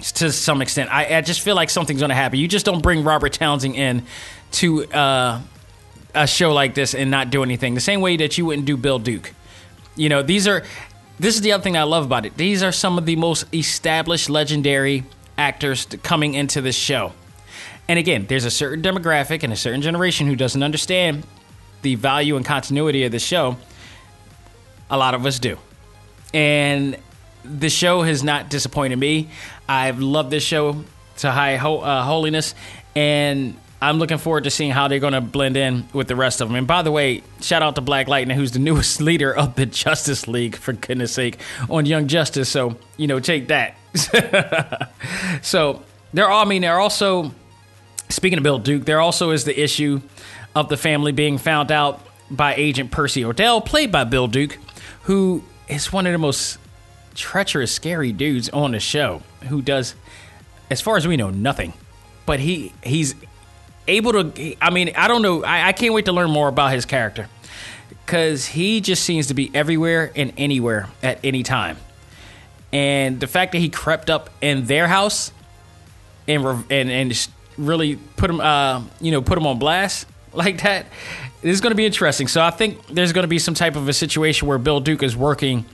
to 0.00 0.30
some 0.30 0.62
extent, 0.62 0.92
I, 0.92 1.16
I 1.16 1.20
just 1.20 1.40
feel 1.40 1.56
like 1.56 1.70
something's 1.70 2.00
going 2.00 2.10
to 2.10 2.14
happen. 2.14 2.38
You 2.38 2.48
just 2.48 2.66
don't 2.66 2.82
bring 2.82 3.04
Robert 3.04 3.32
Townsend 3.32 3.74
in 3.74 4.04
to 4.52 4.84
uh, 4.86 5.40
a 6.14 6.26
show 6.26 6.52
like 6.52 6.74
this 6.74 6.94
and 6.94 7.10
not 7.10 7.30
do 7.30 7.42
anything. 7.42 7.74
The 7.74 7.80
same 7.80 8.00
way 8.00 8.16
that 8.18 8.38
you 8.38 8.46
wouldn't 8.46 8.66
do 8.66 8.76
Bill 8.76 8.98
Duke. 8.98 9.32
You 9.96 10.08
know, 10.08 10.22
these 10.22 10.46
are. 10.46 10.64
This 11.16 11.36
is 11.36 11.42
the 11.42 11.52
other 11.52 11.62
thing 11.62 11.76
I 11.76 11.84
love 11.84 12.04
about 12.04 12.26
it. 12.26 12.36
These 12.36 12.60
are 12.64 12.72
some 12.72 12.98
of 12.98 13.06
the 13.06 13.14
most 13.14 13.46
established, 13.54 14.28
legendary 14.28 15.04
actors 15.38 15.86
coming 16.02 16.34
into 16.34 16.60
this 16.60 16.74
show. 16.74 17.12
And 17.88 17.98
again, 17.98 18.26
there's 18.26 18.44
a 18.44 18.50
certain 18.50 18.82
demographic 18.82 19.42
and 19.42 19.52
a 19.52 19.56
certain 19.56 19.82
generation 19.82 20.26
who 20.26 20.36
doesn't 20.36 20.62
understand 20.62 21.26
the 21.82 21.96
value 21.96 22.36
and 22.36 22.44
continuity 22.44 23.04
of 23.04 23.12
the 23.12 23.18
show. 23.18 23.56
A 24.90 24.96
lot 24.96 25.14
of 25.14 25.26
us 25.26 25.38
do. 25.38 25.58
And 26.32 26.96
the 27.44 27.68
show 27.68 28.02
has 28.02 28.24
not 28.24 28.48
disappointed 28.48 28.96
me. 28.96 29.28
I've 29.68 30.00
loved 30.00 30.30
this 30.30 30.42
show 30.42 30.84
to 31.18 31.30
high 31.30 31.56
ho- 31.56 31.80
uh, 31.80 32.02
holiness, 32.02 32.54
and 32.96 33.54
I'm 33.80 33.98
looking 33.98 34.18
forward 34.18 34.44
to 34.44 34.50
seeing 34.50 34.70
how 34.70 34.88
they're 34.88 34.98
going 34.98 35.12
to 35.12 35.20
blend 35.20 35.56
in 35.58 35.86
with 35.92 36.08
the 36.08 36.16
rest 36.16 36.40
of 36.40 36.48
them. 36.48 36.56
And 36.56 36.66
by 36.66 36.82
the 36.82 36.90
way, 36.90 37.22
shout 37.40 37.62
out 37.62 37.74
to 37.74 37.82
Black 37.82 38.08
Lightning, 38.08 38.36
who's 38.36 38.52
the 38.52 38.58
newest 38.70 39.00
leader 39.00 39.34
of 39.34 39.56
the 39.56 39.66
Justice 39.66 40.26
League, 40.26 40.56
for 40.56 40.72
goodness 40.72 41.12
sake, 41.12 41.38
on 41.68 41.84
Young 41.84 42.08
Justice. 42.08 42.48
So, 42.48 42.78
you 42.96 43.06
know, 43.06 43.20
take 43.20 43.48
that. 43.48 43.76
so, 45.42 45.82
they're 46.14 46.28
all, 46.28 46.46
I 46.46 46.48
mean, 46.48 46.62
they're 46.62 46.80
also, 46.80 47.32
speaking 48.08 48.38
of 48.38 48.42
Bill 48.44 48.58
Duke, 48.58 48.84
there 48.84 49.00
also 49.00 49.30
is 49.30 49.44
the 49.44 49.58
issue 49.58 50.00
of 50.54 50.68
the 50.68 50.76
family 50.76 51.12
being 51.12 51.38
found 51.38 51.72
out 51.72 52.00
by 52.30 52.54
Agent 52.54 52.90
Percy 52.90 53.24
Odell, 53.24 53.60
played 53.60 53.92
by 53.92 54.04
Bill 54.04 54.26
Duke, 54.26 54.58
who 55.02 55.44
is 55.68 55.92
one 55.92 56.06
of 56.06 56.12
the 56.12 56.18
most 56.18 56.58
treacherous, 57.14 57.72
scary 57.72 58.12
dudes 58.12 58.48
on 58.50 58.72
the 58.72 58.80
show, 58.80 59.22
who 59.48 59.62
does, 59.62 59.94
as 60.70 60.80
far 60.80 60.96
as 60.96 61.06
we 61.06 61.16
know, 61.16 61.30
nothing. 61.30 61.72
But 62.26 62.40
he 62.40 62.72
he's 62.82 63.14
able 63.86 64.12
to. 64.12 64.56
I 64.60 64.70
mean, 64.70 64.92
I 64.96 65.08
don't 65.08 65.22
know. 65.22 65.44
I, 65.44 65.68
I 65.68 65.72
can't 65.72 65.92
wait 65.94 66.06
to 66.06 66.12
learn 66.12 66.30
more 66.30 66.48
about 66.48 66.72
his 66.72 66.86
character 66.86 67.28
because 67.88 68.46
he 68.46 68.80
just 68.80 69.04
seems 69.04 69.28
to 69.28 69.34
be 69.34 69.50
everywhere 69.54 70.10
and 70.16 70.32
anywhere 70.36 70.88
at 71.02 71.18
any 71.22 71.42
time. 71.42 71.76
And 72.72 73.20
the 73.20 73.26
fact 73.26 73.52
that 73.52 73.58
he 73.58 73.68
crept 73.68 74.10
up 74.10 74.30
in 74.40 74.66
their 74.66 74.88
house 74.88 75.32
and 76.26 76.44
and 76.70 76.90
and 76.90 77.28
really 77.56 77.96
put 77.96 78.28
them, 78.28 78.40
uh, 78.40 78.82
you 79.00 79.10
know, 79.10 79.22
put 79.22 79.38
him 79.38 79.46
on 79.46 79.58
blast 79.58 80.06
like 80.32 80.62
that. 80.62 80.86
Is 81.42 81.60
going 81.60 81.72
to 81.72 81.76
be 81.76 81.84
interesting. 81.84 82.26
So 82.26 82.40
I 82.42 82.50
think 82.50 82.86
there's 82.86 83.12
going 83.12 83.24
to 83.24 83.28
be 83.28 83.38
some 83.38 83.54
type 83.54 83.76
of 83.76 83.86
a 83.86 83.92
situation 83.92 84.48
where 84.48 84.56
Bill 84.56 84.80
Duke 84.80 85.02
is 85.02 85.14
working, 85.14 85.66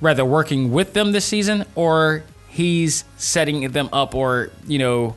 rather 0.00 0.24
working 0.24 0.72
with 0.72 0.94
them 0.94 1.12
this 1.12 1.26
season, 1.26 1.66
or 1.74 2.22
he's 2.48 3.04
setting 3.18 3.70
them 3.70 3.90
up, 3.92 4.14
or 4.14 4.50
you 4.66 4.78
know, 4.78 5.16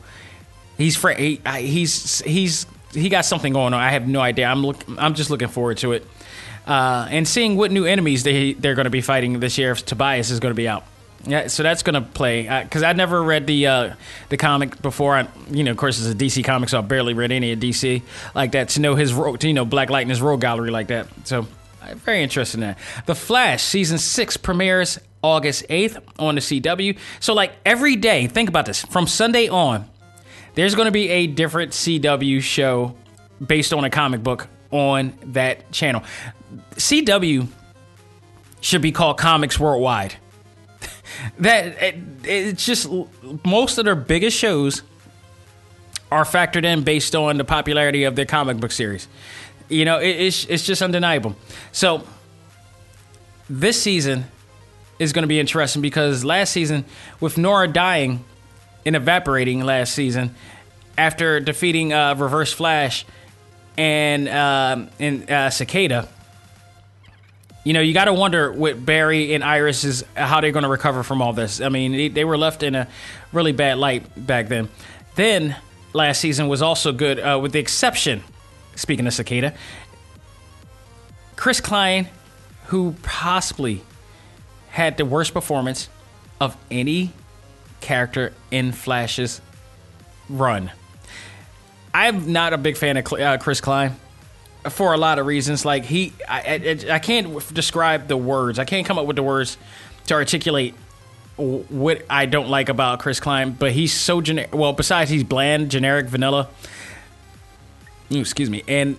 he's 0.76 0.94
fr- 0.94 1.12
he, 1.12 1.40
he's 1.58 2.20
he's 2.20 2.66
he 2.92 3.08
got 3.08 3.24
something 3.24 3.54
going 3.54 3.72
on. 3.72 3.80
I 3.80 3.90
have 3.92 4.06
no 4.06 4.20
idea. 4.20 4.46
I'm 4.46 4.62
look 4.62 4.84
I'm 4.98 5.14
just 5.14 5.30
looking 5.30 5.48
forward 5.48 5.78
to 5.78 5.92
it, 5.92 6.06
uh, 6.66 7.08
and 7.10 7.26
seeing 7.26 7.56
what 7.56 7.70
new 7.70 7.86
enemies 7.86 8.24
they 8.24 8.52
they're 8.52 8.74
going 8.74 8.84
to 8.84 8.90
be 8.90 9.00
fighting 9.00 9.40
this 9.40 9.56
year. 9.56 9.72
If 9.72 9.86
Tobias 9.86 10.30
is 10.30 10.38
going 10.38 10.52
to 10.52 10.56
be 10.56 10.68
out. 10.68 10.84
Yeah, 11.26 11.46
so 11.46 11.62
that's 11.62 11.82
gonna 11.82 12.02
play 12.02 12.42
because 12.64 12.82
I 12.82 12.92
never 12.92 13.22
read 13.22 13.46
the 13.46 13.66
uh, 13.66 13.94
the 14.28 14.36
comic 14.36 14.80
before. 14.82 15.14
I, 15.14 15.28
you 15.50 15.64
know, 15.64 15.70
of 15.70 15.76
course, 15.76 15.98
it's 15.98 16.08
a 16.08 16.14
DC 16.14 16.44
comic, 16.44 16.68
so 16.68 16.78
I 16.78 16.82
barely 16.82 17.14
read 17.14 17.32
any 17.32 17.52
of 17.52 17.58
DC 17.60 18.02
like 18.34 18.52
that. 18.52 18.70
To 18.70 18.80
know 18.80 18.94
his, 18.94 19.14
ro- 19.14 19.36
to, 19.36 19.48
you 19.48 19.54
know, 19.54 19.64
Black 19.64 19.88
Lightning's 19.90 20.20
role 20.20 20.36
gallery 20.36 20.70
like 20.70 20.88
that. 20.88 21.06
So 21.24 21.46
uh, 21.82 21.94
very 21.94 22.22
interested 22.22 22.58
in 22.58 22.60
that. 22.60 22.78
The 23.06 23.14
Flash 23.14 23.62
season 23.62 23.98
six 23.98 24.36
premieres 24.36 24.98
August 25.22 25.64
eighth 25.70 25.98
on 26.18 26.34
the 26.34 26.40
CW. 26.42 26.98
So 27.20 27.32
like 27.32 27.52
every 27.64 27.96
day, 27.96 28.26
think 28.26 28.48
about 28.48 28.66
this 28.66 28.82
from 28.84 29.06
Sunday 29.06 29.48
on. 29.48 29.88
There's 30.54 30.74
to 30.74 30.90
be 30.90 31.08
a 31.08 31.26
different 31.26 31.72
CW 31.72 32.40
show 32.40 32.94
based 33.44 33.72
on 33.72 33.84
a 33.84 33.90
comic 33.90 34.22
book 34.22 34.46
on 34.70 35.14
that 35.32 35.72
channel. 35.72 36.02
CW 36.76 37.48
should 38.60 38.82
be 38.82 38.92
called 38.92 39.18
Comics 39.18 39.58
Worldwide 39.58 40.16
that 41.38 41.82
it, 41.82 41.96
it's 42.24 42.64
just 42.64 42.88
most 43.44 43.78
of 43.78 43.84
their 43.84 43.94
biggest 43.94 44.36
shows 44.36 44.82
are 46.10 46.24
factored 46.24 46.64
in 46.64 46.82
based 46.82 47.14
on 47.14 47.38
the 47.38 47.44
popularity 47.44 48.04
of 48.04 48.16
their 48.16 48.26
comic 48.26 48.58
book 48.58 48.72
series. 48.72 49.08
You 49.68 49.84
know, 49.84 49.98
it, 49.98 50.10
it's 50.10 50.44
it's 50.46 50.64
just 50.64 50.82
undeniable. 50.82 51.34
So 51.72 52.04
this 53.48 53.80
season 53.80 54.24
is 54.98 55.12
going 55.12 55.22
to 55.22 55.28
be 55.28 55.40
interesting 55.40 55.82
because 55.82 56.24
last 56.24 56.52
season, 56.52 56.84
with 57.20 57.36
Nora 57.36 57.68
dying 57.68 58.24
and 58.86 58.94
evaporating 58.94 59.60
last 59.64 59.94
season 59.94 60.34
after 60.96 61.40
defeating 61.40 61.92
uh, 61.92 62.14
Reverse 62.14 62.52
Flash 62.52 63.04
and 63.76 64.28
um, 64.28 64.88
and 64.98 65.30
uh, 65.30 65.50
Cicada 65.50 66.08
you 67.64 67.72
know, 67.72 67.80
you 67.80 67.94
got 67.94 68.04
to 68.04 68.12
wonder 68.12 68.52
with 68.52 68.84
Barry 68.84 69.34
and 69.34 69.42
Iris 69.42 69.84
is 69.84 70.04
how 70.14 70.42
they're 70.42 70.52
going 70.52 70.64
to 70.64 70.68
recover 70.68 71.02
from 71.02 71.22
all 71.22 71.32
this. 71.32 71.62
I 71.62 71.70
mean, 71.70 71.92
they, 71.92 72.08
they, 72.08 72.24
were 72.24 72.36
left 72.36 72.62
in 72.62 72.74
a 72.74 72.86
really 73.32 73.52
bad 73.52 73.78
light 73.78 74.04
back 74.26 74.48
then. 74.48 74.68
Then 75.14 75.56
last 75.94 76.20
season 76.20 76.48
was 76.48 76.60
also 76.60 76.92
good, 76.92 77.18
uh, 77.18 77.38
with 77.40 77.52
the 77.52 77.58
exception, 77.58 78.22
speaking 78.76 79.06
of 79.06 79.14
Cicada, 79.14 79.54
Chris 81.36 81.60
Klein, 81.60 82.08
who 82.66 82.94
possibly 83.02 83.82
had 84.68 84.98
the 84.98 85.06
worst 85.06 85.32
performance 85.32 85.88
of 86.40 86.56
any 86.70 87.12
character 87.80 88.34
in 88.50 88.72
Flash's 88.72 89.40
run. 90.28 90.70
I'm 91.94 92.32
not 92.32 92.52
a 92.52 92.58
big 92.58 92.76
fan 92.76 92.96
of 92.98 93.10
uh, 93.12 93.38
Chris 93.38 93.60
Klein 93.60 93.96
for 94.70 94.92
a 94.94 94.96
lot 94.96 95.18
of 95.18 95.26
reasons. 95.26 95.64
Like 95.64 95.84
he, 95.84 96.12
I, 96.28 96.40
I, 96.88 96.92
I, 96.94 96.98
can't 96.98 97.54
describe 97.54 98.08
the 98.08 98.16
words. 98.16 98.58
I 98.58 98.64
can't 98.64 98.86
come 98.86 98.98
up 98.98 99.06
with 99.06 99.16
the 99.16 99.22
words 99.22 99.56
to 100.06 100.14
articulate 100.14 100.74
what 101.36 102.04
I 102.08 102.26
don't 102.26 102.48
like 102.48 102.68
about 102.68 103.00
Chris 103.00 103.20
Klein. 103.20 103.52
But 103.52 103.72
he's 103.72 103.92
so 103.92 104.20
generic. 104.20 104.54
Well, 104.54 104.72
besides 104.72 105.10
he's 105.10 105.24
bland, 105.24 105.70
generic, 105.70 106.06
vanilla. 106.06 106.48
Ooh, 108.12 108.20
excuse 108.20 108.50
me, 108.50 108.62
and 108.68 108.98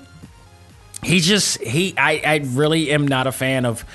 he 1.04 1.20
just 1.20 1.62
he. 1.62 1.94
I, 1.98 2.22
I 2.26 2.36
really 2.44 2.92
am 2.92 3.08
not 3.08 3.28
a 3.28 3.32
fan 3.32 3.66
of 3.66 3.86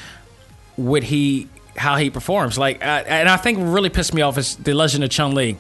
what 0.76 1.02
he 1.02 1.48
how 1.76 1.96
he 1.96 2.10
performs. 2.10 2.58
Like, 2.58 2.82
uh, 2.82 3.04
and 3.06 3.28
I 3.28 3.36
think 3.36 3.58
really 3.60 3.90
pissed 3.90 4.14
me 4.14 4.22
off 4.22 4.38
is 4.38 4.56
the 4.56 4.72
Legend 4.72 5.04
of 5.04 5.10
Chun 5.10 5.34
Li. 5.34 5.56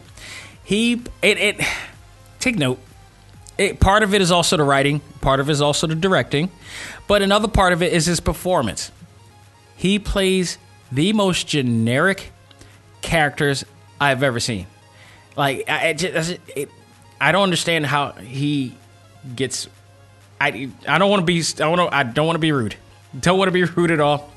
He 0.64 1.02
it, 1.22 1.38
it 1.38 1.60
take 2.38 2.56
note 2.56 2.78
it, 3.60 3.78
part 3.78 4.02
of 4.02 4.14
it 4.14 4.22
is 4.22 4.30
also 4.30 4.56
the 4.56 4.64
writing, 4.64 5.00
part 5.20 5.38
of 5.38 5.50
it 5.50 5.52
is 5.52 5.60
also 5.60 5.86
the 5.86 5.94
directing, 5.94 6.50
but 7.06 7.20
another 7.20 7.46
part 7.46 7.74
of 7.74 7.82
it 7.82 7.92
is 7.92 8.06
his 8.06 8.18
performance. 8.18 8.90
He 9.76 9.98
plays 9.98 10.56
the 10.90 11.12
most 11.12 11.46
generic 11.46 12.32
characters 13.02 13.66
I've 14.00 14.22
ever 14.22 14.40
seen. 14.40 14.66
Like 15.36 15.68
I, 15.68 15.92
just, 15.92 16.38
it, 16.56 16.70
I 17.20 17.32
don't 17.32 17.42
understand 17.42 17.84
how 17.84 18.12
he 18.12 18.74
gets. 19.36 19.68
I 20.40 20.70
I 20.88 20.96
don't 20.96 21.10
want 21.10 21.20
to 21.20 21.26
be. 21.26 21.44
I 21.62 21.68
want. 21.68 21.92
I 21.92 22.02
don't 22.02 22.26
want 22.26 22.36
to 22.36 22.40
be 22.40 22.52
rude. 22.52 22.76
Don't 23.18 23.38
want 23.38 23.48
to 23.48 23.52
be 23.52 23.64
rude 23.76 23.90
at 23.90 24.00
all. 24.00 24.32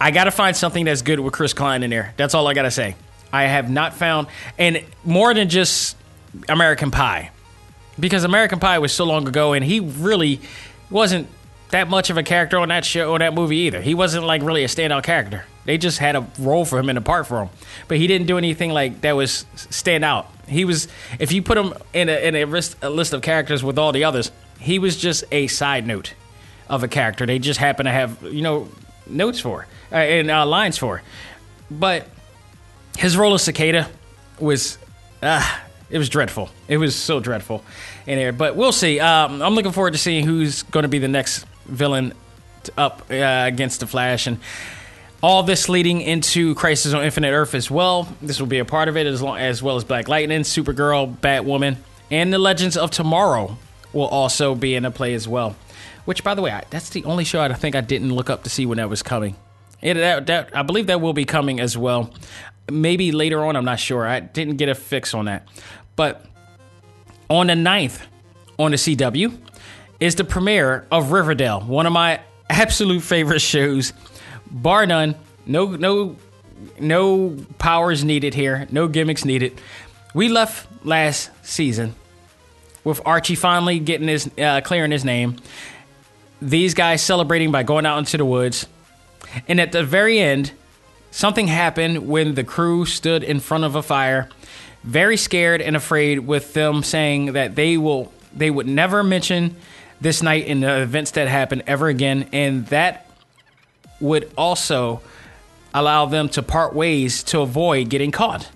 I 0.00 0.10
got 0.10 0.24
to 0.24 0.32
find 0.32 0.56
something 0.56 0.84
that's 0.84 1.02
good 1.02 1.20
with 1.20 1.32
Chris 1.32 1.54
Klein 1.54 1.84
in 1.84 1.90
there. 1.90 2.12
That's 2.16 2.34
all 2.34 2.48
I 2.48 2.54
got 2.54 2.62
to 2.62 2.72
say. 2.72 2.96
I 3.32 3.44
have 3.44 3.70
not 3.70 3.94
found, 3.94 4.26
and 4.58 4.84
more 5.04 5.32
than 5.32 5.48
just 5.48 5.96
American 6.48 6.90
Pie 6.90 7.30
because 7.98 8.24
American 8.24 8.58
Pie 8.58 8.78
was 8.78 8.92
so 8.92 9.04
long 9.04 9.26
ago, 9.26 9.52
and 9.52 9.64
he 9.64 9.80
really 9.80 10.40
wasn't 10.90 11.28
that 11.70 11.88
much 11.88 12.10
of 12.10 12.18
a 12.18 12.22
character 12.22 12.58
on 12.58 12.68
that 12.68 12.84
show, 12.84 13.10
or 13.10 13.18
that 13.18 13.34
movie 13.34 13.56
either. 13.56 13.80
He 13.80 13.94
wasn't 13.94 14.24
like 14.24 14.42
really 14.42 14.62
a 14.62 14.68
standout 14.68 15.02
character. 15.04 15.44
They 15.64 15.78
just 15.78 15.98
had 15.98 16.16
a 16.16 16.26
role 16.38 16.64
for 16.64 16.78
him 16.78 16.88
and 16.88 16.98
a 16.98 17.00
part 17.00 17.26
for 17.26 17.42
him, 17.42 17.50
but 17.88 17.96
he 17.96 18.06
didn't 18.06 18.26
do 18.26 18.36
anything 18.36 18.70
like 18.70 19.00
that 19.02 19.12
was 19.12 19.46
stand 19.54 20.04
out. 20.04 20.28
He 20.48 20.64
was 20.64 20.88
if 21.18 21.32
you 21.32 21.42
put 21.42 21.56
him 21.56 21.74
in 21.92 22.08
a 22.08 22.16
in 22.26 22.34
a 22.34 22.44
list, 22.44 22.76
a 22.82 22.90
list 22.90 23.12
of 23.12 23.22
characters 23.22 23.62
with 23.62 23.78
all 23.78 23.92
the 23.92 24.04
others, 24.04 24.32
he 24.58 24.78
was 24.78 24.96
just 24.96 25.24
a 25.30 25.46
side 25.46 25.86
note 25.86 26.14
of 26.68 26.82
a 26.82 26.88
character. 26.88 27.26
They 27.26 27.38
just 27.38 27.60
happen 27.60 27.86
to 27.86 27.92
have 27.92 28.22
you 28.22 28.42
know 28.42 28.68
notes 29.06 29.40
for 29.40 29.66
uh, 29.90 29.96
and 29.96 30.30
uh, 30.30 30.44
lines 30.46 30.78
for, 30.78 31.02
but 31.70 32.08
his 32.98 33.16
role 33.16 33.34
as 33.34 33.42
Cicada 33.42 33.88
was 34.38 34.78
uh, 35.22 35.58
it 35.92 35.98
was 35.98 36.08
dreadful. 36.08 36.50
It 36.66 36.78
was 36.78 36.96
so 36.96 37.20
dreadful 37.20 37.62
in 38.06 38.18
there. 38.18 38.32
But 38.32 38.56
we'll 38.56 38.72
see. 38.72 38.98
Um, 38.98 39.40
I'm 39.40 39.54
looking 39.54 39.70
forward 39.70 39.92
to 39.92 39.98
seeing 39.98 40.26
who's 40.26 40.64
going 40.64 40.82
to 40.82 40.88
be 40.88 40.98
the 40.98 41.06
next 41.06 41.46
villain 41.66 42.14
up 42.76 43.02
uh, 43.10 43.44
against 43.46 43.80
the 43.80 43.86
Flash 43.86 44.26
and. 44.26 44.38
All 45.24 45.44
this 45.44 45.68
leading 45.68 46.00
into 46.00 46.56
Crisis 46.56 46.94
on 46.94 47.04
Infinite 47.04 47.30
Earth 47.30 47.54
as 47.54 47.70
well. 47.70 48.08
This 48.20 48.40
will 48.40 48.48
be 48.48 48.58
a 48.58 48.64
part 48.64 48.88
of 48.88 48.96
it, 48.96 49.06
as, 49.06 49.22
long, 49.22 49.38
as 49.38 49.62
well 49.62 49.76
as 49.76 49.84
Black 49.84 50.08
Lightning, 50.08 50.40
Supergirl, 50.40 51.16
Batwoman, 51.16 51.76
and 52.10 52.32
the 52.32 52.40
Legends 52.40 52.76
of 52.76 52.90
Tomorrow 52.90 53.56
will 53.92 54.08
also 54.08 54.56
be 54.56 54.74
in 54.74 54.84
a 54.84 54.90
play 54.90 55.14
as 55.14 55.28
well. 55.28 55.54
Which, 56.06 56.24
by 56.24 56.34
the 56.34 56.42
way, 56.42 56.50
I, 56.50 56.64
that's 56.70 56.90
the 56.90 57.04
only 57.04 57.22
show 57.22 57.40
I 57.40 57.52
think 57.52 57.76
I 57.76 57.80
didn't 57.80 58.12
look 58.12 58.30
up 58.30 58.42
to 58.42 58.50
see 58.50 58.66
when 58.66 58.78
that 58.78 58.88
was 58.88 59.04
coming. 59.04 59.36
It, 59.80 59.94
that, 59.94 60.26
that, 60.26 60.56
I 60.56 60.62
believe 60.62 60.88
that 60.88 61.00
will 61.00 61.12
be 61.12 61.24
coming 61.24 61.60
as 61.60 61.78
well. 61.78 62.10
Maybe 62.68 63.12
later 63.12 63.44
on, 63.44 63.54
I'm 63.54 63.64
not 63.64 63.78
sure. 63.78 64.04
I 64.04 64.18
didn't 64.18 64.56
get 64.56 64.68
a 64.68 64.74
fix 64.74 65.14
on 65.14 65.26
that. 65.26 65.46
But 65.96 66.24
on 67.28 67.48
the 67.48 67.54
9th, 67.54 68.00
on 68.58 68.70
the 68.72 68.76
CW, 68.76 69.38
is 70.00 70.14
the 70.16 70.24
premiere 70.24 70.86
of 70.90 71.12
Riverdale, 71.12 71.60
one 71.60 71.86
of 71.86 71.92
my 71.92 72.20
absolute 72.50 73.02
favorite 73.02 73.40
shows, 73.40 73.92
bar 74.50 74.86
none. 74.86 75.14
No, 75.46 75.76
no, 75.76 76.16
no 76.78 77.36
powers 77.58 78.04
needed 78.04 78.34
here. 78.34 78.66
No 78.70 78.88
gimmicks 78.88 79.24
needed. 79.24 79.60
We 80.14 80.28
left 80.28 80.66
last 80.84 81.30
season 81.42 81.94
with 82.84 83.00
Archie 83.04 83.34
finally 83.34 83.78
getting 83.78 84.08
his 84.08 84.30
uh, 84.38 84.60
clearing 84.62 84.90
his 84.90 85.04
name. 85.04 85.36
These 86.40 86.74
guys 86.74 87.02
celebrating 87.02 87.52
by 87.52 87.62
going 87.62 87.86
out 87.86 87.98
into 87.98 88.16
the 88.16 88.24
woods, 88.24 88.66
and 89.46 89.60
at 89.60 89.72
the 89.72 89.84
very 89.84 90.18
end, 90.18 90.52
something 91.10 91.46
happened 91.46 92.08
when 92.08 92.34
the 92.34 92.42
crew 92.44 92.84
stood 92.84 93.22
in 93.22 93.38
front 93.38 93.64
of 93.64 93.76
a 93.76 93.82
fire, 93.82 94.28
very 94.82 95.16
scared 95.16 95.60
and 95.60 95.76
afraid, 95.76 96.20
with 96.20 96.54
them 96.54 96.82
saying 96.82 97.32
that 97.32 97.54
they 97.54 97.76
will 97.76 98.12
they 98.34 98.50
would 98.50 98.66
never 98.66 99.02
mention 99.02 99.56
this 100.00 100.22
night 100.22 100.46
in 100.46 100.60
the 100.60 100.82
events 100.82 101.12
that 101.12 101.28
happened 101.28 101.62
ever 101.66 101.88
again, 101.88 102.28
and 102.32 102.66
that 102.66 103.06
would 104.00 104.30
also 104.36 105.00
allow 105.72 106.06
them 106.06 106.28
to 106.28 106.42
part 106.42 106.74
ways 106.74 107.22
to 107.22 107.40
avoid 107.40 107.88
getting 107.88 108.10
caught. 108.10 108.50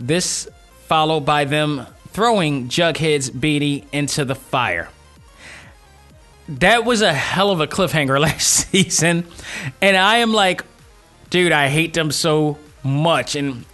This 0.00 0.48
followed 0.86 1.20
by 1.20 1.44
them 1.44 1.86
throwing 2.08 2.68
Jughead's 2.68 3.30
beanie 3.30 3.84
into 3.92 4.24
the 4.24 4.34
fire. 4.34 4.88
That 6.48 6.84
was 6.84 7.02
a 7.02 7.12
hell 7.12 7.50
of 7.50 7.60
a 7.60 7.66
cliffhanger 7.66 8.18
last 8.20 8.70
season, 8.70 9.26
and 9.82 9.96
I 9.96 10.18
am 10.18 10.32
like, 10.32 10.64
dude, 11.28 11.52
I 11.52 11.68
hate 11.68 11.92
them 11.92 12.10
so 12.10 12.58
much. 12.82 13.36
And 13.36 13.64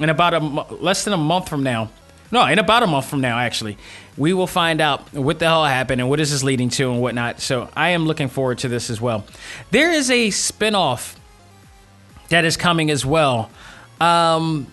in 0.00 0.08
about 0.08 0.34
a 0.34 0.38
less 0.38 1.04
than 1.04 1.12
a 1.12 1.18
month 1.18 1.48
from 1.48 1.62
now, 1.62 1.90
no, 2.32 2.44
in 2.46 2.58
about 2.58 2.82
a 2.82 2.86
month 2.86 3.06
from 3.06 3.20
now, 3.20 3.38
actually, 3.38 3.76
we 4.16 4.32
will 4.32 4.46
find 4.46 4.80
out 4.80 5.12
what 5.12 5.38
the 5.38 5.46
hell 5.46 5.64
happened 5.64 6.00
and 6.00 6.08
what 6.08 6.20
is 6.20 6.30
this 6.30 6.42
leading 6.42 6.68
to 6.70 6.90
and 6.90 7.00
whatnot. 7.00 7.40
So 7.40 7.68
I 7.76 7.90
am 7.90 8.06
looking 8.06 8.28
forward 8.28 8.58
to 8.58 8.68
this 8.68 8.90
as 8.90 9.00
well. 9.00 9.24
There 9.70 9.92
is 9.92 10.10
a 10.10 10.28
spinoff 10.28 11.16
that 12.28 12.44
is 12.44 12.56
coming 12.56 12.90
as 12.90 13.04
well. 13.04 13.50
Um, 14.00 14.68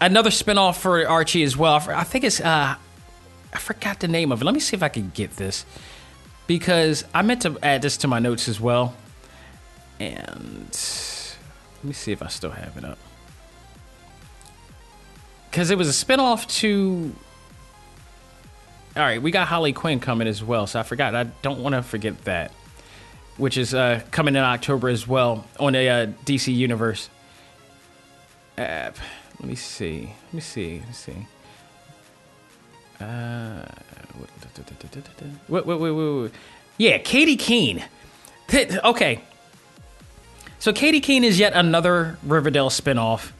another 0.00 0.30
spinoff 0.30 0.78
for 0.78 1.06
Archie 1.06 1.42
as 1.42 1.56
well. 1.56 1.74
I 1.88 2.04
think 2.04 2.24
it's 2.24 2.40
uh, 2.40 2.76
I 3.52 3.58
forgot 3.58 4.00
the 4.00 4.08
name 4.08 4.30
of 4.30 4.42
it. 4.42 4.44
Let 4.44 4.54
me 4.54 4.60
see 4.60 4.76
if 4.76 4.82
I 4.82 4.88
can 4.88 5.10
get 5.14 5.36
this 5.36 5.64
because 6.46 7.04
I 7.14 7.22
meant 7.22 7.42
to 7.42 7.58
add 7.62 7.82
this 7.82 7.96
to 7.98 8.08
my 8.08 8.18
notes 8.18 8.48
as 8.48 8.60
well. 8.60 8.94
And 9.98 10.68
let 10.68 11.84
me 11.84 11.92
see 11.92 12.12
if 12.12 12.22
I 12.22 12.28
still 12.28 12.50
have 12.50 12.76
it 12.76 12.84
up. 12.84 12.98
Because 15.58 15.72
it 15.72 15.76
was 15.76 15.88
a 15.88 16.06
spinoff 16.06 16.46
to. 16.60 17.12
All 18.96 19.02
right, 19.02 19.20
we 19.20 19.32
got 19.32 19.48
Harley 19.48 19.72
Quinn 19.72 19.98
coming 19.98 20.28
as 20.28 20.40
well, 20.40 20.68
so 20.68 20.78
I 20.78 20.84
forgot. 20.84 21.16
I 21.16 21.24
don't 21.24 21.58
want 21.64 21.74
to 21.74 21.82
forget 21.82 22.26
that, 22.26 22.52
which 23.38 23.58
is 23.58 23.74
uh, 23.74 24.00
coming 24.12 24.36
in 24.36 24.44
October 24.44 24.88
as 24.88 25.08
well 25.08 25.44
on 25.58 25.72
the 25.72 25.88
uh, 25.88 26.06
DC 26.24 26.54
Universe. 26.54 27.10
app. 28.56 28.98
let 29.40 29.48
me 29.48 29.56
see. 29.56 30.14
Let 30.26 30.34
me 30.34 30.40
see. 30.42 30.78
Let 30.78 30.86
me 30.86 30.94
see. 30.94 31.26
Uh, 33.00 33.66
wait, 35.48 35.66
wait, 35.66 35.80
wait, 35.80 35.90
wait. 35.90 36.30
Yeah, 36.76 36.98
Katy 36.98 37.36
Keene. 37.36 37.84
Okay. 38.54 39.20
So 40.60 40.72
Katy 40.72 41.00
Keene 41.00 41.24
is 41.24 41.40
yet 41.40 41.52
another 41.54 42.16
Riverdale 42.22 42.70
spinoff, 42.70 43.32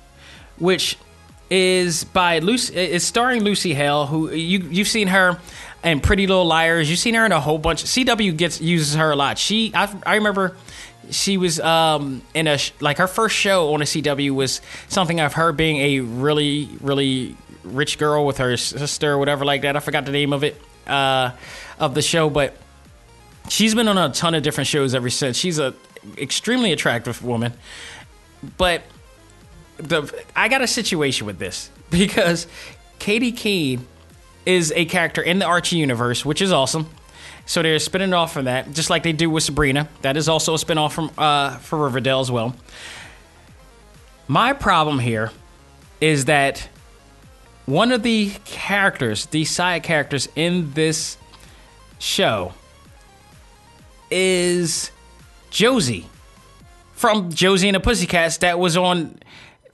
which 0.58 0.98
is 1.50 2.04
by 2.04 2.38
Lucy. 2.40 2.76
Is 2.76 3.04
starring 3.04 3.42
Lucy 3.42 3.74
Hale, 3.74 4.06
who 4.06 4.30
you 4.30 4.60
you've 4.70 4.88
seen 4.88 5.08
her 5.08 5.38
in 5.82 6.00
Pretty 6.00 6.26
Little 6.26 6.44
Liars. 6.44 6.90
You've 6.90 6.98
seen 6.98 7.14
her 7.14 7.24
in 7.24 7.32
a 7.32 7.40
whole 7.40 7.58
bunch. 7.58 7.84
CW 7.84 8.36
gets 8.36 8.60
uses 8.60 8.94
her 8.96 9.10
a 9.10 9.16
lot. 9.16 9.38
She 9.38 9.72
I, 9.74 9.94
I 10.04 10.16
remember 10.16 10.56
she 11.10 11.36
was 11.36 11.58
um 11.60 12.22
in 12.34 12.46
a 12.46 12.58
like 12.80 12.98
her 12.98 13.06
first 13.06 13.34
show 13.36 13.72
on 13.72 13.82
a 13.82 13.84
CW 13.84 14.30
was 14.34 14.60
something 14.88 15.20
of 15.20 15.34
her 15.34 15.52
being 15.52 15.78
a 15.78 16.00
really 16.00 16.68
really 16.80 17.36
rich 17.64 17.98
girl 17.98 18.26
with 18.26 18.38
her 18.38 18.56
sister 18.56 19.12
or 19.12 19.18
whatever 19.18 19.44
like 19.44 19.62
that. 19.62 19.76
I 19.76 19.80
forgot 19.80 20.04
the 20.04 20.12
name 20.12 20.32
of 20.32 20.44
it 20.44 20.60
uh 20.86 21.32
of 21.78 21.94
the 21.94 22.02
show, 22.02 22.28
but 22.28 22.56
she's 23.48 23.74
been 23.74 23.88
on 23.88 23.98
a 23.98 24.12
ton 24.12 24.34
of 24.34 24.42
different 24.42 24.66
shows 24.66 24.94
ever 24.94 25.10
since. 25.10 25.36
She's 25.36 25.58
a 25.58 25.74
extremely 26.16 26.72
attractive 26.72 27.22
woman, 27.24 27.52
but 28.56 28.82
the 29.78 30.12
I 30.36 30.48
got 30.48 30.62
a 30.62 30.66
situation 30.66 31.26
with 31.26 31.38
this 31.38 31.70
because 31.90 32.46
Katy 32.98 33.32
Keene 33.32 33.86
is 34.44 34.72
a 34.74 34.84
character 34.84 35.22
in 35.22 35.38
the 35.38 35.44
Archie 35.46 35.76
universe, 35.76 36.24
which 36.24 36.42
is 36.42 36.52
awesome. 36.52 36.88
So 37.46 37.62
they're 37.62 37.78
spinning 37.78 38.12
off 38.12 38.32
from 38.32 38.44
that, 38.44 38.72
just 38.72 38.90
like 38.90 39.02
they 39.02 39.12
do 39.12 39.30
with 39.30 39.42
Sabrina. 39.42 39.88
That 40.02 40.18
is 40.18 40.28
also 40.28 40.54
a 40.54 40.58
spinoff 40.58 40.92
from 40.92 41.10
uh, 41.16 41.56
for 41.58 41.78
Riverdale 41.78 42.20
as 42.20 42.30
well. 42.30 42.54
My 44.26 44.52
problem 44.52 44.98
here 44.98 45.30
is 46.00 46.26
that 46.26 46.68
one 47.64 47.92
of 47.92 48.02
the 48.02 48.30
characters, 48.44 49.26
the 49.26 49.44
side 49.44 49.82
characters 49.82 50.28
in 50.36 50.72
this 50.74 51.16
show, 51.98 52.52
is 54.10 54.90
Josie 55.50 56.06
from 56.98 57.30
Josie 57.30 57.68
and 57.68 57.76
the 57.76 57.80
Pussycats 57.80 58.38
that 58.38 58.58
was 58.58 58.76
on 58.76 59.18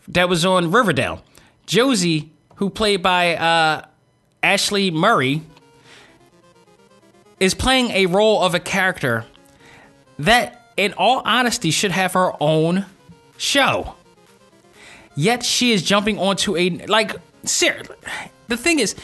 that 0.09 0.28
was 0.28 0.44
on 0.44 0.70
Riverdale. 0.70 1.22
Josie, 1.66 2.31
who 2.56 2.70
played 2.70 3.02
by 3.02 3.36
uh, 3.36 3.86
Ashley 4.43 4.90
Murray, 4.90 5.43
is 7.40 7.55
playing 7.55 7.90
a 7.90 8.06
role 8.06 8.43
of 8.43 8.55
a 8.55 8.60
character 8.60 9.24
that, 10.18 10.72
in 10.76 10.93
all 10.94 11.22
honesty, 11.24 11.70
should 11.70 11.90
have 11.90 12.12
her 12.12 12.32
own 12.40 12.86
show. 13.36 13.94
Yet 15.16 15.44
she 15.44 15.72
is 15.72 15.82
jumping 15.82 16.18
onto 16.18 16.56
a 16.56 16.70
like. 16.86 17.12
Seriously, 17.44 17.97
the 18.48 18.56
thing 18.56 18.78
is, 18.78 18.97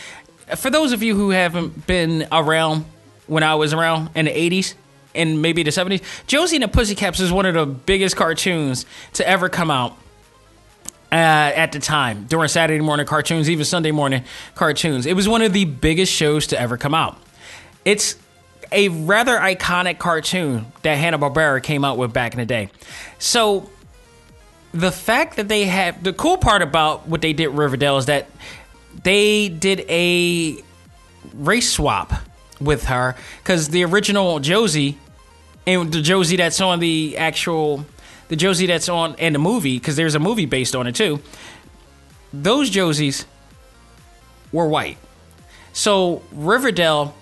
for 0.57 0.71
those 0.71 0.93
of 0.93 1.03
you 1.03 1.15
who 1.15 1.31
haven't 1.31 1.87
been 1.87 2.27
around 2.33 2.85
when 3.27 3.43
I 3.43 3.55
was 3.55 3.73
around 3.73 4.11
in 4.15 4.25
the 4.25 4.31
'80s 4.31 4.75
and 5.15 5.43
maybe 5.43 5.63
the 5.63 5.71
'70s, 5.71 6.03
Josie 6.27 6.57
and 6.57 6.65
the 6.65 6.69
Pussycats 6.69 7.21
is 7.21 7.31
one 7.31 7.47
of 7.47 7.55
the 7.55 7.67
biggest 7.67 8.17
cartoons 8.17 8.87
to 9.13 9.29
ever 9.29 9.49
come 9.49 9.71
out 9.71 9.97
uh, 11.13 11.15
at 11.15 11.73
the 11.73 11.79
time 11.79 12.25
during 12.27 12.49
Saturday 12.49 12.81
morning 12.81 13.07
cartoons, 13.07 13.51
even 13.51 13.65
Sunday 13.65 13.91
morning 13.91 14.25
cartoons. 14.55 15.07
It 15.07 15.15
was 15.15 15.29
one 15.29 15.43
of 15.43 15.53
the 15.53 15.65
biggest 15.65 16.13
shows 16.13 16.49
to 16.49 16.61
ever 16.61 16.77
come 16.77 16.95
out. 16.95 17.19
It's 17.85 18.17
a 18.73 18.89
rather 18.89 19.37
iconic 19.37 19.99
cartoon 19.99 20.67
that 20.83 20.95
Hanna 20.97 21.19
Barbera 21.19 21.63
came 21.63 21.85
out 21.85 21.99
with 21.99 22.13
back 22.13 22.33
in 22.35 22.39
the 22.39 22.47
day. 22.47 22.71
So 23.19 23.69
the 24.73 24.93
fact 24.93 25.37
that 25.37 25.49
they 25.49 25.65
have 25.65 26.03
the 26.03 26.13
cool 26.13 26.37
part 26.37 26.63
about 26.63 27.09
what 27.09 27.21
they 27.21 27.33
did 27.33 27.49
Riverdale 27.49 27.99
is 27.99 28.07
that 28.07 28.27
they 29.03 29.49
did 29.49 29.81
a 29.89 30.63
race 31.35 31.73
swap 31.73 32.13
with 32.61 32.85
her 32.85 33.17
because 33.43 33.69
the 33.69 33.85
original 33.85 34.39
Josie 34.39 34.99
and 35.67 35.93
the 35.93 36.03
Josie 36.03 36.37
that's 36.37 36.61
on 36.61 36.79
the 36.79 37.17
actual 37.17 37.85
the 38.31 38.37
Josie 38.37 38.67
that's 38.67 38.89
on 38.89 39.17
in 39.17 39.33
the 39.33 39.39
movie 39.41 39.79
because 39.79 39.97
there's 39.97 40.15
a 40.15 40.21
movie 40.21 40.47
based 40.47 40.77
on 40.77 40.87
it 40.87 40.95
too. 40.95 41.21
Those 42.33 42.71
Josies 42.71 43.25
were 44.53 44.69
white, 44.69 44.99
so 45.73 46.23
Riverdale 46.33 47.15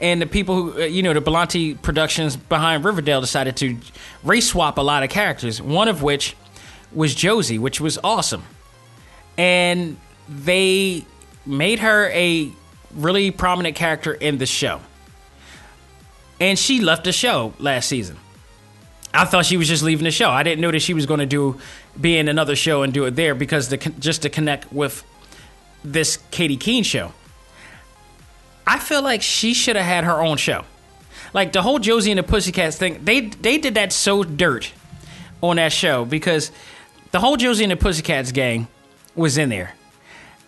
and 0.00 0.22
the 0.22 0.26
people 0.26 0.54
who 0.56 0.82
uh, 0.82 0.86
you 0.86 1.02
know 1.02 1.12
the 1.12 1.20
Berlanti 1.20 1.80
Productions 1.80 2.36
behind 2.36 2.82
Riverdale 2.82 3.20
decided 3.20 3.56
to 3.58 3.76
race 4.24 4.48
swap 4.48 4.78
a 4.78 4.80
lot 4.80 5.02
of 5.02 5.10
characters. 5.10 5.60
One 5.60 5.86
of 5.86 6.02
which 6.02 6.34
was 6.92 7.14
Josie, 7.14 7.58
which 7.58 7.78
was 7.78 7.98
awesome, 8.02 8.42
and 9.36 9.98
they 10.28 11.04
made 11.44 11.80
her 11.80 12.08
a 12.08 12.50
really 12.94 13.30
prominent 13.30 13.76
character 13.76 14.14
in 14.14 14.38
the 14.38 14.46
show. 14.46 14.80
And 16.40 16.58
she 16.58 16.80
left 16.80 17.04
the 17.04 17.12
show 17.12 17.52
last 17.58 17.86
season. 17.86 18.16
I 19.14 19.24
thought 19.24 19.46
she 19.46 19.56
was 19.56 19.68
just 19.68 19.82
leaving 19.82 20.04
the 20.04 20.10
show. 20.10 20.28
I 20.28 20.42
didn't 20.42 20.60
know 20.60 20.72
that 20.72 20.80
she 20.80 20.92
was 20.92 21.06
going 21.06 21.20
to 21.20 21.26
do 21.26 21.58
be 21.98 22.18
in 22.18 22.28
another 22.28 22.56
show 22.56 22.82
and 22.82 22.92
do 22.92 23.04
it 23.04 23.12
there 23.12 23.34
because 23.34 23.68
the, 23.68 23.76
just 23.98 24.22
to 24.22 24.28
connect 24.28 24.72
with 24.72 25.04
this 25.84 26.18
Katy 26.30 26.56
Keene 26.56 26.82
show. 26.82 27.12
I 28.66 28.78
feel 28.78 29.02
like 29.02 29.22
she 29.22 29.54
should 29.54 29.76
have 29.76 29.84
had 29.84 30.04
her 30.04 30.20
own 30.20 30.36
show. 30.36 30.64
Like 31.32 31.52
the 31.52 31.62
whole 31.62 31.78
Josie 31.78 32.10
and 32.10 32.18
the 32.18 32.22
Pussycats 32.24 32.76
thing, 32.76 33.04
they 33.04 33.20
they 33.20 33.58
did 33.58 33.74
that 33.74 33.92
so 33.92 34.24
dirt 34.24 34.72
on 35.42 35.56
that 35.56 35.72
show 35.72 36.04
because 36.04 36.50
the 37.12 37.20
whole 37.20 37.36
Josie 37.36 37.64
and 37.64 37.70
the 37.70 37.76
Pussycats 37.76 38.32
gang 38.32 38.66
was 39.14 39.38
in 39.38 39.48
there. 39.48 39.74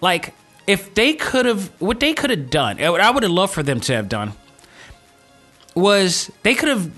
Like 0.00 0.34
if 0.66 0.94
they 0.94 1.12
could 1.12 1.46
have 1.46 1.70
what 1.80 2.00
they 2.00 2.14
could 2.14 2.30
have 2.30 2.50
done, 2.50 2.78
what 2.78 3.00
I 3.00 3.10
would 3.10 3.22
have 3.22 3.32
loved 3.32 3.52
for 3.52 3.62
them 3.62 3.80
to 3.80 3.94
have 3.94 4.08
done 4.08 4.32
was 5.74 6.30
they 6.42 6.54
could 6.54 6.68
have 6.68 6.90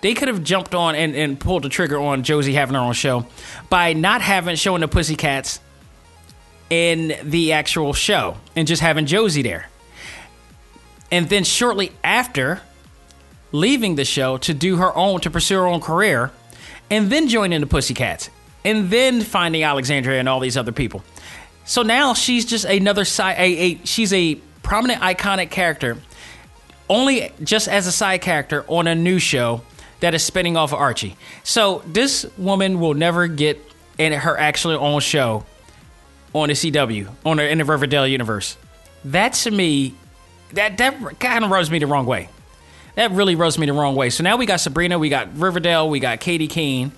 they 0.00 0.14
could 0.14 0.28
have 0.28 0.42
jumped 0.44 0.74
on 0.74 0.94
and, 0.94 1.14
and 1.14 1.38
pulled 1.38 1.64
the 1.64 1.68
trigger 1.68 1.98
on 1.98 2.22
Josie 2.22 2.54
having 2.54 2.74
her 2.74 2.80
own 2.80 2.92
show 2.92 3.26
by 3.68 3.92
not 3.92 4.20
having 4.20 4.56
showing 4.56 4.80
the 4.80 4.88
Pussycats 4.88 5.60
in 6.70 7.14
the 7.22 7.52
actual 7.52 7.92
show 7.92 8.36
and 8.54 8.68
just 8.68 8.82
having 8.82 9.06
Josie 9.06 9.42
there. 9.42 9.68
And 11.10 11.28
then 11.28 11.44
shortly 11.44 11.92
after 12.04 12.60
leaving 13.50 13.96
the 13.96 14.04
show 14.04 14.36
to 14.38 14.52
do 14.52 14.76
her 14.76 14.94
own 14.94 15.20
to 15.20 15.30
pursue 15.30 15.56
her 15.56 15.66
own 15.66 15.80
career 15.80 16.30
and 16.90 17.10
then 17.10 17.28
joining 17.28 17.60
the 17.60 17.66
Pussycats 17.66 18.30
and 18.64 18.90
then 18.90 19.22
finding 19.22 19.62
Alexandria 19.62 20.20
and 20.20 20.28
all 20.28 20.40
these 20.40 20.56
other 20.56 20.72
people. 20.72 21.02
So 21.64 21.82
now 21.82 22.14
she's 22.14 22.44
just 22.44 22.64
another 22.64 23.04
side 23.04 23.36
a, 23.38 23.42
a 23.42 23.80
she's 23.84 24.12
a 24.12 24.36
prominent 24.62 25.00
iconic 25.00 25.50
character 25.50 25.96
only 26.88 27.32
just 27.42 27.68
as 27.68 27.86
a 27.86 27.92
side 27.92 28.20
character 28.20 28.64
on 28.68 28.86
a 28.86 28.94
new 28.94 29.18
show 29.18 29.62
that 30.00 30.14
is 30.14 30.22
spinning 30.22 30.56
off 30.56 30.72
of 30.72 30.78
Archie. 30.78 31.16
So 31.44 31.82
this 31.86 32.26
woman 32.36 32.80
will 32.80 32.94
never 32.94 33.26
get 33.26 33.60
in 33.98 34.12
her 34.12 34.38
actual 34.38 34.72
own 34.72 35.00
show 35.00 35.44
on 36.32 36.48
the 36.48 36.54
CW, 36.54 37.10
on 37.24 37.38
the, 37.38 37.48
in 37.48 37.58
the 37.58 37.64
Riverdale 37.64 38.06
universe. 38.06 38.56
That 39.04 39.32
to 39.34 39.50
me, 39.50 39.94
that 40.52 40.78
that 40.78 41.18
kind 41.18 41.44
of 41.44 41.50
rubs 41.50 41.70
me 41.70 41.78
the 41.78 41.86
wrong 41.86 42.06
way. 42.06 42.28
That 42.94 43.12
really 43.12 43.34
rubs 43.34 43.58
me 43.58 43.66
the 43.66 43.72
wrong 43.72 43.94
way. 43.94 44.10
So 44.10 44.24
now 44.24 44.36
we 44.36 44.46
got 44.46 44.60
Sabrina, 44.60 44.98
we 44.98 45.08
got 45.08 45.36
Riverdale, 45.36 45.88
we 45.88 46.00
got 46.00 46.20
Katy 46.20 46.48
Keene, 46.48 46.92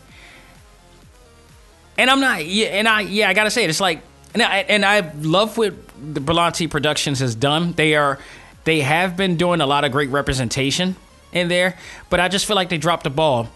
and 1.98 2.10
I'm 2.10 2.20
not. 2.20 2.46
Yeah, 2.46 2.68
and 2.68 2.88
I 2.88 3.02
yeah, 3.02 3.28
I 3.28 3.34
gotta 3.34 3.50
say 3.50 3.64
it. 3.64 3.70
It's 3.70 3.80
like, 3.80 4.02
and 4.32 4.42
I, 4.42 4.58
and 4.60 4.84
I 4.84 5.12
love 5.20 5.58
what 5.58 5.74
the 5.98 6.20
Berlanti 6.20 6.70
Productions 6.70 7.20
has 7.20 7.34
done. 7.34 7.72
They 7.72 7.96
are 7.96 8.18
they 8.64 8.80
have 8.80 9.16
been 9.16 9.36
doing 9.36 9.60
a 9.60 9.66
lot 9.66 9.84
of 9.84 9.92
great 9.92 10.10
representation 10.10 10.96
in 11.32 11.48
there, 11.48 11.76
but 12.08 12.20
I 12.20 12.28
just 12.28 12.46
feel 12.46 12.56
like 12.56 12.68
they 12.68 12.78
dropped 12.78 13.04
the 13.04 13.10
ball 13.10 13.48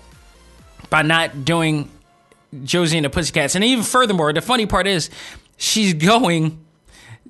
by 0.90 1.02
not 1.02 1.44
doing 1.44 1.90
Josie 2.62 2.98
and 2.98 3.04
the 3.04 3.10
Pussycats. 3.10 3.54
And 3.54 3.64
even 3.64 3.84
furthermore, 3.84 4.32
the 4.32 4.40
funny 4.40 4.66
part 4.66 4.86
is 4.86 5.10
she's 5.56 5.94
going 5.94 6.64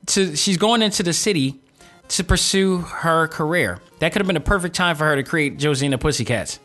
to 0.07 0.37
she's 0.37 0.59
going 0.59 0.83
into 0.83 1.03
the 1.03 1.12
city 1.12 1.57
to 2.09 2.25
pursue 2.25 2.79
her 2.79 3.29
career. 3.29 3.79
That 4.01 4.12
could 4.12 4.21
have 4.21 4.27
been 4.27 4.37
a 4.37 4.41
perfect 4.41 4.75
time 4.75 4.97
for 4.97 5.05
her 5.05 5.16
to 5.16 5.23
create 5.23 5.59
Josie 5.59 5.87
and 5.87 5.93
the 5.93 5.99
Pussycats. 5.99 6.61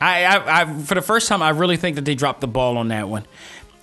I, 0.00 0.24
I, 0.24 0.62
I 0.62 0.78
for 0.80 0.94
the 0.94 1.02
first 1.02 1.28
time, 1.28 1.42
I 1.42 1.50
really 1.50 1.76
think 1.76 1.96
that 1.96 2.04
they 2.04 2.14
dropped 2.14 2.40
the 2.40 2.48
ball 2.48 2.76
on 2.76 2.88
that 2.88 3.08
one, 3.08 3.24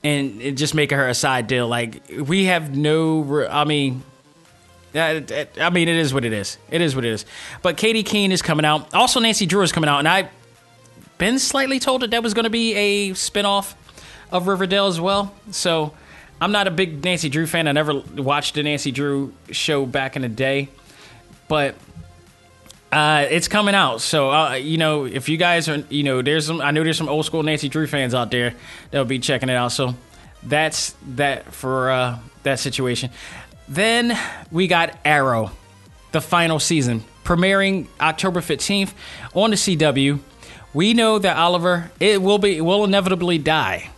and 0.03 0.41
it 0.41 0.53
just 0.53 0.75
making 0.75 0.97
her 0.97 1.07
a 1.07 1.13
side 1.13 1.47
deal. 1.47 1.67
Like 1.67 2.03
we 2.09 2.45
have 2.45 2.75
no, 2.75 3.47
I 3.49 3.63
mean, 3.63 4.03
I 4.93 5.69
mean, 5.71 5.87
it 5.87 5.95
is 5.95 6.13
what 6.13 6.25
it 6.25 6.33
is. 6.33 6.57
It 6.69 6.81
is 6.81 6.95
what 6.95 7.05
it 7.05 7.11
is. 7.11 7.25
But 7.61 7.77
Katy 7.77 8.03
Keene 8.03 8.31
is 8.31 8.41
coming 8.41 8.65
out. 8.65 8.93
Also, 8.93 9.19
Nancy 9.19 9.45
Drew 9.45 9.61
is 9.61 9.71
coming 9.71 9.89
out, 9.89 9.99
and 9.99 10.07
I've 10.07 10.29
been 11.17 11.39
slightly 11.39 11.79
told 11.79 12.01
that 12.01 12.11
that 12.11 12.23
was 12.23 12.33
going 12.33 12.43
to 12.45 12.49
be 12.49 12.73
a 12.73 13.11
spinoff 13.11 13.73
of 14.31 14.47
Riverdale 14.47 14.87
as 14.87 14.99
well. 14.99 15.33
So 15.51 15.93
I'm 16.41 16.51
not 16.51 16.67
a 16.67 16.71
big 16.71 17.03
Nancy 17.03 17.29
Drew 17.29 17.45
fan. 17.45 17.67
I 17.67 17.71
never 17.71 18.01
watched 18.17 18.55
the 18.55 18.63
Nancy 18.63 18.91
Drew 18.91 19.33
show 19.51 19.85
back 19.85 20.15
in 20.15 20.23
the 20.23 20.29
day, 20.29 20.69
but 21.47 21.75
uh, 22.91 23.27
it's 23.29 23.47
coming 23.47 23.75
out. 23.75 24.01
So 24.01 24.31
uh, 24.31 24.53
you 24.53 24.77
know, 24.77 25.05
if 25.05 25.29
you 25.29 25.37
guys 25.37 25.69
are, 25.69 25.77
you 25.89 26.03
know, 26.03 26.21
there's 26.21 26.47
some. 26.47 26.59
I 26.59 26.71
know 26.71 26.83
there's 26.83 26.97
some 26.97 27.09
old 27.09 27.25
school 27.25 27.43
Nancy 27.43 27.69
Drew 27.69 27.87
fans 27.87 28.13
out 28.13 28.31
there 28.31 28.55
that'll 28.89 29.05
be 29.05 29.19
checking 29.19 29.49
it 29.49 29.55
out. 29.55 29.71
So 29.71 29.95
that's 30.43 30.95
that 31.15 31.53
for 31.53 31.91
uh, 31.91 32.19
that 32.43 32.59
situation. 32.59 33.11
Then 33.71 34.19
we 34.51 34.67
got 34.67 34.99
Arrow, 35.05 35.51
the 36.11 36.19
final 36.19 36.59
season, 36.59 37.05
premiering 37.23 37.87
October 38.01 38.41
15th 38.41 38.91
on 39.33 39.51
the 39.51 39.55
CW. 39.55 40.19
We 40.73 40.93
know 40.93 41.17
that 41.17 41.37
Oliver 41.37 41.89
it 41.97 42.21
will 42.21 42.37
be 42.37 42.59
will 42.59 42.83
inevitably 42.83 43.37
die 43.37 43.89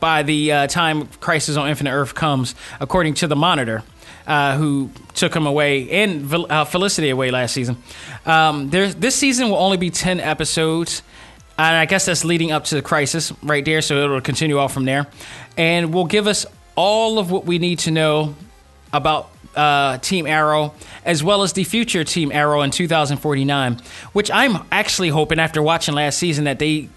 by 0.00 0.24
the 0.24 0.50
uh, 0.50 0.66
time 0.66 1.06
Crisis 1.20 1.56
on 1.56 1.68
Infinite 1.68 1.92
Earth 1.92 2.16
comes, 2.16 2.56
according 2.80 3.14
to 3.14 3.28
the 3.28 3.36
Monitor, 3.36 3.84
uh, 4.26 4.56
who 4.56 4.90
took 5.14 5.36
him 5.36 5.46
away 5.46 5.88
and 5.88 6.34
uh, 6.34 6.64
Felicity 6.64 7.10
away 7.10 7.30
last 7.30 7.54
season. 7.54 7.76
Um, 8.24 8.70
this 8.70 9.14
season 9.14 9.50
will 9.50 9.58
only 9.58 9.76
be 9.76 9.90
ten 9.90 10.18
episodes. 10.18 11.02
And 11.58 11.76
I 11.76 11.86
guess 11.86 12.06
that's 12.06 12.24
leading 12.24 12.50
up 12.50 12.64
to 12.64 12.74
the 12.74 12.82
crisis 12.82 13.32
right 13.42 13.64
there, 13.64 13.80
so 13.82 14.02
it'll 14.02 14.20
continue 14.20 14.58
off 14.58 14.74
from 14.74 14.84
there. 14.84 15.06
And 15.56 15.94
will 15.94 16.04
give 16.04 16.26
us 16.26 16.44
all 16.74 17.20
of 17.20 17.30
what 17.30 17.46
we 17.46 17.58
need 17.58 17.78
to 17.80 17.92
know 17.92 18.34
about 18.96 19.30
uh, 19.54 19.98
Team 19.98 20.26
Arrow, 20.26 20.74
as 21.04 21.24
well 21.24 21.42
as 21.42 21.52
the 21.54 21.64
future 21.64 22.04
Team 22.04 22.30
Arrow 22.30 22.62
in 22.62 22.70
2049, 22.70 23.80
which 24.12 24.30
I'm 24.30 24.58
actually 24.70 25.08
hoping 25.08 25.38
after 25.38 25.62
watching 25.62 25.94
last 25.94 26.18
season 26.18 26.44
that 26.44 26.58
they 26.58 26.88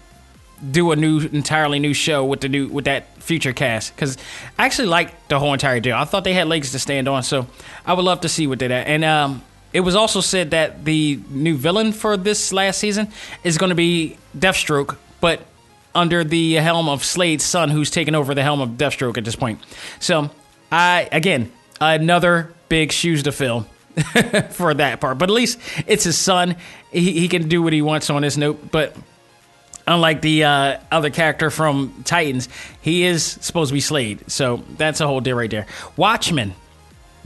do 0.70 0.92
a 0.92 0.96
new, 0.96 1.20
entirely 1.20 1.78
new 1.78 1.94
show 1.94 2.24
with 2.24 2.42
the 2.42 2.48
new 2.48 2.68
with 2.68 2.84
that 2.84 3.16
future 3.22 3.52
cast 3.52 3.94
because 3.94 4.18
I 4.58 4.66
actually 4.66 4.88
like 4.88 5.28
the 5.28 5.38
whole 5.38 5.54
entire 5.54 5.80
deal. 5.80 5.96
I 5.96 6.04
thought 6.04 6.24
they 6.24 6.34
had 6.34 6.48
legs 6.48 6.72
to 6.72 6.78
stand 6.78 7.08
on, 7.08 7.22
so 7.22 7.46
I 7.86 7.94
would 7.94 8.04
love 8.04 8.20
to 8.22 8.28
see 8.28 8.46
what 8.46 8.58
they 8.58 8.68
did. 8.68 8.86
And 8.86 9.04
um, 9.04 9.42
it 9.72 9.80
was 9.80 9.94
also 9.94 10.20
said 10.20 10.50
that 10.50 10.84
the 10.84 11.18
new 11.30 11.56
villain 11.56 11.92
for 11.92 12.16
this 12.16 12.52
last 12.52 12.78
season 12.78 13.08
is 13.42 13.56
going 13.56 13.70
to 13.70 13.76
be 13.76 14.18
Deathstroke, 14.36 14.96
but 15.20 15.46
under 15.94 16.24
the 16.24 16.54
helm 16.54 16.88
of 16.88 17.04
Slade's 17.04 17.44
son, 17.44 17.70
who's 17.70 17.90
taken 17.90 18.14
over 18.14 18.34
the 18.34 18.42
helm 18.42 18.60
of 18.60 18.70
Deathstroke 18.70 19.16
at 19.16 19.24
this 19.24 19.36
point. 19.36 19.60
So 19.98 20.30
I 20.70 21.08
again 21.10 21.50
another 21.80 22.52
big 22.68 22.92
shoes 22.92 23.22
to 23.24 23.32
fill 23.32 23.66
for 24.50 24.74
that 24.74 25.00
part. 25.00 25.18
But 25.18 25.30
at 25.30 25.34
least 25.34 25.58
it's 25.86 26.04
his 26.04 26.18
son. 26.18 26.56
He, 26.92 27.12
he 27.12 27.28
can 27.28 27.48
do 27.48 27.62
what 27.62 27.72
he 27.72 27.82
wants 27.82 28.10
on 28.10 28.22
this 28.22 28.36
note. 28.36 28.70
But 28.70 28.96
unlike 29.86 30.20
the 30.20 30.44
uh, 30.44 30.78
other 30.90 31.10
character 31.10 31.50
from 31.50 32.02
Titans, 32.04 32.48
he 32.80 33.04
is 33.04 33.24
supposed 33.24 33.70
to 33.70 33.74
be 33.74 33.80
Slade. 33.80 34.30
So 34.30 34.62
that's 34.76 35.00
a 35.00 35.06
whole 35.06 35.20
deal 35.20 35.36
right 35.36 35.50
there. 35.50 35.66
Watchmen. 35.96 36.54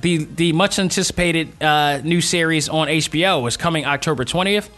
The, 0.01 0.25
the 0.25 0.53
much 0.53 0.79
anticipated 0.79 1.63
uh, 1.63 1.99
new 2.03 2.21
series 2.21 2.69
on 2.69 2.89
HBO 2.89 3.47
is 3.49 3.57
coming 3.57 3.87
October 3.87 4.25
20th. 4.25 4.69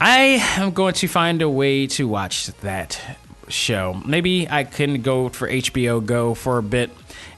I 0.00 0.42
am 0.56 0.72
going 0.72 0.94
to 0.94 1.06
find 1.06 1.42
a 1.42 1.48
way 1.48 1.86
to 1.88 2.08
watch 2.08 2.46
that 2.62 3.00
show. 3.48 4.00
Maybe 4.04 4.48
I 4.48 4.64
can 4.64 5.02
go 5.02 5.28
for 5.28 5.48
HBO 5.48 6.04
Go 6.04 6.34
for 6.34 6.58
a 6.58 6.62
bit 6.62 6.90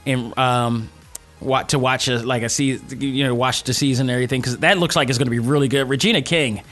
and 0.07 0.37
um, 0.39 0.89
what 1.41 1.71
to 1.71 1.79
watch 1.79 2.09
a, 2.09 2.19
like 2.19 2.43
a 2.43 2.49
season, 2.49 3.01
you 3.01 3.25
know, 3.25 3.35
watch 3.35 3.63
the 3.65 3.75
season 3.75 4.09
and 4.09 4.15
everything 4.15 4.41
because 4.41 4.59
that 4.59 4.79
looks 4.79 4.97
like 4.97 5.09
it's 5.09 5.19
going 5.19 5.27
to 5.27 5.31
be 5.31 5.39
really 5.39 5.69
good. 5.69 5.89
Regina 5.89 6.23
King, 6.23 6.63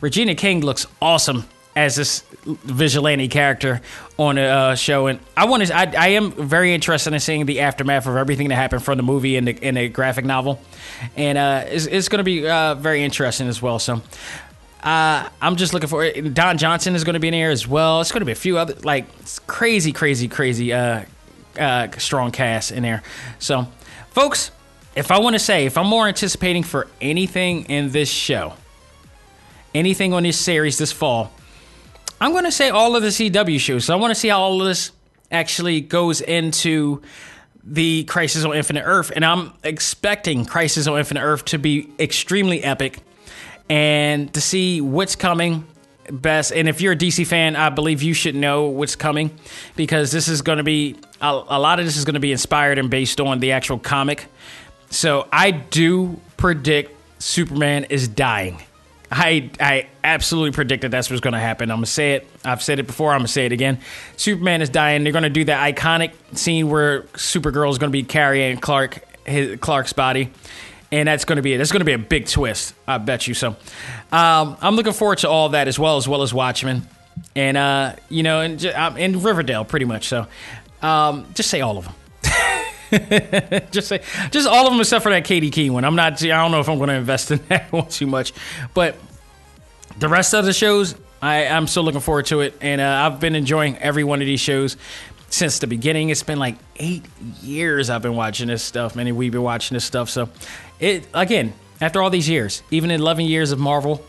Regina 0.00 0.34
King 0.34 0.60
looks 0.60 0.86
awesome 1.00 1.44
as 1.76 1.96
this 1.96 2.22
vigilante 2.44 3.28
character 3.28 3.80
on 4.18 4.38
a 4.38 4.42
uh, 4.42 4.74
show, 4.74 5.06
and 5.08 5.18
I 5.36 5.46
want 5.46 5.66
to. 5.66 5.76
I, 5.76 5.92
I, 5.98 6.08
am 6.08 6.30
very 6.30 6.72
interested 6.72 7.12
in 7.12 7.20
seeing 7.20 7.46
the 7.46 7.60
aftermath 7.60 8.06
of 8.06 8.16
everything 8.16 8.48
that 8.48 8.54
happened 8.54 8.84
from 8.84 8.96
the 8.96 9.02
movie 9.02 9.36
and 9.36 9.48
the, 9.48 9.58
and 9.60 9.76
the 9.76 9.88
graphic 9.88 10.24
novel, 10.24 10.60
and 11.16 11.36
uh, 11.36 11.64
it's, 11.66 11.86
it's 11.86 12.08
going 12.08 12.18
to 12.18 12.24
be 12.24 12.46
uh, 12.48 12.74
very 12.76 13.02
interesting 13.02 13.48
as 13.48 13.60
well. 13.60 13.78
So. 13.78 14.02
Uh, 14.82 15.30
I'm 15.40 15.56
just 15.56 15.72
looking 15.72 15.88
for 15.88 16.04
it. 16.04 16.34
Don 16.34 16.58
Johnson 16.58 16.94
is 16.94 17.04
going 17.04 17.14
to 17.14 17.18
be 17.18 17.28
in 17.28 17.32
here 17.32 17.50
as 17.50 17.66
well. 17.66 18.02
It's 18.02 18.12
going 18.12 18.20
to 18.20 18.26
be 18.26 18.32
a 18.32 18.34
few 18.34 18.58
other 18.58 18.74
like 18.82 19.06
crazy, 19.46 19.92
crazy, 19.92 20.28
crazy 20.28 20.74
uh, 20.74 21.04
uh, 21.58 21.88
strong 21.96 22.30
cast 22.32 22.70
in 22.70 22.82
there. 22.82 23.02
So 23.38 23.66
Folks, 24.14 24.52
if 24.94 25.10
I 25.10 25.18
want 25.18 25.34
to 25.34 25.40
say, 25.40 25.66
if 25.66 25.76
I'm 25.76 25.88
more 25.88 26.06
anticipating 26.06 26.62
for 26.62 26.86
anything 27.00 27.64
in 27.64 27.90
this 27.90 28.08
show, 28.08 28.52
anything 29.74 30.12
on 30.12 30.22
this 30.22 30.38
series 30.38 30.78
this 30.78 30.92
fall, 30.92 31.32
I'm 32.20 32.30
going 32.30 32.44
to 32.44 32.52
say 32.52 32.70
all 32.70 32.94
of 32.94 33.02
the 33.02 33.08
CW 33.08 33.58
shows. 33.58 33.86
So 33.86 33.92
I 33.92 33.96
want 33.96 34.12
to 34.12 34.14
see 34.14 34.28
how 34.28 34.40
all 34.40 34.60
of 34.60 34.68
this 34.68 34.92
actually 35.32 35.80
goes 35.80 36.20
into 36.20 37.02
the 37.64 38.04
Crisis 38.04 38.44
on 38.44 38.54
Infinite 38.54 38.84
Earth. 38.84 39.10
And 39.12 39.24
I'm 39.24 39.52
expecting 39.64 40.44
Crisis 40.44 40.86
on 40.86 40.96
Infinite 40.96 41.22
Earth 41.22 41.46
to 41.46 41.58
be 41.58 41.90
extremely 41.98 42.62
epic 42.62 43.00
and 43.68 44.32
to 44.32 44.40
see 44.40 44.80
what's 44.80 45.16
coming 45.16 45.66
best. 46.08 46.52
And 46.52 46.68
if 46.68 46.80
you're 46.80 46.92
a 46.92 46.96
DC 46.96 47.26
fan, 47.26 47.56
I 47.56 47.70
believe 47.70 48.00
you 48.00 48.14
should 48.14 48.36
know 48.36 48.66
what's 48.66 48.94
coming 48.94 49.36
because 49.74 50.12
this 50.12 50.28
is 50.28 50.40
going 50.40 50.58
to 50.58 50.64
be 50.64 50.96
a, 51.30 51.56
a 51.56 51.58
lot 51.58 51.78
of 51.78 51.86
this 51.86 51.96
is 51.96 52.04
going 52.04 52.14
to 52.14 52.20
be 52.20 52.32
inspired 52.32 52.78
and 52.78 52.90
based 52.90 53.20
on 53.20 53.40
the 53.40 53.52
actual 53.52 53.78
comic. 53.78 54.26
So 54.90 55.26
I 55.32 55.50
do 55.50 56.20
predict 56.36 56.92
Superman 57.22 57.84
is 57.84 58.06
dying. 58.08 58.62
I 59.10 59.50
I 59.60 59.86
absolutely 60.02 60.52
predicted 60.52 60.90
that's 60.90 61.08
what's 61.08 61.20
going 61.20 61.34
to 61.34 61.40
happen. 61.40 61.70
I'm 61.70 61.78
gonna 61.78 61.86
say 61.86 62.14
it. 62.14 62.26
I've 62.44 62.62
said 62.62 62.78
it 62.78 62.86
before. 62.86 63.12
I'm 63.12 63.20
gonna 63.20 63.28
say 63.28 63.46
it 63.46 63.52
again. 63.52 63.78
Superman 64.16 64.60
is 64.60 64.68
dying. 64.68 65.04
They're 65.04 65.12
going 65.12 65.24
to 65.24 65.30
do 65.30 65.44
that 65.44 65.74
iconic 65.74 66.12
scene 66.36 66.68
where 66.68 67.02
Supergirl 67.14 67.70
is 67.70 67.78
going 67.78 67.90
to 67.90 67.96
be 67.96 68.02
carrying 68.02 68.58
Clark 68.58 69.04
his, 69.24 69.58
Clark's 69.60 69.92
body, 69.92 70.30
and 70.90 71.08
that's 71.08 71.24
going 71.24 71.36
to 71.36 71.42
be 71.42 71.52
it. 71.52 71.60
It's 71.60 71.72
going 71.72 71.80
to 71.80 71.86
be 71.86 71.92
a 71.92 71.98
big 71.98 72.26
twist. 72.26 72.74
I 72.86 72.98
bet 72.98 73.26
you 73.26 73.34
so. 73.34 73.56
Um, 74.12 74.56
I'm 74.60 74.76
looking 74.76 74.92
forward 74.92 75.18
to 75.18 75.28
all 75.28 75.50
that 75.50 75.68
as 75.68 75.78
well 75.78 75.96
as 75.96 76.08
well 76.08 76.22
as 76.22 76.34
Watchmen, 76.34 76.88
and 77.36 77.56
uh, 77.56 77.94
you 78.08 78.22
know, 78.22 78.40
and 78.40 78.64
in 78.98 79.22
Riverdale, 79.22 79.64
pretty 79.64 79.86
much. 79.86 80.08
So, 80.08 80.26
um, 80.84 81.26
just 81.34 81.48
say 81.48 81.62
all 81.62 81.78
of 81.78 81.84
them. 81.86 81.94
just 83.70 83.88
say 83.88 84.02
just 84.30 84.46
all 84.46 84.66
of 84.66 84.72
them 84.72 84.80
except 84.80 85.02
for 85.02 85.10
that 85.10 85.24
Katy 85.24 85.50
Keene 85.50 85.72
one. 85.72 85.84
I'm 85.84 85.96
not. 85.96 86.22
I 86.22 86.26
don't 86.26 86.50
know 86.50 86.60
if 86.60 86.68
I'm 86.68 86.76
going 86.76 86.90
to 86.90 86.94
invest 86.94 87.30
in 87.30 87.40
that 87.48 87.72
one 87.72 87.88
too 87.88 88.06
much, 88.06 88.32
but 88.74 88.96
the 89.98 90.08
rest 90.08 90.34
of 90.34 90.44
the 90.44 90.52
shows, 90.52 90.94
I, 91.22 91.46
I'm 91.46 91.66
still 91.66 91.84
looking 91.84 92.02
forward 92.02 92.26
to 92.26 92.40
it, 92.40 92.54
and 92.60 92.80
uh, 92.80 92.84
I've 92.84 93.18
been 93.18 93.34
enjoying 93.34 93.78
every 93.78 94.04
one 94.04 94.20
of 94.20 94.26
these 94.26 94.40
shows 94.40 94.76
since 95.30 95.58
the 95.58 95.66
beginning. 95.66 96.10
It's 96.10 96.22
been 96.22 96.38
like 96.38 96.56
eight 96.76 97.04
years 97.42 97.88
I've 97.88 98.02
been 98.02 98.16
watching 98.16 98.48
this 98.48 98.62
stuff, 98.62 98.94
man. 98.94 99.16
We've 99.16 99.32
been 99.32 99.42
watching 99.42 99.74
this 99.74 99.84
stuff, 99.84 100.10
so 100.10 100.28
it 100.78 101.06
again 101.14 101.54
after 101.80 102.02
all 102.02 102.10
these 102.10 102.28
years, 102.28 102.62
even 102.70 102.90
11 102.90 103.24
years 103.24 103.52
of 103.52 103.58
Marvel, 103.58 104.04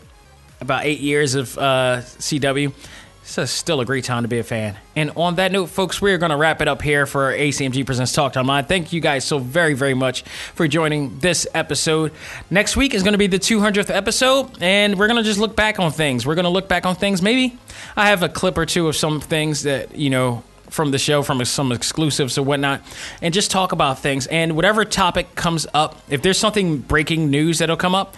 about 0.60 0.84
eight 0.84 1.00
years 1.00 1.34
of 1.34 1.56
uh, 1.56 2.02
CW 2.02 2.72
it's 3.42 3.50
still 3.50 3.80
a 3.80 3.84
great 3.84 4.04
time 4.04 4.22
to 4.22 4.28
be 4.28 4.38
a 4.38 4.44
fan. 4.44 4.76
And 4.94 5.10
on 5.16 5.34
that 5.34 5.50
note, 5.50 5.66
folks, 5.66 6.00
we're 6.00 6.16
going 6.16 6.30
to 6.30 6.36
wrap 6.36 6.62
it 6.62 6.68
up 6.68 6.80
here 6.80 7.06
for 7.06 7.32
ACMG 7.32 7.84
Presents 7.84 8.12
Talk 8.12 8.32
Time 8.32 8.46
Live. 8.46 8.68
Thank 8.68 8.92
you 8.92 9.00
guys 9.00 9.24
so 9.24 9.38
very, 9.38 9.74
very 9.74 9.94
much 9.94 10.22
for 10.54 10.68
joining 10.68 11.18
this 11.18 11.46
episode. 11.52 12.12
Next 12.50 12.76
week 12.76 12.94
is 12.94 13.02
going 13.02 13.14
to 13.14 13.18
be 13.18 13.26
the 13.26 13.40
200th 13.40 13.94
episode, 13.94 14.62
and 14.62 14.96
we're 14.96 15.08
going 15.08 15.22
to 15.22 15.28
just 15.28 15.40
look 15.40 15.56
back 15.56 15.80
on 15.80 15.90
things. 15.90 16.24
We're 16.24 16.36
going 16.36 16.44
to 16.44 16.50
look 16.50 16.68
back 16.68 16.86
on 16.86 16.94
things. 16.94 17.20
Maybe 17.20 17.58
I 17.96 18.10
have 18.10 18.22
a 18.22 18.28
clip 18.28 18.56
or 18.56 18.64
two 18.64 18.86
of 18.86 18.94
some 18.94 19.20
things 19.20 19.64
that, 19.64 19.96
you 19.96 20.08
know, 20.08 20.44
from 20.70 20.92
the 20.92 20.98
show, 20.98 21.22
from 21.22 21.44
some 21.44 21.72
exclusives 21.72 22.38
or 22.38 22.42
whatnot, 22.42 22.80
and 23.20 23.34
just 23.34 23.50
talk 23.50 23.72
about 23.72 23.98
things. 23.98 24.28
And 24.28 24.54
whatever 24.54 24.84
topic 24.84 25.34
comes 25.34 25.66
up, 25.74 26.00
if 26.08 26.22
there's 26.22 26.38
something 26.38 26.78
breaking 26.78 27.30
news 27.30 27.58
that'll 27.58 27.76
come 27.76 27.94
up, 27.94 28.16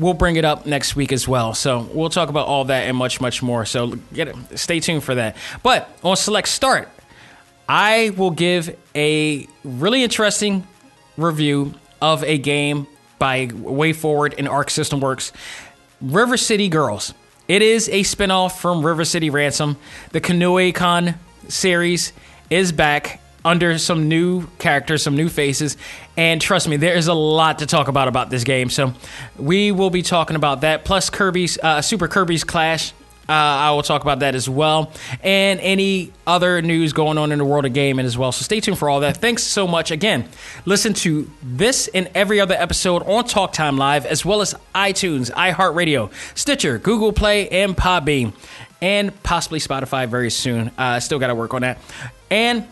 we'll 0.00 0.14
bring 0.14 0.36
it 0.36 0.44
up 0.44 0.66
next 0.66 0.96
week 0.96 1.12
as 1.12 1.28
well. 1.28 1.54
So 1.54 1.88
we'll 1.92 2.10
talk 2.10 2.30
about 2.30 2.48
all 2.48 2.64
that 2.64 2.88
and 2.88 2.96
much, 2.96 3.20
much 3.20 3.42
more. 3.42 3.64
So 3.66 3.98
get 4.12 4.28
it, 4.28 4.58
stay 4.58 4.80
tuned 4.80 5.04
for 5.04 5.14
that. 5.14 5.36
But 5.62 5.88
on 6.02 6.16
Select 6.16 6.48
Start, 6.48 6.88
I 7.68 8.10
will 8.16 8.30
give 8.30 8.76
a 8.96 9.46
really 9.62 10.02
interesting 10.02 10.66
review 11.16 11.74
of 12.00 12.24
a 12.24 12.38
game 12.38 12.86
by 13.18 13.46
WayForward 13.48 14.34
and 14.38 14.48
Arc 14.48 14.70
System 14.70 15.00
Works, 15.00 15.32
River 16.00 16.38
City 16.38 16.68
Girls. 16.68 17.12
It 17.46 17.62
is 17.62 17.88
a 17.88 18.00
spinoff 18.00 18.58
from 18.58 18.84
River 18.84 19.04
City 19.04 19.28
Ransom. 19.28 19.76
The 20.12 20.20
Kunio 20.20 21.14
series 21.48 22.12
is 22.48 22.72
back 22.72 23.20
under 23.44 23.78
some 23.78 24.08
new 24.08 24.46
characters, 24.58 25.02
some 25.02 25.16
new 25.16 25.28
faces, 25.28 25.76
and 26.16 26.40
trust 26.40 26.68
me, 26.68 26.76
there 26.76 26.96
is 26.96 27.08
a 27.08 27.14
lot 27.14 27.60
to 27.60 27.66
talk 27.66 27.88
about 27.88 28.08
about 28.08 28.30
this 28.30 28.44
game. 28.44 28.70
So 28.70 28.92
we 29.38 29.72
will 29.72 29.90
be 29.90 30.02
talking 30.02 30.36
about 30.36 30.60
that, 30.62 30.84
plus 30.84 31.10
Kirby's 31.10 31.58
uh, 31.62 31.80
Super 31.82 32.08
Kirby's 32.08 32.44
Clash. 32.44 32.92
Uh, 33.28 33.32
I 33.32 33.70
will 33.70 33.84
talk 33.84 34.02
about 34.02 34.18
that 34.20 34.34
as 34.34 34.48
well, 34.48 34.90
and 35.22 35.60
any 35.60 36.12
other 36.26 36.60
news 36.62 36.92
going 36.92 37.16
on 37.16 37.30
in 37.30 37.38
the 37.38 37.44
world 37.44 37.64
of 37.64 37.72
gaming 37.72 38.04
as 38.04 38.18
well. 38.18 38.32
So 38.32 38.42
stay 38.42 38.58
tuned 38.58 38.76
for 38.76 38.90
all 38.90 38.98
that. 39.00 39.18
Thanks 39.18 39.44
so 39.44 39.68
much 39.68 39.92
again. 39.92 40.28
Listen 40.64 40.92
to 40.94 41.30
this 41.40 41.86
and 41.94 42.10
every 42.12 42.40
other 42.40 42.56
episode 42.56 43.04
on 43.04 43.24
Talk 43.26 43.52
Time 43.52 43.76
Live, 43.76 44.04
as 44.04 44.24
well 44.24 44.40
as 44.40 44.56
iTunes, 44.74 45.30
iHeartRadio, 45.30 46.10
Stitcher, 46.36 46.78
Google 46.78 47.12
Play, 47.12 47.48
and 47.50 47.76
Podbean, 47.76 48.32
and 48.82 49.22
possibly 49.22 49.60
Spotify 49.60 50.08
very 50.08 50.30
soon. 50.30 50.72
Uh, 50.76 50.98
still 50.98 51.20
got 51.20 51.28
to 51.28 51.36
work 51.36 51.54
on 51.54 51.62
that. 51.62 51.78
And 52.32 52.66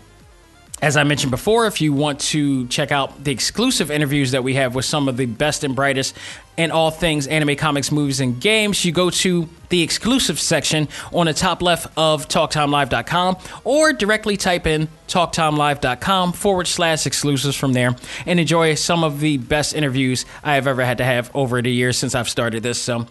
as 0.81 0.97
I 0.97 1.05
mentioned 1.05 1.31
before, 1.31 1.67
if 1.67 1.81
you 1.81 1.93
want 1.93 2.21
to 2.21 2.67
check 2.69 2.93
out 2.93 3.25
the 3.25 3.33
exclusive 3.33 3.91
interviews 3.91 4.31
that 4.31 4.45
we 4.45 4.55
have 4.55 4.75
with 4.75 4.85
some 4.85 5.09
of 5.09 5.17
the 5.17 5.27
best 5.27 5.65
and 5.65 5.75
brightest 5.75 6.15
in 6.59 6.73
all 6.73 6.91
things 6.91 7.27
anime, 7.29 7.57
comics, 7.57 7.91
movies, 7.91 8.21
and 8.21 8.39
games, 8.39 8.85
you 8.85 8.93
go 8.93 9.09
to 9.09 9.49
the 9.69 9.83
exclusive 9.83 10.39
section 10.41 10.89
on 11.13 11.27
the 11.27 11.35
top 11.35 11.63
left 11.63 11.87
of 11.97 12.29
TalkTimeLive.com 12.29 13.37
or 13.65 13.93
directly 13.93 14.37
type 14.37 14.67
in 14.67 14.89
TalkTimeLive.com 15.09 16.33
forward 16.33 16.67
slash 16.67 17.07
exclusives 17.07 17.57
from 17.57 17.73
there 17.73 17.97
and 18.27 18.39
enjoy 18.39 18.75
some 18.75 19.05
of 19.05 19.21
the 19.21 19.39
best 19.39 19.75
interviews 19.75 20.27
I 20.43 20.55
have 20.55 20.67
ever 20.67 20.85
had 20.85 20.99
to 20.99 21.05
have 21.05 21.31
over 21.35 21.63
the 21.63 21.73
years 21.73 21.97
since 21.97 22.15
I've 22.15 22.29
started 22.29 22.63
this. 22.63 22.79
So, 22.81 23.07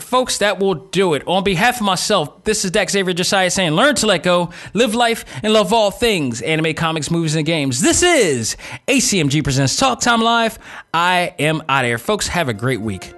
folks, 0.00 0.38
that 0.38 0.58
will 0.58 0.74
do 0.74 1.14
it. 1.14 1.22
On 1.26 1.42
behalf 1.42 1.76
of 1.76 1.86
myself, 1.86 2.44
this 2.44 2.64
is 2.64 2.70
Dex 2.70 2.92
Xavier 2.92 3.14
Josiah 3.14 3.50
saying, 3.50 3.72
learn 3.72 3.94
to 3.96 4.06
let 4.06 4.22
go, 4.22 4.50
live 4.74 4.94
life, 4.94 5.24
and 5.42 5.52
love 5.52 5.72
all 5.72 5.90
things 5.90 6.40
anime, 6.42 6.74
comics, 6.74 7.10
movies, 7.10 7.34
and 7.34 7.46
games. 7.46 7.80
This 7.80 8.02
is 8.02 8.56
ACMG 8.86 9.42
Presents 9.42 9.76
Talk 9.76 10.00
Time 10.00 10.20
Live. 10.20 10.58
I 10.94 11.34
am 11.38 11.62
out 11.68 11.84
of 11.84 11.88
here. 11.88 11.98
Folks, 11.98 12.28
have 12.28 12.48
a 12.48 12.54
great 12.58 12.80
week. 12.80 13.17